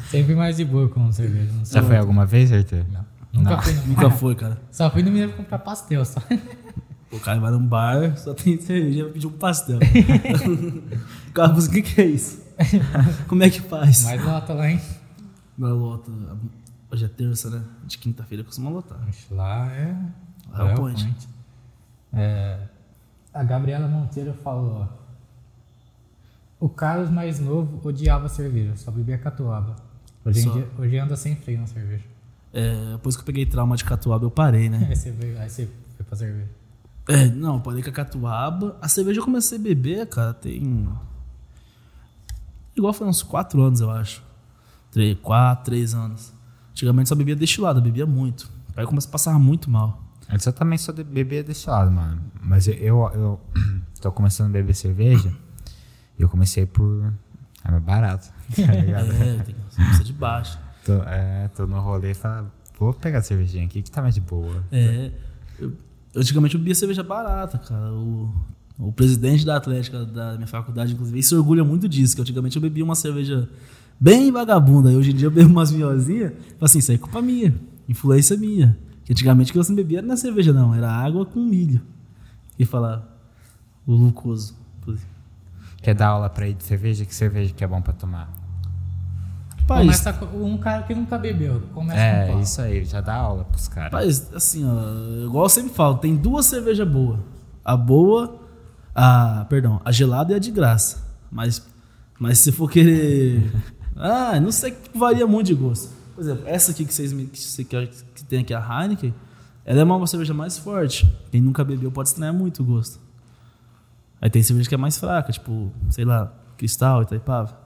Sempre 0.09 0.35
mais 0.35 0.57
de 0.57 0.64
boa 0.64 0.89
com 0.89 1.12
cerveja. 1.12 1.53
Já 1.62 1.83
foi 1.83 1.99
alguma 1.99 2.24
vez, 2.24 2.51
Arthur? 2.51 2.87
Não. 2.91 3.05
Nunca 3.31 3.51
Não. 3.51 3.62
fui 3.62 3.72
no 3.74 3.87
Nunca 3.87 4.11
foi, 4.11 4.35
cara. 4.35 4.59
Só 4.70 4.91
fui 4.91 5.03
no 5.03 5.11
Mineiro 5.11 5.35
comprar 5.35 5.59
pastel, 5.59 6.05
só. 6.07 6.20
O 7.12 7.20
cara 7.20 7.39
vai 7.39 7.51
num 7.51 7.66
bar, 7.66 8.16
só 8.16 8.33
tem 8.33 8.59
cerveja, 8.59 9.05
vai 9.05 9.12
pedir 9.12 9.26
um 9.26 9.33
pastel. 9.33 9.79
o 9.79 11.33
cara 11.33 11.49
fala, 11.51 11.61
o 11.66 11.70
que, 11.70 11.83
que 11.83 12.01
é 12.01 12.07
isso? 12.07 12.43
Como 13.29 13.43
é 13.43 13.51
que 13.51 13.61
faz? 13.61 14.05
Mais 14.05 14.24
lota 14.24 14.55
lá, 14.55 14.70
hein? 14.70 14.81
Na 15.57 15.68
lota. 15.68 16.11
Hoje 16.91 17.05
é 17.05 17.09
terça, 17.09 17.51
né? 17.51 17.62
De 17.87 17.99
quinta-feira 17.99 18.43
costuma 18.43 18.70
lotar. 18.70 18.99
Lá 19.31 19.70
é. 19.70 19.95
Lá 20.51 20.61
é 20.61 20.70
o 20.70 20.72
o 20.72 20.76
point. 20.76 21.29
É, 22.14 22.59
a 23.35 23.45
Gabriela 23.45 23.87
Monteiro 23.87 24.33
falou: 24.43 24.89
O 26.61 26.69
Carlos 26.69 27.11
mais 27.11 27.39
novo 27.39 27.81
odiava 27.87 28.29
cerveja, 28.29 28.75
só 28.77 28.91
bebia 28.91 29.17
catuaba. 29.19 29.77
Hoje, 30.25 30.43
Só. 30.43 30.51
dia, 30.53 30.69
hoje 30.77 30.99
anda 30.99 31.17
sem 31.17 31.37
freio 31.37 31.61
na 31.61 31.67
cerveja. 31.67 32.05
É, 32.53 32.93
depois 32.93 33.15
que 33.17 33.23
eu 33.23 33.27
peguei 33.27 33.47
trauma 33.47 33.77
de 33.77 33.85
catuaba, 33.85 34.25
eu 34.25 34.31
parei, 34.31 34.69
né? 34.69 34.87
Aí 34.89 34.95
você, 34.97 35.11
veio, 35.13 35.39
aí 35.39 35.49
você 35.49 35.69
foi 35.97 36.05
pra 36.05 36.17
cerveja. 36.17 36.49
É, 37.09 37.27
não, 37.27 37.61
parei 37.61 37.83
com 37.83 37.91
a 37.91 37.93
catuaba. 37.93 38.77
A 38.83 38.89
cerveja 38.89 39.21
eu 39.21 39.25
comecei 39.25 39.57
a 39.57 39.61
beber, 39.61 40.07
cara, 40.09 40.35
tem. 40.35 40.89
Igual 42.77 42.93
foi 42.93 43.07
uns 43.07 43.23
4 43.23 43.61
anos, 43.63 43.81
eu 43.81 43.91
acho. 43.91 44.23
3, 44.91 45.17
4, 45.23 45.65
3 45.65 45.95
anos. 45.95 46.33
Antigamente 46.73 47.09
só 47.09 47.15
bebia 47.15 47.37
destilado, 47.37 47.81
bebia 47.81 48.07
muito. 48.07 48.51
Aí 48.77 48.83
eu 48.85 48.89
comecei 48.89 49.09
a 49.09 49.13
passar 49.13 49.39
muito 49.39 49.71
mal. 49.71 50.03
Antes 50.31 50.45
eu 50.47 50.53
também 50.53 50.77
só 50.79 50.93
de- 50.93 51.03
bebia 51.05 51.43
desse 51.43 51.69
lado, 51.71 51.91
mano. 51.91 52.21
Mas 52.43 52.67
eu, 52.69 52.75
eu, 52.75 53.11
eu 53.15 53.41
tô 54.01 54.13
começando 54.13 54.49
a 54.51 54.53
beber 54.53 54.75
cerveja 54.75 55.33
e 56.19 56.23
eu 56.23 56.29
comecei 56.29 56.66
por. 56.66 57.12
É 57.64 57.71
mais 57.71 57.83
barato. 57.83 58.29
Tá 58.57 58.73
ligado? 58.73 59.12
É, 59.12 59.43
tem 59.43 59.55
que 59.99 60.05
de 60.05 60.12
baixo. 60.12 60.59
tô, 60.85 60.95
é, 61.03 61.49
tô 61.49 61.66
no 61.66 61.79
rolê 61.81 62.12
e 62.12 62.14
falo, 62.14 62.51
vou 62.79 62.95
pegar 62.95 63.19
a 63.19 63.23
cervejinha 63.23 63.64
aqui 63.64 63.83
que 63.83 63.91
tá 63.91 64.01
mais 64.01 64.14
de 64.14 64.23
boa. 64.23 64.64
É. 64.73 65.11
Eu, 65.59 65.75
antigamente 66.16 66.55
eu 66.55 66.59
bebia 66.61 66.75
cerveja 66.75 67.03
barata, 67.03 67.59
cara. 67.59 67.93
O, 67.93 68.33
o 68.79 68.93
presidente 68.93 69.45
da 69.45 69.57
Atlética 69.57 70.05
da 70.05 70.35
minha 70.35 70.47
faculdade, 70.47 70.95
inclusive, 70.95 71.23
se 71.23 71.35
orgulha 71.35 71.62
muito 71.62 71.89
disso, 71.89 72.16
que 72.16 72.23
antigamente 72.23 72.57
eu 72.57 72.62
bebia 72.62 72.83
uma 72.83 72.95
cerveja 72.95 73.49
bem 74.01 74.33
vagabunda. 74.33 74.91
E 74.91 74.97
hoje 74.97 75.11
em 75.11 75.14
dia 75.14 75.27
eu 75.27 75.31
bebo 75.31 75.51
umas 75.51 75.71
miozinhas. 75.71 76.33
Falo 76.33 76.57
assim, 76.62 76.79
isso 76.79 76.91
aí 76.91 76.97
é 76.97 76.99
culpa 77.01 77.21
minha. 77.21 77.55
Influência 77.89 78.37
minha. 78.37 78.77
Que 79.05 79.12
antigamente 79.12 79.51
o 79.51 79.53
que 79.53 79.59
eu 79.59 79.64
sempre 79.64 79.83
bebia 79.83 80.01
não 80.01 80.11
era 80.11 80.16
cerveja, 80.16 80.53
não. 80.53 80.75
Era 80.75 80.91
água 80.91 81.27
com 81.27 81.41
milho. 81.41 81.81
E 82.59 82.64
falar 82.64 83.07
o 83.87 83.97
glucoso. 83.97 84.58
Quer 85.83 85.95
dar 85.95 86.09
aula 86.09 86.29
pra 86.29 86.49
ir 86.49 86.55
de 86.55 86.64
cerveja? 86.64 87.05
Que 87.05 87.14
cerveja 87.14 87.53
que 87.55 87.62
é 87.62 87.66
bom 87.66 87.81
pra 87.81 87.93
tomar? 87.93 88.29
Começa 89.66 90.12
com 90.14 90.26
um 90.45 90.57
cara 90.57 90.83
que 90.85 90.95
nunca 90.95 91.18
bebeu. 91.18 91.61
Começa 91.74 91.99
com 92.01 92.03
É, 92.07 92.26
qual? 92.29 92.41
isso 92.41 92.61
aí, 92.62 92.85
já 92.85 93.01
dá 93.03 93.14
aula 93.14 93.45
pros 93.45 93.68
caras. 93.68 93.93
Rapaz, 93.93 94.35
assim, 94.35 94.64
ó, 94.66 95.26
igual 95.26 95.45
eu 95.45 95.49
sempre 95.51 95.74
falo, 95.74 95.99
tem 95.99 96.16
duas 96.16 96.47
cervejas 96.47 96.89
boas. 96.89 97.20
A 97.62 97.76
boa, 97.76 98.41
a, 98.95 99.45
perdão, 99.49 99.81
a 99.85 99.93
gelada 99.93 100.33
e 100.33 100.37
a 100.37 100.39
de 100.39 100.51
graça. 100.51 101.05
Mas, 101.31 101.62
mas 102.18 102.39
se 102.39 102.51
for 102.51 102.70
querer, 102.70 103.53
ah, 103.95 104.41
não 104.41 104.51
sei, 104.51 104.74
varia 104.95 105.26
muito 105.26 105.49
de 105.49 105.55
gosto. 105.55 105.91
Por 106.14 106.22
exemplo, 106.22 106.45
essa 106.47 106.70
aqui 106.72 106.87
que 106.87 106.93
vocês 106.95 107.12
me, 107.12 107.26
que, 107.26 107.64
quer- 107.66 107.89
que 108.14 108.24
tem 108.24 108.41
aqui 108.41 108.55
a 108.55 108.61
Heineken, 108.83 109.14
ela 109.66 109.81
é 109.81 109.85
uma 109.85 110.07
cerveja 110.07 110.33
mais 110.33 110.57
forte. 110.57 111.07
Quem 111.31 111.43
nunca 111.43 111.62
bebeu 111.62 111.93
pode 111.93 112.09
estranhar 112.09 112.33
muito 112.35 112.62
o 112.62 112.64
gosto. 112.64 112.99
Aí 114.21 114.29
tem 114.29 114.43
cerveja 114.43 114.69
que 114.69 114.75
é 114.75 114.79
mais 114.79 114.99
fraca, 114.99 115.33
tipo, 115.33 115.73
sei 115.91 116.05
lá, 116.05 116.33
Cristal, 116.57 117.03
Itaipava. 117.03 117.59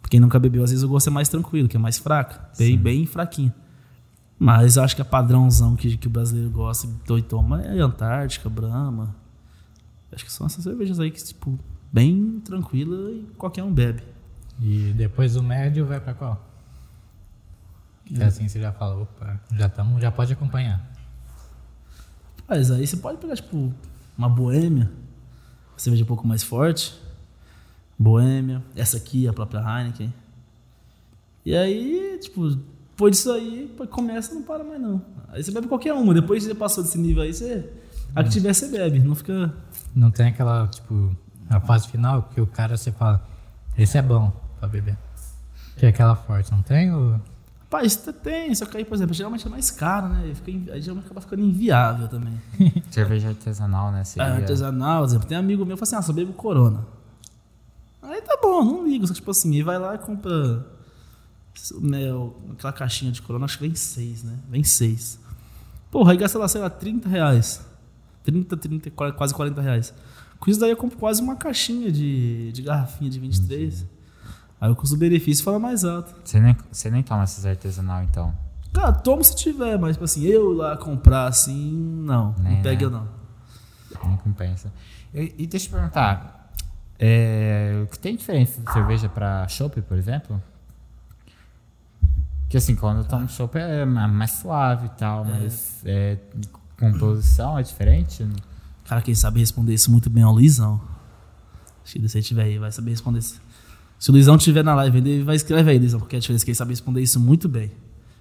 Pra 0.00 0.10
quem 0.10 0.20
nunca 0.20 0.38
bebeu, 0.38 0.64
às 0.64 0.70
vezes 0.70 0.82
o 0.84 0.88
gosto 0.88 1.08
é 1.08 1.10
mais 1.10 1.28
tranquilo, 1.28 1.68
que 1.68 1.76
é 1.76 1.80
mais 1.80 1.98
fraca, 1.98 2.48
bem, 2.56 2.76
bem 2.76 3.06
fraquinha. 3.06 3.54
Mas 4.38 4.76
eu 4.76 4.84
acho 4.84 4.94
que 4.94 5.02
a 5.02 5.04
padrãozão 5.04 5.74
que, 5.74 5.96
que 5.96 6.06
o 6.06 6.10
brasileiro 6.10 6.50
gosta 6.50 6.86
e 6.86 7.22
toma 7.22 7.62
é 7.62 7.80
Antártica, 7.80 8.48
Brahma. 8.48 9.14
Acho 10.12 10.24
que 10.24 10.32
são 10.32 10.46
essas 10.46 10.62
cervejas 10.62 11.00
aí 11.00 11.10
que, 11.10 11.22
tipo, 11.22 11.58
bem 11.92 12.40
tranquila 12.44 13.10
e 13.10 13.22
qualquer 13.36 13.64
um 13.64 13.72
bebe. 13.72 14.02
E 14.60 14.92
depois 14.96 15.36
o 15.36 15.42
médio 15.42 15.84
vai 15.86 16.00
pra 16.00 16.14
qual? 16.14 16.44
Que 18.04 18.22
assim 18.22 18.48
você 18.48 18.60
já 18.60 18.72
fala, 18.72 19.02
opa, 19.02 19.40
já, 19.52 19.68
tamo, 19.68 20.00
já 20.00 20.10
pode 20.10 20.32
acompanhar. 20.32 20.88
Mas 22.48 22.70
aí 22.70 22.86
você 22.86 22.96
pode 22.96 23.18
pegar, 23.18 23.36
tipo, 23.36 23.72
uma 24.16 24.28
boêmia, 24.28 24.90
cerveja 25.82 26.04
um 26.04 26.06
pouco 26.06 26.26
mais 26.26 26.42
forte. 26.42 26.94
Boêmia, 27.98 28.62
essa 28.76 28.96
aqui, 28.96 29.26
a 29.26 29.32
própria 29.32 29.60
Heineken. 29.60 30.12
E 31.44 31.56
aí, 31.56 32.18
tipo, 32.20 32.50
depois 32.50 33.16
disso 33.16 33.32
aí, 33.32 33.74
começa 33.90 34.34
não 34.34 34.42
para 34.42 34.62
mais 34.62 34.80
não. 34.80 35.00
Aí 35.28 35.42
você 35.42 35.50
bebe 35.50 35.66
qualquer 35.66 35.92
uma, 35.92 36.12
depois 36.12 36.42
que 36.42 36.48
você 36.48 36.54
passou 36.54 36.82
desse 36.82 36.98
nível 36.98 37.22
aí, 37.22 37.32
você. 37.32 37.70
A 38.14 38.24
que 38.24 38.30
tiver, 38.30 38.52
você 38.52 38.68
bebe, 38.68 38.98
não 39.00 39.14
fica. 39.14 39.54
Não 39.94 40.10
tem 40.10 40.28
aquela, 40.28 40.66
tipo, 40.68 41.14
a 41.48 41.60
fase 41.60 41.88
final 41.88 42.24
que 42.34 42.40
o 42.40 42.46
cara 42.46 42.76
você 42.76 42.90
fala, 42.92 43.26
esse 43.76 43.96
é 43.96 44.02
bom 44.02 44.32
pra 44.58 44.68
beber. 44.68 44.96
Que 45.76 45.86
é 45.86 45.88
aquela 45.90 46.16
forte, 46.16 46.50
não 46.50 46.62
tem? 46.62 46.92
Ou... 46.92 47.20
Rapaz, 47.70 47.98
até 48.02 48.12
tem, 48.12 48.54
só 48.54 48.64
que 48.64 48.78
aí, 48.78 48.84
por 48.84 48.94
exemplo, 48.94 49.14
geralmente 49.14 49.46
é 49.46 49.50
mais 49.50 49.70
caro, 49.70 50.08
né? 50.08 50.32
Fica, 50.34 50.72
aí 50.72 50.80
geralmente 50.80 51.04
acaba 51.04 51.20
ficando 51.20 51.42
inviável 51.42 52.08
também. 52.08 52.40
Cerveja 52.90 53.28
artesanal, 53.28 53.92
né? 53.92 54.00
É, 54.00 54.04
Seria... 54.04 54.26
artesanal, 54.34 55.02
por 55.02 55.08
exemplo, 55.10 55.28
tem 55.28 55.36
amigo 55.36 55.66
meu 55.66 55.76
que 55.76 55.80
fala 55.84 55.88
assim, 55.88 55.96
ah, 55.96 56.02
só 56.02 56.12
bebo 56.14 56.32
Corona. 56.32 56.86
Aí 58.02 58.22
tá 58.22 58.38
bom, 58.40 58.64
não 58.64 58.86
ligo, 58.88 59.06
só 59.06 59.12
que 59.12 59.20
tipo 59.20 59.30
assim, 59.30 59.52
ele 59.52 59.64
vai 59.64 59.78
lá 59.78 59.94
e 59.94 59.98
compra 59.98 60.66
né, 61.82 62.04
aquela 62.52 62.72
caixinha 62.72 63.12
de 63.12 63.20
Corona, 63.20 63.44
acho 63.44 63.58
que 63.58 63.66
vem 63.66 63.74
seis, 63.74 64.22
né? 64.22 64.38
Vem 64.48 64.64
seis. 64.64 65.18
Porra, 65.90 66.12
aí 66.12 66.16
gasta 66.18 66.38
lá, 66.38 66.48
sei 66.48 66.62
lá, 66.62 66.70
30 66.70 67.06
reais. 67.06 67.60
30, 68.24 68.56
30, 68.56 68.90
qua- 68.92 69.12
quase 69.12 69.34
40 69.34 69.60
reais. 69.60 69.92
Com 70.38 70.50
isso 70.50 70.58
daí 70.60 70.70
eu 70.70 70.76
compro 70.76 70.96
quase 70.98 71.20
uma 71.20 71.36
caixinha 71.36 71.92
de, 71.92 72.50
de 72.52 72.62
garrafinha 72.62 73.10
de 73.10 73.18
23. 73.20 73.84
Aí 74.60 74.70
o 74.70 74.76
custo-benefício 74.76 75.44
fala 75.44 75.58
mais 75.58 75.84
alto. 75.84 76.14
Você, 76.24 76.40
nem, 76.40 76.56
você 76.70 76.90
nem 76.90 77.02
toma 77.02 77.22
essas 77.22 77.46
artesanal, 77.46 78.02
então. 78.02 78.34
Cara, 78.72 78.92
tomo 78.92 79.22
se 79.24 79.34
tiver, 79.36 79.78
mas 79.78 79.92
tipo 79.96 80.04
assim, 80.04 80.22
eu 80.24 80.52
lá 80.52 80.76
comprar 80.76 81.26
assim, 81.26 81.72
não. 82.04 82.34
Nem, 82.40 82.56
não 82.56 82.62
pega 82.62 82.84
eu 82.84 82.90
né? 82.90 82.98
não. 82.98 84.10
Não 84.10 84.16
compensa. 84.18 84.72
E, 85.14 85.34
e 85.38 85.46
deixa 85.46 85.68
eu 85.68 85.72
perguntar. 85.72 86.52
É, 86.98 87.80
o 87.84 87.86
que 87.86 87.98
tem 87.98 88.16
diferença 88.16 88.60
de 88.60 88.72
cerveja 88.72 89.08
pra 89.08 89.46
chopp, 89.48 89.80
por 89.82 89.96
exemplo? 89.96 90.42
Que 92.48 92.56
assim, 92.56 92.74
quando 92.74 92.98
eu 92.98 93.04
tomo 93.04 93.28
chopp 93.28 93.56
é 93.58 93.84
ma- 93.84 94.08
mais 94.08 94.32
suave 94.32 94.86
e 94.86 94.90
tal, 94.90 95.24
mas 95.24 95.80
é, 95.84 96.18
composição 96.78 97.58
é 97.58 97.62
diferente? 97.62 98.26
Cara, 98.86 99.02
quem 99.02 99.14
sabe 99.14 99.38
responder 99.38 99.74
isso 99.74 99.90
muito 99.90 100.08
bem 100.10 100.22
é 100.22 100.26
o 100.26 100.30
Luizão. 100.30 100.80
Acho 101.84 101.98
que 101.98 102.08
se 102.08 102.18
ele 102.18 102.24
tiver 102.26 102.42
aí, 102.44 102.58
vai 102.58 102.72
saber 102.72 102.90
responder 102.90 103.18
isso. 103.18 103.40
Se 103.98 104.10
o 104.10 104.12
Luizão 104.12 104.38
tiver 104.38 104.62
na 104.62 104.74
live, 104.74 104.98
ele 104.98 105.22
vai 105.24 105.34
escrever 105.36 105.72
aí, 105.72 105.78
Luizão, 105.78 105.98
porque 106.00 106.16
a 106.16 106.18
diferença 106.20 106.44
é 106.44 106.46
que 106.46 106.50
ele 106.50 106.56
sabe 106.56 106.70
responder 106.70 107.00
isso 107.02 107.18
muito 107.18 107.48
bem. 107.48 107.70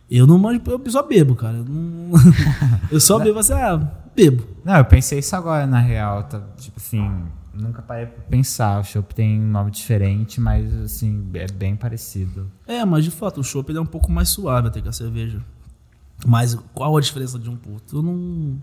Eu 0.10 0.26
não 0.26 0.38
manjo, 0.40 0.62
eu 0.66 0.82
só 0.92 1.04
bebo, 1.04 1.36
cara. 1.36 1.58
Eu, 1.58 1.66
não- 1.66 2.12
eu 2.90 3.00
só 3.00 3.20
bebo 3.20 3.40
assim, 3.40 3.54
ah, 3.54 3.78
bebo. 4.16 4.44
Não, 4.64 4.78
eu 4.78 4.86
pensei 4.86 5.20
isso 5.20 5.36
agora, 5.36 5.68
na 5.68 5.80
real. 5.80 6.24
Tá, 6.24 6.40
tipo 6.58 6.78
assim, 6.80 7.06
nunca 7.54 7.82
parei 7.82 8.06
pra 8.08 8.24
pensar. 8.24 8.80
O 8.80 8.84
chopp 8.86 9.14
tem 9.14 9.40
um 9.42 9.48
nome 9.52 9.70
diferente, 9.70 10.40
mas 10.40 10.74
assim, 10.78 11.28
é 11.34 11.46
bem 11.52 11.76
parecido. 11.76 12.50
É, 12.66 12.84
mas 12.86 13.04
de 13.04 13.12
fato, 13.12 13.42
o 13.42 13.44
chopp 13.44 13.76
é 13.76 13.80
um 13.82 13.86
pouco 13.86 14.10
mais 14.12 14.30
suave 14.30 14.70
até 14.70 14.82
que 14.82 14.88
a 14.88 14.94
cerveja. 14.94 15.42
Mas 16.26 16.56
qual 16.74 16.98
a 16.98 17.02
diferença 17.02 17.38
de 17.38 17.50
um 17.50 17.56
pro 17.58 17.74
outro? 17.74 18.00
Eu 18.00 18.02
não, 18.02 18.58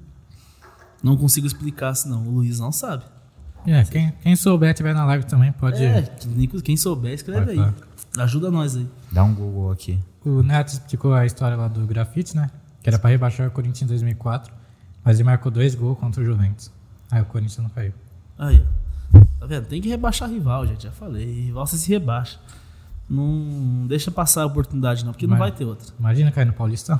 não 1.02 1.16
consigo 1.16 1.46
explicar 1.46 1.90
assim, 1.90 2.08
não. 2.08 2.26
O 2.26 2.30
Luiz 2.30 2.58
não 2.58 2.72
sabe. 2.72 3.04
É, 3.66 3.82
quem, 3.84 4.12
quem 4.22 4.36
souber, 4.36 4.74
tiver 4.74 4.94
na 4.94 5.04
live 5.04 5.24
também, 5.24 5.52
pode. 5.52 5.82
É, 5.82 6.02
quem- 6.62 6.76
souber, 6.76 7.12
escreve 7.12 7.52
aí. 7.52 7.72
Ajuda 8.18 8.50
nós 8.50 8.76
aí. 8.76 8.86
Dá 9.10 9.24
um 9.24 9.34
Google 9.34 9.72
aqui. 9.72 9.98
O 10.24 10.42
Neto 10.42 10.68
explicou 10.68 11.12
a 11.14 11.26
história 11.26 11.56
lá 11.56 11.68
do 11.68 11.86
grafite, 11.86 12.36
né? 12.36 12.50
Que 12.82 12.90
era 12.90 12.98
pra 12.98 13.10
rebaixar 13.10 13.48
o 13.48 13.50
Corinthians 13.50 13.82
em 13.82 13.86
2004, 13.86 14.52
mas 15.02 15.16
ele 15.16 15.24
marcou 15.24 15.50
dois 15.50 15.74
gols 15.74 15.98
contra 15.98 16.22
o 16.22 16.24
Juventus. 16.24 16.70
Aí 17.10 17.20
o 17.22 17.24
Corinthians 17.24 17.58
não 17.62 17.70
caiu. 17.70 17.92
Aí, 18.38 18.64
ó. 19.14 19.20
Tá 19.40 19.46
vendo? 19.46 19.66
Tem 19.66 19.80
que 19.80 19.88
rebaixar 19.88 20.28
rival, 20.30 20.66
gente. 20.66 20.84
Já 20.84 20.92
falei. 20.92 21.24
Rival 21.46 21.66
você 21.66 21.76
se 21.76 21.88
rebaixa. 21.90 22.38
Não 23.08 23.86
deixa 23.86 24.10
passar 24.10 24.42
a 24.42 24.46
oportunidade, 24.46 25.04
não, 25.04 25.12
porque 25.12 25.26
não 25.26 25.32
Mas- 25.36 25.40
vai 25.50 25.52
ter 25.52 25.64
outra. 25.64 25.92
Imagina 25.98 26.30
cair 26.32 26.46
no 26.46 26.52
Paulistão. 26.52 26.98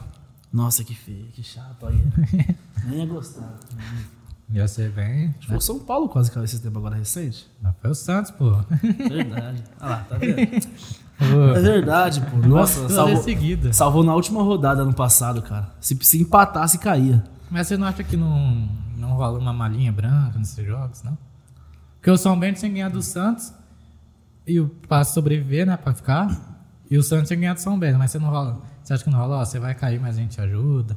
Nossa, 0.52 0.84
que 0.84 0.94
feio, 0.94 1.26
que 1.32 1.42
chato. 1.42 1.86
Aí. 1.86 2.02
Nem 2.86 2.98
ia 3.00 3.06
gostar. 3.06 3.58
Ia 4.54 4.68
ser 4.68 4.90
bem. 4.92 5.34
Foi 5.48 5.56
o 5.56 5.60
São 5.60 5.80
Paulo 5.80 6.08
quase 6.08 6.30
caiu 6.30 6.44
esse 6.44 6.62
tempo 6.62 6.78
agora 6.78 6.94
recente. 6.94 7.50
Mas 7.60 7.74
foi 7.82 7.90
o 7.90 7.94
Santos, 7.94 8.30
pô. 8.30 8.52
Verdade. 9.08 9.64
Olha 9.80 9.90
lá, 9.90 9.96
tá 10.08 10.16
vendo? 10.16 10.38
É 11.56 11.60
verdade, 11.60 12.20
pô. 12.20 12.36
Nossa, 12.36 12.80
duas 12.80 12.92
salvou, 12.92 13.22
seguida. 13.24 13.72
salvou 13.72 14.04
na 14.04 14.14
última 14.14 14.44
rodada 14.44 14.82
ano 14.82 14.94
passado, 14.94 15.42
cara. 15.42 15.74
Se, 15.80 15.98
se 16.02 16.22
empatasse, 16.22 16.78
caía. 16.78 17.24
Mas 17.50 17.66
você 17.66 17.76
não 17.76 17.88
acha 17.88 18.04
que 18.04 18.16
não, 18.16 18.68
não 18.96 19.14
rola 19.14 19.40
uma 19.40 19.52
malinha 19.52 19.90
branca 19.90 20.38
nesses 20.38 20.64
jogos, 20.64 21.02
não? 21.02 21.18
Porque 21.96 22.10
o 22.12 22.16
São 22.16 22.38
Bento 22.38 22.60
que 22.60 22.68
ganhar 22.68 22.90
do 22.90 23.02
Santos 23.02 23.52
e 24.46 24.60
o 24.60 24.68
pra 24.68 25.02
sobreviver, 25.02 25.66
né, 25.66 25.76
pra 25.76 25.92
ficar. 25.92 26.30
E 26.88 26.96
o 26.96 27.02
Santos 27.02 27.28
que 27.28 27.34
ganhar 27.34 27.54
do 27.54 27.60
São 27.60 27.76
Bento, 27.76 27.98
mas 27.98 28.12
você 28.12 28.20
não 28.20 28.30
rola. 28.30 28.62
Você 28.84 28.92
acha 28.94 29.02
que 29.02 29.10
não 29.10 29.18
rola? 29.18 29.38
Ó, 29.38 29.44
você 29.44 29.58
vai 29.58 29.74
cair, 29.74 30.00
mas 30.00 30.16
a 30.16 30.20
gente 30.20 30.40
ajuda. 30.40 30.96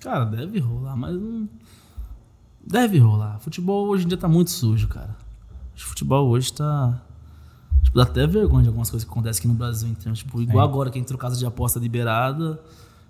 Cara, 0.00 0.24
deve 0.24 0.58
rolar, 0.58 0.96
mas 0.96 1.14
não. 1.14 1.48
Deve 2.66 2.98
rolar. 2.98 3.38
Futebol 3.40 3.88
hoje 3.88 4.04
em 4.04 4.08
dia 4.08 4.16
tá 4.16 4.28
muito 4.28 4.50
sujo, 4.50 4.88
cara. 4.88 5.16
O 5.76 5.80
futebol 5.80 6.28
hoje 6.28 6.52
tá. 6.52 7.00
Tipo, 7.82 7.96
dá 7.96 8.04
até 8.04 8.26
vergonha 8.26 8.62
de 8.62 8.68
algumas 8.68 8.88
coisas 8.90 9.04
que 9.04 9.10
acontecem 9.10 9.40
aqui 9.40 9.48
no 9.48 9.54
Brasil, 9.54 9.88
então, 9.88 10.12
tipo, 10.12 10.40
igual 10.40 10.64
É. 10.64 10.68
agora 10.68 10.90
que 10.90 10.98
entrou 10.98 11.18
casa 11.18 11.36
de 11.36 11.44
aposta 11.44 11.80
liberada, 11.80 12.60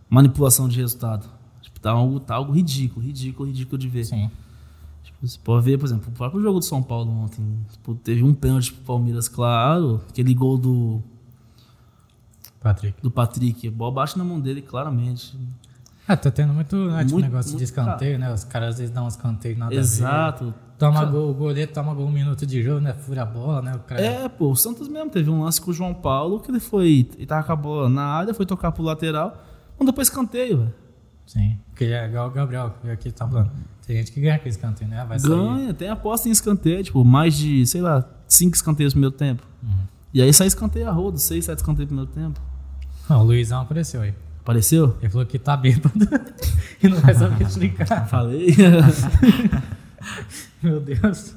manipulação 0.08 0.68
de 0.68 0.78
resultado. 0.80 1.28
Tipo, 1.60 1.78
tá 1.80 1.90
algo, 1.90 2.18
tá 2.18 2.34
algo 2.34 2.52
ridículo, 2.52 3.04
ridículo, 3.04 3.48
ridículo 3.48 3.76
de 3.78 3.88
ver. 3.88 4.04
Sim. 4.06 4.30
Tipo, 5.04 5.26
você 5.26 5.38
pode 5.42 5.64
ver, 5.64 5.78
por 5.78 5.84
exemplo, 5.86 6.08
o 6.08 6.12
próprio 6.12 6.40
jogo 6.40 6.58
do 6.58 6.64
São 6.64 6.82
Paulo 6.82 7.10
ontem. 7.10 7.44
Tipo, 7.72 7.94
teve 7.96 8.22
um 8.24 8.32
pênalti 8.32 8.72
pro 8.72 8.82
Palmeiras, 8.84 9.28
claro. 9.28 10.00
Aquele 10.08 10.32
gol 10.32 10.56
do, 10.56 11.02
Patrick. 12.60 13.00
do 13.02 13.10
Patrick. 13.10 13.68
A 13.68 13.70
bola 13.70 13.92
bate 13.92 14.16
na 14.16 14.24
mão 14.24 14.40
dele, 14.40 14.62
claramente. 14.62 15.36
Ah, 16.06 16.16
tá 16.16 16.30
tendo 16.30 16.52
muito, 16.52 16.76
né, 16.76 17.04
tipo, 17.04 17.12
Muito, 17.12 17.24
negócio 17.26 17.50
de 17.50 17.56
muito, 17.56 17.64
escanteio, 17.64 18.18
né? 18.18 18.32
Os 18.32 18.44
caras 18.44 18.70
às 18.70 18.78
vezes 18.78 18.92
dão 18.92 19.04
um 19.04 19.08
escanteio 19.08 19.56
nada 19.56 19.72
a 19.72 19.74
ver. 19.74 19.80
Exato. 19.80 20.54
Toma 20.78 21.04
gol, 21.04 21.30
o 21.30 21.34
goleiro 21.34 21.72
toma 21.72 21.94
gol 21.94 22.06
um 22.06 22.10
minuto 22.10 22.44
de 22.44 22.60
jogo, 22.60 22.80
né? 22.80 22.92
Fura 22.92 23.22
a 23.22 23.24
bola, 23.24 23.62
né? 23.62 23.72
O 23.76 23.78
cara... 23.80 24.00
É, 24.00 24.28
pô, 24.28 24.50
o 24.50 24.56
Santos 24.56 24.88
mesmo 24.88 25.10
teve 25.10 25.30
um 25.30 25.44
lance 25.44 25.60
com 25.60 25.70
o 25.70 25.74
João 25.74 25.94
Paulo 25.94 26.40
que 26.40 26.50
ele 26.50 26.58
foi. 26.58 27.08
Ele 27.16 27.24
tava 27.24 27.44
com 27.44 27.52
a 27.52 27.56
bola 27.56 27.88
na 27.88 28.02
área, 28.02 28.34
foi 28.34 28.44
tocar 28.44 28.72
pro 28.72 28.82
lateral, 28.82 29.40
mandou 29.78 29.92
pra 29.92 30.02
escanteio, 30.02 30.58
velho. 30.58 30.74
Sim. 31.24 31.56
Porque 31.70 31.84
é 31.84 32.06
igual 32.06 32.28
o 32.28 32.30
Gabriel, 32.32 32.74
que 32.82 32.90
aqui 32.90 33.12
tá 33.12 33.28
falando. 33.28 33.52
Tem 33.86 33.96
gente 33.96 34.10
que 34.10 34.20
ganha 34.20 34.38
com 34.40 34.48
escanteio, 34.48 34.90
né? 34.90 35.04
Vai 35.04 35.20
sair. 35.20 35.30
Ganha, 35.30 35.72
tem 35.72 35.88
aposta 35.88 36.28
em 36.28 36.32
escanteio, 36.32 36.82
tipo, 36.82 37.04
mais 37.04 37.34
de, 37.36 37.64
sei 37.64 37.80
lá, 37.80 38.04
cinco 38.26 38.56
escanteios 38.56 38.92
no 38.92 39.00
primeiro 39.00 39.16
tempo. 39.16 39.42
Uhum. 39.62 39.86
E 40.12 40.20
aí 40.20 40.32
sai 40.32 40.48
escanteio 40.48 40.88
a 40.88 40.92
rodo, 40.92 41.18
seis, 41.18 41.44
sete 41.44 41.58
escanteios 41.58 41.90
no 41.90 42.06
primeiro 42.06 42.12
tempo. 42.12 42.40
Não, 43.08 43.20
o 43.20 43.24
Luizão 43.24 43.62
apareceu 43.62 44.02
aí. 44.02 44.14
Apareceu? 44.42 44.96
Ele 45.00 45.08
falou 45.08 45.24
que 45.24 45.38
tá 45.38 45.56
bêbado 45.56 46.08
e 46.82 46.88
não 46.88 47.00
vai 47.00 47.14
saber 47.14 47.46
explicar. 47.46 48.06
Falei. 48.10 48.48
Meu 50.60 50.80
Deus. 50.80 51.36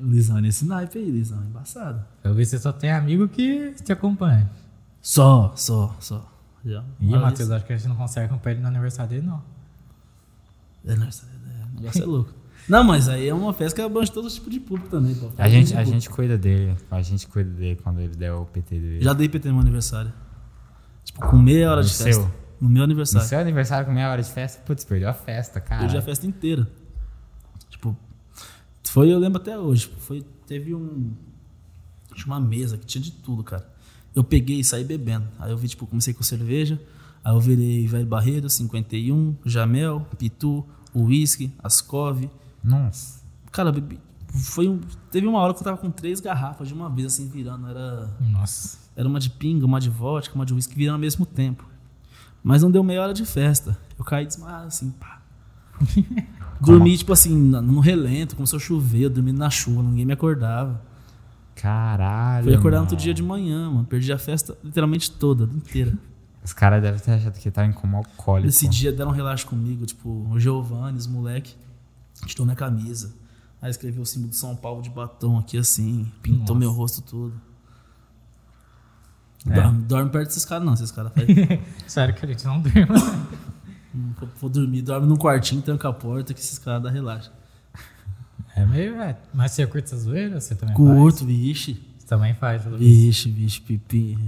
Lisão 0.00 0.40
nesse 0.40 0.64
naipe 0.64 0.98
aí, 0.98 1.10
Lisão, 1.10 1.42
embaçado. 1.42 2.04
Eu 2.22 2.32
vi 2.32 2.42
que 2.42 2.46
você 2.46 2.58
só 2.58 2.72
tem 2.72 2.92
amigo 2.92 3.28
que 3.28 3.74
te 3.84 3.92
acompanha. 3.92 4.48
Só, 5.02 5.52
só, 5.56 5.96
só. 5.98 6.32
Já. 6.64 6.84
Ih, 7.00 7.10
Matheus, 7.10 7.50
acho 7.50 7.66
que 7.66 7.72
a 7.72 7.76
gente 7.76 7.88
não 7.88 7.96
consegue 7.96 8.26
acompanhar 8.26 8.54
ele 8.54 8.62
no 8.62 8.68
aniversário 8.68 9.10
dele, 9.10 9.26
não. 9.26 9.42
É, 10.86 10.94
nossa, 10.94 11.26
é, 11.26 11.64
o 11.64 11.80
negócio 11.80 12.02
é 12.02 12.06
louco. 12.06 12.34
Não, 12.68 12.84
mas 12.84 13.08
aí 13.08 13.28
é 13.28 13.34
uma 13.34 13.52
festa 13.52 13.74
que 13.74 13.82
abrange 13.82 14.12
todo 14.12 14.30
tipo 14.30 14.48
de 14.48 14.60
público 14.60 14.88
também, 14.88 15.14
pô. 15.14 15.30
A 15.36 15.48
gente, 15.48 15.74
a 15.74 15.78
tipo. 15.78 15.90
gente 15.90 16.08
cuida 16.08 16.38
dele. 16.38 16.76
A 16.90 17.02
gente 17.02 17.26
cuida 17.26 17.50
dele 17.50 17.80
quando 17.82 18.00
ele 18.00 18.14
der 18.14 18.32
o 18.32 18.44
PT 18.44 18.78
dele. 18.78 19.04
Já 19.04 19.12
dei 19.12 19.28
PT 19.28 19.48
no 19.48 19.54
meu 19.54 19.62
aniversário. 19.62 20.12
Tipo, 21.12 21.28
com 21.28 21.36
meia 21.38 21.70
hora 21.70 21.82
No 21.82 21.86
de 21.88 21.92
festa. 21.94 22.12
seu? 22.12 22.30
No 22.60 22.68
meu 22.68 22.78
No 22.78 22.84
aniversário. 22.84 23.26
seu 23.28 23.38
aniversário 23.38 23.86
com 23.86 23.92
meia 23.92 24.10
hora 24.10 24.22
de 24.22 24.28
festa, 24.30 24.60
putz, 24.66 24.84
perdeu 24.84 25.08
a 25.08 25.14
festa, 25.14 25.60
cara. 25.60 25.80
Perdi 25.82 25.96
a 25.96 26.02
festa 26.02 26.26
inteira. 26.26 26.68
Tipo, 27.68 27.96
foi, 28.84 29.12
eu 29.12 29.18
lembro 29.18 29.40
até 29.40 29.58
hoje. 29.58 29.82
tipo, 29.82 30.00
Foi, 30.00 30.24
teve 30.46 30.74
um. 30.74 31.12
Tinha 32.14 32.26
uma 32.26 32.40
mesa 32.40 32.76
que 32.76 32.84
tinha 32.84 33.00
de 33.02 33.12
tudo, 33.12 33.42
cara. 33.44 33.66
Eu 34.14 34.24
peguei 34.24 34.60
e 34.60 34.64
saí 34.64 34.84
bebendo. 34.84 35.26
Aí 35.38 35.50
eu 35.50 35.56
vi, 35.56 35.68
tipo, 35.68 35.86
comecei 35.86 36.12
com 36.12 36.22
cerveja. 36.22 36.80
Aí 37.24 37.32
eu 37.34 37.40
virei 37.40 37.86
Velho 37.86 38.06
Barreiro, 38.06 38.50
51, 38.50 39.36
Jamel, 39.44 40.06
Pitu, 40.18 40.66
Whisky, 40.94 41.52
Ascov. 41.62 42.24
Nossa. 42.62 43.20
Cara, 43.52 43.70
bebi. 43.72 43.98
Foi 44.32 44.68
um, 44.68 44.80
teve 45.10 45.26
uma 45.26 45.38
hora 45.40 45.52
que 45.54 45.60
eu 45.60 45.64
tava 45.64 45.76
com 45.76 45.90
três 45.90 46.20
garrafas 46.20 46.68
de 46.68 46.74
uma 46.74 46.88
vez, 46.90 47.14
assim, 47.14 47.28
virando. 47.28 47.68
Era, 47.68 48.10
Nossa. 48.20 48.78
Era 49.00 49.08
uma 49.08 49.18
de 49.18 49.30
pinga, 49.30 49.64
uma 49.64 49.80
de 49.80 49.88
vodka, 49.88 50.34
uma 50.34 50.44
de 50.44 50.52
whisky, 50.52 50.74
virando 50.76 50.94
ao 50.96 51.00
mesmo 51.00 51.24
tempo. 51.24 51.64
Mas 52.42 52.62
não 52.62 52.70
deu 52.70 52.84
meia 52.84 53.00
hora 53.02 53.14
de 53.14 53.24
festa. 53.24 53.76
Eu 53.98 54.04
caí 54.04 54.26
desmaiado, 54.26 54.66
assim, 54.66 54.90
pá. 54.90 55.22
Dormi, 56.60 56.96
tipo 56.98 57.10
assim, 57.12 57.34
na- 57.48 57.62
no 57.62 57.80
relento, 57.80 58.36
começou 58.36 58.58
a 58.58 58.60
chover, 58.60 59.04
eu 59.04 59.10
dormi 59.10 59.32
na 59.32 59.48
chuva, 59.48 59.82
ninguém 59.82 60.04
me 60.04 60.12
acordava. 60.12 60.82
Caralho. 61.54 62.44
Fui 62.44 62.54
acordar 62.54 62.78
no 62.78 62.82
outro 62.84 62.96
dia 62.96 63.12
de 63.14 63.22
manhã, 63.22 63.70
mano. 63.70 63.84
Perdi 63.84 64.12
a 64.12 64.18
festa 64.18 64.56
literalmente 64.62 65.10
toda, 65.10 65.44
inteira. 65.54 65.96
Os 66.44 66.52
caras 66.52 66.82
devem 66.82 67.00
ter 67.00 67.12
achado 67.12 67.38
que 67.38 67.48
estavam 67.48 67.72
como 67.72 67.96
alcoólico. 67.98 68.48
Esse 68.48 68.68
dia 68.68 68.92
deram 68.92 69.10
um 69.10 69.14
relaxo 69.14 69.46
comigo, 69.46 69.84
tipo, 69.86 70.08
o 70.30 70.38
Giovanni, 70.38 70.96
os 70.98 71.06
moleque, 71.06 71.54
tirou 72.26 72.46
minha 72.46 72.56
camisa. 72.56 73.14
Aí 73.60 73.70
escreveu 73.70 74.02
o 74.02 74.06
símbolo 74.06 74.30
de 74.30 74.36
São 74.36 74.56
Paulo 74.56 74.80
de 74.80 74.88
batom 74.88 75.38
aqui 75.38 75.58
assim, 75.58 76.10
pintou 76.22 76.54
Nossa. 76.54 76.58
meu 76.58 76.72
rosto 76.72 77.02
todo. 77.02 77.34
É. 79.48 79.54
Dorme, 79.54 79.82
dorme 79.84 80.10
perto 80.10 80.26
desses 80.28 80.44
caras 80.44 80.64
não, 80.64 80.74
esses 80.74 80.90
caras 80.90 81.12
fazem. 81.14 81.62
Sério 81.86 82.14
que 82.14 82.24
a 82.24 82.28
gente 82.28 82.44
não 82.44 82.60
durma. 82.60 82.94
Hum, 83.94 84.12
vou- 84.18 84.28
Vou 84.40 84.50
dormir, 84.50 84.82
dorme 84.82 85.06
num 85.06 85.16
quartinho, 85.16 85.62
tranca 85.62 85.88
a 85.88 85.92
porta, 85.92 86.32
que 86.34 86.40
esses 86.40 86.58
caras 86.58 86.82
dão 86.82 86.92
relaxa. 86.92 87.32
É 88.54 88.64
meio. 88.66 89.00
É. 89.00 89.16
Mas 89.32 89.52
você 89.52 89.66
curte 89.66 89.86
essa 89.86 89.96
zoeira? 89.96 90.40
Você 90.40 90.54
também 90.54 90.74
Curto, 90.74 91.24
vixe. 91.24 91.74
faz? 91.74 91.84
Você 91.98 92.06
também 92.06 92.34
faz, 92.34 92.62
visto. 92.64 92.78
Vixe, 92.78 93.30
vixe, 93.30 93.60
pipi. 93.60 94.18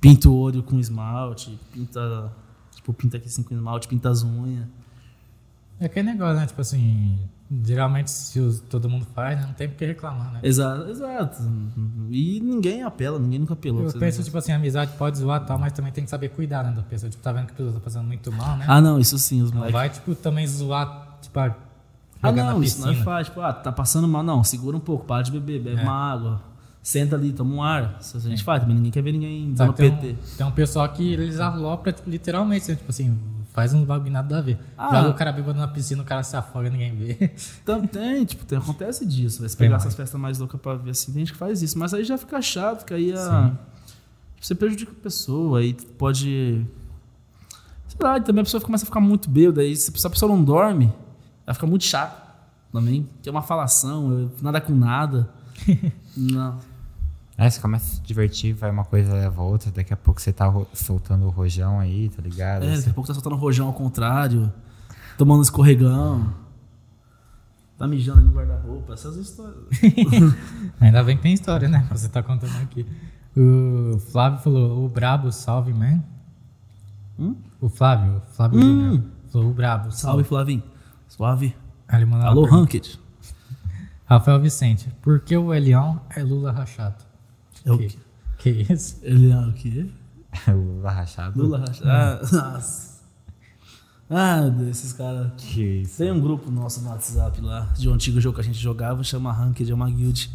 Pinta 0.00 0.28
o 0.28 0.36
olho 0.36 0.62
com 0.62 0.78
esmalte, 0.78 1.58
pinta. 1.72 2.30
Tipo, 2.74 2.92
pinta 2.92 3.16
aqui 3.16 3.26
assim 3.26 3.42
com 3.42 3.54
esmalte, 3.54 3.88
pinta 3.88 4.08
as 4.10 4.22
unhas. 4.22 4.66
É 5.80 5.86
aquele 5.86 6.10
negócio, 6.12 6.36
né? 6.38 6.46
Tipo 6.46 6.60
assim, 6.60 7.18
geralmente 7.64 8.10
se 8.10 8.40
os- 8.40 8.60
todo 8.60 8.88
mundo 8.88 9.06
faz, 9.14 9.38
né? 9.38 9.46
não 9.46 9.52
tem 9.54 9.68
por 9.68 9.76
que 9.76 9.86
reclamar, 9.86 10.32
né? 10.32 10.40
Exato, 10.42 10.88
exato. 10.90 11.42
E 12.10 12.40
ninguém 12.40 12.82
apela, 12.82 13.18
ninguém 13.18 13.38
nunca 13.38 13.54
apelou. 13.54 13.84
Eu 13.84 13.92
penso, 13.98 14.22
tipo 14.22 14.36
assim, 14.38 14.52
a 14.52 14.56
amizade 14.56 14.92
pode 14.98 15.18
zoar 15.18 15.44
tal, 15.46 15.58
mas 15.58 15.72
também 15.72 15.92
tem 15.92 16.04
que 16.04 16.10
saber 16.10 16.30
cuidar, 16.30 16.64
né, 16.64 16.72
da 16.72 16.82
pessoa. 16.82 17.08
Tipo, 17.10 17.22
tá 17.22 17.32
vendo 17.32 17.46
que 17.46 17.52
a 17.52 17.56
pessoa 17.56 17.72
tá 17.74 17.80
fazendo 17.80 18.04
muito 18.04 18.32
mal, 18.32 18.56
né? 18.56 18.64
Ah, 18.68 18.80
não, 18.80 18.98
isso 18.98 19.18
sim, 19.18 19.42
os 19.42 19.52
moleques. 19.52 19.72
vai, 19.72 19.88
tipo, 19.90 20.14
também 20.14 20.46
zoar, 20.46 21.18
tipo, 21.22 21.38
ah, 21.38 21.54
Ah, 22.22 22.32
não, 22.32 22.62
isso 22.62 22.80
não 22.80 22.90
é 22.90 22.94
fácil. 22.96 23.26
Tipo, 23.26 23.40
ah, 23.42 23.52
tá 23.52 23.70
passando 23.70 24.08
mal. 24.08 24.22
Não, 24.22 24.42
segura 24.42 24.76
um 24.76 24.80
pouco, 24.80 25.04
para 25.04 25.22
de 25.22 25.30
beber, 25.30 25.60
bebe 25.62 25.80
É. 25.80 25.82
uma 25.84 25.92
água. 26.12 26.40
Senta 26.82 27.14
ali, 27.14 27.32
toma 27.32 27.54
um 27.54 27.62
ar. 27.62 27.98
Isso 28.00 28.16
a 28.16 28.20
gente 28.20 28.42
faz 28.42 28.60
também. 28.62 28.76
Ninguém 28.76 28.90
quer 28.90 29.02
ver 29.02 29.12
ninguém 29.12 29.54
Sabe, 29.54 29.68
dando 29.70 29.76
tem, 29.76 29.90
PT. 29.94 30.06
um, 30.08 30.36
tem 30.36 30.46
um 30.46 30.50
pessoal 30.50 30.88
que 30.88 31.12
eles 31.12 31.38
alopram, 31.40 31.92
tipo, 31.92 32.08
literalmente, 32.08 32.68
né? 32.70 32.76
tipo 32.76 32.90
assim, 32.90 33.16
faz 33.56 33.72
um 33.72 33.86
bagulho 33.86 34.12
nada 34.12 34.36
a 34.36 34.40
ver. 34.42 34.58
Ah. 34.76 34.96
Joga 34.96 35.08
o 35.08 35.14
cara 35.14 35.32
bêbado 35.32 35.58
na 35.58 35.66
piscina, 35.66 36.02
o 36.02 36.04
cara 36.04 36.22
se 36.22 36.36
afoga, 36.36 36.68
ninguém 36.68 36.94
vê. 36.94 37.30
Tem, 37.90 38.24
tipo, 38.26 38.44
tem, 38.44 38.58
acontece 38.58 39.06
disso. 39.06 39.40
Vai 39.40 39.48
se 39.48 39.56
pegar 39.56 39.76
essas 39.76 39.94
festas 39.94 40.20
mais 40.20 40.38
loucas 40.38 40.60
pra 40.60 40.74
ver 40.74 40.90
assim. 40.90 41.10
Tem 41.10 41.20
gente 41.20 41.32
que 41.32 41.38
faz 41.38 41.62
isso. 41.62 41.78
Mas 41.78 41.94
aí 41.94 42.04
já 42.04 42.18
fica 42.18 42.40
chato, 42.42 42.84
que 42.84 42.92
aí 42.92 43.14
a, 43.14 43.52
você 44.38 44.54
prejudica 44.54 44.92
a 44.92 45.02
pessoa. 45.02 45.60
Aí 45.60 45.72
pode. 45.72 46.66
Sei 47.88 47.98
lá, 47.98 48.20
também 48.20 48.42
a 48.42 48.44
pessoa 48.44 48.60
começa 48.60 48.84
a 48.84 48.86
ficar 48.86 49.00
muito 49.00 49.30
bêbada. 49.30 49.62
Aí 49.62 49.74
se 49.74 50.06
a 50.06 50.10
pessoa 50.10 50.30
não 50.30 50.44
dorme, 50.44 50.92
ela 51.46 51.54
fica 51.54 51.66
muito 51.66 51.84
chata 51.86 52.26
também. 52.70 53.08
Tem 53.22 53.30
uma 53.30 53.42
falação, 53.42 54.30
nada 54.42 54.60
com 54.60 54.74
nada. 54.74 55.30
não. 56.14 56.58
Aí 57.38 57.50
você 57.50 57.60
começa 57.60 57.84
a 57.84 57.94
se 57.96 58.00
divertir, 58.02 58.54
vai 58.54 58.70
uma 58.70 58.84
coisa 58.84 59.12
leva 59.12 59.42
a 59.42 59.44
outra, 59.44 59.70
daqui 59.70 59.92
a 59.92 59.96
pouco 59.96 60.20
você 60.20 60.32
tá 60.32 60.50
soltando 60.72 61.26
o 61.26 61.28
rojão 61.30 61.78
aí, 61.78 62.08
tá 62.08 62.22
ligado? 62.22 62.64
É, 62.64 62.76
daqui 62.76 62.88
a 62.90 62.94
pouco 62.94 63.06
tá 63.06 63.12
soltando 63.14 63.36
rojão 63.36 63.66
ao 63.66 63.74
contrário, 63.74 64.50
tomando 65.18 65.42
escorregão, 65.42 66.32
tá 67.76 67.86
mijando 67.86 68.20
aí 68.20 68.24
no 68.24 68.32
guarda-roupa, 68.32 68.94
essas 68.94 69.16
histórias. 69.16 69.64
Ainda 70.80 71.04
bem 71.04 71.16
que 71.16 71.22
tem 71.22 71.34
história, 71.34 71.68
né? 71.68 71.86
Você 71.90 72.08
tá 72.08 72.22
contando 72.22 72.56
aqui. 72.62 72.86
O 73.36 73.98
Flávio 73.98 74.38
falou, 74.38 74.86
o 74.86 74.88
Brabo, 74.88 75.30
salve, 75.30 75.74
man. 75.74 76.02
Hum? 77.18 77.36
O 77.60 77.68
Flávio, 77.68 78.16
o 78.16 78.34
Flávio 78.34 78.58
Hum. 78.58 78.62
Júnior, 78.62 79.02
falou, 79.30 79.50
o 79.50 79.52
Brabo, 79.52 79.84
Salve, 79.90 79.98
salve. 80.00 80.24
Flavinho. 80.24 80.62
Suave. 81.06 81.54
Alô. 82.22 82.46
Ranked. 82.46 82.98
Rafael 84.06 84.40
Vicente, 84.40 84.88
por 85.02 85.20
que 85.20 85.36
o 85.36 85.52
Elião 85.52 86.00
é 86.10 86.22
Lula 86.22 86.50
rachado? 86.52 87.04
É 87.66 87.72
o 87.72 87.78
que, 87.78 87.88
quê? 87.88 87.98
que 88.38 88.72
isso? 88.72 88.96
Ele 89.02 89.30
é 89.30 89.36
o 89.36 89.52
quê? 89.52 89.86
o 90.48 90.82
rachado. 90.82 91.42
Lula 91.42 91.58
Racha. 91.58 91.82
Ah, 91.84 92.20
nossa. 92.32 92.96
Ah, 94.08 94.42
Deus, 94.42 94.78
esses 94.78 94.92
caras. 94.92 95.32
Que 95.36 95.62
isso. 95.82 95.98
Tem 95.98 96.12
um 96.12 96.20
grupo 96.20 96.50
nosso 96.50 96.80
no 96.80 96.90
WhatsApp 96.90 97.40
lá, 97.40 97.72
de 97.76 97.88
um 97.88 97.94
antigo 97.94 98.20
jogo 98.20 98.36
que 98.36 98.40
a 98.40 98.44
gente 98.44 98.58
jogava, 98.58 99.02
chama 99.02 99.32
Ranked, 99.32 99.70
é 99.70 99.74
uma 99.74 99.90
guild. 99.90 100.30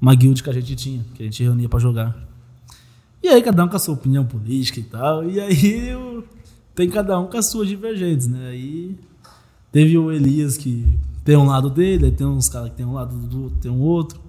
Uma 0.00 0.14
guild 0.14 0.42
que 0.42 0.48
a 0.48 0.52
gente 0.52 0.76
tinha, 0.76 1.04
que 1.14 1.22
a 1.22 1.26
gente 1.26 1.42
reunia 1.42 1.68
pra 1.68 1.78
jogar. 1.78 2.16
E 3.22 3.28
aí, 3.28 3.42
cada 3.42 3.64
um 3.64 3.68
com 3.68 3.76
a 3.76 3.78
sua 3.78 3.94
opinião 3.94 4.24
política 4.24 4.80
e 4.80 4.84
tal. 4.84 5.28
E 5.28 5.40
aí, 5.40 5.94
tem 6.74 6.88
cada 6.88 7.18
um 7.18 7.26
com 7.26 7.36
as 7.36 7.46
suas 7.46 7.68
divergentes, 7.68 8.28
né? 8.28 8.48
Aí, 8.48 8.96
teve 9.72 9.98
o 9.98 10.10
Elias 10.10 10.56
que 10.56 10.96
tem 11.24 11.36
um 11.36 11.46
lado 11.46 11.68
dele, 11.68 12.06
aí 12.06 12.12
tem 12.12 12.26
uns 12.26 12.48
caras 12.48 12.70
que 12.70 12.76
tem 12.76 12.86
um 12.86 12.92
lado 12.92 13.14
do 13.16 13.50
tem 13.50 13.70
um 13.70 13.80
outro. 13.80 14.20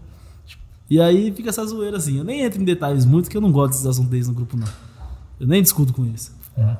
E 0.92 1.00
aí 1.00 1.32
fica 1.32 1.48
essa 1.48 1.66
zoeira 1.66 1.96
assim. 1.96 2.18
Eu 2.18 2.26
nem 2.26 2.42
entro 2.42 2.62
em 2.62 2.66
detalhes 2.66 3.06
muito, 3.06 3.24
porque 3.24 3.38
eu 3.38 3.42
não 3.42 3.50
gosto 3.50 3.72
desses 3.72 3.86
assuntos 3.86 4.12
deles 4.12 4.28
no 4.28 4.34
grupo, 4.34 4.58
não. 4.58 4.68
Eu 5.40 5.48
nem 5.48 5.62
discuto 5.62 5.94
com 5.94 6.06
isso. 6.06 6.36
Hum. 6.58 6.76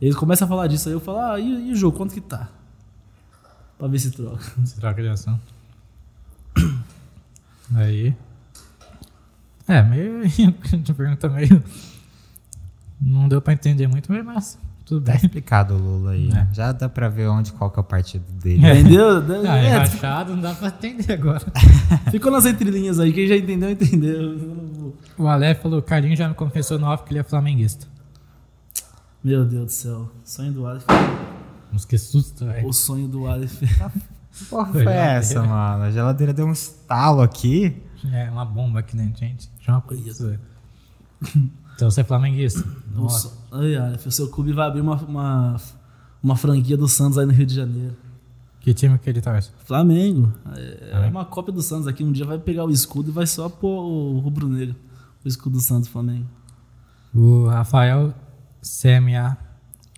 Eles 0.00 0.16
começam 0.16 0.46
a 0.46 0.48
falar 0.48 0.68
disso 0.68 0.88
aí, 0.88 0.94
eu 0.94 1.00
falo, 1.00 1.18
ah, 1.18 1.38
e, 1.38 1.68
e 1.68 1.72
o 1.72 1.76
jogo, 1.76 1.98
quanto 1.98 2.14
que 2.14 2.20
tá? 2.22 2.48
Pra 3.76 3.88
ver 3.88 3.98
se 3.98 4.10
troca. 4.10 4.42
Você 4.56 4.80
troca 4.80 5.02
de 5.02 5.08
ação. 5.08 5.38
Aí. 7.74 8.16
É, 9.68 9.82
meio. 9.82 10.22
A 10.90 10.94
pergunta 10.94 11.28
meio. 11.28 11.62
Não 12.98 13.28
deu 13.28 13.42
pra 13.42 13.52
entender 13.52 13.86
muito, 13.86 14.10
mas 14.10 14.58
Tudo 14.84 15.04
Tá 15.04 15.12
bem. 15.12 15.20
explicado 15.22 15.74
o 15.74 15.78
Lula 15.78 16.10
aí. 16.12 16.30
É. 16.30 16.46
Já 16.52 16.72
dá 16.72 16.88
pra 16.88 17.08
ver 17.08 17.28
onde 17.28 17.52
qual 17.52 17.70
que 17.70 17.78
é 17.78 17.82
o 17.82 17.84
partido 17.84 18.24
dele. 18.32 18.58
Entendeu? 18.66 19.08
Ah, 19.48 19.56
é 19.58 19.66
É, 19.66 19.76
rachado, 19.78 20.34
não 20.34 20.42
dá 20.42 20.54
pra 20.54 20.68
entender 20.68 21.12
agora. 21.12 21.40
ficou 22.10 22.30
nas 22.32 22.44
entrelinhas 22.46 22.98
aí, 23.00 23.12
quem 23.12 23.26
já 23.26 23.36
entendeu, 23.36 23.70
entendeu. 23.70 24.94
O 25.16 25.26
Aleph 25.28 25.62
falou: 25.62 25.78
o 25.78 25.82
Carlinho 25.82 26.16
já 26.16 26.28
me 26.28 26.34
confessou 26.34 26.78
no 26.78 26.86
off 26.86 27.04
que 27.04 27.12
ele 27.12 27.20
é 27.20 27.22
flamenguista. 27.22 27.86
Meu 29.22 29.44
Deus 29.44 29.66
do 29.66 29.70
céu. 29.72 30.10
Sonho 30.24 30.52
do 30.52 30.66
Aleph. 30.66 30.84
Mas 31.72 31.84
que 31.84 31.96
susto, 31.96 32.44
velho. 32.44 32.66
O 32.68 32.72
sonho 32.72 33.06
do 33.08 33.26
Aleph. 33.26 33.60
Que 34.32 34.46
porra 34.46 34.72
foi 34.72 34.86
essa, 34.86 35.42
mano? 35.42 35.84
A 35.84 35.90
geladeira 35.90 36.32
deu 36.32 36.46
um 36.46 36.52
estalo 36.52 37.20
aqui. 37.20 37.76
É 38.10 38.30
uma 38.30 38.46
bomba 38.46 38.78
aqui 38.80 38.96
dentro, 38.96 39.20
gente. 39.20 39.50
Já 39.60 39.72
é 39.72 39.76
uma 39.76 39.82
coisa. 39.82 40.40
Então 41.82 41.90
você 41.90 42.02
é 42.02 42.04
flamenguista? 42.04 42.64
O 42.94 43.00
Nossa. 43.00 43.32
o 44.06 44.10
seu 44.12 44.28
clube 44.28 44.52
vai 44.52 44.68
abrir 44.68 44.80
uma, 44.80 44.94
uma, 45.02 45.56
uma 46.22 46.36
franquia 46.36 46.76
do 46.76 46.86
Santos 46.86 47.18
aí 47.18 47.26
no 47.26 47.32
Rio 47.32 47.44
de 47.44 47.56
Janeiro. 47.56 47.96
Que 48.60 48.72
time 48.72 48.96
que 49.00 49.10
ele 49.10 49.20
torce? 49.20 49.50
Flamengo. 49.64 50.32
É, 50.54 50.90
é? 50.92 51.08
uma 51.08 51.24
cópia 51.24 51.52
do 51.52 51.60
Santos 51.60 51.88
aqui. 51.88 52.04
Um 52.04 52.12
dia 52.12 52.24
vai 52.24 52.38
pegar 52.38 52.64
o 52.64 52.70
escudo 52.70 53.08
e 53.08 53.12
vai 53.12 53.26
só 53.26 53.48
pôr 53.48 53.82
o 53.82 54.20
rubro-negro. 54.20 54.76
O 55.24 55.26
escudo 55.26 55.56
do 55.56 55.60
Santos 55.60 55.88
Flamengo. 55.88 56.28
O 57.12 57.48
Rafael 57.48 58.14
CMA, 58.60 59.36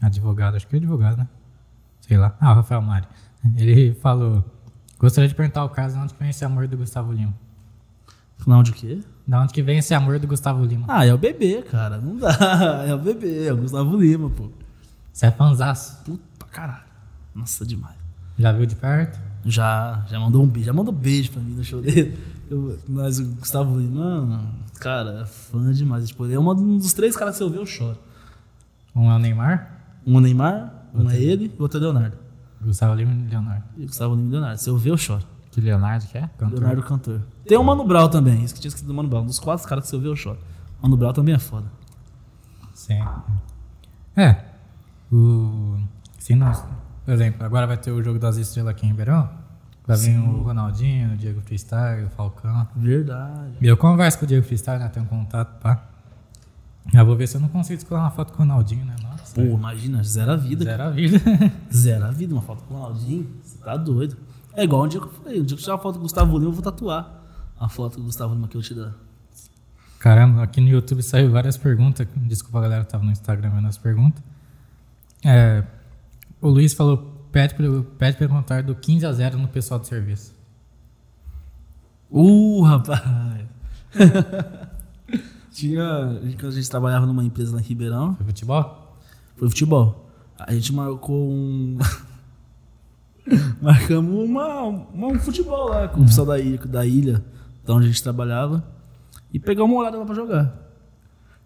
advogado, 0.00 0.54
acho 0.54 0.66
que 0.66 0.76
é 0.76 0.78
advogado, 0.78 1.18
né? 1.18 1.28
Sei 2.00 2.16
lá. 2.16 2.34
Ah, 2.40 2.52
o 2.52 2.54
Rafael 2.54 2.80
Mari. 2.80 3.06
Ele 3.58 3.92
falou: 3.92 4.42
Gostaria 4.98 5.28
de 5.28 5.34
perguntar 5.34 5.60
ao 5.60 5.68
caso 5.68 5.96
de 5.96 6.02
onde 6.02 6.14
vem 6.18 6.30
esse 6.30 6.46
amor 6.46 6.66
do 6.66 6.78
Gustavo 6.78 7.12
Lima. 7.12 7.34
Final 8.38 8.62
de 8.62 8.72
quê? 8.72 9.00
Da 9.26 9.40
onde 9.40 9.52
que 9.52 9.62
vem 9.62 9.78
esse 9.78 9.94
amor 9.94 10.18
do 10.18 10.26
Gustavo 10.26 10.64
Lima? 10.64 10.84
Ah, 10.88 11.06
é 11.06 11.14
o 11.14 11.18
bebê, 11.18 11.62
cara. 11.62 11.98
Não 11.98 12.16
dá. 12.16 12.84
É 12.86 12.94
o 12.94 12.98
bebê, 12.98 13.46
é 13.46 13.52
o 13.52 13.56
Gustavo 13.56 13.96
Lima, 13.96 14.28
pô. 14.30 14.50
Você 15.12 15.26
é 15.26 15.30
fanzaço. 15.30 16.02
Puta 16.04 16.46
caralho. 16.50 16.84
Nossa, 17.34 17.64
demais. 17.64 17.96
Já 18.38 18.52
viu 18.52 18.66
de 18.66 18.74
perto? 18.76 19.18
Já, 19.46 20.04
já 20.08 20.18
mandou 20.18 20.42
um 20.42 20.46
beijo, 20.46 20.66
já 20.66 20.72
mandou 20.72 20.92
beijo 20.92 21.30
pra 21.30 21.40
mim 21.40 21.54
no 21.54 21.64
show 21.64 21.80
dele. 21.80 22.18
Eu, 22.50 22.78
mas 22.88 23.18
o 23.18 23.24
Gustavo 23.36 23.78
Lima, 23.78 24.44
cara, 24.80 25.22
é 25.22 25.26
fã 25.26 25.72
demais. 25.72 26.08
Tipo, 26.08 26.24
ele 26.26 26.34
é 26.34 26.38
um 26.40 26.78
dos 26.78 26.92
três 26.92 27.16
caras 27.16 27.36
que 27.36 27.42
eu 27.42 27.50
ver, 27.50 27.58
eu 27.58 27.66
choro. 27.66 27.98
Um 28.94 29.10
é 29.10 29.14
o 29.16 29.18
Neymar, 29.18 29.80
Um 30.06 30.18
é 30.18 30.20
Neymar, 30.20 30.72
um 30.94 31.08
é 31.10 31.18
ele 31.18 31.46
e 31.46 31.58
o 31.58 31.62
outro 31.62 31.78
é 31.78 31.82
Leonardo. 31.82 32.16
Gustavo 32.62 32.94
Lima 32.94 33.12
e 33.12 33.28
Leonardo. 33.28 33.64
E 33.76 33.84
o 33.84 33.86
Gustavo 33.86 34.14
Lima 34.14 34.28
e 34.28 34.30
Leonardo. 34.32 34.60
Se 34.60 34.68
eu 34.70 34.76
ver, 34.76 34.90
eu 34.90 34.96
choro. 34.96 35.24
Que 35.54 35.60
Leonardo 35.60 36.04
que 36.08 36.18
é? 36.18 36.28
Cantor. 36.36 36.58
Leonardo 36.58 36.82
Cantor. 36.82 37.20
Tem 37.46 37.56
o 37.56 37.62
Mano 37.62 37.84
Brown 37.84 38.08
também, 38.08 38.42
isso 38.42 38.52
que 38.52 38.60
tinha 38.60 38.68
escrito 38.70 38.88
do 38.88 38.92
Mano 38.92 39.08
Brown. 39.08 39.22
Um 39.22 39.26
dos 39.26 39.38
quatro 39.38 39.68
caras 39.68 39.88
que 39.88 39.94
eu 39.94 40.00
ver, 40.00 40.08
eu 40.08 40.16
choro. 40.16 40.38
Mano 40.82 40.96
Brown 40.96 41.12
também 41.12 41.32
é 41.32 41.38
foda. 41.38 41.70
Sim. 42.74 43.00
É. 44.16 44.36
O. 45.12 45.78
Sim, 46.18 46.34
nós. 46.34 46.64
Por 47.04 47.14
exemplo, 47.14 47.46
agora 47.46 47.68
vai 47.68 47.76
ter 47.76 47.92
o 47.92 48.02
jogo 48.02 48.18
das 48.18 48.36
estrelas 48.36 48.72
aqui 48.72 48.84
em 48.84 48.88
Ribeirão. 48.88 49.30
Vai 49.86 49.96
vir 49.96 50.18
o 50.18 50.42
Ronaldinho, 50.42 51.12
o 51.12 51.16
Diego 51.16 51.40
Freestyle, 51.40 52.04
o 52.06 52.10
Falcão. 52.10 52.66
Verdade. 52.74 53.52
E 53.60 53.66
eu 53.68 53.76
converso 53.76 54.18
com 54.18 54.24
o 54.24 54.28
Diego 54.28 54.44
Freestyle, 54.44 54.80
né? 54.80 54.88
Tenho 54.88 55.06
um 55.06 55.08
contato, 55.08 55.60
pá. 55.60 55.84
Já 56.92 57.04
vou 57.04 57.14
ver 57.14 57.28
se 57.28 57.36
eu 57.36 57.40
não 57.40 57.48
consigo 57.48 57.78
escolar 57.78 58.00
uma 58.00 58.10
foto 58.10 58.32
com 58.32 58.42
o 58.42 58.46
Ronaldinho, 58.46 58.84
né? 58.84 58.96
Nossa. 59.00 59.36
Pô, 59.36 59.42
imagina, 59.42 60.02
zero 60.02 60.32
a 60.32 60.36
vida. 60.36 60.64
Zero 60.64 60.82
a 60.82 60.90
vida. 60.90 61.20
Zero 61.72 62.04
a 62.06 62.10
vida, 62.10 62.34
uma 62.34 62.42
foto 62.42 62.64
com 62.64 62.74
o 62.74 62.78
Ronaldinho. 62.78 63.30
Você 63.40 63.58
tá 63.58 63.76
doido. 63.76 64.16
É 64.56 64.64
igual 64.64 64.84
um 64.84 64.88
dia 64.88 65.00
que 65.00 65.06
eu 65.06 65.10
falei, 65.10 65.40
um 65.40 65.44
dia 65.44 65.56
que 65.56 65.60
eu 65.60 65.64
tirar 65.64 65.74
uma 65.74 65.82
foto 65.82 65.94
com 65.94 66.00
o 66.00 66.02
Gustavo 66.02 66.38
Lima, 66.38 66.50
eu 66.50 66.52
vou 66.52 66.62
tatuar 66.62 67.22
a 67.58 67.68
foto 67.68 67.96
do 67.98 68.04
Gustavo 68.04 68.34
Lima 68.34 68.46
que 68.48 68.56
eu 68.56 68.62
te 68.62 68.74
dar. 68.74 68.94
Caramba, 69.98 70.42
aqui 70.42 70.60
no 70.60 70.68
YouTube 70.68 71.02
saiu 71.02 71.30
várias 71.30 71.56
perguntas. 71.56 72.06
Desculpa 72.16 72.58
a 72.58 72.62
galera 72.62 72.84
que 72.84 72.90
tava 72.90 73.04
no 73.04 73.10
Instagram 73.10 73.50
vendo 73.50 73.66
as 73.68 73.78
perguntas. 73.78 74.22
É, 75.24 75.64
o 76.40 76.48
Luiz 76.48 76.74
falou: 76.74 76.98
pede 77.32 77.54
pra, 77.54 77.64
pede 77.98 78.16
pra 78.16 78.26
eu 78.26 78.30
contar 78.30 78.62
do 78.62 78.74
15 78.74 79.06
a 79.06 79.12
0 79.12 79.38
no 79.38 79.48
pessoal 79.48 79.80
do 79.80 79.86
serviço. 79.86 80.34
Uh, 82.10 82.60
rapaz. 82.62 83.00
Tinha. 85.50 86.20
Quando 86.38 86.48
a 86.48 86.50
gente 86.50 86.68
trabalhava 86.70 87.06
numa 87.06 87.24
empresa 87.24 87.54
lá 87.54 87.60
em 87.60 87.64
Ribeirão, 87.64 88.14
Foi 88.16 88.26
futebol? 88.26 88.98
foi 89.36 89.48
futebol. 89.48 90.10
A 90.38 90.52
gente 90.52 90.72
marcou 90.72 91.30
um. 91.30 91.78
Marcamos 93.60 94.24
uma, 94.28 94.60
uma- 94.62 95.08
um 95.08 95.18
futebol 95.18 95.68
lá 95.68 95.88
com 95.88 96.02
o 96.02 96.06
pessoal 96.06 96.26
da 96.26 96.38
ilha, 96.38 96.58
da 96.58 96.84
ilha, 96.86 97.24
da 97.64 97.74
onde 97.74 97.86
a 97.86 97.88
gente 97.88 98.02
trabalhava. 98.02 98.64
E 99.32 99.38
pegamos 99.38 99.74
uma 99.74 99.84
hora 99.84 99.96
lá 99.96 100.04
pra 100.04 100.14
jogar. 100.14 100.60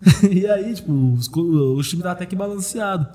e 0.31 0.47
aí, 0.47 0.75
tipo, 0.75 0.93
os, 1.15 1.29
os 1.29 1.89
times 1.89 2.05
até 2.07 2.27
que 2.27 2.37
balanceado. 2.37 3.07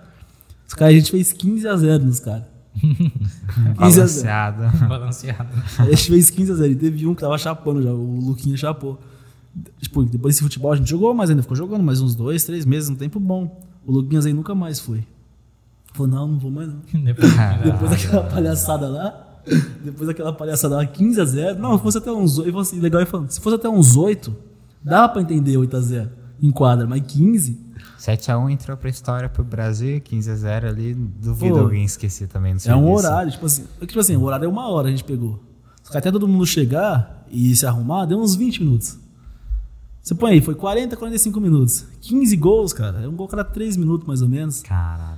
Os 0.68 0.73
caras, 0.73 0.95
a 0.95 0.98
gente 0.98 1.11
fez 1.11 1.31
15 1.34 1.68
a 1.68 1.76
0 1.77 2.03
nos 2.06 2.19
caras. 2.19 2.45
15 2.81 4.02
a 4.02 4.06
0. 4.07 4.26
Balanceado. 4.27 4.88
Balanceado. 4.88 5.49
Aí 5.80 5.88
a 5.88 5.95
gente 5.95 6.07
fez 6.10 6.30
15 6.30 6.52
a 6.52 6.56
0 6.56 6.72
e 6.72 6.76
teve 6.76 7.06
um 7.07 7.14
que 7.14 7.22
tava 7.22 7.38
chapando 7.38 7.81
já, 7.84 7.91
o 7.91 8.19
Luquinha 8.19 8.57
chapou. 8.57 8.99
Tipo, 9.80 10.03
depois 10.03 10.34
desse 10.35 10.44
futebol 10.44 10.72
a 10.72 10.76
gente 10.76 10.90
jogou, 10.90 11.14
mas 11.14 11.30
ainda 11.30 11.41
ficou 11.44 11.56
jogando 11.56 11.84
mais 11.84 12.02
uns 12.02 12.15
dois, 12.15 12.44
três 12.44 12.65
meses, 12.65 12.90
um 12.90 12.95
tempo 12.95 13.19
bom. 13.19 13.61
O 13.85 13.91
Luquinhas 13.91 14.26
aí 14.26 14.34
nunca 14.34 14.56
mais 14.56 14.80
foi. 14.80 15.06
Falou, 15.94 16.11
não, 16.11 16.28
não 16.28 16.40
vou 16.40 16.52
mais 16.52 16.68
não. 16.68 16.82
Depois, 17.64 17.91
daquela 17.91 18.24
palhaçada 18.24 18.88
lá, 18.88 19.41
depois 19.84 20.07
daquela 20.07 20.34
palhaçada 20.34 20.78
lá, 20.78 20.86
15 20.86 21.22
a 21.22 21.26
0 21.26 21.60
Não, 21.60 21.78
se 21.78 21.84
fosse 21.84 21.98
até 21.98 22.11
uns 22.11 22.38
8, 22.40 22.60
assim, 22.60 22.80
legal 22.80 23.02
é 23.02 23.06
falando, 23.06 23.30
se 23.30 23.40
fosse 23.40 23.56
até 23.56 23.70
uns 23.70 23.95
8, 23.95 24.36
dava 24.82 25.10
pra 25.14 25.22
entender 25.22 25.57
8 25.57 25.78
a 25.78 25.82
0 25.82 26.10
em 26.41 26.52
quadra, 26.52 26.88
mas 26.88 27.02
15, 27.06 27.60
7x1 27.99 28.52
entrou 28.52 28.76
pra 28.76 28.90
história 28.90 29.30
pro 29.30 29.44
Brasil, 29.44 30.02
15x0 30.02 30.68
ali. 30.68 30.94
Duvido 30.94 31.56
Pô, 31.56 31.60
alguém 31.61 31.86
esquecer 31.86 32.28
também 32.28 32.56
é 32.65 32.76
um 32.76 32.91
horário, 32.91 33.32
tipo 33.32 33.45
assim, 33.45 33.65
tipo 33.82 33.99
assim, 33.99 34.15
o 34.15 34.24
horário 34.24 34.45
é 34.45 34.48
uma 34.48 34.68
hora 34.70 34.88
a 34.88 34.91
gente 34.91 35.03
pegou. 35.03 35.41
Se 35.84 35.98
até 35.98 36.11
todo 36.11 36.28
mundo 36.28 36.45
chegar 36.45 37.26
e 37.30 37.56
se 37.56 37.65
arrumar, 37.65 38.06
deu 38.06 38.20
uns 38.20 38.36
20 38.36 38.64
minutos. 38.64 38.98
Você 40.02 40.15
põe 40.15 40.34
aí, 40.34 40.41
foi 40.41 40.56
40, 40.56 40.98
45 40.98 41.40
minutos. 41.40 41.86
15 42.02 42.36
gols, 42.36 42.74
cara. 42.74 43.02
É 43.02 43.07
um 43.07 43.15
gol 43.15 43.28
cada 43.28 43.44
3 43.44 43.78
minutos, 43.78 44.06
mais 44.06 44.22
ou 44.22 44.28
menos. 44.28 44.61
Caralho. 44.61 45.12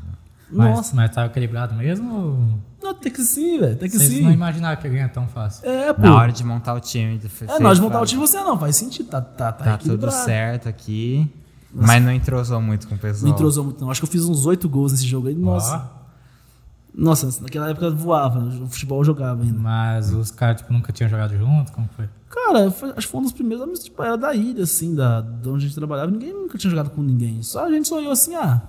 Mas, 0.52 0.76
Nossa. 0.76 0.96
mas 0.96 1.12
tava 1.14 1.28
equilibrado 1.28 1.74
mesmo? 1.74 2.14
ou 2.16 2.60
Não, 2.84 2.94
tem 2.94 3.12
que 3.12 3.22
sim, 3.24 3.60
velho. 3.60 3.76
Tem 3.76 3.90
que 3.90 3.98
Vocês 3.98 4.10
sim. 4.10 4.22
não 4.22 4.32
imaginavam 4.32 4.78
que 4.80 4.88
ia 4.88 4.94
ganhar 4.94 5.10
tão 5.10 5.28
fácil? 5.28 5.68
É, 5.68 5.92
pô. 5.92 6.02
Na 6.02 6.16
hora 6.16 6.32
de 6.32 6.44
montar 6.44 6.74
o 6.74 6.80
time. 6.80 7.20
É, 7.48 7.60
na 7.60 7.70
hora 7.70 7.76
de 7.76 7.82
montar 7.82 8.02
o 8.02 8.06
time 8.06 8.22
você 8.22 8.38
não, 8.40 8.58
faz 8.58 8.76
sentido. 8.76 9.10
Tá, 9.10 9.22
tá, 9.22 9.52
tá, 9.52 9.64
Tá 9.66 9.78
tudo 9.78 10.10
certo 10.12 10.70
aqui. 10.70 11.28
Mas 11.74 12.02
não 12.02 12.12
entrosou 12.12 12.62
muito 12.62 12.88
com 12.88 12.96
o 12.96 12.98
pessoal. 12.98 13.28
Não 13.28 13.36
entrosou 13.36 13.64
muito, 13.66 13.82
não. 13.82 13.92
Acho 13.92 14.00
que 14.00 14.06
eu 14.08 14.12
fiz 14.12 14.24
uns 14.24 14.46
8 14.46 14.70
gols 14.70 14.92
nesse 14.94 15.06
jogo 15.06 15.28
aí. 15.28 15.36
Nossa. 15.36 15.76
Ó, 15.78 16.06
Nossa, 16.94 17.42
naquela 17.42 17.70
época 17.70 17.88
eu 17.88 17.96
voava. 17.96 18.40
O 18.40 18.68
futebol 18.70 19.00
eu 19.00 19.04
jogava 19.04 19.44
ainda. 19.44 19.60
mas 19.60 20.14
os 20.14 20.32
caras 20.32 20.62
tipo, 20.62 20.72
nunca 20.72 20.94
tinham 20.94 21.10
jogado 21.10 21.36
junto? 21.38 21.72
Como 21.74 21.90
foi? 21.96 22.08
Cara, 22.30 22.72
foi- 22.72 22.90
acho 22.92 23.08
que 23.08 23.12
foi 23.12 23.20
um 23.20 23.24
dos 23.24 23.34
primeiros 23.34 23.64
amigos, 23.64 23.84
tipo, 23.84 24.02
era 24.02 24.18
da 24.18 24.34
ilha, 24.34 24.64
assim, 24.64 24.94
da, 24.96 25.20
de 25.22 25.50
onde 25.50 25.66
a 25.66 25.68
gente 25.68 25.76
trabalhava. 25.76 26.12
Ninguém 26.12 26.34
nunca 26.34 26.58
tinha 26.58 26.70
jogado 26.72 26.90
com 26.92 27.02
ninguém. 27.02 27.42
Só 27.44 27.66
a 27.66 27.72
gente 27.72 27.88
sonhou 27.88 28.12
assim, 28.12 28.36
ah. 28.36 28.62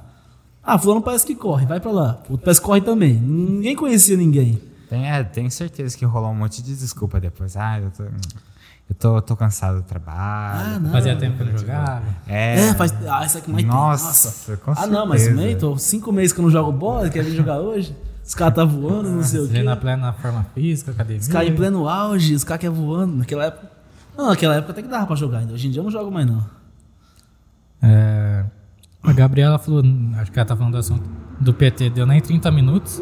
Ah, 0.66 0.76
fulano 0.78 1.00
parece 1.00 1.24
que 1.24 1.34
corre, 1.36 1.64
vai 1.64 1.78
pra 1.78 1.92
lá. 1.92 2.18
O 2.28 2.32
outro 2.32 2.44
parece 2.44 2.60
que 2.60 2.66
corre 2.66 2.80
também. 2.80 3.14
Ninguém 3.14 3.76
conhecia 3.76 4.16
ninguém. 4.16 4.60
Tem, 4.90 5.08
é, 5.10 5.22
tenho 5.22 5.50
certeza 5.50 5.96
que 5.96 6.04
rolou 6.04 6.30
um 6.30 6.34
monte 6.34 6.62
de 6.62 6.74
desculpa 6.76 7.20
depois. 7.20 7.56
Ah, 7.56 7.78
eu 7.80 7.90
tô, 7.90 8.02
eu 8.04 8.94
tô, 8.98 9.22
tô 9.22 9.36
cansado 9.36 9.76
do 9.76 9.82
trabalho. 9.84 10.60
Ah, 10.74 10.78
não. 10.80 10.90
Fazia 10.90 11.14
tempo 11.16 11.36
que 11.36 11.42
eu 11.42 11.46
não 11.46 11.58
jogava. 11.58 12.02
É, 12.26 12.68
É, 12.68 12.74
faz. 12.74 12.92
Ah, 13.08 13.24
isso 13.24 13.38
aqui 13.38 13.50
mais. 13.50 13.64
Nossa, 13.64 14.56
com 14.56 14.72
Ah, 14.76 14.86
não, 14.88 15.06
mas 15.06 15.26
também, 15.26 15.56
tô 15.56 15.78
cinco 15.78 16.12
meses 16.12 16.32
que 16.32 16.40
eu 16.40 16.42
não 16.44 16.50
jogo 16.50 16.72
bola, 16.72 17.08
quer 17.10 17.22
vir 17.22 17.34
jogar 17.36 17.60
hoje? 17.60 17.94
Os 18.24 18.34
caras 18.34 18.54
tá 18.56 18.64
voando, 18.64 19.08
não 19.08 19.22
sei 19.22 19.38
o 19.40 19.48
quê. 19.48 19.62
na 19.62 19.76
plena 19.76 20.12
forma 20.14 20.44
física, 20.52 20.90
academia. 20.90 21.20
Os 21.20 21.28
caras 21.28 21.48
em 21.48 21.54
pleno 21.54 21.88
auge, 21.88 22.34
os 22.34 22.42
caras 22.42 22.60
que 22.60 22.66
é 22.66 22.70
voando. 22.70 23.16
Naquela 23.18 23.44
época. 23.44 23.70
Não, 24.18 24.26
naquela 24.26 24.56
época 24.56 24.72
até 24.72 24.82
que 24.82 24.88
dava 24.88 25.06
pra 25.06 25.14
jogar 25.14 25.38
ainda. 25.38 25.52
Hoje 25.52 25.68
em 25.68 25.70
dia 25.70 25.78
eu 25.80 25.84
não 25.84 25.90
jogo 25.92 26.10
mais, 26.10 26.26
não. 26.26 26.44
É, 27.82 28.44
a 29.06 29.12
Gabriela 29.12 29.58
falou, 29.58 29.82
acho 30.18 30.30
que 30.32 30.38
ela 30.38 30.46
tá 30.46 30.56
falando 30.56 30.72
do 30.72 30.78
assunto 30.78 31.02
do 31.40 31.52
PT, 31.54 31.90
deu 31.90 32.06
nem 32.06 32.20
30 32.20 32.50
minutos. 32.50 33.00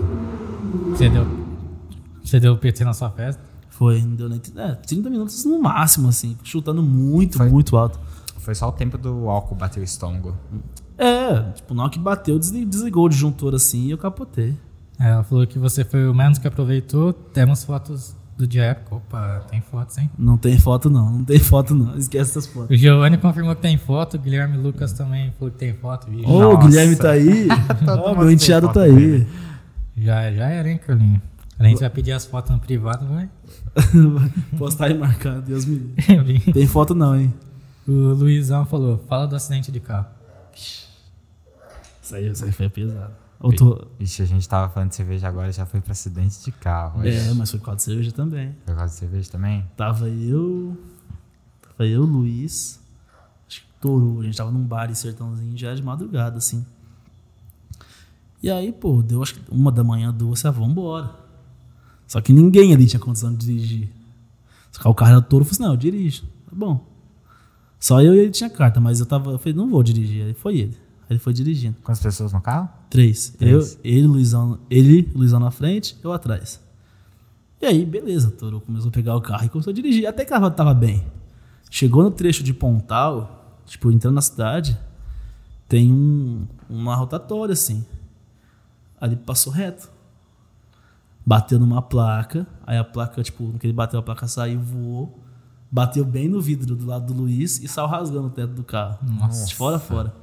Você 0.90 1.08
deu, 1.08 1.26
você 2.22 2.38
deu 2.40 2.52
o 2.54 2.58
PT 2.58 2.84
na 2.84 2.92
sua 2.92 3.10
festa. 3.10 3.42
Foi, 3.70 4.00
não 4.02 4.14
deu 4.14 4.28
nem. 4.28 4.40
É, 4.56 4.72
30 4.74 5.10
minutos 5.10 5.44
no 5.44 5.60
máximo, 5.60 6.08
assim. 6.08 6.36
Chutando 6.44 6.82
muito, 6.82 7.38
Foi. 7.38 7.48
muito 7.48 7.76
alto. 7.76 7.98
Foi 8.38 8.54
só 8.54 8.68
o 8.68 8.72
tempo 8.72 8.96
do 8.98 9.28
álcool 9.28 9.54
bater 9.54 9.80
o 9.80 9.82
estômago. 9.84 10.34
É, 10.98 11.40
tipo, 11.52 11.74
na 11.74 11.82
hora 11.84 11.90
que 11.92 11.98
bateu, 11.98 12.38
desli- 12.38 12.64
desligou 12.64 13.06
o 13.06 13.08
disjuntor 13.08 13.54
assim 13.54 13.86
e 13.86 13.90
eu 13.90 13.98
capotei. 13.98 14.54
É, 15.00 15.08
Ela 15.10 15.24
falou 15.24 15.44
que 15.46 15.58
você 15.58 15.84
foi 15.84 16.06
o 16.08 16.14
menos 16.14 16.38
que 16.38 16.46
aproveitou. 16.46 17.12
Temos 17.12 17.64
fotos 17.64 18.14
do 18.36 18.46
dia 18.46 18.64
época. 18.64 18.96
Opa, 18.96 19.44
tem 19.50 19.60
fotos, 19.60 19.96
hein? 19.98 20.10
Não 20.18 20.36
tem 20.36 20.58
foto, 20.58 20.90
não. 20.90 21.10
Não 21.10 21.24
tem 21.24 21.38
foto, 21.38 21.74
não. 21.74 21.94
Esquece 21.98 22.30
essas 22.30 22.46
fotos. 22.46 22.70
O 22.70 22.76
Giovanni 22.76 23.16
confirmou 23.16 23.54
que 23.54 23.62
tem 23.62 23.76
foto. 23.78 24.14
O 24.14 24.18
Guilherme 24.18 24.56
Lucas 24.56 24.92
também 24.92 25.32
falou 25.38 25.52
que 25.52 25.58
tem 25.58 25.72
foto. 25.74 26.08
Ô, 26.10 26.36
o 26.36 26.52
Nossa. 26.54 26.66
Guilherme 26.66 26.96
tá 26.96 27.10
aí. 27.10 27.48
Ó, 27.86 28.08
mundo 28.08 28.18
meu 28.18 28.26
tem 28.26 28.34
enteado 28.34 28.72
tá 28.72 28.82
aí. 28.82 28.94
dele. 28.94 29.28
Já, 29.96 30.32
já 30.32 30.48
era, 30.48 30.68
hein, 30.68 30.78
Carlinhos? 30.78 31.20
A 31.58 31.64
gente 31.64 31.80
vai 31.80 31.90
pedir 31.90 32.12
as 32.12 32.26
fotos 32.26 32.50
no 32.50 32.58
privado, 32.58 33.06
vai? 33.06 33.28
Postar 34.58 34.90
e 34.90 34.94
marcar, 34.94 35.40
Deus 35.40 35.64
me 35.64 35.94
livre. 36.08 36.50
o 36.50 36.52
Tem 36.52 36.66
foto 36.66 36.94
não, 36.94 37.16
hein? 37.16 37.32
Luizão 37.86 38.66
falou: 38.66 38.98
fala 39.08 39.26
do 39.26 39.36
acidente 39.36 39.70
de 39.70 39.78
carro. 39.78 40.06
Isso 42.02 42.14
aí, 42.16 42.28
isso 42.28 42.44
aí 42.44 42.52
foi 42.52 42.68
pesado. 42.68 43.23
Tô... 43.56 43.86
Ixi, 44.00 44.22
a 44.22 44.26
gente 44.26 44.48
tava 44.48 44.72
falando 44.72 44.88
de 44.90 44.94
cerveja 44.94 45.28
agora, 45.28 45.52
já 45.52 45.66
foi 45.66 45.80
pra 45.80 45.92
acidente 45.92 46.42
de 46.42 46.52
carro. 46.52 47.06
É, 47.06 47.32
mas 47.34 47.50
foi 47.50 47.60
quatro 47.60 47.84
cerveja 47.84 48.10
também. 48.12 48.54
Foi 48.64 48.74
quase 48.74 48.94
de 48.94 48.98
cerveja 49.00 49.30
também? 49.30 49.66
Tava 49.76 50.08
eu. 50.08 50.76
Tava 51.62 51.86
eu, 51.86 52.04
Luiz. 52.04 52.80
Acho 53.46 53.60
que 53.60 53.66
torou. 53.80 54.20
A 54.20 54.24
gente 54.24 54.36
tava 54.36 54.50
num 54.50 54.64
bar 54.64 54.90
em 54.90 54.94
sertãozinho 54.94 55.56
já 55.56 55.74
de 55.74 55.82
madrugada, 55.82 56.38
assim. 56.38 56.64
E 58.42 58.50
aí, 58.50 58.72
pô, 58.72 59.02
deu 59.02 59.22
acho 59.22 59.34
que 59.34 59.42
uma 59.50 59.72
da 59.72 59.82
manhã, 59.82 60.12
duas, 60.12 60.44
ah, 60.44 60.50
vambora. 60.50 61.10
Só 62.06 62.20
que 62.20 62.32
ninguém 62.32 62.72
ali 62.72 62.86
tinha 62.86 63.00
condição 63.00 63.34
de 63.34 63.46
dirigir. 63.46 63.90
Só 64.70 64.82
que 64.82 64.88
o 64.88 64.94
carro 64.94 65.12
era 65.12 65.22
touro, 65.22 65.44
eu 65.44 65.46
falei 65.46 65.54
assim, 65.54 65.62
não, 65.62 65.72
eu 65.72 65.76
dirijo. 65.76 66.22
Tá 66.22 66.52
bom. 66.52 66.86
Só 67.78 68.00
eu 68.02 68.14
e 68.14 68.18
ele 68.18 68.30
tinha 68.30 68.48
carta, 68.48 68.80
mas 68.80 69.00
eu 69.00 69.06
tava. 69.06 69.30
Eu 69.30 69.38
falei, 69.38 69.54
não 69.54 69.68
vou 69.68 69.82
dirigir. 69.82 70.24
Aí 70.24 70.34
foi 70.34 70.58
ele. 70.58 70.83
Ele 71.08 71.18
foi 71.18 71.32
dirigindo. 71.32 71.76
Quantas 71.82 72.02
pessoas 72.02 72.32
no 72.32 72.40
carro? 72.40 72.68
Três. 72.88 73.30
Três. 73.30 73.74
Eu, 73.74 73.80
ele, 73.84 74.06
Luizão, 74.06 74.58
ele, 74.70 75.10
Luizão 75.14 75.38
na 75.38 75.50
frente, 75.50 75.96
eu 76.02 76.12
atrás. 76.12 76.60
E 77.60 77.66
aí, 77.66 77.84
beleza, 77.84 78.30
Toro 78.30 78.60
começou 78.60 78.88
a 78.88 78.92
pegar 78.92 79.16
o 79.16 79.20
carro 79.20 79.44
e 79.44 79.48
começou 79.48 79.70
a 79.70 79.74
dirigir. 79.74 80.06
Até 80.06 80.24
que 80.24 80.30
tava, 80.30 80.50
tava 80.50 80.74
bem. 80.74 81.04
Chegou 81.70 82.02
no 82.02 82.10
trecho 82.10 82.42
de 82.42 82.52
Pontal, 82.52 83.60
tipo, 83.66 83.90
entrando 83.90 84.14
na 84.14 84.20
cidade, 84.20 84.78
tem 85.68 85.90
um, 85.92 86.46
uma 86.68 86.94
rotatória, 86.94 87.52
assim. 87.52 87.84
Ele 89.00 89.16
passou 89.16 89.52
reto. 89.52 89.90
Bateu 91.26 91.58
numa 91.58 91.80
placa, 91.80 92.46
aí 92.66 92.76
a 92.76 92.84
placa, 92.84 93.22
tipo, 93.22 93.44
no 93.44 93.58
que 93.58 93.66
ele 93.66 93.72
bateu, 93.72 93.98
a 93.98 94.02
placa 94.02 94.28
saiu, 94.28 94.60
voou, 94.60 95.18
bateu 95.70 96.04
bem 96.04 96.28
no 96.28 96.40
vidro 96.40 96.76
do 96.76 96.86
lado 96.86 97.12
do 97.12 97.22
Luiz 97.22 97.58
e 97.60 97.66
saiu 97.66 97.86
rasgando 97.86 98.26
o 98.26 98.30
teto 98.30 98.52
do 98.52 98.62
carro. 98.62 98.98
Nossa. 99.02 99.46
De 99.46 99.54
fora 99.54 99.76
a 99.76 99.80
fora. 99.80 100.14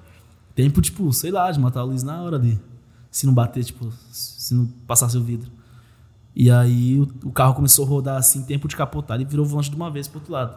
Tempo, 0.62 0.80
tipo, 0.80 1.12
sei 1.12 1.32
lá, 1.32 1.52
de 1.52 1.60
matar 1.60 1.84
o 1.84 1.88
Luiz 1.88 2.04
na 2.04 2.22
hora 2.22 2.36
ali. 2.38 2.62
Se 3.10 3.26
não 3.26 3.34
bater, 3.34 3.64
tipo, 3.64 3.92
se 4.12 4.54
não 4.54 4.68
passasse 4.86 5.18
o 5.18 5.24
vidro. 5.24 5.52
E 6.36 6.52
aí 6.52 7.00
o, 7.00 7.28
o 7.28 7.32
carro 7.32 7.56
começou 7.56 7.84
a 7.84 7.88
rodar 7.90 8.18
assim, 8.18 8.44
tempo 8.44 8.68
de 8.68 8.76
capotar, 8.76 9.18
ele 9.18 9.26
virou 9.26 9.44
o 9.44 9.50
volante 9.50 9.72
de 9.72 9.76
uma 9.76 9.90
vez 9.90 10.08
pro 10.08 10.20
outro 10.20 10.32
lado. 10.32 10.56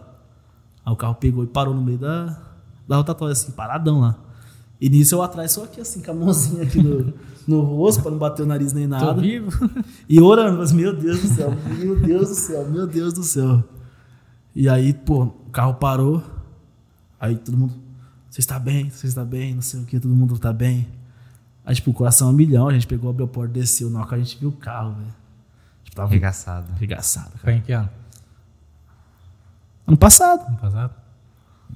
Aí 0.85 0.93
o 0.93 0.97
carro 0.97 1.14
pegou 1.14 1.43
e 1.43 1.47
parou 1.47 1.74
no 1.74 1.81
meio 1.81 1.97
da, 1.97 2.39
da 2.86 2.97
rotatória, 2.97 3.32
assim, 3.32 3.51
paradão 3.52 4.01
lá. 4.01 4.14
E 4.78 4.90
nisso 4.90 5.14
eu 5.14 5.22
atrás, 5.22 5.52
só 5.52 5.64
aqui 5.64 5.81
assim, 5.81 6.02
com 6.02 6.10
a 6.10 6.14
mãozinha 6.14 6.64
aqui 6.64 6.82
no, 6.82 7.14
no 7.48 7.62
rosto, 7.62 8.02
pra 8.02 8.10
não 8.10 8.18
bater 8.18 8.43
o 8.43 8.47
nariz 8.47 8.74
nem 8.74 8.85
Tô 8.86 8.90
nada. 8.90 9.18
vivo. 9.22 9.51
E 10.06 10.20
orando, 10.20 10.59
mas 10.59 10.70
meu 10.70 10.94
Deus 10.94 11.22
do 11.22 11.28
céu, 11.28 11.51
meu 11.78 11.98
Deus 11.98 12.28
do 12.28 12.35
céu, 12.35 12.68
meu 12.68 12.86
Deus 12.86 13.14
do 13.14 13.22
céu. 13.22 13.64
E 14.55 14.68
aí, 14.68 14.93
pô, 14.93 15.22
o 15.22 15.51
carro 15.51 15.72
parou. 15.74 16.22
Aí 17.18 17.36
todo 17.36 17.56
mundo, 17.56 17.72
você 18.35 18.40
está 18.40 18.59
bem, 18.59 18.90
você 18.90 19.06
está 19.06 19.24
bem, 19.24 19.55
não 19.55 19.62
sei 19.62 19.78
o 19.81 19.85
que, 19.85 20.01
todo 20.01 20.12
mundo 20.12 20.36
tá 20.40 20.52
bem. 20.52 20.89
Aí, 21.65 21.73
tipo, 21.73 21.93
o 21.93 21.94
coração 21.94 22.28
a 22.28 22.32
milhão, 22.32 22.66
a 22.66 22.73
gente 22.73 22.85
pegou, 22.85 23.09
abriu 23.09 23.27
a 23.27 23.28
porta, 23.28 23.52
desceu. 23.52 23.89
Na 23.89 24.01
hora 24.01 24.09
que 24.09 24.15
a 24.16 24.19
gente 24.19 24.36
viu 24.40 24.48
o 24.48 24.52
carro, 24.52 24.93
velho. 24.94 25.15
Tipo, 25.85 25.94
tava 25.94 26.09
Arregaçado. 26.09 26.66
arregaçado, 26.74 27.28
cara. 27.28 27.39
Foi 27.39 27.52
em 27.52 27.61
que 27.61 27.70
ano? 27.70 27.89
Ano 29.86 29.97
passado. 29.97 30.48
Ano 30.48 30.56
passado? 30.56 30.93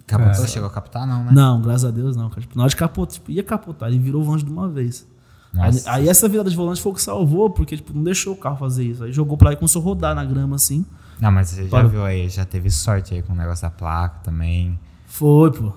Capotou? 0.05 0.45
É. 0.45 0.49
Chegou 0.49 0.69
a 0.69 0.73
captar, 0.73 1.07
não, 1.07 1.27
né? 1.27 1.31
Não, 1.33 1.63
graças 1.63 1.85
a 1.85 1.93
Deus 1.93 2.17
não, 2.17 2.29
cara. 2.29 2.41
Tipo, 2.41 2.57
na 2.57 2.65
hora 2.65 2.71
de 2.71 2.75
capotar, 2.77 3.15
tipo, 3.15 3.31
ia 3.31 3.45
capotar, 3.45 3.89
ele 3.89 4.01
virou 4.01 4.21
o 4.21 4.25
volante 4.25 4.45
de 4.45 4.51
uma 4.51 4.69
vez. 4.69 5.07
Aí, 5.57 5.83
aí 5.87 6.09
essa 6.09 6.29
virada 6.29 6.51
de 6.51 6.57
volante 6.57 6.83
foi 6.83 6.91
o 6.91 6.95
que 6.97 7.01
salvou, 7.03 7.51
porque, 7.51 7.77
tipo, 7.77 7.93
não 7.95 8.03
deixou 8.03 8.35
o 8.35 8.37
carro 8.37 8.57
fazer 8.57 8.83
isso. 8.83 9.05
Aí 9.05 9.13
jogou 9.13 9.39
pra 9.39 9.51
lá 9.51 9.53
e 9.53 9.57
começou 9.57 9.81
a 9.81 9.85
rodar 9.85 10.13
na 10.13 10.25
grama, 10.25 10.57
assim. 10.57 10.85
Não, 11.21 11.31
mas 11.31 11.51
você 11.51 11.63
já 11.63 11.71
Parou. 11.71 11.89
viu 11.89 12.05
aí, 12.05 12.29
já 12.29 12.45
teve 12.45 12.69
sorte 12.69 13.15
aí 13.15 13.23
com 13.23 13.33
o 13.33 13.37
negócio 13.37 13.63
da 13.63 13.71
placa 13.71 14.19
também. 14.25 14.77
Foi, 15.07 15.53
pô. 15.53 15.73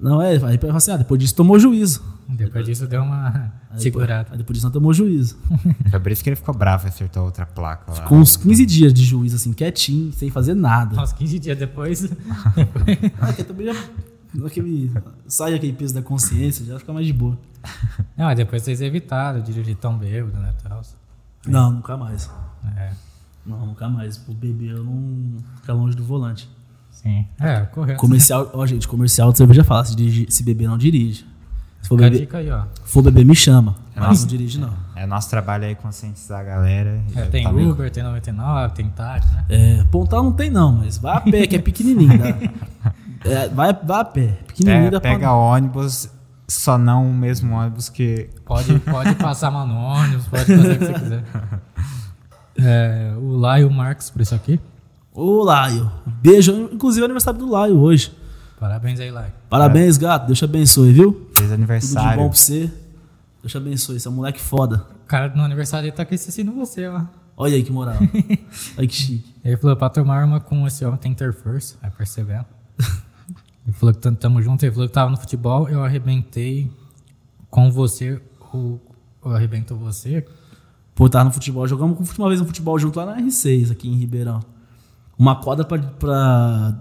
Não, 0.00 0.20
é, 0.22 0.30
aí 0.44 0.58
falou 0.58 0.76
assim, 0.76 0.92
ah, 0.92 0.96
depois 0.96 1.20
disso 1.20 1.34
tomou 1.34 1.58
juízo. 1.58 2.02
Depois 2.28 2.64
disso 2.64 2.86
deu 2.86 3.02
uma 3.02 3.52
Aí, 3.70 3.80
segurada. 3.80 4.28
Aí 4.32 4.38
depois 4.38 4.54
disso 4.56 4.66
não 4.66 4.72
tomou 4.72 4.94
juízo. 4.94 5.36
Foi 5.90 6.00
por 6.00 6.10
isso 6.10 6.22
que 6.22 6.30
ele 6.30 6.36
ficou 6.36 6.54
bravo 6.54 6.86
e 6.86 6.88
acertou 6.88 7.24
outra 7.24 7.44
placa 7.44 7.92
lá. 7.92 8.02
Com 8.02 8.18
uns 8.18 8.36
15 8.36 8.64
dias 8.64 8.94
de 8.94 9.04
juízo, 9.04 9.36
assim, 9.36 9.52
quietinho, 9.52 10.12
sem 10.12 10.30
fazer 10.30 10.54
nada. 10.54 11.00
Uns 11.00 11.12
15 11.12 11.38
dias 11.38 11.58
depois. 11.58 12.08
Ah, 13.20 13.32
que 13.32 13.42
eu 13.42 13.46
também 13.46 13.66
já 13.66 13.74
Aquele, 14.46 14.92
sai 15.26 15.54
aquele 15.54 15.72
peso 15.72 15.92
da 15.92 16.02
consciência, 16.02 16.64
já 16.64 16.78
fica 16.78 16.92
mais 16.92 17.04
de 17.06 17.12
boa. 17.12 17.36
Não, 18.16 18.26
mas 18.26 18.36
depois 18.36 18.62
vocês 18.62 18.80
evitaram 18.80 19.42
dirigir 19.42 19.76
tão 19.76 19.98
bêbado, 19.98 20.38
né? 20.38 20.54
Tal. 20.62 20.80
Não, 21.46 21.72
nunca 21.72 21.96
mais. 21.96 22.30
É, 22.76 22.92
Não, 23.44 23.66
nunca 23.66 23.88
mais. 23.88 24.16
Por 24.16 24.34
beber, 24.34 24.76
eu 24.76 24.84
não 24.84 25.36
ficar 25.56 25.72
longe 25.72 25.96
do 25.96 26.04
volante. 26.04 26.48
Sim. 27.02 27.26
É, 27.40 27.60
correto. 27.72 27.98
Comercial, 28.00 28.50
ó, 28.52 28.66
gente, 28.66 28.86
comercial 28.88 29.32
de 29.32 29.38
cerveja 29.38 29.64
fala, 29.64 29.84
se, 29.84 29.94
dirigir, 29.96 30.30
se 30.30 30.42
beber, 30.42 30.68
não 30.68 30.78
dirige. 30.78 31.26
Se 31.82 31.88
for 31.88 31.96
beber, 31.96 32.18
dica 32.20 32.38
aí, 32.38 32.50
ó. 32.50 32.64
for 32.84 33.02
beber, 33.02 33.24
me 33.24 33.34
chama. 33.34 33.74
É 33.96 34.00
Mas 34.00 34.08
nosso- 34.10 34.20
não 34.22 34.28
dirige, 34.28 34.58
não. 34.60 34.72
É 34.94 35.06
nosso 35.06 35.30
trabalho 35.30 35.64
aí 35.64 35.74
conscientizar 35.74 36.40
a 36.40 36.44
galera. 36.44 37.00
É, 37.16 37.22
tem 37.24 37.42
Tá 37.44 37.50
Uber, 37.50 37.90
tem 37.90 38.02
99, 38.02 38.74
tem 38.74 38.90
táxi, 38.90 39.34
né? 39.34 39.44
É, 39.48 39.84
pontal 39.90 40.22
não 40.22 40.32
tem, 40.32 40.50
não, 40.50 40.72
mas 40.72 40.98
vai 40.98 41.16
a 41.16 41.20
pé, 41.22 41.46
que 41.46 41.56
é 41.56 41.58
pequenininho. 41.58 42.18
Dá. 42.18 42.28
É, 43.24 43.48
vai, 43.48 43.72
vai 43.72 44.00
a 44.00 44.04
pé. 44.04 44.26
Pequenininho 44.46 44.86
É, 44.88 44.90
dá 44.90 45.00
pra- 45.00 45.10
pega 45.12 45.32
ônibus, 45.32 46.10
só 46.46 46.76
não 46.76 47.10
o 47.10 47.14
mesmo 47.14 47.54
ônibus 47.54 47.88
que. 47.88 48.28
Pode, 48.44 48.78
pode 48.80 49.14
passar 49.14 49.50
mal 49.50 49.66
no 49.66 49.74
ônibus, 49.76 50.26
pode 50.26 50.44
fazer 50.44 50.72
o 50.72 50.78
que 50.78 50.84
você 50.84 50.92
quiser. 50.92 51.24
É, 52.62 53.14
o 53.16 53.36
Laio 53.38 53.70
Marques 53.70 54.10
por 54.10 54.20
isso 54.20 54.34
aqui. 54.34 54.60
Ô, 55.20 55.42
Laio. 55.44 55.90
Beijo. 56.22 56.70
Inclusive 56.72 57.02
é 57.02 57.04
aniversário 57.04 57.38
do 57.38 57.48
Laio 57.50 57.78
hoje. 57.78 58.12
Parabéns 58.58 59.00
aí, 59.00 59.10
Laio. 59.10 59.32
Parabéns, 59.48 59.96
gato. 59.98 60.26
Deus 60.26 60.38
te 60.38 60.44
abençoe, 60.44 60.92
viu? 60.92 61.12
fez 61.12 61.34
Tudo 61.34 61.46
de 61.48 61.52
aniversário. 61.54 62.20
bom 62.22 62.28
pra 62.28 62.36
você. 62.38 62.70
Deus 63.42 63.52
te 63.52 63.56
abençoe. 63.56 64.00
Você 64.00 64.08
é 64.08 64.10
um 64.10 64.14
moleque 64.14 64.40
foda. 64.40 64.86
O 65.02 65.06
cara 65.06 65.34
no 65.34 65.42
aniversário 65.42 65.84
dele 65.84 65.96
tá 65.96 66.02
aqui 66.04 66.14
assistindo 66.14 66.52
você, 66.52 66.86
ó. 66.86 67.02
Olha 67.36 67.54
aí 67.56 67.62
que 67.62 67.72
moral. 67.72 67.96
Olha 68.78 68.86
que 68.86 68.94
chique. 68.94 69.34
Ele 69.44 69.56
falou, 69.56 69.76
pra 69.76 69.88
tomar 69.88 70.24
uma 70.24 70.40
com 70.40 70.66
esse 70.66 70.84
homem 70.84 70.98
tem 70.98 71.12
que 71.12 71.18
ter 71.18 71.32
força. 71.32 71.76
Vai 71.80 71.90
percebendo. 71.90 72.44
Ele 73.66 73.72
falou 73.74 73.94
que 73.94 74.00
tam- 74.00 74.14
tamo 74.14 74.42
junto. 74.42 74.62
Ele 74.64 74.72
falou 74.72 74.88
que 74.88 74.94
tava 74.94 75.10
no 75.10 75.16
futebol, 75.16 75.68
eu 75.68 75.82
arrebentei 75.84 76.70
com 77.50 77.70
você. 77.70 78.20
Ou 78.52 78.80
eu 79.24 79.32
arrebento 79.34 79.74
você. 79.76 80.26
Pô, 80.94 81.08
tava 81.08 81.24
no 81.26 81.30
futebol. 81.32 81.66
Jogamos 81.66 82.18
uma 82.18 82.28
vez 82.28 82.40
no 82.40 82.46
futebol 82.46 82.78
junto 82.78 82.98
lá 82.98 83.06
na 83.06 83.20
R6, 83.22 83.70
aqui 83.72 83.88
em 83.88 83.94
Ribeirão. 83.96 84.40
Uma 85.20 85.36
quadra 85.36 85.66
pra, 85.66 85.76
pra 85.78 86.78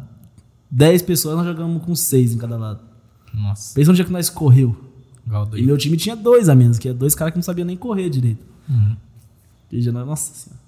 10 0.72 1.02
pessoas, 1.02 1.36
nós 1.36 1.45
jogamos 1.45 1.84
com 1.84 1.94
6 1.94 2.36
em 2.36 2.38
cada 2.38 2.56
lado. 2.56 2.80
Nossa, 3.34 3.76
Pensa 3.76 3.91
no 3.91 3.95
dia 3.95 4.06
que 4.06 4.14
nós 4.14 4.30
correu. 4.30 4.82
E 5.57 5.61
meu 5.61 5.78
time 5.78 5.98
tinha 5.98 6.16
dois 6.16 6.48
a 6.48 6.56
menos, 6.56 6.80
que 6.80 6.88
é 6.88 6.94
dois 6.94 7.14
caras 7.14 7.34
que 7.34 7.38
não 7.38 7.44
sabiam 7.44 7.66
nem 7.66 7.76
correr 7.76 8.10
direito. 8.10 8.45
Uhum. 8.70 8.95
E 9.70 9.82
já, 9.82 9.91
nossa 9.91 10.34
senhora. 10.34 10.61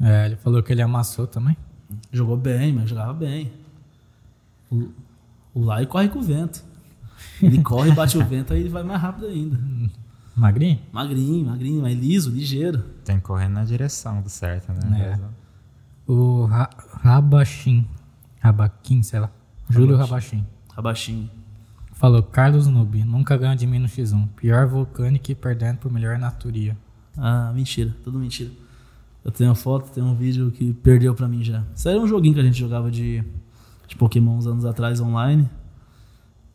É, 0.00 0.26
ele 0.26 0.36
falou 0.36 0.62
que 0.62 0.72
ele 0.72 0.82
amassou 0.82 1.26
também. 1.26 1.56
Jogou 2.12 2.36
bem, 2.36 2.72
mas 2.72 2.88
jogava 2.88 3.12
bem. 3.12 3.52
O, 4.70 4.90
o 5.52 5.64
Lai 5.64 5.84
corre 5.84 6.08
com 6.08 6.20
o 6.20 6.22
vento. 6.22 6.62
Ele 7.42 7.60
corre, 7.64 7.90
bate 7.90 8.16
o 8.16 8.24
vento, 8.24 8.52
aí 8.52 8.60
ele 8.60 8.68
vai 8.68 8.84
mais 8.84 9.02
rápido 9.02 9.26
ainda. 9.26 9.58
Magrinho? 10.36 10.78
Magrinho, 10.92 11.46
magrinho, 11.46 11.82
mas 11.82 11.98
liso, 11.98 12.30
ligeiro. 12.30 12.84
Tem 13.04 13.16
que 13.16 13.22
correr 13.22 13.48
na 13.48 13.64
direção 13.64 14.22
do 14.22 14.28
certo, 14.28 14.72
né? 14.72 15.18
O 16.06 16.44
Ra 16.44 16.68
Rabachim. 17.02 17.86
Rabaquim, 18.40 19.02
sei 19.02 19.20
lá. 19.20 19.30
Júlio 19.68 19.96
Rabachim. 19.96 20.44
Abaixinho. 20.76 21.30
Falou, 21.92 22.22
Carlos 22.22 22.66
Nubi, 22.66 23.04
nunca 23.04 23.36
ganha 23.36 23.54
de 23.56 23.66
mim 23.66 23.78
no 23.78 23.86
X1. 23.86 24.28
Pior 24.36 24.66
Volcanic 24.66 25.34
perdendo 25.36 25.78
por 25.78 25.90
melhor 25.92 26.18
Naturia. 26.18 26.76
Ah, 27.16 27.52
mentira, 27.54 27.94
tudo 28.02 28.18
mentira. 28.18 28.50
Eu 29.24 29.30
tenho 29.30 29.48
uma 29.48 29.56
foto, 29.56 29.90
tenho 29.90 30.04
um 30.06 30.14
vídeo 30.14 30.50
que 30.50 30.74
perdeu 30.74 31.14
pra 31.14 31.26
mim 31.28 31.42
já. 31.42 31.64
Isso 31.74 31.88
era 31.88 31.98
um 31.98 32.06
joguinho 32.06 32.34
que 32.34 32.40
a 32.40 32.42
gente 32.42 32.58
jogava 32.58 32.90
de, 32.90 33.24
de 33.86 33.96
Pokémon 33.96 34.36
uns 34.36 34.46
anos 34.46 34.64
atrás 34.66 35.00
online. 35.00 35.48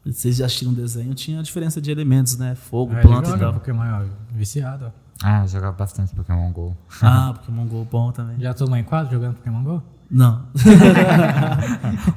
Vocês 0.05 0.35
já 0.37 0.45
assistiram 0.45 0.71
o 0.71 0.75
desenho, 0.75 1.13
tinha 1.15 1.39
a 1.39 1.43
diferença 1.43 1.81
de 1.81 1.89
elementos, 1.89 2.37
né? 2.37 2.53
Fogo, 2.55 2.93
Ah, 2.95 3.01
planta 3.01 3.35
e 3.35 3.39
tal. 3.39 3.53
Pokémon, 3.53 3.81
ó, 3.81 4.05
viciado, 4.35 4.85
ó. 4.87 5.08
Ah, 5.23 5.41
eu 5.43 5.47
jogava 5.47 5.75
bastante 5.75 6.15
Pokémon 6.15 6.51
GO. 6.51 6.75
Ah, 7.01 7.33
Pokémon 7.33 7.65
GO 7.65 7.85
bom 7.85 8.11
também. 8.11 8.39
Já 8.39 8.53
tomou 8.53 8.77
em 8.77 8.83
quadro 8.83 9.11
jogando 9.11 9.35
Pokémon 9.35 9.63
GO? 9.63 9.83
Não. 10.09 10.47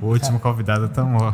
O 0.01 0.07
último 0.07 0.41
convidado 0.41 0.89
tomou. 0.89 1.31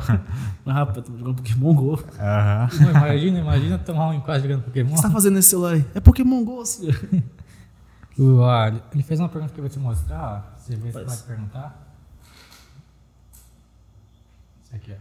Mas 0.65 0.75
rapaz, 0.75 1.07
tô 1.07 1.17
jogando 1.17 1.37
Pokémon 1.37 1.75
GO. 1.75 1.95
O 1.95 2.05
Aham. 2.21 2.69
Pô, 2.69 2.91
imagina, 2.99 3.39
imagina 3.39 3.79
tomar 3.79 4.09
um 4.09 4.15
em 4.15 4.21
quadro 4.21 4.43
jogando 4.43 4.65
Pokémon. 4.65 4.91
que 4.91 4.97
você 4.97 5.03
tá 5.03 5.11
fazendo 5.11 5.35
nesse 5.35 5.51
celular 5.51 5.75
aí? 5.75 5.87
É 5.95 6.01
Pokémon 6.01 6.45
GO, 6.45 6.65
senhor. 6.67 6.99
O, 8.19 8.39
ó, 8.39 8.67
ele 8.67 9.03
fez 9.05 9.21
uma 9.21 9.29
pergunta 9.29 9.55
que 9.55 9.61
eu 9.61 9.63
vou 9.63 9.71
te 9.71 9.79
mostrar. 9.79 10.53
Você 10.59 10.75
vê 10.75 10.91
se 10.91 10.99
pode 11.05 11.23
perguntar. 11.23 11.87
Isso 14.65 14.75
aqui, 14.75 14.93
ó. 14.93 14.97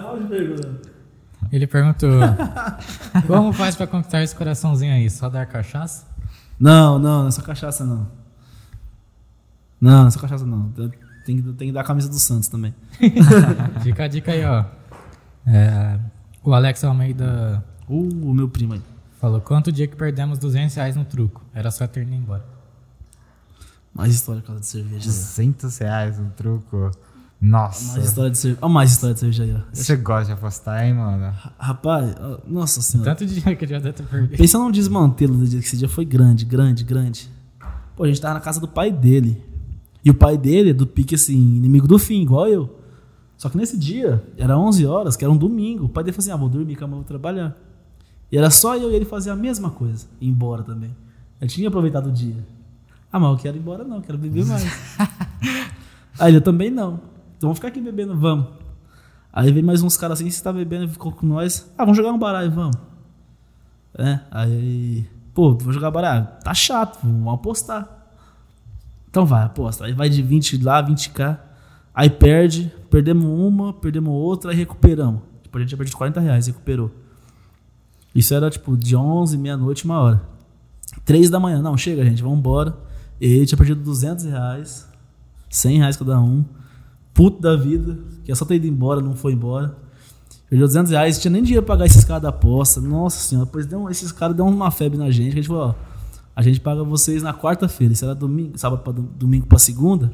Pode 0.00 0.24
perguntar. 0.28 0.90
Ele 1.50 1.66
perguntou: 1.66 2.10
Como 3.26 3.52
faz 3.52 3.76
pra 3.76 3.86
conquistar 3.86 4.22
esse 4.22 4.34
coraçãozinho 4.34 4.92
aí? 4.92 5.08
Só 5.08 5.28
dar 5.28 5.46
cachaça? 5.46 6.06
Não, 6.58 6.98
não, 6.98 7.22
não 7.22 7.28
é 7.28 7.30
só 7.30 7.42
cachaça 7.42 7.84
não. 7.84 8.08
Não, 9.80 10.00
não 10.00 10.08
é 10.08 10.10
só 10.10 10.20
cachaça 10.20 10.44
não. 10.44 10.72
Tem 11.24 11.42
que, 11.42 11.52
tem 11.52 11.68
que 11.68 11.72
dar 11.72 11.82
a 11.82 11.84
camisa 11.84 12.08
do 12.08 12.18
Santos 12.18 12.48
também. 12.48 12.74
Fica 13.82 14.04
a 14.04 14.08
dica 14.08 14.32
aí, 14.32 14.44
ó. 14.44 14.64
É, 15.46 15.98
o 16.42 16.52
Alex 16.52 16.84
Almeida 16.84 17.64
Uh, 17.88 18.30
o 18.30 18.34
meu 18.34 18.48
primo 18.48 18.74
aí. 18.74 18.82
falou: 19.18 19.40
Quanto 19.40 19.72
dia 19.72 19.88
que 19.88 19.96
perdemos 19.96 20.38
200 20.38 20.74
reais 20.76 20.94
no 20.94 21.04
truco? 21.04 21.42
Era 21.54 21.70
só 21.70 21.86
ter 21.86 22.02
ido 22.02 22.14
embora. 22.14 22.44
Mais 23.94 24.14
história 24.14 24.42
por 24.42 24.48
causa 24.48 24.60
de 24.60 24.66
cerveja. 24.66 25.06
200 25.06 25.78
reais 25.78 26.18
um 26.18 26.28
truco. 26.30 26.90
Nossa. 27.40 27.92
Mais 27.92 28.08
história 28.08 28.30
de 28.30 28.38
cerveja. 28.38 28.58
Olha 28.62 28.72
mais 28.72 28.90
história 28.90 29.14
de 29.14 29.20
cerveja 29.20 29.44
aí, 29.44 29.54
ó. 29.54 29.60
Você 29.72 29.96
gosta 29.96 30.26
de 30.26 30.32
apostar, 30.32 30.84
hein, 30.84 30.94
mano? 30.94 31.32
Rapaz, 31.58 32.14
nossa 32.46 32.82
senhora. 32.82 33.14
Tanto 33.14 33.26
dinheiro 33.26 33.56
que 33.56 33.64
ele 33.64 33.74
já 33.74 33.78
deve 33.78 33.92
ter 33.92 34.02
perdido. 34.02 34.36
Pensa 34.36 34.58
num 34.58 34.70
desmantelo 34.70 35.36
do 35.36 35.46
dia 35.46 35.60
que 35.60 35.66
esse 35.66 35.76
dia 35.76 35.88
foi 35.88 36.04
grande, 36.04 36.44
grande, 36.44 36.82
grande. 36.82 37.30
Pô, 37.96 38.04
a 38.04 38.08
gente 38.08 38.20
tava 38.20 38.34
na 38.34 38.40
casa 38.40 38.60
do 38.60 38.66
pai 38.66 38.90
dele. 38.90 39.42
E 40.04 40.10
o 40.10 40.14
pai 40.14 40.36
dele 40.36 40.70
é 40.70 40.72
do 40.72 40.86
pique 40.86 41.14
assim, 41.14 41.56
inimigo 41.56 41.86
do 41.86 41.98
fim, 41.98 42.22
igual 42.22 42.48
eu. 42.48 42.78
Só 43.36 43.48
que 43.48 43.56
nesse 43.56 43.78
dia, 43.78 44.22
era 44.36 44.58
11 44.58 44.84
horas, 44.84 45.16
que 45.16 45.24
era 45.24 45.32
um 45.32 45.36
domingo. 45.36 45.84
O 45.84 45.88
pai 45.88 46.02
dele 46.02 46.12
falou 46.12 46.24
assim: 46.24 46.32
ah, 46.32 46.36
vou 46.36 46.48
dormir, 46.48 46.74
que 46.74 46.82
amanhã 46.82 46.96
eu 46.96 47.02
vou 47.02 47.08
trabalhar. 47.08 47.56
E 48.30 48.36
era 48.36 48.50
só 48.50 48.76
eu 48.76 48.90
e 48.90 48.94
ele 48.94 49.04
fazer 49.04 49.30
a 49.30 49.36
mesma 49.36 49.70
coisa, 49.70 50.06
ir 50.20 50.28
embora 50.28 50.62
também. 50.62 50.94
Eu 51.40 51.46
tinha 51.46 51.68
aproveitado 51.68 52.08
o 52.08 52.12
dia. 52.12 52.36
Ah, 53.12 53.18
mas 53.18 53.30
eu 53.30 53.36
quero 53.36 53.56
ir 53.56 53.60
embora 53.60 53.84
não, 53.84 53.96
eu 53.96 54.02
quero 54.02 54.18
beber 54.18 54.44
mais. 54.44 54.64
Aí 56.18 56.30
ele, 56.30 56.38
eu 56.38 56.40
também 56.40 56.68
não. 56.68 57.00
Então 57.38 57.48
vamos 57.48 57.58
ficar 57.58 57.68
aqui 57.68 57.80
bebendo, 57.80 58.18
vamos. 58.18 58.48
Aí 59.32 59.52
veio 59.52 59.64
mais 59.64 59.80
uns 59.80 59.96
caras 59.96 60.20
assim, 60.20 60.28
você 60.28 60.42
tá 60.42 60.52
bebendo 60.52 60.88
ficou 60.88 61.12
com 61.12 61.24
nós. 61.24 61.70
Ah, 61.78 61.84
vamos 61.84 61.96
jogar 61.96 62.12
um 62.12 62.18
baralho, 62.18 62.50
vamos. 62.50 62.76
É, 63.96 64.18
aí. 64.30 65.06
Pô, 65.32 65.54
vou 65.54 65.72
jogar 65.72 65.92
baralho. 65.92 66.26
Tá 66.42 66.52
chato, 66.52 66.98
vamos 67.00 67.32
apostar. 67.32 67.88
Então 69.08 69.24
vai, 69.24 69.44
aposta. 69.44 69.84
Aí 69.84 69.92
vai 69.92 70.08
de 70.08 70.20
20 70.20 70.62
lá, 70.64 70.84
20k. 70.84 71.38
Aí 71.94 72.10
perde, 72.10 72.72
perdemos 72.90 73.24
uma, 73.24 73.72
perdemos 73.72 74.12
outra, 74.12 74.50
aí 74.50 74.56
recuperamos. 74.56 75.22
Tipo, 75.42 75.58
a 75.58 75.60
gente 75.60 75.68
tinha 75.68 75.78
perdido 75.78 75.96
40 75.96 76.20
reais, 76.20 76.46
recuperou. 76.48 76.90
Isso 78.12 78.34
era 78.34 78.50
tipo 78.50 78.76
de 78.76 78.96
11, 78.96 79.38
meia-noite, 79.38 79.84
uma 79.84 80.00
hora. 80.00 80.22
3 81.04 81.30
da 81.30 81.38
manhã, 81.38 81.62
não, 81.62 81.76
chega 81.76 82.04
gente, 82.04 82.20
vamos 82.20 82.38
embora. 82.38 82.76
E 83.20 83.46
tinha 83.46 83.56
perdido 83.56 83.80
200 83.80 84.24
reais, 84.24 84.88
100 85.48 85.78
reais 85.78 85.96
cada 85.96 86.20
um. 86.20 86.44
Puto 87.18 87.42
da 87.42 87.56
vida, 87.56 87.98
que 88.22 88.30
é 88.30 88.34
só 88.36 88.44
ter 88.44 88.54
ido 88.54 88.68
embora, 88.68 89.00
não 89.00 89.16
foi 89.16 89.32
embora. 89.32 89.76
Perdeu 90.48 90.68
200 90.68 90.92
reais, 90.92 91.18
tinha 91.18 91.32
nem 91.32 91.42
dinheiro 91.42 91.66
pra 91.66 91.74
pagar 91.74 91.86
esses 91.86 92.04
caras 92.04 92.22
da 92.22 92.28
aposta. 92.28 92.80
Nossa 92.80 93.18
senhora, 93.18 93.44
depois 93.46 93.66
deu, 93.66 93.90
esses 93.90 94.12
caras 94.12 94.36
deram 94.36 94.48
uma 94.50 94.70
febre 94.70 94.96
na 94.96 95.10
gente. 95.10 95.32
Que 95.32 95.38
a 95.40 95.42
gente 95.42 95.48
falou, 95.48 95.70
ó, 95.70 95.74
a 96.36 96.42
gente 96.42 96.60
paga 96.60 96.84
vocês 96.84 97.20
na 97.20 97.34
quarta-feira. 97.34 97.92
Era 98.00 98.14
domingo, 98.14 98.56
sábado 98.56 98.82
pra 98.84 98.92
dom- 98.92 99.08
domingo 99.18 99.46
pra 99.48 99.58
segunda. 99.58 100.12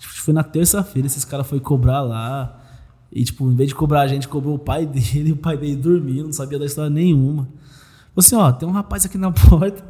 Gente 0.00 0.20
foi 0.20 0.34
na 0.34 0.42
terça-feira, 0.42 1.06
esses 1.06 1.24
caras 1.24 1.46
foram 1.46 1.62
cobrar 1.62 2.02
lá. 2.02 2.60
E, 3.12 3.22
tipo, 3.22 3.48
em 3.48 3.54
vez 3.54 3.68
de 3.68 3.74
cobrar 3.76 4.00
a 4.00 4.08
gente, 4.08 4.26
cobrou 4.26 4.56
o 4.56 4.58
pai 4.58 4.84
dele. 4.84 5.30
O 5.30 5.36
pai 5.36 5.56
dele 5.56 5.76
dormindo, 5.76 6.24
não 6.24 6.32
sabia 6.32 6.58
da 6.58 6.66
história 6.66 6.90
nenhuma. 6.90 7.44
Falou 7.44 8.18
assim, 8.18 8.34
ó, 8.34 8.50
tem 8.50 8.68
um 8.68 8.72
rapaz 8.72 9.06
aqui 9.06 9.16
na 9.16 9.30
porta, 9.48 9.80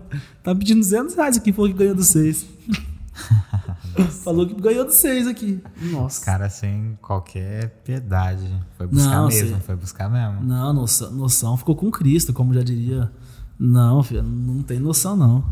tá 0.44 0.54
pedindo 0.54 0.80
200 0.80 1.14
reais 1.14 1.38
aqui, 1.38 1.50
falou 1.50 1.70
que 1.70 1.76
ganhou 1.78 1.94
dos 1.94 2.08
seis. 2.08 2.46
falou 4.04 4.46
que 4.46 4.54
ganhou 4.60 4.84
dos 4.84 4.96
seis 4.96 5.26
aqui. 5.26 5.60
Nossa. 5.82 6.18
Os 6.18 6.24
caras 6.24 6.52
sem 6.54 6.98
qualquer 7.02 7.68
piedade. 7.84 8.48
Foi 8.76 8.86
buscar 8.86 9.16
Não, 9.16 9.28
mesmo, 9.28 9.48
sei. 9.48 9.60
foi 9.60 9.76
buscar 9.76 10.10
mesmo. 10.10 10.42
Não, 10.42 10.72
noção, 10.72 11.10
noção 11.12 11.56
ficou 11.56 11.76
com 11.76 11.90
Cristo, 11.90 12.32
como 12.32 12.54
já 12.54 12.62
diria. 12.62 13.10
Não, 13.58 14.02
filho, 14.02 14.22
não 14.22 14.62
tem 14.62 14.78
noção, 14.78 15.16
não. 15.16 15.44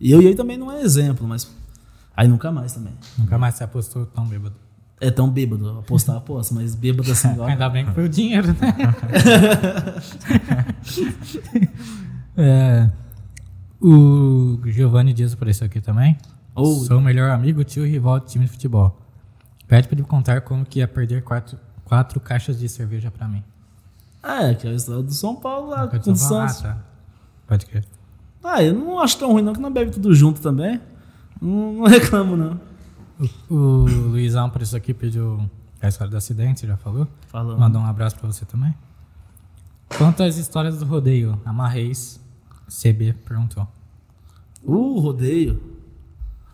E 0.00 0.10
eu 0.10 0.20
e 0.20 0.26
ele 0.26 0.34
também 0.34 0.56
não 0.56 0.70
é 0.70 0.82
exemplo, 0.82 1.26
mas. 1.26 1.50
Aí 2.16 2.28
nunca 2.28 2.50
mais 2.52 2.72
também. 2.72 2.92
Nunca 3.16 3.38
mais 3.38 3.54
se 3.54 3.64
apostou 3.64 4.04
tão 4.04 4.26
bêbado. 4.26 4.56
É 5.00 5.10
tão 5.10 5.28
bêbado, 5.28 5.78
apostar, 5.80 6.16
aposta, 6.16 6.54
mas 6.54 6.74
bêbado 6.74 7.10
assim, 7.10 7.28
igual. 7.32 7.48
Ainda 7.48 7.68
bem 7.68 7.86
que 7.86 7.92
foi 7.92 8.04
o 8.04 8.08
dinheiro, 8.08 8.48
né? 8.48 8.54
É, 12.34 12.88
o 13.78 14.58
Giovanni 14.64 15.12
Dias 15.12 15.34
apareceu 15.34 15.66
aqui 15.66 15.80
também. 15.80 16.16
Ou- 16.54 16.84
Sou 16.84 16.98
o 16.98 17.00
melhor 17.00 17.30
amigo, 17.30 17.64
tio 17.64 17.86
e 17.86 17.90
rival 17.90 18.20
de 18.20 18.26
time 18.26 18.44
de 18.44 18.50
futebol. 18.50 18.98
Pede 19.66 19.88
pra 19.88 19.96
ele 19.96 20.06
contar 20.06 20.40
como 20.42 20.64
que 20.66 20.80
ia 20.80 20.88
perder 20.88 21.22
quatro, 21.22 21.58
quatro 21.84 22.20
caixas 22.20 22.58
de 22.58 22.68
cerveja 22.68 23.10
pra 23.10 23.26
mim. 23.26 23.42
É, 24.22 24.54
que 24.54 24.66
é 24.66 24.70
a 24.70 24.74
história 24.74 25.02
do 25.02 25.12
São 25.12 25.34
Paulo 25.34 25.70
lá, 25.70 25.86
Pode 25.88 26.04
com 26.04 26.12
o 26.12 26.16
falar? 26.16 26.48
Santos. 26.48 26.64
Ah, 26.64 26.74
tá. 26.74 26.84
Pode 27.46 27.66
crer. 27.66 27.84
Ah, 28.44 28.62
eu 28.62 28.74
não 28.74 28.98
acho 29.00 29.18
tão 29.18 29.32
ruim 29.32 29.42
não, 29.42 29.52
que 29.52 29.60
não 29.60 29.72
bebe 29.72 29.90
tudo 29.92 30.14
junto 30.14 30.40
também. 30.40 30.80
Não, 31.40 31.72
não 31.74 31.84
reclamo, 31.88 32.36
não. 32.36 32.60
O, 33.48 33.54
o 33.54 33.84
Luizão 34.10 34.50
por 34.50 34.62
isso 34.62 34.76
aqui 34.76 34.92
pediu 34.92 35.48
a 35.80 35.88
história 35.88 36.10
do 36.10 36.16
acidente, 36.16 36.66
já 36.66 36.76
falou? 36.76 37.06
Falando. 37.28 37.58
Mandou 37.58 37.80
um 37.80 37.86
abraço 37.86 38.16
pra 38.16 38.30
você 38.30 38.44
também. 38.44 38.74
Quanto 39.96 40.22
às 40.22 40.36
histórias 40.36 40.78
do 40.78 40.84
rodeio, 40.86 41.40
a 41.44 41.52
Marreis 41.52 42.20
CB 42.68 43.12
perguntou. 43.24 43.66
Uh, 44.64 44.98
rodeio. 45.00 45.60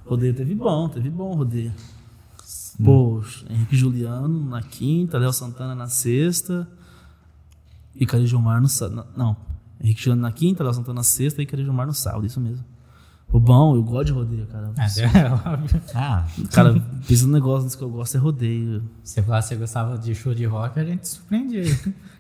Rodeio 0.08 0.34
teve 0.34 0.54
bom, 0.54 0.88
teve 0.88 1.10
bom 1.10 1.34
rodeio. 1.34 1.72
Pô, 2.82 3.22
Henrique 3.50 3.76
Juliano 3.76 4.48
na 4.48 4.62
quinta, 4.62 5.18
Léo 5.18 5.32
Santana 5.32 5.74
na 5.74 5.88
sexta. 5.88 6.66
E 7.94 8.06
Cari 8.06 8.26
Gilmar 8.26 8.60
no 8.60 8.68
sábado. 8.68 9.06
Não, 9.16 9.36
Henrique 9.82 10.00
Juliano 10.00 10.22
na 10.22 10.32
quinta, 10.32 10.62
Léo 10.62 10.72
Santana 10.72 10.96
na 10.96 11.02
sexta 11.02 11.42
e 11.42 11.46
Cari 11.46 11.64
Gilmar 11.64 11.86
no 11.86 11.92
sábado, 11.92 12.24
isso 12.24 12.40
mesmo. 12.40 12.64
Pô, 13.26 13.38
bom, 13.38 13.76
eu 13.76 13.82
gosto 13.82 14.06
de 14.06 14.12
rodeio, 14.12 14.46
cara. 14.46 14.72
É, 14.78 15.18
é 15.18 15.30
óbvio. 15.30 15.82
Ah, 15.94 16.26
Cara, 16.50 16.80
pensa 17.06 17.26
no 17.26 17.32
negócio 17.32 17.76
que 17.76 17.84
eu 17.84 17.90
gosto 17.90 18.16
é 18.16 18.20
rodeio. 18.20 18.82
Se 19.04 19.20
você 19.20 19.54
gostava 19.56 19.98
de 19.98 20.14
show 20.14 20.32
de 20.32 20.46
rock, 20.46 20.80
a 20.80 20.84
gente 20.84 21.06
surpreendia. 21.06 21.64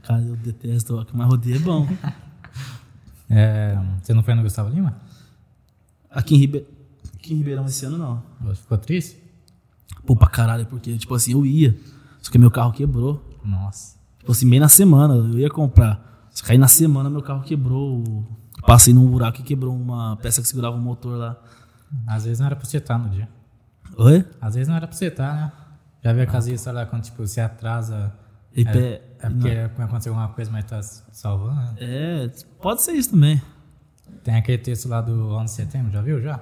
Cara, 0.02 0.20
eu 0.20 0.36
detesto 0.36 0.94
rock, 0.96 1.16
mas 1.16 1.26
rodeio 1.26 1.56
é 1.56 1.60
bom. 1.60 1.88
É, 3.30 3.78
você 4.02 4.14
não 4.14 4.22
foi 4.22 4.32
no 4.32 4.42
Gustavo 4.42 4.70
Lima? 4.70 4.96
Aqui 6.10 6.34
em, 6.34 6.38
Ribe... 6.38 6.66
Em 7.32 7.36
Ribeirão 7.38 7.64
esse 7.66 7.84
ano 7.84 7.98
não. 7.98 8.22
Você 8.42 8.62
ficou 8.62 8.78
triste? 8.78 9.22
Pô, 10.06 10.14
pra 10.16 10.28
caralho, 10.28 10.66
porque, 10.66 10.96
tipo 10.96 11.14
assim, 11.14 11.32
eu 11.32 11.44
ia. 11.44 11.76
Só 12.22 12.30
que 12.30 12.38
meu 12.38 12.50
carro 12.50 12.72
quebrou. 12.72 13.38
Nossa. 13.44 13.96
Tipo 14.18 14.32
assim, 14.32 14.48
bem 14.48 14.60
na 14.60 14.68
semana, 14.68 15.14
eu 15.14 15.38
ia 15.38 15.50
comprar. 15.50 16.28
Só 16.30 16.44
que 16.44 16.52
aí 16.52 16.58
na 16.58 16.68
semana 16.68 17.08
meu 17.10 17.22
carro 17.22 17.42
quebrou. 17.42 18.24
Passei 18.66 18.92
num 18.92 19.06
buraco 19.06 19.40
e 19.40 19.42
quebrou 19.42 19.74
uma 19.74 20.16
peça 20.16 20.42
que 20.42 20.48
segurava 20.48 20.76
o 20.76 20.80
motor 20.80 21.16
lá. 21.16 21.36
Às 22.06 22.24
vezes 22.24 22.38
não 22.38 22.46
era 22.46 22.56
pra 22.56 22.64
você 22.64 22.76
estar 22.78 22.98
no 22.98 23.08
dia. 23.08 23.28
Oi? 23.96 24.24
Às 24.40 24.54
vezes 24.54 24.68
não 24.68 24.76
era 24.76 24.86
pra 24.86 24.96
você 24.96 25.06
estar, 25.06 25.34
né? 25.34 25.52
Já 26.04 26.12
viu 26.12 26.22
aquelas 26.22 26.46
histórias 26.46 26.82
lá 26.82 26.86
quando 26.86 27.02
tipo, 27.02 27.26
você 27.26 27.40
atrasa. 27.40 28.12
E 28.54 28.62
É, 28.62 28.72
pé- 28.72 29.02
é 29.20 29.30
porque 29.30 29.50
aconteceu 29.82 30.12
alguma 30.12 30.28
coisa, 30.34 30.50
mas 30.50 30.64
tá 30.64 30.82
salvando. 30.82 31.54
né? 31.56 31.74
É, 31.78 32.30
pode 32.60 32.82
ser 32.82 32.92
isso 32.92 33.10
também. 33.10 33.40
Tem 34.22 34.34
aquele 34.36 34.58
texto 34.58 34.88
lá 34.88 35.00
do 35.00 35.30
11 35.34 35.44
de 35.44 35.50
setembro, 35.62 35.90
já 35.92 36.02
viu? 36.02 36.20
Já? 36.20 36.40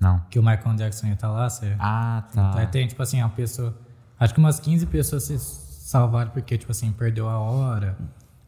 Não. 0.00 0.20
Que 0.30 0.38
o 0.38 0.42
Michael 0.42 0.76
Jackson 0.76 1.06
ia 1.06 1.14
estar 1.14 1.30
lá. 1.30 1.48
Você... 1.48 1.76
Ah, 1.78 2.24
Aí 2.54 2.64
tá. 2.64 2.66
tem, 2.66 2.86
tipo 2.86 3.02
assim, 3.02 3.20
uma 3.20 3.28
pessoa. 3.30 3.74
Acho 4.18 4.34
que 4.34 4.40
umas 4.40 4.58
15 4.60 4.86
pessoas 4.86 5.24
se 5.24 5.38
salvaram 5.38 6.30
porque, 6.30 6.56
tipo 6.56 6.70
assim, 6.72 6.92
perdeu 6.92 7.28
a 7.28 7.38
hora. 7.38 7.96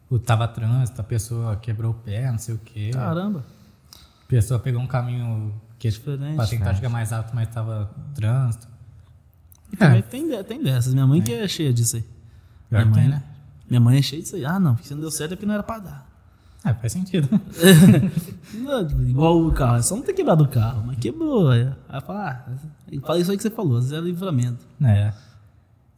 Ou 0.09 0.19
tava 0.19 0.47
trânsito, 0.47 1.01
a 1.01 1.03
pessoa 1.03 1.55
quebrou 1.55 1.91
o 1.91 1.95
pé, 1.95 2.31
não 2.31 2.37
sei 2.37 2.55
o 2.55 2.57
quê. 2.59 2.91
Caramba. 2.93 3.43
A 4.23 4.27
pessoa 4.27 4.59
pegou 4.59 4.81
um 4.81 4.87
caminho 4.87 5.53
que 5.77 5.89
Diferente, 5.89 6.35
pra 6.35 6.47
tentar 6.47 6.73
chegar 6.73 6.89
mais 6.89 7.11
rápido, 7.11 7.35
mas 7.35 7.47
tava 7.49 7.91
trânsito. 8.13 8.67
E 9.71 9.77
também 9.77 10.01
tem, 10.01 10.43
tem 10.43 10.63
dessas. 10.63 10.93
Minha 10.93 11.07
mãe 11.07 11.21
que 11.21 11.33
é 11.33 11.47
cheia 11.47 11.73
disso 11.73 11.97
aí. 11.97 12.01
Pior 12.69 12.85
Minha 12.85 12.93
tem, 12.93 13.03
mãe, 13.03 13.11
né? 13.11 13.23
minha 13.69 13.79
mãe 13.79 13.97
é 13.97 14.01
cheia 14.01 14.21
disso 14.21 14.35
aí. 14.35 14.45
Ah, 14.45 14.59
não, 14.59 14.73
porque 14.75 14.87
se 14.87 14.93
não 14.93 15.01
deu 15.01 15.11
certo 15.11 15.33
é 15.33 15.35
porque 15.35 15.45
não 15.45 15.53
era 15.53 15.63
pra 15.63 15.79
dar. 15.79 16.14
É, 16.65 16.73
faz 16.73 16.93
sentido. 16.93 17.29
Não, 18.55 18.81
igual 19.07 19.45
o 19.45 19.51
carro, 19.51 19.77
é 19.77 19.81
só 19.83 19.95
não 19.95 20.01
ter 20.01 20.13
quebrado 20.13 20.43
o 20.43 20.47
carro, 20.47 20.83
mas 20.87 20.97
quebrou. 20.97 21.49
Aí 21.49 21.71
aí 21.87 22.01
fala, 22.01 22.27
ah, 22.29 22.45
fala 23.01 23.19
isso 23.19 23.29
aí 23.29 23.37
que 23.37 23.43
você 23.43 23.51
falou, 23.51 23.79
zero 23.81 24.05
livramento. 24.05 24.65
É. 24.83 25.13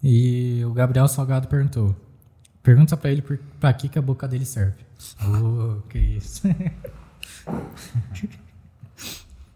E 0.03 0.63
o 0.65 0.73
Gabriel 0.73 1.07
Salgado 1.07 1.47
perguntou. 1.47 1.95
Pergunta 2.61 2.97
pra 2.97 3.09
ele 3.09 3.21
por, 3.21 3.39
pra 3.59 3.71
que, 3.71 3.87
que 3.87 3.97
a 3.97 4.01
boca 4.01 4.27
dele 4.27 4.45
serve. 4.45 4.75
Oh, 5.23 5.81
que 5.87 5.97
isso. 5.99 6.41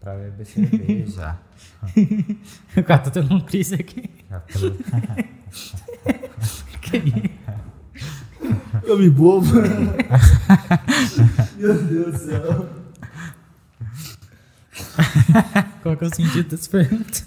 Pra 0.00 0.16
beber 0.16 0.46
cerveja. 0.46 1.38
o 2.76 2.82
cara 2.82 3.02
tá 3.02 3.10
tendo 3.10 3.32
um 3.34 3.40
crise 3.40 3.76
aqui. 3.76 4.10
Já 4.28 4.40
falou. 4.40 4.76
Eu 8.84 8.98
me 8.98 9.08
bobo. 9.10 9.46
Meu 11.56 11.82
Deus 11.82 12.12
do 12.12 12.18
céu. 12.18 12.68
Qual 15.82 15.96
que 15.96 16.04
é 16.04 16.06
o 16.06 16.14
sentido 16.14 16.48
dessa 16.48 16.68
pergunta? 16.70 17.22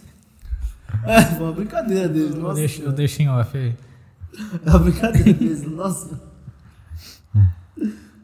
É, 1.03 1.21
foi 1.23 1.43
uma 1.45 1.53
brincadeira 1.53 2.07
deles. 2.07 2.35
Eu 2.35 2.41
Nossa, 2.41 2.55
deixo, 2.55 2.81
eu 2.81 2.91
deixo 2.91 3.21
em 3.21 3.29
off 3.29 3.57
aí. 3.57 3.75
é 4.65 4.69
uma 4.69 4.79
brincadeira 4.79 5.33
deles. 5.33 5.63
Nossa. 5.63 6.19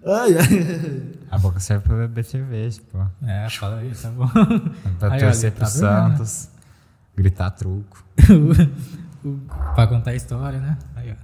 Ai, 0.03 0.35
ai. 0.37 1.03
A 1.29 1.37
boca 1.37 1.59
serve 1.59 1.83
pra 1.83 1.95
beber 1.95 2.25
cerveja, 2.25 2.81
pô. 2.91 2.99
É, 3.25 3.47
fala 3.49 3.77
aí, 3.77 3.91
tá 3.93 4.09
bom. 4.09 4.27
Pra 4.99 5.13
Aí, 5.13 5.19
torcer 5.19 5.51
olha, 5.51 5.59
pro 5.59 5.65
tá 5.65 5.71
vendo, 5.71 5.83
né? 5.83 6.17
Santos. 6.17 6.49
Gritar 7.15 7.51
truco. 7.51 8.03
Pra 9.75 9.85
contar 9.85 10.11
a 10.11 10.15
história, 10.15 10.59
né? 10.59 10.77
Aí, 10.95 11.11
ó. 11.11 11.15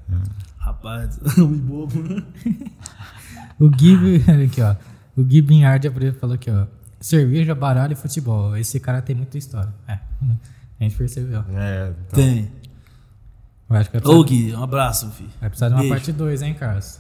Rapaz, 0.68 1.18
me 1.38 1.58
bobo. 1.58 1.94
O 3.60 3.70
Gui, 3.72 4.18
aqui, 4.46 4.62
ó. 4.62 4.76
O 5.16 5.24
Gui 5.24 5.42
Binhard 5.42 5.90
falou 6.20 6.36
aqui, 6.36 6.52
ó. 6.52 6.68
Cerveja, 7.00 7.56
baralho 7.56 7.94
e 7.94 7.96
futebol. 7.96 8.56
Esse 8.56 8.80
cara 8.80 9.02
tem 9.02 9.16
muita 9.16 9.38
história. 9.38 9.74
É. 9.88 9.94
A 10.80 10.84
gente 10.84 10.96
percebeu. 10.96 11.44
É, 11.56 11.92
então, 12.06 12.20
Tem. 12.24 12.52
Eu 13.68 13.76
acho 13.76 13.90
que 13.90 13.98
Ô, 14.08 14.24
Gui, 14.24 14.54
um 14.56 14.62
abraço, 14.62 15.10
filho. 15.12 15.30
vai 15.42 15.50
precisar 15.50 15.70
de 15.70 15.74
uma 15.74 15.80
Beijo. 15.80 15.96
parte 15.96 16.12
2, 16.12 16.42
hein, 16.44 16.54
Carlos? 16.54 17.00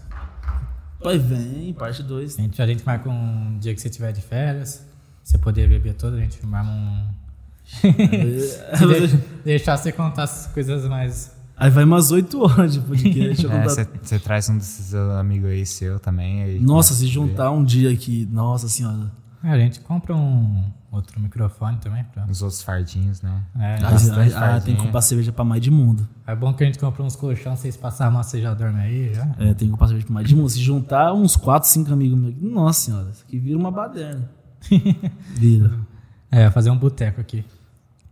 Pai, 1.03 1.19
vem, 1.19 1.73
parte 1.73 2.01
2. 2.01 2.39
A 2.39 2.41
gente, 2.41 2.59
a 2.61 2.65
gente 2.65 2.83
marca 2.83 3.07
um 3.07 3.59
dia 3.59 3.75
que 3.75 3.79
você 3.81 3.89
tiver 3.89 4.11
de 4.11 4.21
férias. 4.21 4.83
Você 5.23 5.37
poder 5.37 5.69
beber 5.69 5.93
todo, 5.93 6.15
a 6.15 6.19
gente 6.19 6.43
marca 6.43 6.71
um. 6.71 7.07
De- 7.83 9.17
deixar 9.45 9.77
você 9.77 9.91
contar 9.91 10.23
as 10.23 10.47
coisas 10.47 10.85
mais. 10.87 11.36
Aí 11.57 11.71
vai 11.71 11.83
umas 11.83 12.11
8 12.11 12.39
horas 12.39 12.73
de 12.73 12.79
podcast. 12.79 13.43
eu 13.43 13.51
É, 13.57 13.63
você 13.67 14.19
traz 14.19 14.47
um 14.47 14.57
desses 14.57 14.93
amigos 14.93 15.49
aí 15.49 15.65
seu 15.65 15.99
também. 15.99 16.43
aí 16.43 16.59
Nossa, 16.59 16.93
se 16.93 17.05
a 17.05 17.07
juntar 17.07 17.51
um 17.51 17.63
dia 17.63 17.91
aqui, 17.91 18.27
nossa 18.31 18.69
senhora. 18.69 19.11
É, 19.43 19.49
a 19.51 19.57
gente 19.57 19.79
compra 19.79 20.15
um 20.15 20.63
outro 20.91 21.19
microfone 21.19 21.77
também. 21.77 22.03
Pra... 22.03 22.25
Os 22.29 22.41
outros 22.41 22.61
fardinhos, 22.61 23.21
né? 23.21 23.43
É, 23.59 23.77
Ah, 23.83 24.55
ah, 24.55 24.61
tem 24.61 24.75
que 24.75 24.81
comprar 24.83 25.01
cerveja 25.01 25.31
pra 25.31 25.43
mais 25.43 25.61
de 25.61 25.71
mundo. 25.71 26.07
é 26.25 26.35
bom 26.35 26.53
que 26.53 26.63
a 26.63 26.67
gente 26.67 26.77
compra 26.79 27.03
uns 27.03 27.15
colchões, 27.15 27.59
vocês 27.59 27.75
passarem 27.75 28.13
uma, 28.13 28.23
você 28.23 28.41
já 28.41 28.53
dorme 28.53 28.79
aí 28.79 29.13
já. 29.13 29.27
É, 29.39 29.53
tem 29.53 29.67
que 29.67 29.71
comprar 29.71 29.87
cerveja 29.87 30.05
pra 30.05 30.13
mais 30.13 30.27
de 30.27 30.35
mundo. 30.35 30.49
Se 30.49 30.59
juntar 30.59 31.13
uns 31.13 31.35
4, 31.35 31.67
5 31.67 31.91
amigos 31.91 32.19
meus, 32.19 32.35
nossa 32.39 32.81
senhora, 32.81 33.09
isso 33.09 33.23
aqui 33.27 33.39
vira 33.39 33.57
uma 33.57 33.71
baderna. 33.71 34.29
Vira. 35.35 35.71
É, 36.31 36.49
fazer 36.49 36.69
um 36.69 36.77
boteco 36.77 37.21
aqui. 37.21 37.45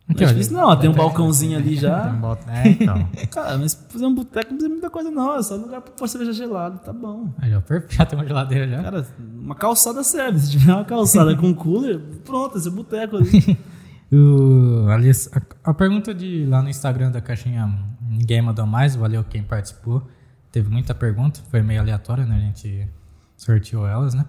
Não 0.07 0.15
é 0.21 0.25
difícil 0.33 0.53
não, 0.55 0.77
tem 0.77 0.87
um 0.89 0.93
balcãozinho 0.93 1.57
ali 1.57 1.75
já. 1.75 2.09
bota- 2.09 2.51
É, 2.51 2.67
então. 2.69 3.09
Cara, 3.31 3.57
mas 3.57 3.73
fazer 3.89 4.05
um 4.05 4.13
boteco 4.13 4.51
não 4.51 4.57
precisa 4.57 4.69
muita 4.69 4.89
coisa 4.89 5.09
não, 5.09 5.35
é 5.35 5.41
só 5.41 5.55
lugar 5.55 5.81
pra 5.81 5.91
pôr 5.93 6.07
cerveja 6.07 6.31
gelada, 6.31 6.77
tá 6.77 6.93
bom. 6.93 7.33
Aí, 7.39 7.49
já, 7.49 7.59
perfeito, 7.61 7.93
já 7.97 8.05
tem 8.05 8.19
uma 8.19 8.25
geladeira 8.27 8.67
já. 8.67 8.83
Cara, 8.83 9.07
uma 9.19 9.55
calçada 9.55 10.03
serve. 10.03 10.39
Se 10.39 10.51
tiver 10.51 10.73
uma 10.73 10.85
calçada 10.85 11.35
com 11.35 11.53
cooler, 11.55 11.99
pronto, 12.23 12.57
esse 12.57 12.67
é 12.67 12.71
boteco 12.71 13.17
ali. 13.17 13.57
O, 14.13 14.85
a, 14.87 15.71
a 15.71 15.73
pergunta 15.73 16.13
de 16.13 16.45
lá 16.45 16.61
no 16.61 16.69
Instagram 16.69 17.09
da 17.11 17.19
caixinha, 17.19 17.67
ninguém 18.07 18.39
mandou 18.39 18.65
mais, 18.65 18.95
valeu 18.95 19.23
quem 19.23 19.41
participou. 19.43 20.07
Teve 20.51 20.69
muita 20.69 20.93
pergunta, 20.93 21.41
foi 21.49 21.61
meio 21.63 21.81
aleatória, 21.81 22.23
né? 22.23 22.35
A 22.35 22.39
gente 22.39 22.87
sorteou 23.35 23.87
elas, 23.87 24.13
né? 24.13 24.23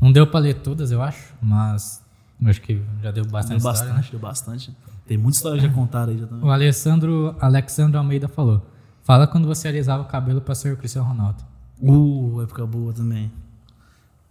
Não 0.00 0.12
deu 0.12 0.26
pra 0.28 0.38
ler 0.38 0.54
todas, 0.60 0.92
eu 0.92 1.02
acho, 1.02 1.34
mas 1.42 2.00
acho 2.46 2.62
que 2.62 2.80
já 3.02 3.10
deu 3.10 3.24
bastante, 3.26 3.60
Deu 3.60 3.70
história, 3.70 3.80
né? 3.90 3.96
bastante, 3.96 4.10
deu 4.12 4.20
bastante. 4.20 4.76
Tem 5.08 5.16
muita 5.16 5.36
história 5.38 5.58
já 5.60 5.68
contaram 5.70 6.12
aí 6.12 6.18
já 6.18 6.26
também. 6.26 6.44
O 6.46 6.50
Alessandro, 6.52 7.34
Alexandro 7.40 7.98
Almeida 7.98 8.28
falou: 8.28 8.64
Fala 9.02 9.26
quando 9.26 9.46
você 9.48 9.66
alisava 9.66 10.02
o 10.02 10.06
cabelo 10.06 10.40
pra 10.40 10.54
ser 10.54 10.72
o 10.72 10.76
Cristiano 10.76 11.08
Ronaldo. 11.08 11.42
Uh, 11.80 12.42
época 12.42 12.66
boa 12.66 12.92
também. 12.92 13.32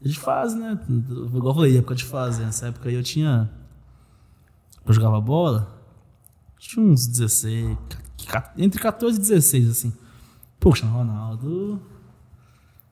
A 0.04 0.08
gente 0.08 0.20
faz, 0.20 0.54
né? 0.56 0.80
Igual 0.88 1.48
eu 1.48 1.54
falei, 1.56 1.78
época 1.80 1.96
de 1.96 2.04
fase. 2.06 2.44
Nessa 2.44 2.68
época 2.68 2.88
aí 2.90 2.94
eu 2.96 3.02
tinha. 3.04 3.50
Eu 4.86 4.94
jogava 4.94 5.20
bola. 5.20 5.68
Tinha 6.60 6.86
uns 6.86 7.08
16. 7.08 7.76
ca- 8.28 8.54
Entre 8.56 8.80
14 8.80 9.18
e 9.18 9.22
16, 9.22 9.70
assim. 9.72 9.94
Cristiano 10.60 10.94
Ronaldo. 10.96 11.82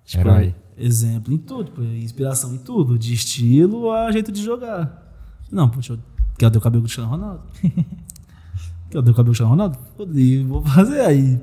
Tipo, 0.04 0.22
Herói. 0.28 0.56
exemplo 0.78 1.32
em 1.34 1.38
tudo, 1.38 1.66
tipo, 1.66 1.84
inspiração 1.84 2.54
em 2.56 2.58
tudo. 2.58 2.98
De 2.98 3.14
estilo 3.14 3.92
a 3.92 4.12
jeito 4.12 4.32
de 4.32 4.44
jogar. 4.44 5.04
Não, 5.52 5.70
eu. 5.70 6.00
Quer 6.38 6.52
ter 6.52 6.58
o 6.58 6.62
cabelo 6.62 6.82
do 6.82 6.86
Cristiano 6.86 7.10
Ronaldo? 7.10 7.42
Quer 7.62 9.02
ter 9.04 9.10
o 9.10 9.14
cabelo 9.14 9.14
do 9.14 9.24
Cristiano 9.26 9.52
Ronaldo? 9.52 9.78
Fodei, 9.96 10.44
vou 10.44 10.62
fazer 10.66 11.02
aí. 11.02 11.42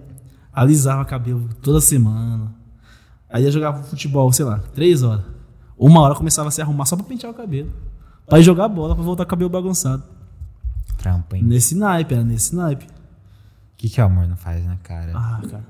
Alisava 0.53 1.05
cabelo 1.05 1.49
toda 1.63 1.81
semana. 1.81 2.53
Aí 3.31 3.45
ia 3.45 3.51
jogar 3.51 3.73
futebol, 3.85 4.31
sei 4.33 4.45
lá, 4.45 4.59
três 4.75 5.03
horas. 5.03 5.25
Uma 5.79 6.01
hora 6.03 6.15
começava 6.15 6.49
a 6.49 6.51
se 6.51 6.61
arrumar 6.61 6.85
só 6.85 6.95
pra 6.97 7.05
pentear 7.07 7.33
o 7.33 7.35
cabelo. 7.35 7.73
Pra 8.27 8.39
ir 8.39 8.43
jogar 8.43 8.69
bola, 8.69 8.95
pra 8.95 9.03
voltar 9.03 9.25
com 9.25 9.29
o 9.29 9.31
cabelo 9.31 9.51
bagunçado. 9.51 10.03
Trampo, 10.99 11.35
hein? 11.35 11.43
Nesse 11.43 11.75
naipe, 11.75 12.15
era 12.15 12.23
nesse 12.23 12.55
naipe. 12.55 12.87
que, 13.77 13.89
que 13.89 14.01
o 14.01 14.05
amor 14.05 14.29
não 14.29 14.37
faz, 14.37 14.65
né, 14.65 14.79
cara? 14.83 15.13
Ah, 15.17 15.41
cara. 15.51 15.65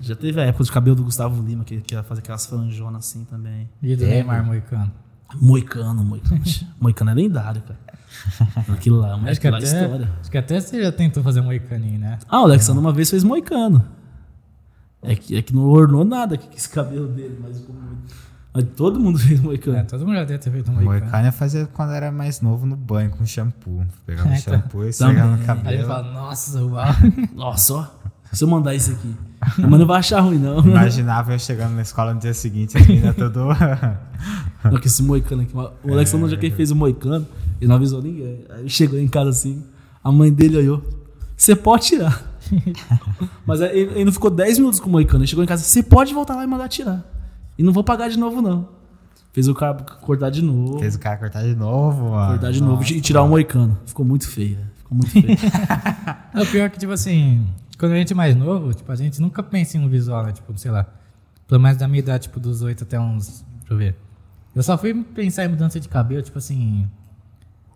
Já 0.00 0.14
teve 0.14 0.40
a 0.40 0.44
época 0.44 0.64
de 0.64 0.70
cabelo 0.70 0.94
do 0.96 1.04
Gustavo 1.04 1.42
Lima, 1.42 1.64
que, 1.64 1.80
que 1.80 1.94
ia 1.94 2.02
fazer 2.02 2.20
aquelas 2.20 2.44
franjonas 2.46 3.06
assim 3.06 3.24
também. 3.24 3.68
E 3.82 3.96
do 3.96 4.04
É, 4.04 4.08
Neymar 4.08 4.44
Moicano. 4.44 4.92
Moicano, 5.34 6.04
Moicano. 6.04 6.40
Moicano 6.80 7.10
é 7.10 7.14
lendário, 7.14 7.62
cara. 7.62 7.78
Aquilo 8.72 8.98
lá, 8.98 9.16
mas 9.16 9.32
Acho 9.32 9.40
que, 9.40 9.48
aquilo 9.48 9.62
lá 9.62 9.66
é 9.66 9.70
até, 9.70 9.84
história. 9.84 10.12
acho 10.20 10.30
que 10.30 10.38
até 10.38 10.60
você 10.60 10.82
já 10.82 10.92
tentou 10.92 11.22
fazer 11.22 11.40
moicaninho, 11.40 11.98
né? 11.98 12.18
Ah, 12.28 12.40
o 12.42 12.44
Alexandre 12.44 12.80
uma 12.80 12.92
vez 12.92 13.10
fez 13.10 13.24
moicano. 13.24 13.84
É 15.02 15.14
que, 15.16 15.36
é 15.36 15.42
que 15.42 15.54
não 15.54 15.64
ornou 15.64 16.04
nada 16.04 16.38
com 16.38 16.50
esse 16.54 16.68
cabelo 16.68 17.08
dele, 17.08 17.38
mas, 17.42 17.58
ficou 17.58 17.74
muito- 17.74 18.14
mas 18.54 18.64
todo 18.76 19.00
mundo 19.00 19.18
fez 19.20 19.40
moicano. 19.40 19.76
É, 19.78 19.82
todo 19.82 20.06
mundo 20.06 20.14
já 20.14 20.24
deve 20.24 20.38
ter 20.38 20.50
feito 20.50 20.70
um 20.70 20.74
moicano. 20.74 21.00
Moicano 21.00 21.26
eu 21.28 21.32
fazia 21.32 21.66
quando 21.66 21.92
era 21.92 22.12
mais 22.12 22.40
novo 22.40 22.64
no 22.64 22.76
banho 22.76 23.10
com 23.10 23.26
shampoo. 23.26 23.84
Pegava 24.06 24.28
É, 24.32 24.38
então. 24.38 24.54
shampoo 24.54 24.84
e 24.84 24.88
esfregava 24.90 25.30
no 25.32 25.32
Também. 25.32 25.46
cabelo. 25.46 25.68
Aí 25.68 25.74
ele 25.74 25.84
fala, 25.84 26.12
nossa, 26.12 26.64
uau. 26.64 26.86
Nossa, 27.34 27.74
ó. 27.74 27.86
Se 28.34 28.44
eu 28.44 28.48
mandar 28.48 28.74
isso 28.74 28.90
aqui. 28.92 29.14
Mas 29.58 29.78
não 29.78 29.86
vai 29.86 29.98
achar 29.98 30.20
ruim, 30.20 30.38
não. 30.38 30.58
Imaginava 30.60 31.32
eu 31.32 31.38
chegando 31.38 31.74
na 31.74 31.82
escola 31.82 32.14
no 32.14 32.20
dia 32.20 32.34
seguinte, 32.34 32.76
a 32.76 32.80
menina 32.80 33.12
todo. 33.14 33.40
Não, 34.64 34.80
que 34.80 34.86
esse 34.86 35.02
moicano 35.02 35.42
aqui. 35.42 35.54
O 35.54 35.92
Alexandre 35.92 36.30
já 36.30 36.36
que 36.38 36.46
ele 36.46 36.54
fez 36.54 36.70
o 36.70 36.74
moicano, 36.74 37.26
ele 37.60 37.68
não 37.68 37.76
avisou 37.76 38.00
ninguém. 38.00 38.46
Aí 38.48 38.66
chegou 38.66 38.98
em 38.98 39.06
casa 39.06 39.28
assim, 39.28 39.62
a 40.02 40.10
mãe 40.10 40.32
dele 40.32 40.56
olhou. 40.56 40.82
Você 41.36 41.54
pode 41.54 41.84
tirar. 41.84 42.22
Mas 43.44 43.60
ele, 43.60 43.92
ele 43.92 44.04
não 44.06 44.12
ficou 44.12 44.30
10 44.30 44.58
minutos 44.58 44.80
com 44.80 44.88
o 44.88 44.92
moicano. 44.92 45.20
Ele 45.20 45.28
chegou 45.28 45.44
em 45.44 45.46
casa, 45.46 45.62
você 45.62 45.82
pode 45.82 46.14
voltar 46.14 46.34
lá 46.34 46.44
e 46.44 46.46
mandar 46.46 46.68
tirar. 46.68 47.04
E 47.58 47.62
não 47.62 47.74
vou 47.74 47.84
pagar 47.84 48.08
de 48.08 48.18
novo, 48.18 48.40
não. 48.40 48.68
Fez 49.34 49.48
o 49.48 49.54
cara 49.54 49.74
cortar 50.00 50.30
de 50.30 50.42
novo. 50.42 50.78
Fez 50.78 50.94
o 50.94 50.98
cara 50.98 51.16
cortar 51.16 51.42
de 51.42 51.54
novo, 51.54 52.10
mano. 52.10 52.32
cortar 52.32 52.52
de 52.52 52.62
novo 52.62 52.80
Nossa. 52.80 52.92
e 52.94 53.00
tirar 53.00 53.22
o 53.22 53.28
moicano. 53.28 53.76
Ficou 53.84 54.06
muito 54.06 54.28
feio. 54.28 54.56
velho. 54.56 54.70
Ficou 54.78 54.96
muito 54.96 55.10
feio. 55.10 55.26
É, 56.34 56.42
o 56.42 56.46
pior 56.46 56.64
é 56.64 56.68
que, 56.68 56.80
tipo 56.80 56.90
assim, 56.90 57.46
quando 57.78 57.92
a 57.92 57.96
gente 57.96 58.12
é 58.12 58.16
mais 58.16 58.36
novo, 58.36 58.72
tipo, 58.74 58.90
a 58.90 58.96
gente 58.96 59.20
nunca 59.20 59.42
pensa 59.42 59.76
em 59.76 59.80
um 59.80 59.88
visual, 59.88 60.24
né? 60.24 60.32
Tipo, 60.32 60.56
sei 60.58 60.70
lá, 60.70 60.86
pelo 61.48 61.60
menos 61.60 61.76
da 61.78 61.86
minha 61.88 62.00
idade, 62.00 62.24
tipo, 62.24 62.38
dos 62.40 62.62
8 62.62 62.84
até 62.84 62.98
uns. 63.00 63.44
Deixa 63.58 63.72
eu 63.74 63.76
ver. 63.78 63.96
Eu 64.54 64.62
só 64.62 64.78
fui 64.78 64.94
pensar 65.02 65.44
em 65.44 65.48
mudança 65.48 65.80
de 65.80 65.88
cabelo, 65.88 66.22
tipo 66.22 66.38
assim. 66.38 66.88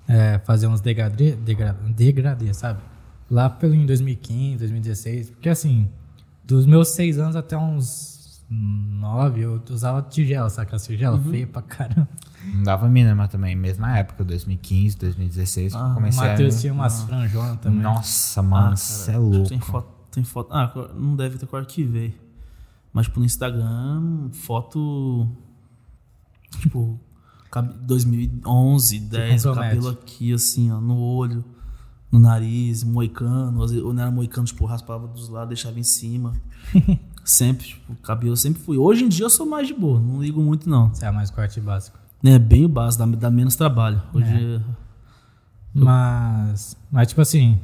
é, 0.09 0.39
fazer 0.41 0.67
uns 0.67 0.81
degradê, 0.81 1.33
degra, 1.37 1.77
degradê, 1.95 2.55
sabe? 2.55 2.81
Lá 3.31 3.51
pelo 3.51 3.75
em 3.75 3.85
2015, 3.85 4.57
2016. 4.59 5.31
Porque 5.31 5.49
assim, 5.51 5.89
dos 6.45 6.65
meus 6.67 6.89
6 6.91 7.19
anos 7.19 7.37
até 7.37 7.57
uns 7.59 8.43
9, 8.51 9.41
eu 9.43 9.63
usava 9.69 10.01
tigela, 10.03 10.49
sabe? 10.49 10.69
Aquela 10.69 10.81
tigela 10.81 11.21
feia 11.21 11.47
pra 11.47 11.61
caramba. 11.61 12.09
Não 12.45 12.63
dava 12.63 12.89
mínima 12.89 13.27
também. 13.29 13.55
Mesma 13.57 13.99
época, 13.99 14.25
2015, 14.25 14.97
2016, 14.99 15.75
Ah, 15.75 15.91
O 15.91 15.95
comecei 15.95 16.29
Matheus 16.29 16.57
a... 16.57 16.61
tinha 16.61 16.73
umas 16.73 17.03
franjonas 17.03 17.59
também. 17.61 17.81
Nossa, 17.81 18.43
mano, 18.43 18.73
Ah, 18.73 18.77
você 18.77 19.11
é 19.11 19.15
cara, 19.15 19.25
louco. 19.25 19.49
Tem 19.49 19.61
foto, 19.61 19.89
tem 20.11 20.25
foto. 20.25 20.49
Ah, 20.53 20.73
não 20.95 21.17
deve 21.17 21.39
ter 21.39 21.47
que 21.47 21.53
eu 21.55 21.59
arquivei. 21.59 22.19
Mas, 22.93 23.07
tipo, 23.07 23.21
no 23.21 23.27
Instagram, 23.27 24.31
foto. 24.33 25.29
Tipo, 26.61 26.99
cab- 27.51 27.73
2011, 27.83 28.99
10, 29.01 29.45
o 29.47 29.55
cabelo 29.55 29.89
aqui, 29.91 30.33
assim, 30.33 30.71
ó, 30.71 30.81
no 30.81 30.99
olho, 30.99 31.45
no 32.11 32.19
nariz, 32.19 32.83
moicano. 32.85 33.61
Ou 33.61 33.93
não 33.93 34.03
era 34.03 34.11
moicano, 34.11 34.47
tipo, 34.47 34.65
raspava 34.65 35.07
dos 35.07 35.29
lados, 35.29 35.49
deixava 35.51 35.79
em 35.79 35.83
cima. 35.85 36.33
sempre, 37.25 37.67
tipo, 37.67 37.93
o 37.93 37.97
cabelo 37.97 38.37
sempre 38.37 38.63
fui. 38.63 38.79
Hoje 38.79 39.05
em 39.05 39.09
dia 39.09 39.27
eu 39.27 39.31
sou 39.31 39.45
mais 39.47 39.67
de 39.69 39.75
boa, 39.75 40.01
não 40.01 40.23
ligo 40.23 40.41
muito, 40.41 40.69
não. 40.69 40.89
Você 40.95 41.05
é 41.05 41.11
mais 41.11 41.31
corte 41.31 41.61
básico. 41.61 41.99
É 42.25 42.39
bem 42.39 42.65
o 42.65 42.69
básico, 42.69 43.07
dá, 43.07 43.17
dá 43.17 43.31
menos 43.31 43.55
trabalho. 43.57 44.03
Hoje. 44.13 44.61
Mas, 45.75 46.77
mas 46.91 47.09
tipo 47.09 47.21
assim, 47.21 47.61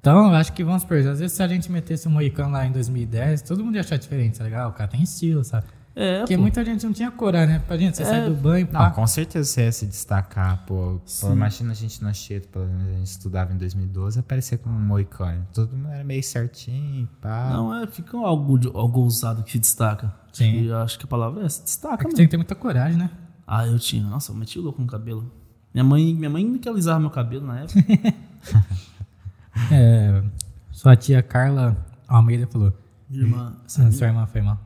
então 0.00 0.28
eu 0.28 0.34
acho 0.34 0.52
que 0.52 0.64
vamos 0.64 0.82
supor, 0.82 0.98
às 0.98 1.18
vezes 1.20 1.32
se 1.32 1.42
a 1.42 1.48
gente 1.48 1.70
metesse 1.70 2.08
um 2.08 2.12
Moicano 2.12 2.52
lá 2.52 2.66
em 2.66 2.72
2010, 2.72 3.42
todo 3.42 3.62
mundo 3.64 3.74
ia 3.74 3.80
achar 3.82 3.98
diferente, 3.98 4.38
tá 4.38 4.44
legal? 4.44 4.70
O 4.70 4.72
cara 4.72 4.88
tem 4.88 5.02
estilo, 5.02 5.44
sabe? 5.44 5.66
É, 5.94 6.20
Porque 6.20 6.36
pô. 6.36 6.40
muita 6.42 6.64
gente 6.64 6.86
não 6.86 6.92
tinha 6.92 7.10
coragem, 7.10 7.56
né? 7.56 7.62
Pra 7.66 7.76
gente, 7.76 7.96
você 7.96 8.04
É. 8.04 8.06
sai 8.06 8.28
do 8.30 8.34
banho, 8.34 8.64
Não, 8.72 8.80
pá. 8.80 8.90
com 8.92 9.04
certeza 9.08 9.46
você 9.50 9.64
ia 9.64 9.72
se 9.72 9.84
destacar, 9.86 10.64
pô. 10.64 11.00
pô 11.20 11.32
imagina 11.32 11.72
a 11.72 11.74
gente 11.74 12.02
na 12.02 12.12
Cheto, 12.12 12.48
pelo 12.48 12.66
menos 12.66 12.86
a 12.88 12.92
gente 12.98 13.06
estudava 13.08 13.52
em 13.52 13.58
2012, 13.58 14.20
aparecer 14.20 14.58
como 14.58 14.76
um 14.76 14.80
moicano. 14.80 15.46
Todo 15.52 15.76
mundo 15.76 15.88
era 15.90 16.04
meio 16.04 16.22
certinho, 16.22 17.08
pá. 17.20 17.50
Não, 17.52 17.74
é, 17.74 17.86
fica 17.88 18.16
algo, 18.16 18.58
algo 18.72 19.00
ousado 19.00 19.42
que 19.42 19.50
se 19.52 19.58
destaca. 19.58 20.14
Sim. 20.32 20.52
E 20.62 20.66
eu 20.68 20.78
acho 20.78 20.96
que 20.96 21.04
a 21.04 21.08
palavra 21.08 21.44
é 21.44 21.48
se 21.48 21.60
É 21.60 21.64
destaca 21.64 21.96
que 21.98 22.04
mesmo. 22.04 22.16
tem 22.16 22.26
que 22.26 22.30
ter 22.30 22.36
muita 22.36 22.54
coragem, 22.54 22.96
né? 22.96 23.10
Ah, 23.52 23.66
eu 23.66 23.80
tinha. 23.80 24.04
Nossa, 24.04 24.30
eu 24.30 24.36
meti 24.36 24.60
o 24.60 24.62
louco 24.62 24.80
no 24.80 24.86
cabelo. 24.86 25.28
Minha 25.74 25.82
mãe, 25.82 26.14
minha 26.14 26.30
mãe 26.30 26.56
que 26.56 26.68
alisava 26.68 27.00
meu 27.00 27.10
cabelo 27.10 27.44
na 27.44 27.60
época. 27.60 27.80
É, 29.72 30.22
sua 30.70 30.94
tia 30.96 31.22
Carla 31.22 31.76
Almeida 32.06 32.46
falou. 32.46 32.72
Minha 33.10 33.24
irmã. 33.24 33.56
Ah, 33.64 33.90
sua 33.90 34.06
irmã 34.06 34.24
foi 34.26 34.40
mal. 34.40 34.58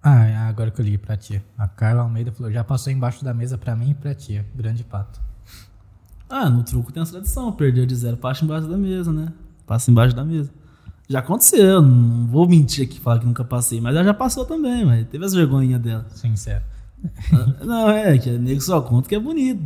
Ah, 0.00 0.24
é 0.24 0.36
agora 0.36 0.70
que 0.70 0.80
eu 0.80 0.84
liguei 0.84 0.98
pra 0.98 1.16
tia. 1.16 1.44
A 1.58 1.66
Carla 1.66 2.02
Almeida 2.02 2.30
falou: 2.30 2.50
já 2.50 2.62
passou 2.62 2.92
embaixo 2.92 3.24
da 3.24 3.34
mesa 3.34 3.58
pra 3.58 3.74
mim 3.74 3.90
e 3.90 3.94
pra 3.94 4.14
tia. 4.14 4.46
Grande 4.54 4.84
pato. 4.84 5.20
Ah, 6.30 6.48
no 6.48 6.62
truco 6.62 6.92
tem 6.92 7.02
essa 7.02 7.12
tradição. 7.12 7.52
Perdeu 7.52 7.84
de 7.84 7.94
zero, 7.96 8.16
passa 8.16 8.44
embaixo 8.44 8.68
da 8.68 8.78
mesa, 8.78 9.12
né? 9.12 9.32
Passa 9.66 9.90
embaixo 9.90 10.14
da 10.14 10.24
mesa. 10.24 10.50
Já 11.08 11.18
aconteceu, 11.18 11.82
não 11.82 12.28
vou 12.28 12.48
mentir 12.48 12.86
aqui 12.86 13.00
falar 13.00 13.18
que 13.18 13.26
nunca 13.26 13.44
passei, 13.44 13.80
mas 13.80 13.94
ela 13.94 14.04
já 14.04 14.14
passou 14.14 14.44
também, 14.44 14.84
mas 14.86 15.06
teve 15.08 15.24
as 15.24 15.34
vergonhinhas 15.34 15.82
dela. 15.82 16.06
Sincero. 16.10 16.62
Não, 17.64 17.90
é, 17.90 18.16
que 18.18 18.30
nego 18.30 18.60
só 18.60 18.80
conta 18.80 19.08
que 19.08 19.14
é 19.14 19.20
bonito. 19.20 19.60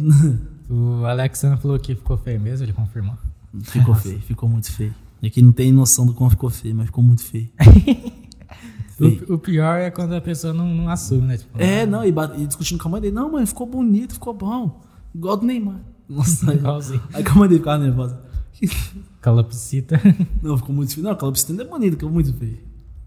O 0.68 1.04
Alexandre 1.04 1.60
falou 1.60 1.78
que 1.78 1.94
ficou 1.94 2.16
feio 2.18 2.40
mesmo, 2.40 2.64
ele 2.64 2.72
confirmou. 2.72 3.14
Ficou 3.62 3.94
feio, 3.94 4.20
ficou 4.20 4.48
muito 4.48 4.70
feio. 4.72 4.94
E 5.22 5.28
aqui 5.28 5.40
não 5.42 5.52
tem 5.52 5.72
noção 5.72 6.04
do 6.06 6.12
como 6.12 6.28
ficou 6.30 6.50
feio, 6.50 6.74
mas 6.74 6.86
ficou 6.86 7.02
muito 7.04 7.22
feio. 7.22 7.48
Feio. 8.96 9.26
O, 9.28 9.34
o 9.34 9.38
pior 9.38 9.78
é 9.78 9.90
quando 9.90 10.14
a 10.14 10.20
pessoa 10.22 10.54
não, 10.54 10.66
não 10.74 10.88
assume, 10.88 11.26
né? 11.26 11.36
Tipo, 11.36 11.60
É, 11.60 11.84
não, 11.84 12.02
e, 12.02 12.10
bate- 12.10 12.40
e 12.40 12.46
discutindo 12.46 12.80
com 12.82 12.88
a 12.88 12.92
mãe 12.92 13.00
dele, 13.02 13.14
não, 13.14 13.30
mãe, 13.30 13.44
ficou 13.44 13.66
bonito, 13.66 14.14
ficou 14.14 14.32
bom. 14.32 14.80
Igual 15.14 15.36
do 15.36 15.44
Neymar. 15.44 15.80
Nossa, 16.08 16.54
Igualzinho. 16.54 17.02
aí 17.12 17.22
com 17.22 17.32
a 17.32 17.34
mãe 17.34 17.48
dele 17.48 17.60
ficava 17.60 17.82
nervosa. 17.82 18.18
calopsita. 19.20 20.00
Não, 20.42 20.56
ficou 20.56 20.74
muito 20.74 20.94
feio. 20.94 21.04
Não, 21.04 21.10
aquela 21.12 21.30
piscina 21.32 21.62
é 21.62 21.66
bonita, 21.66 21.96
ficou 21.96 22.10
muito 22.10 22.32
feio. 22.32 22.58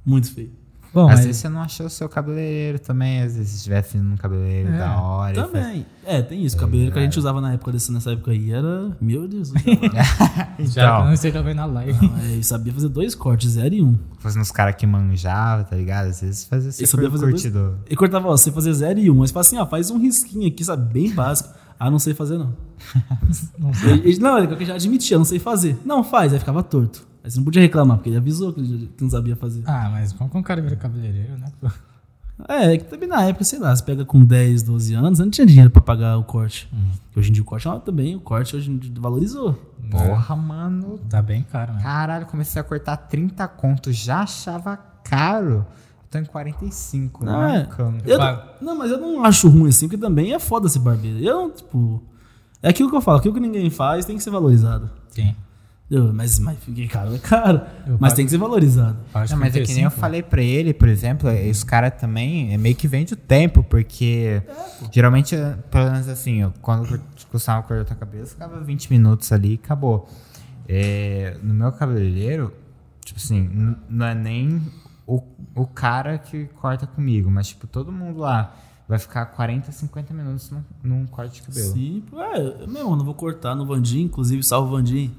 Muito 0.05 0.31
feio. 0.31 0.51
Bom, 0.91 1.07
Às 1.07 1.17
mas 1.17 1.25
vezes 1.25 1.41
você 1.41 1.49
não 1.49 1.61
achou 1.61 1.85
o 1.85 1.89
seu 1.89 2.09
cabeleireiro 2.09 2.79
também, 2.79 3.21
às 3.21 3.35
vezes 3.37 3.51
se 3.59 3.63
tivesse 3.63 3.95
indo 3.97 4.05
num 4.05 4.17
cabeleireiro 4.17 4.69
É, 4.73 4.77
da 4.79 4.99
hora. 4.99 5.31
e 5.31 5.35
faz- 5.35 5.51
Também. 5.51 5.85
É, 6.03 6.21
tem 6.23 6.43
isso. 6.43 6.55
O 6.55 6.59
cabelo 6.59 6.91
que 6.91 6.97
a 6.97 7.01
gente 7.03 7.19
usava 7.19 7.39
na 7.39 7.53
época 7.53 7.71
desse, 7.71 7.91
nessa 7.91 8.11
época 8.11 8.31
aí 8.31 8.51
era. 8.51 8.91
Meu 8.99 9.27
Deus 9.27 9.51
do 9.51 9.59
céu. 9.59 9.73
já 10.59 10.83
Então, 10.85 11.05
não 11.05 11.13
esteja 11.13 11.41
vendo 11.43 11.59
a 11.61 11.65
live. 11.65 12.07
Não, 12.07 12.17
é, 12.17 12.37
eu 12.37 12.43
sabia 12.43 12.73
fazer 12.73 12.89
dois 12.89 13.13
cortes, 13.13 13.51
zero 13.51 13.75
e 13.75 13.83
um. 13.83 13.97
fazendo 14.19 14.41
uns 14.41 14.51
caras 14.51 14.75
que 14.75 14.87
manjavam, 14.87 15.63
tá 15.65 15.75
ligado? 15.75 16.07
Às 16.07 16.21
vezes 16.21 16.45
fazia 16.45 16.69
Eu 16.69 16.73
ser 16.73 16.87
sabia 16.87 17.09
fazer 17.11 17.21
dois. 17.25 17.33
curtidor. 17.33 17.75
Ele 17.85 17.95
cortava, 17.95 18.27
ó, 18.27 18.31
você 18.31 18.51
fazia 18.51 18.73
zero 18.73 18.99
e 18.99 19.11
um. 19.11 19.21
Aí 19.21 19.27
você 19.27 19.33
fala 19.33 19.41
assim, 19.41 19.57
ó, 19.57 19.65
faz 19.67 19.91
um 19.91 19.99
risquinho 19.99 20.47
aqui, 20.47 20.63
sabe? 20.63 20.91
Bem 20.91 21.13
básico. 21.13 21.49
Ah, 21.79 21.89
não 21.91 21.99
sei 21.99 22.13
fazer, 22.13 22.37
não. 22.37 22.51
Não 23.59 23.73
sei. 23.73 23.91
Ele, 23.91 24.09
ele- 24.09 24.19
não, 24.19 24.37
ele 24.39 24.65
já 24.65 24.73
admitia, 24.75 25.17
não 25.17 25.25
sei 25.25 25.37
fazer. 25.39 25.77
Não, 25.85 26.03
faz, 26.03 26.33
aí 26.33 26.39
ficava 26.39 26.63
torto. 26.63 27.07
Aí 27.29 27.31
você 27.31 27.37
não 27.37 27.45
podia 27.45 27.61
reclamar, 27.61 27.97
porque 27.97 28.09
ele 28.09 28.17
avisou 28.17 28.51
que 28.51 28.59
ele 28.59 28.91
não 28.99 29.07
sabia 29.07 29.35
fazer. 29.35 29.61
Ah, 29.67 29.87
mas 29.91 30.11
como 30.13 30.31
que 30.31 30.35
um 30.35 30.41
cara 30.41 30.59
vira 30.63 30.75
cabeleireiro, 30.75 31.37
né? 31.37 31.51
É, 32.47 32.73
é 32.73 32.77
que 32.77 32.85
também 32.85 33.07
na 33.07 33.21
época, 33.25 33.43
sei 33.43 33.59
lá, 33.59 33.75
você 33.75 33.83
pega 33.83 34.03
com 34.03 34.23
10, 34.23 34.63
12 34.63 34.93
anos, 34.95 35.19
não 35.19 35.29
tinha 35.29 35.45
dinheiro 35.45 35.69
pra 35.69 35.79
pagar 35.79 36.17
o 36.17 36.23
corte. 36.23 36.67
Hoje 37.15 37.29
em 37.29 37.33
dia 37.33 37.43
o 37.43 37.45
corte 37.45 37.67
ah, 37.69 37.79
também, 37.79 38.15
o 38.15 38.19
corte 38.19 38.55
hoje 38.55 38.71
em 38.71 38.77
dia 38.77 38.91
valorizou. 38.97 39.53
Porra, 39.91 40.35
mano. 40.35 40.97
Tá 41.07 41.21
bem 41.21 41.43
caro, 41.43 41.73
né? 41.73 41.83
Caralho, 41.83 42.25
comecei 42.25 42.59
a 42.59 42.63
cortar 42.63 42.97
30 42.97 43.47
contos, 43.49 43.95
já 43.95 44.21
achava 44.21 44.77
caro. 45.03 45.67
Tô 46.09 46.17
em 46.17 46.25
45, 46.25 47.25
Não, 47.25 47.41
né? 47.41 47.67
é. 47.77 48.11
Eu 48.11 48.17
não, 48.59 48.75
mas 48.75 48.89
eu 48.89 48.97
não 48.97 49.23
acho 49.23 49.47
ruim 49.49 49.69
assim, 49.69 49.87
porque 49.87 50.01
também 50.01 50.33
é 50.33 50.39
foda 50.39 50.67
ser 50.67 50.79
barbeiro. 50.79 51.19
Eu, 51.19 51.51
tipo. 51.51 52.01
É 52.63 52.69
aquilo 52.69 52.89
que 52.89 52.95
eu 52.95 53.01
falo, 53.01 53.19
aquilo 53.19 53.35
que 53.35 53.39
ninguém 53.39 53.69
faz 53.69 54.05
tem 54.05 54.17
que 54.17 54.23
ser 54.23 54.31
valorizado. 54.31 54.89
Sim. 55.09 55.35
Mas, 56.13 56.37
mas 56.37 56.57
fiquei 56.59 56.87
caro, 56.87 57.15
é 57.15 57.17
caro. 57.17 57.61
Eu 57.87 57.93
mas 57.93 58.11
pago. 58.11 58.15
tem 58.15 58.25
que 58.25 58.31
ser 58.31 58.37
valorizado. 58.37 58.97
Acho 59.11 59.33
Não, 59.33 59.39
mas 59.39 59.55
é 59.55 59.61
que 59.61 59.73
nem 59.73 59.83
eu 59.83 59.89
35. 59.89 59.99
falei 59.99 60.21
pra 60.21 60.41
ele, 60.41 60.71
por 60.71 60.87
exemplo, 60.87 61.29
os 61.49 61.63
caras 61.63 61.93
também 61.99 62.53
é 62.53 62.57
meio 62.57 62.75
que 62.75 62.87
vende 62.87 63.13
o 63.13 63.17
tempo, 63.17 63.63
porque 63.63 64.43
geralmente, 64.91 65.35
eh, 65.35 65.57
pelo 65.71 65.91
menos 65.91 66.07
assim, 66.07 66.41
eu, 66.41 66.53
quando 66.61 66.93
eu 66.93 67.01
costumava 67.31 67.63
cortar 67.63 67.93
a 67.93 67.97
cabeça, 67.97 68.33
ficava 68.33 68.59
20 68.59 68.91
minutos 68.91 69.31
ali 69.31 69.53
e 69.53 69.55
acabou. 69.55 70.07
É, 70.67 71.35
no 71.41 71.55
meu 71.55 71.71
cabeleireiro, 71.71 72.53
tipo 73.03 73.19
assim, 73.19 73.75
não 73.89 74.05
é 74.05 74.13
nem 74.13 74.61
o, 75.07 75.23
o 75.55 75.65
cara 75.65 76.19
que 76.19 76.45
corta 76.61 76.85
comigo, 76.85 77.31
mas 77.31 77.47
tipo, 77.47 77.65
todo 77.65 77.91
mundo 77.91 78.19
lá 78.19 78.55
vai 78.87 78.99
ficar 78.99 79.25
40, 79.25 79.71
50 79.71 80.13
minutos 80.13 80.51
num, 80.51 80.63
num 80.83 81.07
corte 81.07 81.41
de 81.41 81.41
cabelo. 81.41 81.73
Sim, 81.73 82.03
é, 82.13 82.63
eu 82.63 82.67
mesmo, 82.67 82.91
eu 82.91 82.95
não 82.95 83.03
vou 83.03 83.15
cortar 83.15 83.55
no 83.55 83.65
Vandim, 83.65 84.01
inclusive 84.01 84.43
salve 84.43 84.67
o 84.67 84.71
Vandim, 84.77 85.11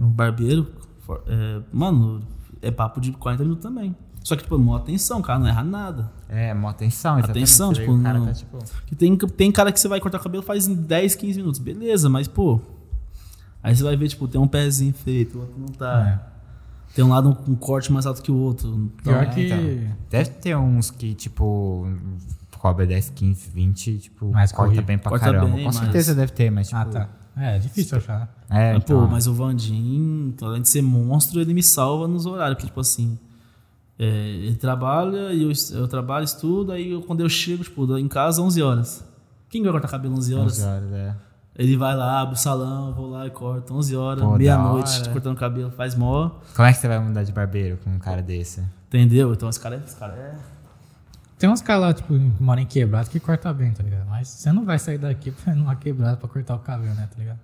no 0.00 0.08
barbeiro. 0.08 0.66
for- 1.00 1.22
é, 1.26 1.60
mano, 1.72 2.22
é 2.62 2.70
papo 2.70 3.00
de 3.00 3.12
40 3.12 3.42
minutos 3.42 3.62
também. 3.62 3.94
Só 4.22 4.36
que, 4.36 4.42
tipo, 4.42 4.58
mó 4.58 4.76
atenção, 4.76 5.22
cara, 5.22 5.38
não 5.38 5.46
erra 5.48 5.64
nada. 5.64 6.12
É, 6.28 6.52
mó 6.52 6.68
atenção, 6.68 7.18
exatamente. 7.18 7.38
Atenção, 7.44 7.72
tipo, 7.72 7.90
o 7.92 8.02
cara 8.02 8.18
não- 8.18 8.26
tá 8.26 8.32
tipo... 8.34 8.58
Que 8.86 8.94
tem, 8.94 9.16
tem 9.16 9.50
cara 9.50 9.72
que 9.72 9.80
você 9.80 9.88
vai 9.88 9.98
cortar 10.00 10.18
o 10.18 10.22
cabelo 10.22 10.42
faz 10.42 10.66
em 10.68 10.74
10, 10.74 11.14
15 11.14 11.38
minutos. 11.38 11.58
Beleza, 11.60 12.08
mas, 12.10 12.28
pô. 12.28 12.60
Aí 13.62 13.74
você 13.74 13.82
vai 13.82 13.96
ver, 13.96 14.08
tipo, 14.08 14.28
tem 14.28 14.40
um 14.40 14.46
pezinho 14.46 14.92
feito, 14.92 15.38
o 15.38 15.40
outro 15.42 15.58
não 15.58 15.68
tá. 15.68 16.26
Tem 16.94 17.04
um 17.04 17.08
lado 17.08 17.34
com 17.34 17.52
um 17.52 17.54
corte 17.56 17.90
mais 17.92 18.04
alto 18.06 18.20
que 18.22 18.30
o 18.32 18.36
outro. 18.36 18.68
Então, 18.68 19.12
Pior 19.14 19.22
É, 19.22 19.26
que. 19.26 19.46
então. 19.46 19.96
Deve 20.10 20.30
ter 20.30 20.56
uns 20.56 20.90
que, 20.90 21.14
tipo, 21.14 21.86
cobra 22.58 22.86
10, 22.86 23.10
15, 23.10 23.48
20, 23.50 23.98
tipo, 23.98 24.30
Mais 24.32 24.52
corta 24.52 24.70
corrido. 24.72 24.86
bem 24.86 24.98
pra 24.98 25.10
Corta 25.10 25.24
caramba. 25.26 25.46
bem, 25.46 25.58
Com 25.60 25.64
mas- 25.66 25.76
certeza 25.76 26.14
deve 26.14 26.32
ter, 26.32 26.50
mas 26.50 26.68
tipo. 26.68 26.80
Ah, 26.80 26.84
tá. 26.84 27.08
É, 27.40 27.56
é 27.56 27.58
difícil 27.58 27.98
achar. 27.98 28.28
É, 28.50 28.74
Mas, 28.74 28.82
então, 28.82 29.00
Pô, 29.00 29.06
mas 29.06 29.26
o 29.26 29.34
Vandim, 29.34 30.34
além 30.42 30.62
de 30.62 30.68
ser 30.68 30.82
monstro, 30.82 31.40
ele 31.40 31.54
me 31.54 31.62
salva 31.62 32.06
nos 32.06 32.26
horários. 32.26 32.54
Porque, 32.56 32.66
tipo 32.66 32.80
assim, 32.80 33.18
é, 33.98 34.04
ele 34.06 34.56
trabalha 34.56 35.32
e 35.32 35.42
eu, 35.42 35.52
eu 35.72 35.88
trabalho, 35.88 36.24
estudo, 36.24 36.72
aí 36.72 36.90
eu- 36.92 37.02
quando 37.02 37.20
eu 37.20 37.28
chego, 37.28 37.62
tipo, 37.64 37.96
em 37.98 38.08
casa, 38.08 38.42
11 38.42 38.62
horas. 38.62 39.04
Quem 39.48 39.62
vai 39.62 39.72
cortar 39.72 39.88
cabelo 39.88 40.14
11 40.16 40.34
horas? 40.34 40.52
11 40.58 40.64
horas, 40.68 40.92
é. 40.92 41.16
Ele 41.56 41.76
vai 41.76 41.94
lá, 41.96 42.20
abre 42.20 42.34
o 42.34 42.38
salão, 42.38 42.94
vou 42.94 43.10
lá 43.10 43.26
e 43.26 43.30
corto 43.30 43.74
11 43.74 43.94
horas, 43.96 44.22
meia-noite, 44.38 44.90
cortando 45.12 45.36
cabelo, 45.36 45.70
faz 45.70 45.94
mó. 45.94 46.30
Como 46.54 46.66
é 46.66 46.72
que 46.72 46.78
você 46.78 46.88
vai 46.88 46.98
mudar 47.00 47.22
de 47.24 47.32
barbeiro 47.32 47.76
com 47.82 47.90
um 47.90 47.98
cara 47.98 48.22
desse? 48.22 48.62
Entendeu? 48.88 49.32
Então 49.32 49.48
esse 49.48 49.58
cara 49.60 49.76
é. 49.76 49.78
Esse 49.84 49.96
cara 49.96 50.12
é... 50.14 50.34
Tem 51.40 51.50
uns 51.50 51.60
caras 51.62 51.82
lá, 51.82 51.92
tipo, 51.94 52.08
que 52.14 52.32
moram 52.42 52.60
em 52.62 52.66
quebrado 52.66 53.10
que 53.10 53.18
corta 53.18 53.52
bem, 53.52 53.72
tá 53.72 53.82
ligado? 53.82 54.06
Mas 54.08 54.28
você 54.28 54.52
não 54.52 54.64
vai 54.64 54.78
sair 54.78 54.98
daqui 54.98 55.30
pra 55.42 55.52
ir 55.52 55.56
numa 55.56 55.74
quebrada 55.74 56.16
pra 56.16 56.28
cortar 56.28 56.54
o 56.54 56.58
cabelo, 56.60 56.94
né, 56.94 57.08
tá 57.10 57.18
ligado? 57.18 57.38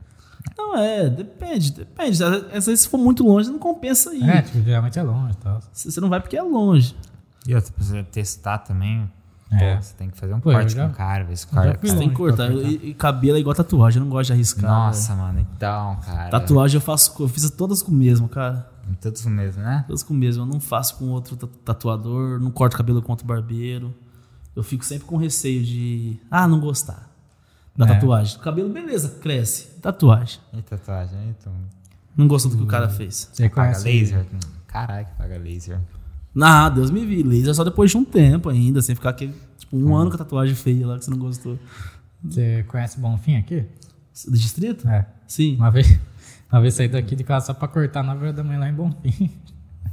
Não, 0.57 0.77
é, 0.77 1.09
depende, 1.09 1.73
depende. 1.73 2.23
Às 2.23 2.67
vezes 2.67 2.83
se 2.83 2.89
for 2.89 2.99
muito 2.99 3.25
longe, 3.27 3.51
não 3.51 3.59
compensa 3.59 4.15
ir. 4.15 4.23
É, 4.29 4.43
tipo, 4.43 4.63
geralmente 4.63 4.97
é 4.99 5.03
longe 5.03 5.33
e 5.33 5.37
tal. 5.37 5.61
Você 5.73 6.01
não 6.01 6.09
vai 6.09 6.21
porque 6.21 6.37
é 6.37 6.43
longe. 6.43 6.95
E 7.49 7.55
outra, 7.55 7.73
pra 7.73 7.83
você 7.85 8.03
testar 8.05 8.59
também, 8.59 9.11
É. 9.51 9.75
pô, 9.77 9.83
você 9.83 9.95
tem 9.95 10.11
que 10.11 10.17
fazer 10.19 10.35
um 10.35 10.41
Pô, 10.41 10.53
corte 10.53 10.75
já- 10.75 10.87
com 10.87 10.93
o 10.93 10.95
cara, 10.97 11.25
ver 11.25 11.37
se 11.37 11.47
fui 11.47 11.59
Você 11.81 11.97
tem 11.97 12.09
que 12.11 12.15
cortar. 12.15 12.51
E, 12.53 12.91
e 12.91 12.95
cabelo 12.95 13.37
é 13.39 13.41
igual 13.41 13.55
tatuagem, 13.57 13.99
eu 13.99 14.05
não 14.05 14.11
gosto 14.13 14.27
de 14.29 14.35
arriscar. 14.35 14.71
Nossa, 14.71 15.15
mano, 15.17 15.41
então, 15.41 15.97
cara. 16.05 16.29
Tatuagem 16.31 16.77
eu 16.77 16.81
faço, 16.83 17.13
eu 17.19 17.29
fiz 17.29 17.49
todas 17.51 17.83
com 17.83 17.91
o 17.91 17.95
mesmo, 17.95 18.29
cara. 18.29 18.69
Todos 19.01 19.25
o 19.25 19.31
mesmo, 19.31 19.63
né? 19.63 19.85
Todas 19.87 20.03
com 20.03 20.15
o 20.15 20.17
mesmo. 20.17 20.43
Eu 20.43 20.47
não 20.47 20.61
faço 20.61 20.97
com 20.97 21.07
outro 21.11 21.37
ta- 21.37 21.49
tatuador, 21.65 22.41
não 22.41 22.51
corto 22.51 22.77
cabelo 22.77 23.03
com 23.03 23.13
outro 23.13 23.27
barbeiro. 23.27 23.95
Eu 24.55 24.63
fico 24.63 24.85
sempre 24.85 25.07
com 25.07 25.17
receio 25.17 25.63
de, 25.63 26.17
ah, 26.31 26.47
não 26.49 26.59
gostar 26.61 27.11
da 27.77 27.85
É. 27.85 27.89
tatuagem. 27.89 28.39
Cabelo, 28.41 28.69
beleza, 28.71 29.09
cresce. 29.21 29.67
Tatuagem. 29.83 30.41
E 30.55 30.63
tatuagem, 30.63 31.19
então. 31.39 31.53
Não 32.17 32.27
gostou 32.27 32.51
do 32.51 32.57
que 32.57 32.63
o 32.63 32.67
cara 32.67 32.89
fez. 32.89 33.29
Você 33.33 33.49
Paga 33.51 33.79
laser? 33.81 34.25
Caralho, 34.67 35.07
que 35.07 35.13
paga 35.15 35.37
laser. 35.39 35.79
Ah, 36.41 36.69
Deus 36.71 36.91
me 36.91 37.05
vi. 37.05 37.23
Laser 37.23 37.55
só 37.55 37.65
depois 37.65 37.91
de 37.91 37.97
um 37.99 38.05
tempo 38.05 38.49
ainda, 38.49 38.81
sem 38.81 38.95
ficar 38.95 39.11
aquele, 39.11 39.35
tipo, 39.59 39.77
um 39.77 39.95
ano 39.95 40.09
com 40.11 40.15
a 40.17 40.19
tatuagem 40.19 40.55
feia 40.55 40.87
lá 40.87 40.99
que 40.99 41.05
você 41.05 41.11
não 41.11 41.19
gostou. 41.19 41.59
Você 42.25 42.65
conhece 42.69 42.99
Bonfim 42.99 43.37
aqui? 43.37 43.65
Do 44.27 44.39
distrito? 44.39 44.89
É. 44.89 45.07
Sim. 45.27 45.57
Uma 45.57 45.71
vez, 45.71 45.99
uma 46.51 46.61
vez 46.61 46.75
saí 46.75 46.89
daqui 46.89 47.15
de 47.17 47.25
casa 47.25 47.47
só 47.47 47.55
pra 47.55 47.69
cortar 47.69 48.03
na 48.03 48.15
hora 48.15 48.33
da 48.33 48.43
manhã 48.45 48.61
lá 48.61 48.69
em 48.69 48.75
Bonfim. 48.75 49.31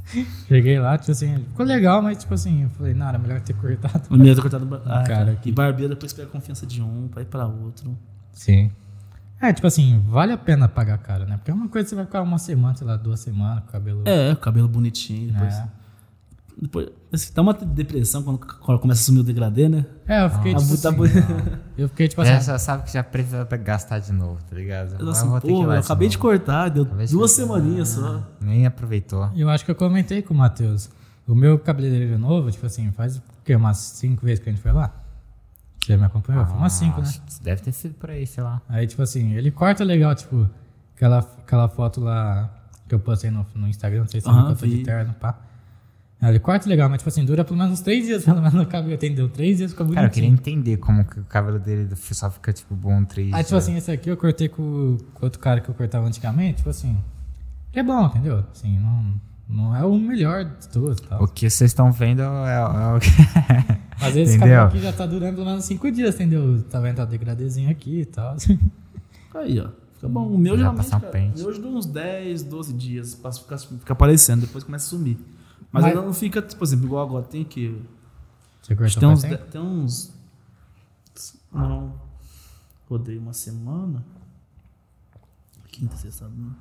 Cheguei 0.48 0.78
lá, 0.78 0.98
tipo 0.98 1.10
assim, 1.12 1.36
ficou 1.38 1.64
legal, 1.64 2.02
mas 2.02 2.18
tipo 2.18 2.34
assim, 2.34 2.64
eu 2.64 2.68
falei, 2.70 2.92
não, 2.94 3.08
era 3.08 3.18
melhor 3.18 3.40
ter 3.40 3.54
cortado. 3.54 4.04
Meu 4.16 4.34
tá 4.36 4.42
cortado. 4.42 4.82
Ah, 4.84 5.02
Cara, 5.04 5.32
E 5.32 5.36
que- 5.36 5.52
barbeiro 5.52 5.94
depois 5.94 6.12
pega 6.12 6.28
a 6.28 6.30
confiança 6.30 6.66
de 6.66 6.82
um, 6.82 7.08
vai 7.12 7.24
pra 7.24 7.46
outro. 7.46 7.96
Sim. 8.32 8.70
É, 9.40 9.52
tipo 9.52 9.66
assim, 9.66 10.02
vale 10.08 10.32
a 10.32 10.38
pena 10.38 10.68
pagar 10.68 10.98
caro, 10.98 11.26
né? 11.26 11.36
Porque 11.36 11.50
é 11.50 11.54
uma 11.54 11.68
coisa 11.68 11.84
que 11.84 11.90
você 11.90 11.96
vai 11.96 12.04
ficar 12.04 12.22
uma 12.22 12.38
semana, 12.38 12.74
sei 12.76 12.86
lá, 12.86 12.96
duas 12.96 13.20
semanas 13.20 13.62
com 13.64 13.68
o 13.68 13.72
cabelo. 13.72 14.02
É, 14.06 14.32
o 14.32 14.36
cabelo 14.36 14.68
bonitinho. 14.68 15.32
Depois, 15.32 15.54
É. 15.54 15.68
depois 16.60 16.88
assim, 17.12 17.32
dá 17.34 17.42
uma 17.42 17.52
depressão 17.52 18.22
quando, 18.22 18.38
começa 18.80 19.00
a 19.00 19.04
sumir 19.04 19.20
o 19.20 19.22
degradê, 19.24 19.68
né? 19.68 19.84
É, 20.06 20.24
eu 20.24 20.30
fiquei 20.30 20.52
Tá 20.54 20.60
tipo 20.60 20.76
tá 20.78 20.88
assim, 20.88 20.96
bu- 20.96 21.58
Eu 21.76 21.88
fiquei 21.88 22.08
tipo 22.08 22.24
Já, 22.24 22.36
assim, 22.36 22.46
já 22.46 22.58
sabe 22.58 22.84
que 22.84 22.92
já 22.92 23.02
precisa 23.02 23.44
gastar 23.44 23.98
de 23.98 24.12
novo, 24.12 24.38
tá 24.48 24.54
ligado? 24.56 24.96
Eu, 25.00 25.08
assim, 25.10 25.28
vou 25.28 25.40
ter 25.40 25.48
que 25.48 25.52
ir 25.52 25.64
pô, 25.64 25.72
eu 25.72 25.78
acabei 25.80 26.08
de 26.08 26.18
cortar, 26.18 26.68
deu 26.68 26.84
Acabei 26.84 27.06
de 27.06 27.12
duas 27.12 27.34
cortar. 27.36 27.54
semaninhas 27.54 27.88
só. 27.88 28.22
Nem 28.40 28.66
aproveitou. 28.66 29.30
eu 29.36 29.48
acho 29.50 29.64
que 29.64 29.70
eu 29.70 29.74
comentei 29.74 30.22
com 30.22 30.32
o 30.34 30.36
Matheus. 30.36 30.88
O 31.26 31.34
meu 31.34 31.58
cabeleireiro 31.58 32.18
novo, 32.18 32.50
tipo 32.50 32.66
assim, 32.66 32.90
faz 32.92 33.16
o 33.16 33.22
quê? 33.44 33.56
Umas 33.56 33.78
cinco 33.78 34.24
vezes 34.26 34.42
que 34.42 34.48
a 34.50 34.52
gente 34.52 34.60
foi 34.62 34.72
lá? 34.72 34.92
Você 35.84 35.96
me 35.96 36.04
acompanhou? 36.04 36.46
Foi 36.46 36.56
umas 36.56 36.72
cinco, 36.72 37.00
né? 37.00 37.10
Deve 37.42 37.62
ter 37.62 37.72
sido 37.72 37.94
por 37.94 38.10
aí, 38.10 38.26
sei 38.26 38.42
lá. 38.42 38.60
Aí, 38.68 38.86
tipo 38.86 39.02
assim, 39.02 39.32
ele 39.32 39.50
corta 39.50 39.82
legal, 39.84 40.14
tipo, 40.14 40.48
aquela, 40.94 41.18
aquela 41.18 41.68
foto 41.68 42.00
lá 42.00 42.50
que 42.88 42.94
eu 42.94 42.98
postei 42.98 43.30
no, 43.30 43.44
no 43.54 43.66
Instagram, 43.68 44.00
não 44.00 44.06
sei 44.08 44.20
se 44.20 44.26
você 44.26 44.32
viu 44.34 44.44
que 44.46 44.52
eu 44.52 44.56
tô 44.56 44.66
de 44.66 44.82
terno, 44.82 45.14
pá. 45.14 45.36
Aí 46.20 46.30
ele 46.30 46.38
corta 46.38 46.68
legal, 46.68 46.88
mas 46.88 46.98
tipo 46.98 47.08
assim, 47.08 47.24
dura 47.24 47.44
pelo 47.44 47.58
menos 47.58 47.72
uns 47.74 47.80
três 47.80 48.06
dias, 48.06 48.24
pelo 48.26 48.36
menos 48.38 48.54
no 48.54 48.66
cabelo, 48.66 48.94
entendeu? 48.94 49.28
Três 49.28 49.58
dias 49.58 49.72
ficou 49.72 49.86
Cara, 49.90 50.06
eu 50.06 50.10
queria 50.10 50.28
bonitinho. 50.30 50.54
entender 50.56 50.76
como 50.78 51.04
que 51.04 51.20
o 51.20 51.24
cabelo 51.24 51.58
dele 51.58 51.88
só 51.96 52.30
fica, 52.30 52.52
tipo, 52.52 52.74
bom 52.74 53.04
três 53.04 53.28
tipo 53.28 53.38
dias. 53.38 53.52
assim, 53.52 53.76
esse 53.76 53.90
aqui 53.90 54.08
eu 54.08 54.16
cortei 54.16 54.48
com, 54.48 54.96
com 55.12 55.26
outro 55.26 55.38
cara 55.40 55.60
que 55.60 55.68
eu 55.68 55.74
cortava 55.74 56.06
antigamente, 56.06 56.58
tipo 56.58 56.70
assim, 56.70 56.96
ele 57.72 57.80
é 57.80 57.82
bom, 57.82 58.06
entendeu? 58.06 58.44
Assim, 58.52 58.78
não, 58.78 59.20
não 59.48 59.76
é 59.76 59.84
o 59.84 59.98
melhor 59.98 60.44
de 60.44 60.68
todos 60.68 61.00
tal. 61.00 61.22
O 61.22 61.28
que 61.28 61.50
vocês 61.50 61.70
estão 61.70 61.92
vendo 61.92 62.22
é, 62.22 62.54
é 62.54 62.96
o 62.96 63.00
que... 63.00 63.10
Às 64.00 64.14
vezes 64.14 64.30
esse 64.30 64.38
cabelo 64.38 64.66
aqui 64.66 64.80
já 64.80 64.92
tá 64.92 65.06
durando 65.06 65.34
pelo 65.34 65.46
menos 65.46 65.64
cinco 65.64 65.90
dias, 65.90 66.14
entendeu? 66.14 66.62
Tá 66.64 66.80
vendo? 66.80 66.96
Tá 66.96 67.04
degradezinho 67.04 67.70
aqui 67.70 68.00
e 68.00 68.04
tal. 68.04 68.36
Aí, 69.34 69.60
ó. 69.60 69.68
Fica 69.94 70.08
bom. 70.08 70.26
O 70.26 70.38
meu 70.38 70.56
Já 70.56 70.58
geralmente, 70.58 70.94
um 70.94 70.98
o 70.98 71.50
meu 71.50 71.60
dura 71.60 71.78
uns 71.78 71.86
10, 71.86 72.42
12 72.42 72.72
dias 72.74 73.14
pra 73.14 73.32
ficar, 73.32 73.58
ficar 73.58 73.92
aparecendo, 73.92 74.42
depois 74.42 74.64
começa 74.64 74.86
a 74.86 74.90
sumir. 74.90 75.18
Mas, 75.74 75.82
Mas- 75.82 75.92
ainda 75.92 76.06
não 76.06 76.12
fica, 76.14 76.40
por 76.40 76.62
exemplo, 76.62 76.86
igual 76.86 77.04
agora. 77.04 77.24
Tem 77.24 77.44
que. 77.44 77.82
Você 78.62 78.76
Tem 79.00 79.08
uns, 79.08 79.22
de- 79.22 79.36
tem 79.36 79.60
uns. 79.60 80.14
Não. 81.52 81.94
Rodei 82.88 83.18
uma 83.18 83.32
semana. 83.32 84.04
Quinta, 85.72 85.96
sexta. 85.96 86.26
sábado. 86.26 86.54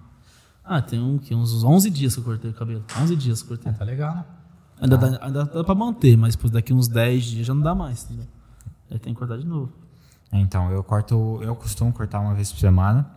Ah, 0.64 0.81
tem 0.81 0.99
um, 0.99 1.19
que 1.19 1.35
uns 1.35 1.64
11 1.64 1.91
dias 1.91 2.15
que 2.15 2.22
eu 2.22 2.23
cortei 2.23 2.49
o 2.49 2.53
cabelo. 2.56 2.84
11 2.99 3.15
dias 3.15 3.44
que 3.44 3.52
eu 3.53 3.56
cortei. 3.56 3.72
Ah, 3.72 3.76
tá 3.76 3.85
legal, 3.85 4.15
né? 4.15 4.26
Ainda, 4.81 4.98
dá, 4.98 5.19
ainda 5.23 5.45
dá 5.45 5.64
pra 5.64 5.76
manter, 5.76 6.18
mas 6.18 6.35
daqui 6.35 6.73
uns 6.73 6.88
10 6.88 7.23
dias 7.26 7.45
já 7.45 7.53
não 7.53 7.61
dá 7.61 7.76
mais. 7.76 8.06
Entendeu? 8.06 8.26
Aí 8.90 8.98
tem 8.98 9.14
que 9.14 9.19
cortar 9.19 9.38
de 9.38 9.45
novo. 9.45 9.72
É, 10.31 10.40
Então, 10.40 10.72
eu 10.72 10.84
corto... 10.84 11.40
Eu 11.44 11.56
costumo 11.56 11.94
cortar 11.94 12.19
uma 12.19 12.34
vez 12.34 12.52
por 12.52 12.57
semana. 12.60 13.07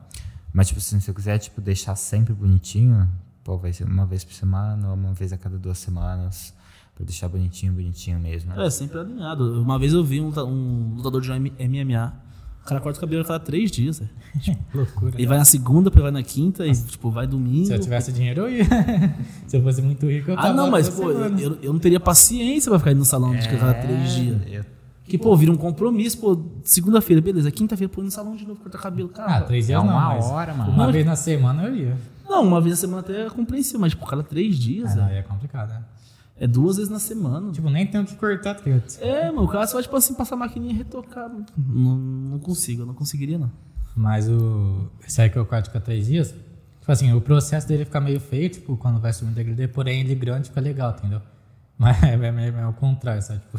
Mas, 0.52 0.68
tipo 0.68 0.78
assim, 0.78 1.00
se 1.00 1.10
eu 1.10 1.14
quiser, 1.14 1.38
tipo, 1.38 1.62
deixar 1.62 1.96
sempre 1.96 2.34
bonitinho... 2.34 3.08
Pô, 3.46 3.56
vai 3.56 3.72
ser 3.72 3.84
uma 3.84 4.04
vez 4.04 4.24
por 4.24 4.34
semana 4.34 4.88
ou 4.88 4.94
uma 4.94 5.12
vez 5.14 5.32
a 5.32 5.38
cada 5.38 5.56
duas 5.56 5.78
semanas. 5.78 6.52
Pra 6.96 7.04
deixar 7.04 7.28
bonitinho, 7.28 7.72
bonitinho 7.72 8.18
mesmo. 8.18 8.52
né? 8.52 8.66
É, 8.66 8.70
sempre 8.70 8.98
alinhado. 8.98 9.62
Uma 9.62 9.78
vez 9.78 9.92
eu 9.92 10.02
vi 10.02 10.20
um, 10.20 10.32
um 10.40 10.94
lutador 10.96 11.20
de 11.20 11.30
MMA. 11.30 12.12
O 12.64 12.66
cara 12.68 12.80
corta 12.80 12.98
o 12.98 13.00
cabelo 13.00 13.22
a 13.22 13.24
cada 13.24 13.38
3 13.38 13.70
dias. 13.70 14.00
velho. 14.00 14.10
Loucura. 14.74 15.14
Ele 15.14 15.26
vai 15.28 15.38
na 15.38 15.44
segunda, 15.44 15.88
vai 15.90 16.10
na 16.10 16.24
quinta, 16.24 16.66
e 16.66 16.72
tipo, 16.74 17.08
vai 17.08 17.24
domingo. 17.24 17.66
Se 17.66 17.72
eu 17.72 17.78
tivesse 17.78 18.10
dinheiro, 18.12 18.40
eu 18.40 18.50
ia. 18.50 18.64
Se 19.46 19.56
eu 19.56 19.62
fosse 19.62 19.80
muito 19.80 20.10
rico, 20.10 20.32
eu 20.32 20.34
Ah, 20.38 20.42
tava 20.42 20.54
não, 20.54 20.68
mas, 20.68 20.88
pô, 20.88 21.08
eu, 21.12 21.58
eu 21.62 21.72
não 21.72 21.78
teria 21.78 22.00
paciência 22.00 22.68
pra 22.68 22.80
ficar 22.80 22.90
indo 22.90 22.98
no 22.98 23.04
salão 23.04 23.36
de 23.36 23.48
cada 23.48 23.74
três 23.74 24.12
dias. 24.12 24.38
eu- 24.48 24.64
Que, 25.04 25.16
pô, 25.16 25.36
vira 25.36 25.52
um 25.52 25.56
compromisso, 25.56 26.18
pô, 26.18 26.36
segunda-feira, 26.64 27.22
beleza, 27.22 27.48
quinta-feira, 27.52 27.92
pô, 27.94 28.02
no 28.02 28.10
salão 28.10 28.34
de 28.34 28.44
novo 28.44 28.58
cortar 28.60 28.78
cabelo, 28.78 29.08
cara. 29.10 29.36
Ah, 29.36 29.40
três 29.42 29.66
É 29.66 29.68
dias 29.68 29.84
não, 29.84 29.88
uma 29.92 30.00
mas 30.14 30.24
hora, 30.24 30.52
mano. 30.52 30.72
Uma 30.72 30.90
vez 30.90 31.06
na 31.06 31.14
semana 31.14 31.62
eu 31.64 31.76
ia. 31.76 31.96
Não, 32.28 32.42
uma 32.42 32.60
vez 32.60 32.74
na 32.74 32.80
semana 32.80 33.00
até 33.00 33.26
é 33.26 33.30
compreensível, 33.30 33.80
mas, 33.80 33.94
pô, 33.94 34.04
cada 34.06 34.22
três 34.22 34.58
dias, 34.58 34.96
Ah, 34.96 35.02
é, 35.02 35.12
aí 35.12 35.16
é 35.18 35.22
complicado, 35.22 35.68
né? 35.70 35.82
é 36.38 36.46
duas 36.46 36.76
vezes 36.76 36.90
na 36.90 36.98
semana. 36.98 37.50
Tipo, 37.52 37.70
nem 37.70 37.86
tem 37.86 38.00
o 38.00 38.04
que 38.04 38.14
cortar, 38.16 38.54
tá 38.54 38.62
ligado? 38.64 38.84
É, 39.00 39.26
mano, 39.30 39.44
o 39.44 39.48
cara 39.48 39.66
só 39.66 39.74
vai, 39.74 39.82
tipo 39.82 39.96
assim, 39.96 40.12
passar 40.14 40.34
a 40.34 40.38
maquininha 40.38 40.72
e 40.74 40.76
retocar. 40.76 41.30
Não, 41.56 41.96
não 41.96 42.38
consigo, 42.38 42.82
eu 42.82 42.86
não 42.86 42.94
conseguiria, 42.94 43.38
não. 43.38 43.50
Mas 43.96 44.28
o. 44.28 44.90
Esse 45.06 45.22
aí 45.22 45.30
que 45.30 45.38
eu 45.38 45.46
corto 45.46 45.70
com 45.70 45.80
três 45.80 46.06
dias, 46.06 46.28
tipo 46.80 46.92
assim, 46.92 47.12
o 47.14 47.20
processo 47.22 47.66
dele 47.66 47.84
fica 47.86 47.98
meio 48.00 48.20
feio, 48.20 48.50
tipo, 48.50 48.76
quando 48.76 49.00
vai 49.00 49.12
subir 49.12 49.30
o 49.32 49.34
degradê, 49.34 49.66
porém 49.68 50.00
ele 50.00 50.14
grande 50.14 50.48
fica 50.50 50.60
legal, 50.60 50.94
entendeu? 50.98 51.22
Mas 51.78 52.02
é, 52.02 52.12
é, 52.20 52.32
meio- 52.32 52.54
é 52.56 52.66
o 52.66 52.72
contrário, 52.74 53.22
sabe? 53.22 53.40
Tipo, 53.40 53.58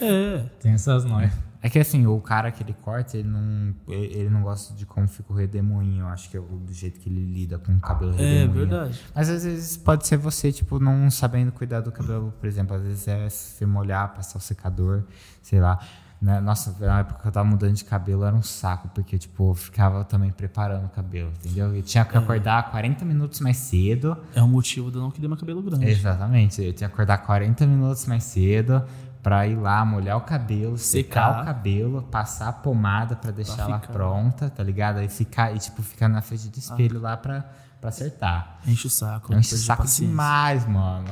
É, 0.00 0.38
tem 0.60 0.72
essas 0.72 1.04
noias. 1.04 1.32
É 1.62 1.68
que 1.70 1.78
assim, 1.78 2.06
o 2.06 2.20
cara 2.20 2.50
que 2.52 2.62
ele 2.62 2.72
corta, 2.74 3.16
ele 3.16 3.28
não, 3.28 3.74
ele 3.88 4.28
não 4.30 4.42
gosta 4.42 4.74
de 4.74 4.84
como 4.86 5.08
fica 5.08 5.32
o 5.32 5.36
redemoinho. 5.36 6.02
Eu 6.02 6.08
acho 6.08 6.30
que 6.30 6.36
é 6.36 6.40
o- 6.40 6.44
do 6.44 6.72
jeito 6.72 7.00
que 7.00 7.08
ele 7.08 7.24
lida 7.24 7.58
com 7.58 7.72
o 7.74 7.80
cabelo 7.80 8.12
é 8.12 8.16
redemoinho. 8.16 8.52
verdade. 8.52 9.00
Mas 9.14 9.28
às 9.30 9.44
vezes 9.44 9.76
pode 9.76 10.06
ser 10.06 10.16
você, 10.16 10.52
tipo, 10.52 10.78
não 10.78 11.10
sabendo 11.10 11.50
cuidar 11.52 11.80
do 11.80 11.90
cabelo, 11.90 12.32
por 12.38 12.46
exemplo. 12.46 12.76
Às 12.76 12.82
vezes 12.82 13.08
é 13.08 13.28
se 13.28 13.64
molhar, 13.66 14.14
passar 14.14 14.38
o 14.38 14.40
secador, 14.40 15.02
sei 15.42 15.60
lá. 15.60 15.78
Né? 16.18 16.40
Nossa, 16.40 16.74
na 16.80 17.00
época 17.00 17.20
que 17.20 17.28
eu 17.28 17.32
tava 17.32 17.46
mudando 17.46 17.74
de 17.74 17.84
cabelo 17.84 18.24
era 18.24 18.34
um 18.34 18.42
saco, 18.42 18.88
porque, 18.94 19.18
tipo, 19.18 19.50
eu 19.50 19.54
ficava 19.54 20.02
também 20.02 20.30
preparando 20.30 20.86
o 20.86 20.88
cabelo, 20.88 21.30
entendeu? 21.38 21.76
Eu 21.76 21.82
tinha 21.82 22.00
É. 22.02 22.04
que 22.06 22.16
acordar 22.16 22.70
40 22.70 23.04
minutos 23.04 23.38
mais 23.40 23.58
cedo. 23.58 24.16
É 24.34 24.42
o 24.42 24.48
motivo 24.48 24.90
de 24.90 24.96
eu 24.96 25.02
não 25.02 25.10
querer 25.10 25.28
meu 25.28 25.36
cabelo 25.36 25.60
grande. 25.62 25.84
Exatamente. 25.86 26.62
Eu 26.62 26.72
tinha 26.72 26.88
que 26.88 26.94
acordar 26.94 27.18
40 27.18 27.66
minutos 27.66 28.06
mais 28.06 28.24
cedo 28.24 28.82
pra 29.26 29.44
ir 29.44 29.56
lá, 29.56 29.84
molhar 29.84 30.16
o 30.16 30.20
cabelo, 30.20 30.78
secar, 30.78 31.30
Secar. 31.30 31.42
o 31.42 31.44
cabelo, 31.46 32.02
passar 32.04 32.46
a 32.46 32.52
pomada 32.52 33.16
pra 33.16 33.32
deixar 33.32 33.62
ela 33.62 33.80
pronta, 33.80 34.48
tá 34.48 34.62
ligado? 34.62 34.98
Aí 34.98 35.08
ficar, 35.08 35.52
e 35.52 35.58
tipo, 35.58 35.82
ficar 35.82 36.08
na 36.08 36.22
frente 36.22 36.48
do 36.48 36.56
espelho 36.56 37.00
lá 37.00 37.16
pra, 37.16 37.44
pra 37.80 37.88
acertar. 37.88 38.60
Enche 38.64 38.86
o 38.86 38.90
saco. 38.90 39.32
Um 39.32 39.40
perdi 39.40 39.48
saco 39.58 39.82
paciência. 39.82 40.06
demais, 40.06 40.64
mano. 40.68 41.10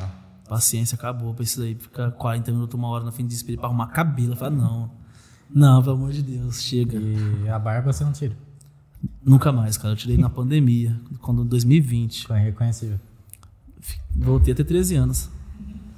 Paciência 0.49 0.95
acabou. 0.95 1.35
Precisa 1.35 1.65
aí 1.65 1.75
ficar 1.75 2.13
40 2.13 2.53
minutos, 2.53 2.79
uma 2.79 2.87
hora 2.87 3.03
na 3.03 3.11
frente 3.11 3.31
de 3.31 3.35
espelho 3.35 3.59
pra 3.59 3.67
arrumar 3.67 3.89
cabelo. 3.89 4.35
Eu 4.35 4.37
falo, 4.37 4.55
não. 4.55 4.91
Não, 5.53 5.83
pelo 5.83 5.97
amor 5.97 6.13
de 6.13 6.23
Deus, 6.23 6.63
chega. 6.63 6.97
E 6.97 7.49
a 7.49 7.59
barba 7.59 7.93
você 7.93 8.05
não 8.05 8.13
tira. 8.13 8.37
Nunca 9.25 9.51
mais, 9.51 9.77
cara. 9.77 9.93
Eu 9.95 9.97
tirei 9.97 10.19
na 10.19 10.31
pandemia, 10.31 11.01
quando 11.21 11.43
em 11.43 11.49
2020. 11.49 12.21
Ficou 12.21 12.37
irreconhecível. 12.37 13.01
Voltei 14.15 14.53
a 14.53 14.57
ter 14.57 14.63
13 14.63 14.95
anos. 14.95 15.29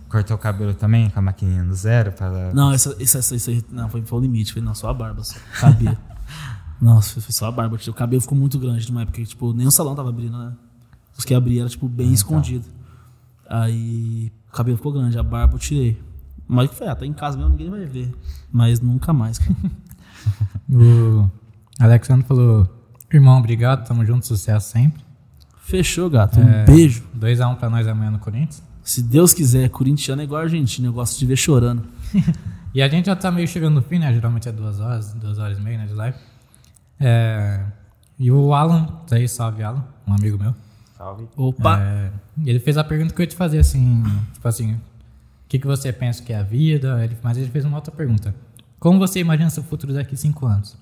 Cortou 0.08 0.36
o 0.36 0.38
cabelo 0.38 0.72
também 0.74 1.10
com 1.10 1.18
a 1.18 1.22
maquininha 1.22 1.64
do 1.64 1.74
zero? 1.74 2.12
Pra... 2.12 2.52
Não, 2.54 2.72
isso, 2.72 2.94
isso, 3.00 3.18
isso, 3.34 3.64
não, 3.70 3.88
foi, 3.88 4.02
foi 4.02 4.18
o 4.18 4.22
limite. 4.22 4.52
Foi 4.52 4.62
não, 4.62 4.74
só 4.74 4.88
a 4.90 4.94
barba, 4.94 5.22
só. 5.24 5.36
Cabelo. 5.60 5.96
Nossa, 6.80 7.20
foi, 7.20 7.32
só 7.32 7.46
a 7.46 7.52
barba. 7.52 7.76
O 7.88 7.92
cabelo 7.94 8.20
ficou 8.22 8.36
muito 8.38 8.58
grande 8.58 8.88
numa 8.88 9.02
época 9.02 9.18
que, 9.20 9.26
tipo, 9.26 9.52
nem 9.52 9.66
o 9.66 9.70
salão 9.70 9.94
tava 9.94 10.10
abrindo, 10.10 10.36
né? 10.38 10.52
Os 11.18 11.24
que 11.24 11.34
abriam 11.34 11.62
era, 11.62 11.68
tipo, 11.70 11.88
bem 11.88 12.06
Ah, 12.06 12.10
tá. 12.10 12.14
escondido. 12.14 12.64
Aí 13.48 14.32
o 14.48 14.52
cabelo 14.52 14.76
ficou 14.76 14.92
grande, 14.92 15.18
a 15.18 15.22
barba 15.22 15.54
eu 15.54 15.58
tirei. 15.58 16.02
Mas 16.48 16.70
que 16.70 16.76
foi, 16.76 16.86
ah, 16.88 16.94
tá 16.94 17.04
em 17.04 17.12
casa 17.12 17.36
mesmo, 17.36 17.50
ninguém 17.52 17.70
vai 17.70 17.84
ver. 17.84 18.14
Mas 18.52 18.80
nunca 18.80 19.12
mais, 19.12 19.38
cara. 19.38 19.54
O 20.68 21.30
Alexandre 21.78 22.26
falou: 22.26 22.66
Irmão, 23.12 23.38
obrigado, 23.38 23.86
tamo 23.86 24.04
junto, 24.04 24.26
sucesso 24.26 24.72
sempre. 24.72 25.00
Fechou, 25.60 26.08
gato. 26.10 26.40
Um 26.40 26.48
É. 26.48 26.64
beijo. 26.64 27.04
2x1 27.16 27.56
pra 27.56 27.70
nós 27.70 27.86
amanhã 27.86 28.10
no 28.10 28.18
Corinthians. 28.18 28.62
Se 28.86 29.02
Deus 29.02 29.34
quiser, 29.34 29.68
corintiano 29.68 30.22
é 30.22 30.24
igual 30.24 30.42
argentino, 30.42 30.86
eu 30.88 30.92
gosto 30.92 31.18
de 31.18 31.26
ver 31.26 31.36
chorando. 31.36 31.84
E 32.74 32.82
a 32.82 32.88
gente 32.90 33.06
já 33.06 33.16
tá 33.16 33.32
meio 33.32 33.48
chegando 33.48 33.76
no 33.76 33.80
fim, 33.82 33.98
né? 33.98 34.12
Geralmente 34.12 34.50
é 34.50 34.52
duas 34.52 34.80
horas, 34.80 35.14
duas 35.14 35.38
horas 35.38 35.56
e 35.56 35.60
meia, 35.62 35.78
né, 35.78 35.86
de 35.86 35.94
live. 35.94 36.18
É, 37.00 37.64
E 38.18 38.30
o 38.30 38.52
Alan, 38.52 38.84
tá 39.06 39.16
aí, 39.16 39.26
salve 39.26 39.62
Alan, 39.62 39.82
um 40.06 40.12
amigo 40.12 40.36
meu. 40.38 40.54
Salve. 40.94 41.26
Opa! 41.34 41.80
É, 41.80 42.12
ele 42.44 42.58
fez 42.58 42.76
a 42.76 42.84
pergunta 42.84 43.14
que 43.14 43.20
eu 43.22 43.24
ia 43.24 43.28
te 43.28 43.34
fazer, 43.36 43.58
assim, 43.60 44.02
tipo 44.34 44.46
assim, 44.46 44.74
o 44.74 44.80
que, 45.48 45.58
que 45.58 45.66
você 45.66 45.90
pensa 45.90 46.22
que 46.22 46.34
é 46.34 46.38
a 46.38 46.42
vida? 46.42 47.02
Ele- 47.02 47.16
mas 47.22 47.38
ele 47.38 47.48
fez 47.50 47.64
uma 47.64 47.76
outra 47.78 47.90
pergunta. 47.90 48.34
Como 48.78 48.98
você 48.98 49.20
imagina 49.20 49.48
seu 49.48 49.62
futuro 49.62 49.94
daqui 49.94 50.14
cinco 50.14 50.44
anos? 50.46 50.76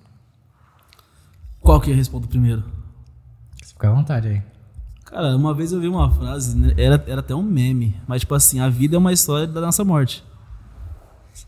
Qual 1.60 1.80
que 1.80 1.90
eu 1.92 1.94
respondo 1.94 2.26
primeiro? 2.26 2.64
Você 3.62 3.72
fica 3.72 3.88
à 3.88 3.92
vontade 3.92 4.26
aí. 4.26 4.42
Cara, 5.14 5.36
uma 5.36 5.54
vez 5.54 5.70
eu 5.70 5.78
vi 5.80 5.86
uma 5.86 6.10
frase, 6.10 6.56
né, 6.58 6.74
era, 6.76 6.96
era 7.06 7.20
até 7.20 7.32
um 7.36 7.42
meme, 7.44 7.94
mas 8.04 8.22
tipo 8.22 8.34
assim, 8.34 8.58
a 8.58 8.68
vida 8.68 8.96
é 8.96 8.98
uma 8.98 9.12
história 9.12 9.46
da 9.46 9.60
nossa 9.60 9.84
morte. 9.84 10.24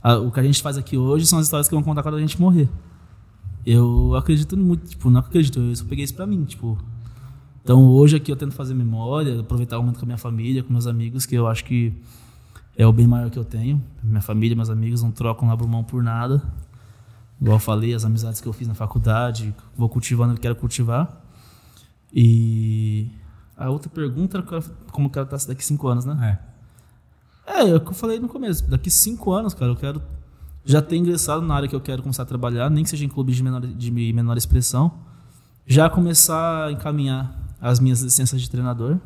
A- 0.00 0.18
o 0.18 0.30
que 0.30 0.38
a 0.38 0.42
gente 0.44 0.62
faz 0.62 0.78
aqui 0.78 0.96
hoje 0.96 1.26
são 1.26 1.40
as 1.40 1.46
histórias 1.46 1.66
que 1.68 1.74
vão 1.74 1.82
contar 1.82 2.04
quando 2.04 2.14
a 2.14 2.20
gente 2.20 2.40
morrer. 2.40 2.68
Eu 3.66 4.14
acredito 4.14 4.56
muito, 4.56 4.86
tipo, 4.90 5.10
não 5.10 5.18
acredito, 5.18 5.58
eu 5.58 5.74
só 5.74 5.84
peguei 5.84 6.04
isso 6.04 6.14
pra 6.14 6.28
mim, 6.28 6.44
tipo. 6.44 6.78
Então 7.64 7.84
hoje 7.88 8.14
aqui 8.14 8.30
eu 8.30 8.36
tento 8.36 8.52
fazer 8.54 8.72
memória, 8.72 9.40
aproveitar 9.40 9.78
o 9.78 9.82
momento 9.82 9.98
com 9.98 10.04
a 10.04 10.06
minha 10.06 10.16
família, 10.18 10.62
com 10.62 10.72
meus 10.72 10.86
amigos, 10.86 11.26
que 11.26 11.34
eu 11.34 11.48
acho 11.48 11.64
que 11.64 11.92
é 12.76 12.86
o 12.86 12.92
bem 12.92 13.08
maior 13.08 13.30
que 13.30 13.38
eu 13.38 13.44
tenho. 13.44 13.82
Minha 14.00 14.20
família, 14.22 14.54
meus 14.54 14.70
amigos 14.70 15.02
não 15.02 15.10
trocam 15.10 15.50
abro 15.50 15.66
mão 15.66 15.82
por 15.82 16.04
nada. 16.04 16.40
Igual 17.40 17.56
eu 17.56 17.60
falei, 17.60 17.94
as 17.94 18.04
amizades 18.04 18.40
que 18.40 18.46
eu 18.46 18.52
fiz 18.52 18.68
na 18.68 18.74
faculdade, 18.76 19.52
vou 19.76 19.88
cultivando 19.88 20.34
o 20.34 20.36
que 20.36 20.42
quero 20.42 20.54
cultivar. 20.54 21.20
E 22.14 23.10
a 23.56 23.70
outra 23.70 23.88
pergunta 23.88 24.38
era 24.38 24.62
como 24.92 25.08
que 25.08 25.18
ela 25.18 25.26
tá 25.26 25.36
daqui 25.48 25.64
cinco 25.64 25.88
anos, 25.88 26.04
né? 26.04 26.38
É. 27.46 27.60
É, 27.60 27.70
é 27.70 27.74
o 27.74 27.80
que 27.80 27.88
eu 27.88 27.94
falei 27.94 28.18
no 28.18 28.28
começo. 28.28 28.68
Daqui 28.68 28.90
cinco 28.90 29.32
anos, 29.32 29.54
cara, 29.54 29.70
eu 29.70 29.76
quero 29.76 30.02
já 30.64 30.82
ter 30.82 30.96
ingressado 30.96 31.42
na 31.46 31.54
área 31.54 31.68
que 31.68 31.76
eu 31.76 31.80
quero 31.80 32.02
começar 32.02 32.24
a 32.24 32.26
trabalhar, 32.26 32.68
nem 32.68 32.82
que 32.82 32.90
seja 32.90 33.04
em 33.04 33.08
clubes 33.08 33.36
de 33.36 33.42
menor, 33.42 33.60
de 33.60 33.90
menor 33.90 34.36
expressão. 34.36 34.92
Já 35.66 35.88
começar 35.88 36.66
a 36.66 36.72
encaminhar 36.72 37.56
as 37.60 37.80
minhas 37.80 38.00
licenças 38.02 38.42
de 38.42 38.50
treinador 38.50 38.98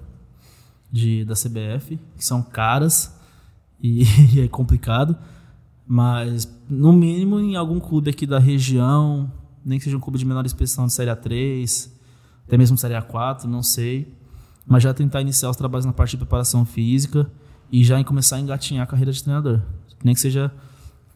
de, 0.90 1.24
da 1.24 1.35
CBF, 1.35 1.98
que 2.16 2.24
são 2.24 2.43
caras 2.43 3.14
e, 3.81 4.05
e 4.35 4.40
é 4.40 4.48
complicado. 4.48 5.16
Mas, 5.86 6.48
no 6.68 6.93
mínimo, 6.93 7.39
em 7.39 7.56
algum 7.56 7.78
clube 7.78 8.10
aqui 8.10 8.27
da 8.27 8.39
região, 8.39 9.31
nem 9.64 9.78
que 9.78 9.85
seja 9.85 9.97
um 9.97 10.01
clube 10.01 10.18
de 10.18 10.24
menor 10.24 10.47
expressão 10.47 10.86
de 10.86 10.93
Série 10.93 11.10
A3, 11.10 11.90
até 12.47 12.56
mesmo 12.56 12.78
Série 12.78 12.94
A4, 12.94 13.44
não 13.44 13.62
sei. 13.62 14.14
Mas 14.70 14.84
já 14.84 14.94
tentar 14.94 15.20
iniciar 15.20 15.51
os 15.51 15.56
trabalhos 15.56 15.84
na 15.84 15.92
parte 15.92 16.12
de 16.12 16.18
preparação 16.18 16.64
física 16.64 17.28
e 17.72 17.82
já 17.82 17.98
em 17.98 18.05
começar 18.05 18.36
a 18.36 18.40
engatinhar 18.40 18.84
a 18.84 18.86
carreira 18.86 19.10
de 19.10 19.20
treinador. 19.20 19.60
Nem 20.05 20.14
que 20.14 20.20
seja 20.20 20.51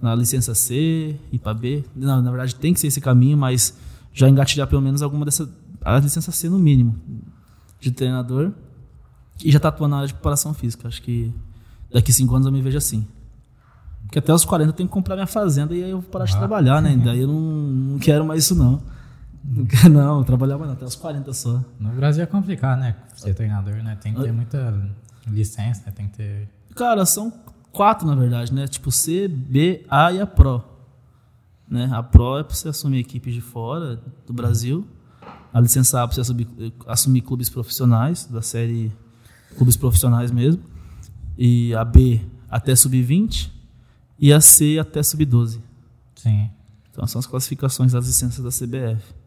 na 0.02 0.12
licença 0.12 0.56
C, 0.56 1.14
ir 1.30 1.38
para 1.38 1.54
B. 1.54 1.84
Não, 1.94 2.20
na 2.20 2.30
verdade 2.32 2.56
tem 2.56 2.74
que 2.74 2.80
ser 2.80 2.88
esse 2.88 3.00
caminho, 3.00 3.38
mas 3.38 3.78
já 4.12 4.28
engatilhar 4.28 4.66
pelo 4.66 4.82
menos 4.82 5.02
alguma 5.02 5.24
dessa. 5.24 5.48
A 5.84 6.00
licença 6.00 6.32
C 6.32 6.48
no 6.48 6.58
mínimo 6.58 6.96
de 7.80 7.92
treinador 7.92 8.50
e 9.44 9.52
já 9.52 9.60
tá 9.60 9.68
atuando 9.68 9.90
na 9.92 9.96
área 9.98 10.08
de 10.08 10.14
preparação 10.14 10.52
física. 10.52 10.88
Acho 10.88 11.00
que 11.00 11.32
daqui 11.92 12.12
cinco 12.12 12.34
anos 12.34 12.46
eu 12.46 12.52
me 12.52 12.60
vejo 12.60 12.76
assim. 12.76 13.06
Porque 14.02 14.18
até 14.18 14.34
os 14.34 14.44
40 14.44 14.70
eu 14.70 14.72
tenho 14.74 14.88
que 14.88 14.92
comprar 14.92 15.14
minha 15.14 15.26
fazenda 15.28 15.72
e 15.74 15.84
aí 15.84 15.90
eu 15.90 16.00
vou 16.00 16.10
parar 16.10 16.24
de 16.24 16.34
Ah. 16.34 16.38
trabalhar, 16.38 16.82
né? 16.82 16.96
Daí 16.96 17.20
eu 17.20 17.28
não, 17.28 17.40
não 17.40 17.98
quero 18.00 18.24
mais 18.26 18.42
isso, 18.44 18.54
não. 18.56 18.82
Não 19.90 20.38
mais 20.38 20.50
não, 20.50 20.72
até 20.72 20.84
os 20.84 20.96
40 20.96 21.32
só. 21.34 21.62
No 21.78 21.90
Brasil 21.90 22.22
é 22.22 22.26
complicado, 22.26 22.80
né? 22.80 22.96
Ser 23.14 23.34
treinador, 23.34 23.74
né? 23.82 23.96
Tem 24.00 24.14
que 24.14 24.22
ter 24.22 24.32
muita 24.32 24.74
licença, 25.26 25.82
né? 25.86 25.92
Tem 25.94 26.08
que 26.08 26.16
ter. 26.16 26.48
Cara, 26.74 27.04
são 27.04 27.32
quatro, 27.70 28.06
na 28.06 28.14
verdade, 28.14 28.54
né? 28.54 28.66
Tipo 28.66 28.90
C, 28.90 29.28
B, 29.28 29.84
A 29.88 30.12
e 30.12 30.20
a 30.20 30.26
Pro. 30.26 30.64
Né? 31.68 31.90
A 31.92 32.02
Pro 32.02 32.38
é 32.38 32.42
para 32.42 32.54
você 32.54 32.68
assumir 32.68 33.00
equipes 33.00 33.34
de 33.34 33.40
fora 33.42 34.00
do 34.26 34.32
Brasil. 34.32 34.86
A 35.52 35.60
licença 35.60 36.02
A 36.02 36.06
para 36.06 36.14
você 36.14 36.22
assumir, 36.22 36.48
assumir 36.86 37.20
clubes 37.20 37.50
profissionais, 37.50 38.24
da 38.24 38.42
série 38.42 38.90
clubes 39.56 39.76
profissionais 39.76 40.30
mesmo. 40.30 40.62
E 41.36 41.74
a 41.74 41.84
B 41.84 42.20
até 42.48 42.74
sub-20 42.74 43.50
e 44.18 44.32
a 44.32 44.40
C 44.40 44.78
até 44.78 45.02
sub-12. 45.02 45.60
Sim. 46.16 46.50
Então 46.90 47.06
são 47.06 47.18
as 47.18 47.26
classificações 47.26 47.92
das 47.92 48.06
licenças 48.06 48.42
da 48.42 48.50
CBF. 48.50 49.23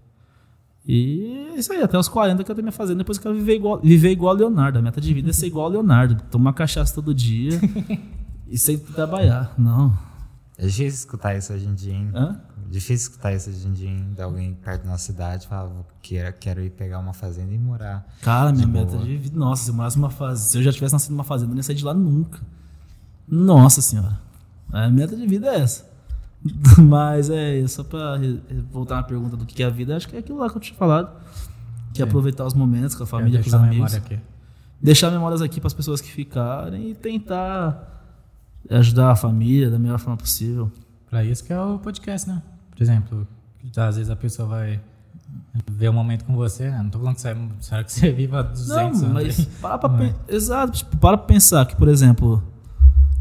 E 0.87 1.49
é 1.53 1.59
isso 1.59 1.73
aí, 1.73 1.81
até 1.81 1.97
os 1.97 2.07
40 2.07 2.43
que 2.43 2.49
eu 2.49 2.55
tenho 2.55 2.63
minha 2.63 2.71
fazenda, 2.71 2.99
depois 2.99 3.17
eu 3.17 3.23
quero 3.23 3.35
viver 3.35 3.55
igual, 3.55 3.81
viver 3.81 4.09
igual 4.11 4.33
a 4.33 4.37
Leonardo. 4.37 4.79
A 4.79 4.81
meta 4.81 5.01
de 5.01 5.13
vida 5.13 5.29
é 5.29 5.33
ser 5.33 5.47
igual 5.47 5.65
a 5.65 5.69
Leonardo. 5.69 6.15
Tomar 6.31 6.53
cachaça 6.53 6.95
todo 6.95 7.13
dia 7.13 7.59
e 8.47 8.57
sem 8.57 8.77
trabalhar. 8.77 9.53
Não. 9.57 9.97
É 10.57 10.65
difícil 10.65 10.87
escutar 10.87 11.35
isso 11.37 11.51
hoje 11.53 11.65
em 11.67 11.73
dia, 11.75 11.93
hein? 11.93 12.09
Hã? 12.15 12.39
Difícil 12.69 13.09
escutar 13.11 13.33
isso 13.33 13.49
hoje 13.49 13.67
em 13.67 13.73
dia, 13.73 13.89
hein? 13.89 14.07
De 14.15 14.21
alguém 14.21 14.53
perto 14.53 14.83
da 14.85 14.91
nossa 14.91 15.03
cidade 15.05 15.45
falar, 15.45 15.69
quero, 16.01 16.35
quero 16.39 16.61
ir 16.63 16.69
pegar 16.71 16.99
uma 16.99 17.13
fazenda 17.13 17.53
e 17.53 17.57
morar. 17.57 18.07
Cara, 18.21 18.51
minha 18.51 18.65
De 18.65 18.71
meta 18.71 18.91
boa. 18.93 19.03
de 19.05 19.17
vida. 19.17 19.37
Nossa, 19.37 19.65
se 19.65 19.69
eu 19.69 19.75
morasse 19.75 19.97
numa 19.97 20.09
fazenda. 20.09 20.49
Se 20.49 20.57
eu 20.57 20.63
já 20.63 20.71
tivesse 20.71 20.93
nascido 20.93 21.11
numa 21.11 21.23
fazenda, 21.23 21.51
eu 21.51 21.55
não 21.55 21.59
ia 21.59 21.63
sair 21.63 21.75
de 21.75 21.83
lá 21.85 21.93
nunca. 21.93 22.39
Nossa 23.27 23.81
senhora. 23.81 24.19
A 24.71 24.89
meta 24.89 25.15
de 25.15 25.27
vida 25.27 25.47
é 25.47 25.59
essa. 25.59 25.85
Mas 26.77 27.29
é, 27.29 27.65
só 27.67 27.83
pra 27.83 28.15
voltar 28.71 28.95
na 28.97 29.03
pergunta 29.03 29.35
do 29.35 29.45
que 29.45 29.61
é 29.61 29.65
a 29.65 29.69
vida, 29.69 29.95
acho 29.97 30.07
que 30.07 30.15
é 30.15 30.19
aquilo 30.19 30.37
lá 30.39 30.49
que 30.49 30.57
eu 30.57 30.61
tinha 30.61 30.77
falado. 30.77 31.09
Que 31.93 32.01
é 32.01 32.05
Sim. 32.05 32.09
aproveitar 32.09 32.45
os 32.45 32.53
momentos 32.53 32.95
com 32.95 33.03
a 33.03 33.07
Quero 33.07 33.19
família, 33.19 33.41
com 33.41 33.47
os 33.47 33.53
amigos. 33.53 33.75
memória 33.75 33.97
aqui. 33.97 34.19
deixar 34.81 35.09
memórias 35.11 35.41
aqui 35.41 35.59
para 35.59 35.67
as 35.67 35.73
pessoas 35.73 35.99
que 35.99 36.11
ficarem 36.11 36.91
e 36.91 36.95
tentar 36.95 38.03
ajudar 38.69 39.11
a 39.11 39.15
família 39.15 39.69
da 39.69 39.79
melhor 39.79 39.97
forma 39.99 40.17
possível. 40.17 40.71
Pra 41.09 41.23
isso 41.23 41.43
que 41.43 41.51
é 41.53 41.59
o 41.59 41.79
podcast, 41.79 42.27
né? 42.29 42.41
Por 42.71 42.83
exemplo, 42.83 43.27
às 43.75 43.95
vezes 43.95 44.09
a 44.11 44.15
pessoa 44.15 44.47
vai 44.47 44.79
ver 45.71 45.89
um 45.89 45.93
momento 45.93 46.23
com 46.25 46.35
você, 46.35 46.69
né? 46.69 46.77
Não 46.83 46.89
tô 46.89 46.99
falando 46.99 47.15
que 47.15 47.21
você, 47.21 47.35
será 47.61 47.83
que 47.83 47.91
você 47.91 48.11
viva 48.11 48.43
200 48.43 48.67
Não, 49.01 49.09
anos. 49.09 49.37
mas 49.37 49.45
para 49.61 49.77
pra, 49.79 50.05
é. 50.05 50.13
exato, 50.27 50.73
tipo, 50.77 50.97
para 50.97 51.17
pra 51.17 51.25
pensar 51.27 51.65
que, 51.65 51.75
por 51.75 51.87
exemplo, 51.87 52.43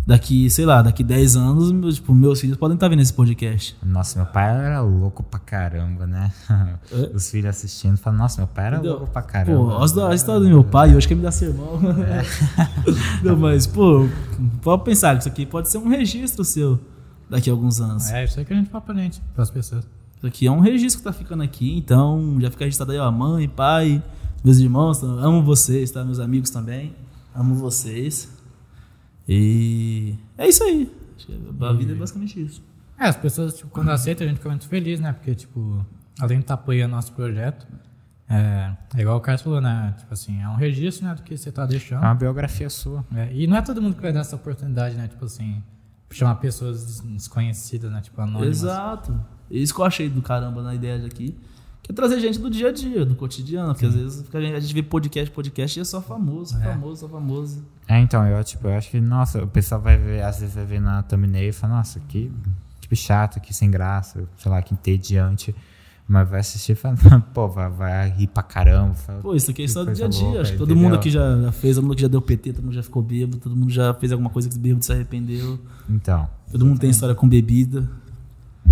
daqui, 0.07 0.49
sei 0.49 0.65
lá, 0.65 0.83
daqui 0.83 1.03
10 1.03 1.35
anos, 1.37 1.73
meus- 1.73 1.97
tipo, 1.97 2.15
meus 2.15 2.41
filhos 2.41 2.57
podem 2.57 2.77
estar 2.77 2.87
vendo 2.89 3.03
esse 3.03 3.13
podcast. 3.13 3.77
Nossa, 3.85 4.19
meu 4.21 4.27
pai 4.33 4.49
era 4.57 4.81
louco 4.81 5.23
pra 5.25 5.41
caramba, 5.41 6.07
né? 6.07 6.33
Os 7.13 7.29
filhos 7.31 7.51
assistindo 7.51 7.97
falam, 7.97 8.21
nossa, 8.21 8.41
meu 8.41 8.47
pai 8.47 8.67
era 8.67 8.77
Entendeu? 8.77 8.93
louco 8.99 9.11
pra 9.11 9.23
caramba. 9.23 9.77
Pô, 9.77 10.07
a 10.07 10.15
história 10.15 10.41
do 10.41 10.49
meu 10.49 10.63
pai, 10.63 10.95
hoje 10.95 11.09
quer 11.09 11.17
me 11.17 11.23
dar 11.23 11.33
sermão. 11.33 11.81
Não, 13.23 13.37
mas, 13.37 13.67
pô, 13.67 14.07
pode 14.63 14.85
pensar 14.85 15.15
que 15.15 15.21
isso 15.21 15.29
aqui 15.29 15.45
pode 15.45 15.69
ser 15.69 15.79
um 15.79 15.89
registro 15.89 16.45
seu 16.45 16.79
daqui 17.29 17.51
a 17.51 17.53
alguns 17.53 17.81
anos. 17.81 18.09
É, 18.11 18.25
isso 18.25 18.39
aí 18.39 18.45
que 18.45 18.53
a 18.53 18.57
gente 18.57 18.71
fala 18.71 18.83
pra 18.83 18.95
gente, 18.95 19.21
pras 19.35 19.51
pessoas. 19.51 19.85
Isso 20.17 20.27
aqui 20.27 20.47
é 20.47 20.51
um 20.51 20.61
registro 20.61 21.01
que 21.01 21.05
tá 21.05 21.13
ficando 21.13 21.43
aqui, 21.43 21.77
então 21.77 22.37
já 22.41 22.51
fica 22.51 22.65
registrado 22.65 22.93
aí, 22.93 22.99
ó, 22.99 23.11
mãe, 23.11 23.49
pai, 23.49 24.03
meus 24.45 24.59
irmãos, 24.59 24.99
tá? 25.01 25.07
amo 25.07 25.43
vocês, 25.43 25.91
tá? 25.91 26.05
Meus 26.05 26.21
amigos 26.21 26.49
também, 26.51 26.95
amo 27.35 27.55
vocês. 27.57 28.35
E 29.29 30.15
é 30.39 30.49
isso 30.49 30.63
aí. 30.65 30.91
A 31.61 31.73
vida 31.73 31.93
é 31.93 31.97
basicamente 31.97 32.41
isso. 32.45 32.63
É, 32.99 33.07
as 33.09 33.17
pessoas, 33.17 33.55
tipo, 33.57 33.69
quando 33.71 33.91
aceitam, 33.91 34.25
a 34.27 34.29
gente 34.29 34.39
fica 34.39 34.49
muito 34.49 34.69
feliz, 34.69 35.01
né? 35.01 35.13
Porque, 35.13 35.35
tipo, 35.35 35.85
além 36.19 36.39
de 36.39 36.45
estar 36.45 36.55
apoiando 36.55 36.95
nosso 36.95 37.13
projeto, 37.13 37.67
é, 38.29 38.73
é 38.97 39.01
igual 39.01 39.17
o 39.17 39.21
Carlos 39.21 39.43
falou, 39.43 39.61
né? 39.61 39.95
Tipo 39.99 40.13
assim, 40.15 40.41
é 40.41 40.49
um 40.49 40.55
registro, 40.57 41.07
né, 41.07 41.15
do 41.15 41.23
que 41.23 41.37
você 41.37 41.51
tá 41.53 41.67
deixando. 41.67 42.03
É 42.03 42.07
uma 42.07 42.15
biografia 42.15 42.71
sua. 42.71 43.05
É, 43.15 43.29
e 43.33 43.47
não 43.47 43.57
é 43.57 43.63
todo 43.63 43.83
mundo 43.83 43.97
que 43.97 44.03
vai 44.03 44.13
dar 44.13 44.21
essa 44.21 44.37
oportunidade, 44.37 44.95
né? 44.97 45.09
Tipo 45.09 45.25
assim, 45.27 45.63
chamar 46.11 46.37
pessoas 46.37 46.87
des- 46.87 47.01
desconhecidas, 47.01 47.91
né? 47.91 48.01
Tipo, 48.01 48.21
anônimas. 48.21 48.59
Exato. 48.63 49.21
Isso 49.51 49.75
que 49.75 49.81
eu 49.81 49.85
achei 49.85 50.09
do 50.09 50.23
caramba 50.23 50.63
na 50.63 50.75
ideia 50.75 50.99
de 50.99 51.07
aqui. 51.07 51.37
Que 51.87 51.93
é 51.93 51.95
trazer 51.95 52.19
gente 52.19 52.39
do 52.41 52.51
dia 52.51 52.71
a 52.71 52.73
dia, 52.73 53.07
do 53.07 53.15
cotidiano. 53.15 53.73
Porque 53.73 53.87
às 53.87 53.95
vezes 53.95 54.25
a 54.35 54.61
gente 54.61 54.75
vê 54.75 54.83
podcast, 54.83 55.31
podcast 55.31 55.79
e 55.79 55.83
é 55.83 55.85
só 55.85 56.03
famoso, 56.03 56.57
É. 56.59 56.61
famoso, 56.65 57.01
só 57.03 57.09
famoso. 57.09 57.63
É, 57.87 58.01
então, 58.01 58.27
eu, 58.27 58.43
tipo, 58.43 58.67
eu 58.67 58.75
acho 58.75 58.91
que, 58.91 59.01
nossa, 59.01 59.45
o 59.45 59.47
pessoal 59.47 59.81
vai 59.81 59.97
ver, 59.97 60.21
às 60.23 60.41
vezes 60.41 60.57
vai 60.57 60.65
ver 60.65 60.81
na 60.81 61.05
thumbnail 61.05 61.51
e 61.51 61.53
fala, 61.53 61.77
nossa, 61.77 62.01
que, 62.09 62.33
que 62.89 62.97
chato, 62.97 63.41
que 63.41 63.55
sem 63.55 63.71
graça, 63.71 64.29
sei 64.37 64.51
lá, 64.51 64.61
que 64.61 64.75
entediante. 64.75 65.55
Mas 66.09 66.29
vai 66.29 66.41
assistir 66.41 66.73
e 66.73 66.75
fala, 66.75 66.97
pô, 67.33 67.47
vai, 67.49 67.71
vai 67.71 68.11
rir 68.11 68.27
pra 68.27 68.43
caramba. 68.43 68.95
Fala, 68.95 69.21
Pô, 69.21 69.35
isso 69.37 69.51
aqui 69.53 69.63
é 69.63 69.65
que 69.65 69.69
história 69.69 69.93
do 69.93 69.97
dia 69.97 70.07
a 70.07 70.09
dia. 70.09 70.23
louca, 70.25 70.41
Acho 70.41 70.53
que 70.53 70.59
todo 70.59 70.71
entendeu? 70.73 70.89
mundo 70.91 70.99
aqui 70.99 71.11
já 71.11 71.41
já 71.43 71.53
fez, 71.53 71.77
todo 71.77 71.85
mundo 71.85 71.95
que 71.97 72.03
já 72.03 72.09
deu 72.09 72.23
PT, 72.23 72.53
todo 72.53 72.65
mundo 72.65 72.75
já 72.75 72.83
ficou 72.83 73.03
bêbado, 73.03 73.39
todo 73.39 73.55
mundo 73.57 73.71
já 73.71 73.95
fez 73.95 74.11
alguma 74.11 74.31
coisa 74.31 74.49
que 74.49 74.59
bêbado 74.59 74.85
se 74.85 74.93
arrependeu. 74.93 75.59
Então, 75.89 76.29
Todo 76.51 76.65
mundo 76.67 76.79
tem 76.81 76.91
história 76.91 77.15
com 77.15 77.29
bebida. 77.29 77.89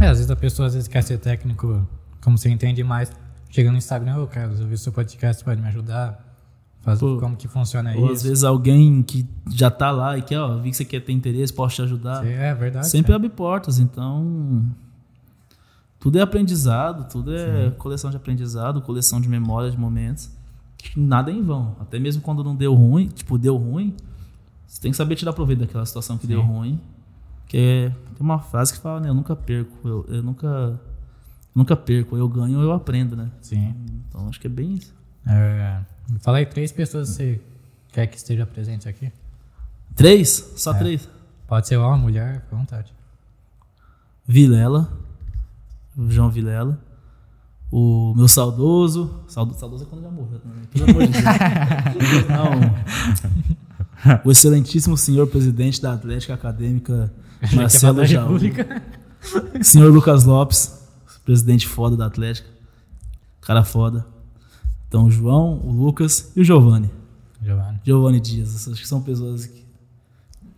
É, 0.00 0.06
às 0.08 0.18
vezes 0.18 0.30
a 0.30 0.36
pessoa 0.36 0.66
às 0.68 0.74
vezes 0.74 0.88
quer 0.88 1.02
ser 1.02 1.18
técnico, 1.18 1.84
como 2.24 2.38
você 2.38 2.48
entende 2.50 2.82
mais, 2.82 3.12
chega 3.50 3.70
no 3.70 3.76
Instagram, 3.78 4.16
ô 4.18 4.26
Carlos, 4.26 4.58
eu 4.60 4.66
vi 4.66 4.76
seu 4.78 4.92
podcast, 4.92 5.44
pode 5.44 5.60
me 5.60 5.68
ajudar? 5.68 6.22
Faz, 6.80 6.98
Pô, 7.00 7.16
como 7.18 7.34
que 7.34 7.48
funciona 7.48 7.94
Ou 7.96 8.06
às 8.06 8.18
isso? 8.18 8.28
vezes 8.28 8.44
alguém 8.44 9.02
que 9.02 9.26
já 9.50 9.70
tá 9.70 9.90
lá 9.90 10.18
e 10.18 10.22
quer, 10.22 10.38
ó, 10.38 10.58
vi 10.58 10.70
que 10.70 10.76
você 10.76 10.84
quer 10.84 11.00
ter 11.00 11.12
interesse, 11.12 11.52
posso 11.52 11.76
te 11.76 11.82
ajudar. 11.82 12.22
Sim, 12.22 12.28
É 12.28 12.54
verdade. 12.54 12.88
Sempre 12.88 13.06
cara. 13.08 13.16
abre 13.16 13.28
portas, 13.30 13.78
então. 13.78 14.64
Tudo 15.98 16.18
é 16.18 16.20
aprendizado, 16.20 17.08
tudo 17.10 17.34
é 17.34 17.70
coleção 17.78 18.10
de 18.10 18.16
aprendizado, 18.18 18.82
coleção 18.82 19.18
de 19.18 19.28
memórias, 19.28 19.72
de 19.72 19.78
momentos. 19.78 20.30
Nada 20.94 21.30
é 21.30 21.34
em 21.34 21.42
vão. 21.42 21.74
Até 21.80 21.98
mesmo 21.98 22.20
quando 22.20 22.44
não 22.44 22.54
deu 22.54 22.74
ruim, 22.74 23.08
tipo, 23.08 23.38
deu 23.38 23.56
ruim, 23.56 23.96
você 24.66 24.78
tem 24.82 24.90
que 24.90 24.96
saber 24.98 25.16
tirar 25.16 25.32
proveito 25.32 25.60
daquela 25.60 25.86
situação 25.86 26.18
que 26.18 26.26
deu 26.26 26.42
ruim. 26.42 26.78
Que 27.48 27.56
é, 27.56 27.88
tem 27.88 28.20
uma 28.20 28.38
frase 28.38 28.74
que 28.74 28.78
fala, 28.80 29.00
né? 29.00 29.08
Eu 29.08 29.14
nunca 29.14 29.34
perco, 29.34 29.72
eu, 29.88 30.04
eu 30.08 30.22
nunca. 30.22 30.78
Nunca 31.54 31.76
perco, 31.76 32.16
eu 32.16 32.28
ganho, 32.28 32.60
eu 32.60 32.72
aprendo, 32.72 33.14
né? 33.16 33.30
Sim. 33.40 33.74
Então 34.08 34.28
acho 34.28 34.40
que 34.40 34.46
é 34.46 34.50
bem 34.50 34.74
isso. 34.74 34.92
É, 35.26 35.80
fala 36.20 36.38
aí 36.38 36.46
três 36.46 36.70
pessoas 36.72 37.08
que 37.10 37.14
você 37.16 37.40
quer 37.92 38.06
que 38.06 38.16
esteja 38.16 38.44
presente 38.46 38.88
aqui. 38.88 39.10
Três? 39.94 40.52
Só 40.56 40.72
É. 40.72 40.78
três. 40.78 41.08
Pode 41.46 41.68
ser 41.68 41.76
homem, 41.76 42.00
mulher, 42.00 42.40
fica 42.42 42.56
à 42.56 42.58
vontade. 42.58 42.92
Vilela, 44.26 44.90
João 46.08 46.30
Vilela, 46.30 46.78
o 47.70 48.14
meu 48.16 48.26
saudoso, 48.28 49.22
saudoso, 49.28 49.58
saudoso 49.60 49.84
é 49.84 49.86
quando 49.86 50.02
já 50.02 50.10
morreu 50.10 50.38
também, 50.40 50.64
pelo 50.64 50.90
amor 50.90 51.06
de 51.06 51.12
Deus. 51.12 51.24
Não, 52.28 54.20
o 54.24 54.30
excelentíssimo 54.30 54.96
senhor 54.96 55.26
presidente 55.26 55.80
da 55.82 55.92
Atlética 55.92 56.34
Acadêmica, 56.34 57.12
Marcelo 57.52 58.04
Jaú, 58.06 58.38
senhor 59.62 59.92
Lucas 59.92 60.24
Lopes, 60.24 60.83
presidente 61.24 61.66
foda 61.66 61.96
da 61.96 62.06
Atlética, 62.06 62.48
cara 63.40 63.64
foda. 63.64 64.06
Então 64.88 65.04
o 65.06 65.10
João, 65.10 65.58
o 65.64 65.72
Lucas 65.72 66.32
e 66.36 66.40
o 66.40 66.44
Giovanni, 66.44 66.90
Giovanni. 67.42 67.80
Giovanni 67.84 68.20
Dias, 68.20 68.68
acho 68.68 68.80
que 68.80 68.86
são 68.88 69.02
pessoas 69.02 69.46
que, 69.46 69.64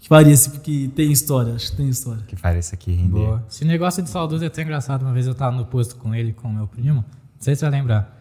que 0.00 0.08
faria 0.08 0.32
esse, 0.32 0.50
que 0.60 0.88
tem 0.88 1.10
história, 1.10 1.54
acho 1.54 1.70
que 1.70 1.76
tem 1.78 1.88
história. 1.88 2.22
que 2.24 2.36
isso 2.58 2.74
aqui 2.74 2.92
render. 2.92 3.10
Boa. 3.10 3.44
Esse 3.50 3.64
negócio 3.64 4.02
de 4.02 4.10
saudoso 4.10 4.44
é 4.44 4.46
até 4.48 4.62
engraçado. 4.62 5.02
Uma 5.02 5.12
vez 5.12 5.26
eu 5.26 5.34
tava 5.34 5.56
no 5.56 5.64
posto 5.66 5.96
com 5.96 6.14
ele, 6.14 6.32
com 6.32 6.48
o 6.48 6.52
meu 6.52 6.66
primo. 6.68 6.96
Não 6.96 7.04
sei 7.40 7.54
se 7.54 7.60
você 7.60 7.70
vai 7.70 7.80
lembrar. 7.80 8.12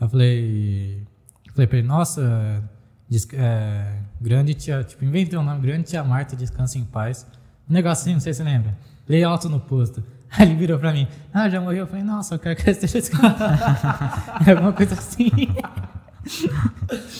Eu 0.00 0.08
falei. 0.08 1.02
Eu 1.46 1.52
falei 1.54 1.66
pra 1.66 1.78
ele, 1.78 1.86
nossa, 1.88 2.62
des- 3.08 3.28
é, 3.32 3.98
grande 4.20 4.54
tia. 4.54 4.84
Tipo, 4.84 5.04
inventei 5.04 5.38
um 5.38 5.42
nome, 5.42 5.60
grande 5.60 5.84
tia 5.84 6.02
Marta, 6.04 6.36
descansa 6.36 6.78
em 6.78 6.84
paz. 6.84 7.26
Um 7.68 7.72
negócio 7.72 8.02
assim, 8.02 8.12
não 8.14 8.20
sei 8.20 8.32
se 8.34 8.38
você 8.38 8.44
lembra. 8.44 8.76
Lei 9.08 9.22
alto 9.24 9.48
no 9.48 9.58
posto. 9.60 10.02
Aí 10.36 10.46
ele 10.48 10.54
virou 10.56 10.78
pra 10.78 10.92
mim, 10.92 11.06
ah, 11.32 11.48
já 11.48 11.60
morreu? 11.60 11.80
Eu 11.80 11.86
falei, 11.86 12.04
nossa, 12.04 12.34
eu 12.34 12.38
quero 12.38 12.56
que 12.56 12.62
ela 12.62 12.70
esteja 12.72 12.98
descansando. 13.00 13.34
é 14.46 14.50
alguma 14.50 14.72
coisa 14.72 14.94
assim. 14.94 15.30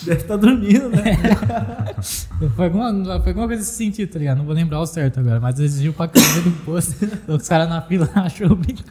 Deve 0.04 0.20
estar 0.20 0.36
dormindo, 0.36 0.88
né? 0.88 1.16
Foi 2.54 2.66
alguma, 2.66 2.92
foi 3.20 3.28
alguma 3.30 3.46
coisa 3.48 3.60
nesse 3.62 3.74
sentido, 3.76 4.12
tá 4.12 4.18
ligado? 4.18 4.38
Não 4.38 4.44
vou 4.44 4.54
lembrar 4.54 4.80
o 4.80 4.86
certo 4.86 5.18
agora, 5.20 5.40
mas 5.40 5.58
exigiu 5.58 5.92
pra 5.92 6.08
caramba 6.08 6.40
do 6.42 6.50
posto. 6.64 7.04
Os 7.28 7.48
caras 7.48 7.68
na 7.68 7.82
fila 7.82 8.08
achou 8.14 8.52
o 8.52 8.56
bico. 8.56 8.82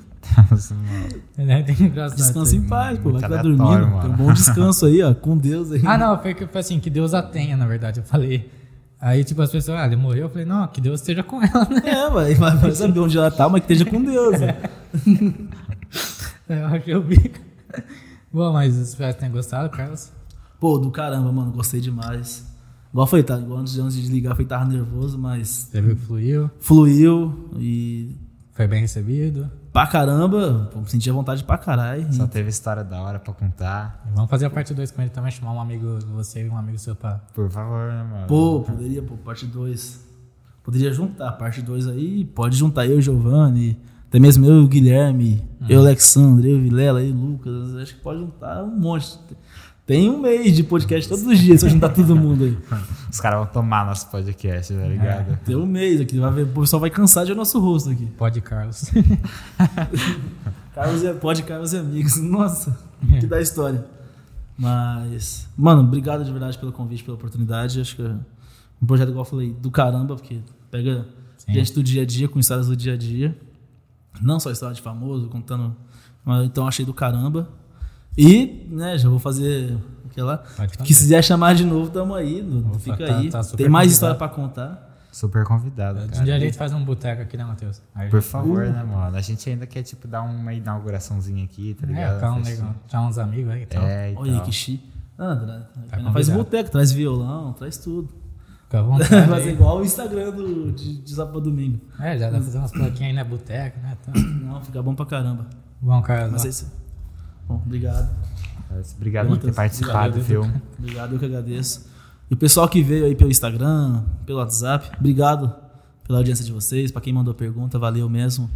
Nossa, 0.49 0.73
mano. 0.75 1.51
É 1.51 1.63
bem 1.63 1.75
engraçado. 1.79 2.17
Descansa 2.17 2.55
em 2.55 2.61
paz, 2.67 2.97
pô. 2.99 3.11
Vai 3.11 3.23
aleatório, 3.23 3.57
dormindo. 3.57 3.79
Tem 3.79 3.87
um 3.87 3.97
mano. 3.97 4.13
bom 4.13 4.33
descanso 4.33 4.85
aí, 4.85 5.01
ó. 5.01 5.13
Com 5.13 5.37
Deus 5.37 5.71
aí. 5.71 5.81
Ah, 5.85 5.97
não, 5.97 6.17
foi, 6.21 6.33
que- 6.33 6.45
foi 6.47 6.61
assim, 6.61 6.79
que 6.79 6.89
Deus 6.89 7.13
a 7.13 7.21
tenha, 7.21 7.55
na 7.57 7.65
verdade. 7.65 7.99
Eu 7.99 8.03
falei. 8.05 8.49
Aí, 9.01 9.23
tipo, 9.23 9.41
as 9.41 9.51
pessoas, 9.51 9.79
ah, 9.79 9.85
ele 9.87 9.95
morreu. 9.95 10.23
Eu 10.25 10.29
falei, 10.29 10.45
não, 10.45 10.67
que 10.67 10.79
Deus 10.79 10.99
esteja 11.01 11.23
com 11.23 11.41
ela, 11.41 11.67
né? 11.67 11.81
É, 11.83 12.09
vai, 12.09 12.35
vai, 12.35 12.55
vai 12.55 12.71
saber 12.71 12.99
onde 12.99 13.17
ela 13.17 13.31
tá, 13.31 13.49
mas 13.49 13.65
que 13.65 13.73
esteja 13.73 13.89
com 13.89 14.03
Deus. 14.03 14.39
né? 14.39 14.57
Eu 16.47 16.65
achei 16.67 16.95
o 16.95 17.01
bico. 17.01 17.39
Bom, 18.31 18.53
mas 18.53 18.75
espero 18.75 19.13
que 19.13 19.19
tenham 19.21 19.33
gostado, 19.33 19.69
Carlos. 19.69 20.11
Pô, 20.59 20.77
do 20.77 20.91
caramba, 20.91 21.31
mano. 21.31 21.51
Gostei 21.51 21.81
demais. 21.81 22.45
Igual 22.91 23.07
foi, 23.07 23.23
tá? 23.23 23.39
Igual 23.39 23.59
antes 23.59 23.73
de, 23.73 23.81
antes 23.81 23.95
de 23.95 24.01
desligar, 24.01 24.35
foi 24.35 24.45
tava 24.45 24.65
nervoso, 24.65 25.17
mas 25.17 25.47
Você 25.71 25.81
viu 25.81 25.95
que 25.95 26.01
fluiu, 26.01 26.51
fluiu 26.59 27.49
e. 27.57 28.15
foi 28.51 28.67
bem 28.67 28.81
recebido. 28.81 29.49
Pra 29.71 29.87
caramba, 29.87 30.69
senti 30.85 31.09
a 31.09 31.13
vontade 31.13 31.43
pra 31.45 31.57
caralho. 31.57 32.11
Só 32.13 32.27
teve 32.27 32.49
história 32.49 32.83
da 32.83 33.01
hora 33.01 33.19
pra 33.19 33.33
contar. 33.33 34.03
E 34.05 34.13
vamos 34.13 34.29
fazer 34.29 34.45
a 34.45 34.49
parte 34.49 34.73
2 34.73 34.91
com 34.91 35.01
ele 35.01 35.09
também, 35.09 35.31
chamar 35.31 35.53
um 35.53 35.61
amigo 35.61 35.97
de 35.99 36.05
você 36.07 36.45
e 36.45 36.49
um 36.49 36.57
amigo 36.57 36.77
seu 36.77 36.93
pra. 36.93 37.21
Por 37.33 37.49
favor, 37.49 37.89
né, 37.89 38.03
mano? 38.03 38.27
Pô, 38.27 38.61
poderia, 38.61 39.01
pô, 39.01 39.15
parte 39.15 39.45
2. 39.45 40.05
Poderia 40.61 40.91
juntar 40.93 41.29
a 41.29 41.31
parte 41.31 41.61
2 41.61 41.87
aí, 41.87 42.25
pode 42.25 42.55
juntar 42.55 42.85
eu, 42.85 43.01
Giovanni, 43.01 43.79
até 44.07 44.19
mesmo 44.19 44.45
eu 44.45 44.61
e 44.61 44.65
o 44.65 44.67
Guilherme, 44.67 45.41
eu, 45.69 45.79
o 45.79 45.81
Alexandre, 45.83 46.51
eu, 46.51 46.57
o 46.57 46.61
Vilela, 46.61 47.01
eu, 47.01 47.15
o 47.15 47.17
Lucas. 47.17 47.75
Acho 47.77 47.95
que 47.95 48.01
pode 48.01 48.19
juntar 48.19 48.61
um 48.63 48.77
monte. 48.77 49.17
Tem 49.85 50.09
um 50.09 50.19
mês 50.19 50.55
de 50.55 50.63
podcast 50.63 51.09
todos 51.09 51.25
os 51.25 51.39
dias 51.39 51.59
se 51.59 51.65
eu 51.65 51.69
juntar 51.69 51.89
todo 51.89 52.15
mundo 52.15 52.43
aí. 52.45 52.57
Os 53.11 53.19
caras 53.19 53.39
vão 53.39 53.47
tomar 53.47 53.85
nosso 53.85 54.09
podcast, 54.09 54.73
tá 54.73 54.87
ligado? 54.87 55.39
Tem 55.43 55.55
um 55.55 55.65
mês 55.65 55.99
aqui, 55.99 56.19
vai 56.19 56.31
ver, 56.31 56.43
o 56.43 56.61
pessoal 56.61 56.79
vai 56.79 56.89
cansar 56.89 57.25
de 57.25 57.31
ver 57.31 57.37
nosso 57.37 57.59
rosto 57.59 57.89
aqui. 57.89 58.05
Pode, 58.17 58.39
Carlos. 58.41 58.91
Carlos 60.73 61.03
e, 61.03 61.13
pode 61.15 61.43
Carlos 61.43 61.73
e 61.73 61.77
amigos. 61.77 62.17
Nossa, 62.17 62.77
que 63.19 63.25
da 63.25 63.41
história. 63.41 63.85
Mas, 64.57 65.49
mano, 65.57 65.81
obrigado 65.81 66.23
de 66.23 66.31
verdade 66.31 66.57
pelo 66.57 66.71
convite, 66.71 67.03
pela 67.03 67.17
oportunidade. 67.17 67.81
Acho 67.81 67.95
que 67.95 68.03
é 68.03 68.15
um 68.81 68.85
projeto, 68.85 69.09
igual 69.09 69.25
eu 69.25 69.29
falei, 69.29 69.51
do 69.51 69.71
caramba, 69.71 70.15
porque 70.15 70.39
pega 70.69 71.07
Sim. 71.37 71.53
gente 71.53 71.73
do 71.73 71.83
dia 71.83 72.03
a 72.03 72.05
dia, 72.05 72.29
com 72.29 72.39
histórias 72.39 72.67
do 72.67 72.75
dia 72.75 72.93
a 72.93 72.97
dia. 72.97 73.37
Não 74.21 74.39
só 74.39 74.51
história 74.51 74.75
de 74.75 74.81
famoso, 74.81 75.27
contando. 75.27 75.75
mas, 76.23 76.45
Então 76.45 76.67
achei 76.67 76.85
do 76.85 76.93
caramba. 76.93 77.49
E, 78.17 78.67
né, 78.69 78.97
já 78.97 79.09
vou 79.09 79.19
fazer 79.19 79.77
aquela. 80.09 80.37
Que 80.83 80.93
se 80.93 81.03
quiser 81.03 81.23
chamar 81.23 81.55
de 81.55 81.63
novo, 81.65 81.89
tamo 81.89 82.13
aí. 82.13 82.41
Opa, 82.65 82.79
fica 82.79 82.97
tá- 83.07 83.17
aí. 83.17 83.29
tá 83.29 83.41
Tem 83.43 83.69
mais 83.69 83.87
convidado. 83.87 83.87
história 83.87 84.15
pra 84.15 84.29
contar. 84.29 84.87
Super 85.11 85.43
convidado, 85.43 85.99
De 85.99 86.05
um 86.05 86.09
cara. 86.09 86.23
dia 86.23 86.35
a 86.35 86.39
gente 86.39 86.57
faz 86.57 86.71
um 86.71 86.83
boteco 86.85 87.21
aqui, 87.21 87.35
né, 87.35 87.43
Matheus? 87.43 87.81
Aí- 87.93 88.09
Por 88.09 88.21
favor, 88.21 88.65
né, 88.67 88.81
mano? 88.81 89.17
A 89.17 89.21
gente 89.21 89.49
ainda 89.49 89.67
quer, 89.67 89.83
tipo, 89.83 90.07
dar 90.07 90.21
uma 90.21 90.53
inaugurações 90.53 91.27
aqui, 91.27 91.73
tá 91.73 91.85
É, 91.85 91.89
ligado? 91.89 92.15
ficar 92.15 92.31
um 92.31 92.43
Fechar- 92.45 92.59
legal. 92.61 92.75
Chamar 92.87 93.07
uns 93.09 93.17
amigos 93.17 93.51
aí 93.51 93.63
e 93.63 93.65
tal. 93.65 93.83
É, 93.83 94.11
e 94.13 94.15
Olha 94.15 94.33
tal. 94.35 94.41
que 94.45 94.51
chique. 94.53 94.89
Ah, 95.19 95.35
tra- 95.35 95.99
Tá 96.01 96.11
faz 96.13 96.29
boteco, 96.29 96.71
traz 96.71 96.91
violão, 96.93 97.51
traz 97.53 97.77
tudo. 97.77 98.07
Fica 98.63 98.79
à 98.79 98.83
vontade. 98.83 99.09
Fazer 99.29 99.49
aí. 99.49 99.53
igual 99.53 99.79
o 99.79 99.83
Instagram 99.83 100.31
do, 100.31 100.71
de, 100.71 101.01
de 101.01 101.11
sábado 101.11 101.33
pra 101.33 101.41
domingo. 101.41 101.81
É, 101.99 102.17
já 102.17 102.25
dá 102.27 102.37
pra 102.37 102.41
fazer 102.45 102.57
umas 102.59 102.71
plaquinhas 102.71 103.01
aí 103.09 103.13
na 103.13 103.23
boteca, 103.25 103.79
né? 103.81 103.97
Tá. 104.05 104.13
Não, 104.17 104.61
fica 104.61 104.81
bom 104.81 104.95
pra 104.95 105.05
caramba. 105.05 105.45
Bom, 105.81 106.01
Carlos. 106.01 106.31
Mas 106.31 106.45
é 106.45 106.47
isso. 106.49 106.71
Bom, 107.47 107.61
obrigado. 107.65 108.09
Obrigado 108.95 109.27
por 109.27 109.37
ter 109.37 109.53
participado, 109.53 110.19
obrigado, 110.19 110.23
viu? 110.23 110.61
Obrigado, 110.79 111.13
eu 111.13 111.19
que 111.19 111.25
agradeço. 111.25 111.85
E 112.29 112.33
o 112.33 112.37
pessoal 112.37 112.67
que 112.69 112.81
veio 112.81 113.05
aí 113.05 113.15
pelo 113.15 113.29
Instagram, 113.29 114.03
pelo 114.25 114.39
WhatsApp, 114.39 114.89
obrigado 114.97 115.53
pela 116.05 116.19
audiência 116.19 116.45
de 116.45 116.51
vocês. 116.51 116.91
Pra 116.91 117.01
quem 117.01 117.11
mandou 117.11 117.33
pergunta, 117.33 117.77
valeu 117.77 118.09
mesmo. 118.09 118.49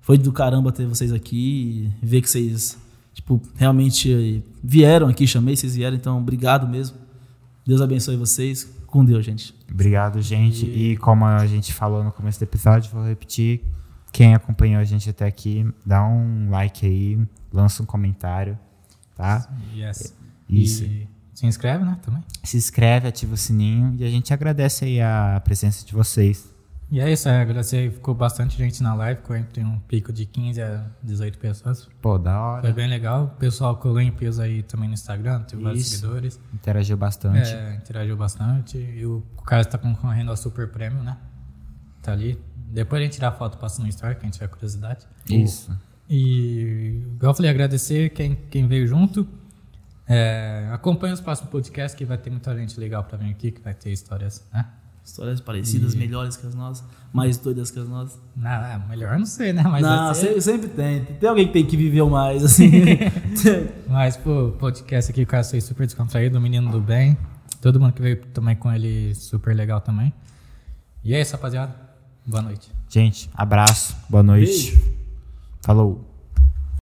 Foi 0.00 0.18
do 0.18 0.32
caramba 0.32 0.72
ter 0.72 0.86
vocês 0.86 1.12
aqui 1.12 1.92
e 2.02 2.06
ver 2.06 2.22
que 2.22 2.28
vocês, 2.28 2.76
tipo, 3.14 3.40
realmente 3.54 4.42
vieram 4.62 5.06
aqui, 5.06 5.26
chamei, 5.26 5.54
vocês 5.54 5.76
vieram, 5.76 5.96
então 5.96 6.18
obrigado 6.18 6.66
mesmo. 6.66 6.96
Deus 7.64 7.80
abençoe 7.80 8.16
vocês. 8.16 8.68
Com 8.86 9.04
Deus, 9.04 9.24
gente. 9.24 9.54
Obrigado, 9.70 10.20
gente. 10.20 10.66
E 10.66 10.96
como 10.96 11.24
a 11.24 11.46
gente 11.46 11.72
falou 11.72 12.02
no 12.02 12.10
começo 12.10 12.40
do 12.40 12.42
episódio, 12.42 12.90
vou 12.92 13.06
repetir. 13.06 13.62
Quem 14.12 14.34
acompanhou 14.34 14.80
a 14.80 14.84
gente 14.84 15.08
até 15.08 15.26
aqui, 15.26 15.66
dá 15.84 16.04
um 16.04 16.50
like 16.50 16.84
aí, 16.84 17.20
lança 17.52 17.82
um 17.82 17.86
comentário, 17.86 18.58
tá? 19.16 19.48
Yes. 19.74 20.14
Isso. 20.48 20.84
E 20.84 21.08
se 21.34 21.46
inscreve, 21.46 21.84
né? 21.84 21.98
Também. 22.02 22.22
Se 22.44 22.56
inscreve, 22.56 23.08
ativa 23.08 23.34
o 23.34 23.36
sininho 23.36 23.94
e 23.98 24.04
a 24.04 24.10
gente 24.10 24.34
agradece 24.34 24.84
aí 24.84 25.00
a 25.00 25.40
presença 25.42 25.86
de 25.86 25.92
vocês. 25.92 26.50
E 26.90 26.98
é 26.98 27.10
isso, 27.10 27.28
é, 27.28 27.40
agradecer. 27.40 27.92
Ficou 27.92 28.12
bastante 28.14 28.58
gente 28.58 28.82
na 28.82 28.92
live, 28.94 29.20
ficou 29.20 29.36
entre 29.36 29.62
um 29.62 29.78
pico 29.78 30.12
de 30.12 30.26
15 30.26 30.60
a 30.60 30.84
18 31.02 31.38
pessoas. 31.38 31.88
Pô, 32.02 32.18
da 32.18 32.32
Foi 32.32 32.40
hora. 32.40 32.72
bem 32.72 32.88
legal. 32.88 33.24
O 33.24 33.38
pessoal 33.38 33.76
colou 33.76 34.00
em 34.00 34.10
peso 34.10 34.42
aí 34.42 34.64
também 34.64 34.88
no 34.88 34.94
Instagram, 34.94 35.42
teve 35.44 35.62
vários 35.62 35.86
seguidores. 35.88 36.40
Interagiu 36.52 36.96
bastante. 36.96 37.48
É, 37.48 37.76
interagiu 37.76 38.16
bastante. 38.16 38.76
E 38.76 39.06
o 39.06 39.22
cara 39.46 39.62
está 39.62 39.78
concorrendo 39.78 40.32
ao 40.32 40.36
Super 40.36 40.68
Prêmio, 40.68 41.00
né? 41.02 41.16
Tá 42.02 42.12
ali. 42.12 42.38
Depois 42.72 43.00
a 43.00 43.04
gente 43.04 43.14
tirar 43.14 43.32
foto, 43.32 43.58
passa 43.58 43.82
no 43.82 43.88
Story, 43.88 44.16
quem 44.16 44.30
tiver 44.30 44.48
curiosidade. 44.48 45.06
Isso. 45.28 45.70
E, 46.08 47.02
igual 47.14 47.30
eu 47.30 47.34
falei, 47.34 47.50
agradecer 47.50 48.10
quem, 48.10 48.36
quem 48.50 48.66
veio 48.66 48.86
junto. 48.86 49.26
É, 50.08 50.68
acompanhe 50.72 51.12
os 51.14 51.20
próximos 51.20 51.50
podcasts, 51.50 51.96
que 51.96 52.04
vai 52.04 52.18
ter 52.18 52.30
muita 52.30 52.56
gente 52.56 52.78
legal 52.80 53.04
pra 53.04 53.16
vir 53.16 53.30
aqui, 53.30 53.52
que 53.52 53.60
vai 53.60 53.74
ter 53.74 53.90
histórias, 53.92 54.44
né? 54.52 54.66
Histórias 55.04 55.40
parecidas, 55.40 55.94
melhores 55.94 56.36
que 56.36 56.46
as 56.46 56.54
nossas, 56.54 56.84
mais 57.12 57.38
doidas 57.38 57.70
que 57.70 57.78
as 57.78 57.88
nossas. 57.88 58.20
Não, 58.36 58.50
é, 58.50 58.78
melhor 58.88 59.18
não 59.18 59.26
sei, 59.26 59.52
né? 59.52 59.62
Mas, 59.62 59.82
não, 59.82 60.12
ser- 60.12 60.26
sempre, 60.26 60.40
sempre 60.42 60.68
tem. 60.68 61.04
Tem 61.04 61.28
alguém 61.28 61.46
que 61.46 61.52
tem 61.52 61.64
que 61.66 61.76
viver 61.76 62.04
mais, 62.04 62.44
assim. 62.44 62.70
mas 63.88 64.16
pô, 64.16 64.52
podcast 64.58 65.10
aqui, 65.10 65.22
o 65.22 65.26
cara 65.26 65.42
foi 65.42 65.60
super 65.60 65.86
descontraído, 65.86 66.38
o 66.38 66.40
menino 66.40 66.70
do 66.70 66.80
bem. 66.80 67.16
Todo 67.60 67.78
mundo 67.80 67.92
que 67.92 68.02
veio 68.02 68.16
também 68.26 68.56
com 68.56 68.70
ele, 68.72 69.14
super 69.14 69.54
legal 69.54 69.80
também. 69.80 70.12
E 71.02 71.14
é 71.14 71.20
isso, 71.20 71.32
rapaziada. 71.32 71.74
Boa 72.30 72.42
noite. 72.44 72.70
Gente, 72.88 73.28
abraço, 73.34 73.96
boa 74.08 74.22
noite. 74.22 74.70
Beijo. 74.70 74.94
Falou. 75.62 76.09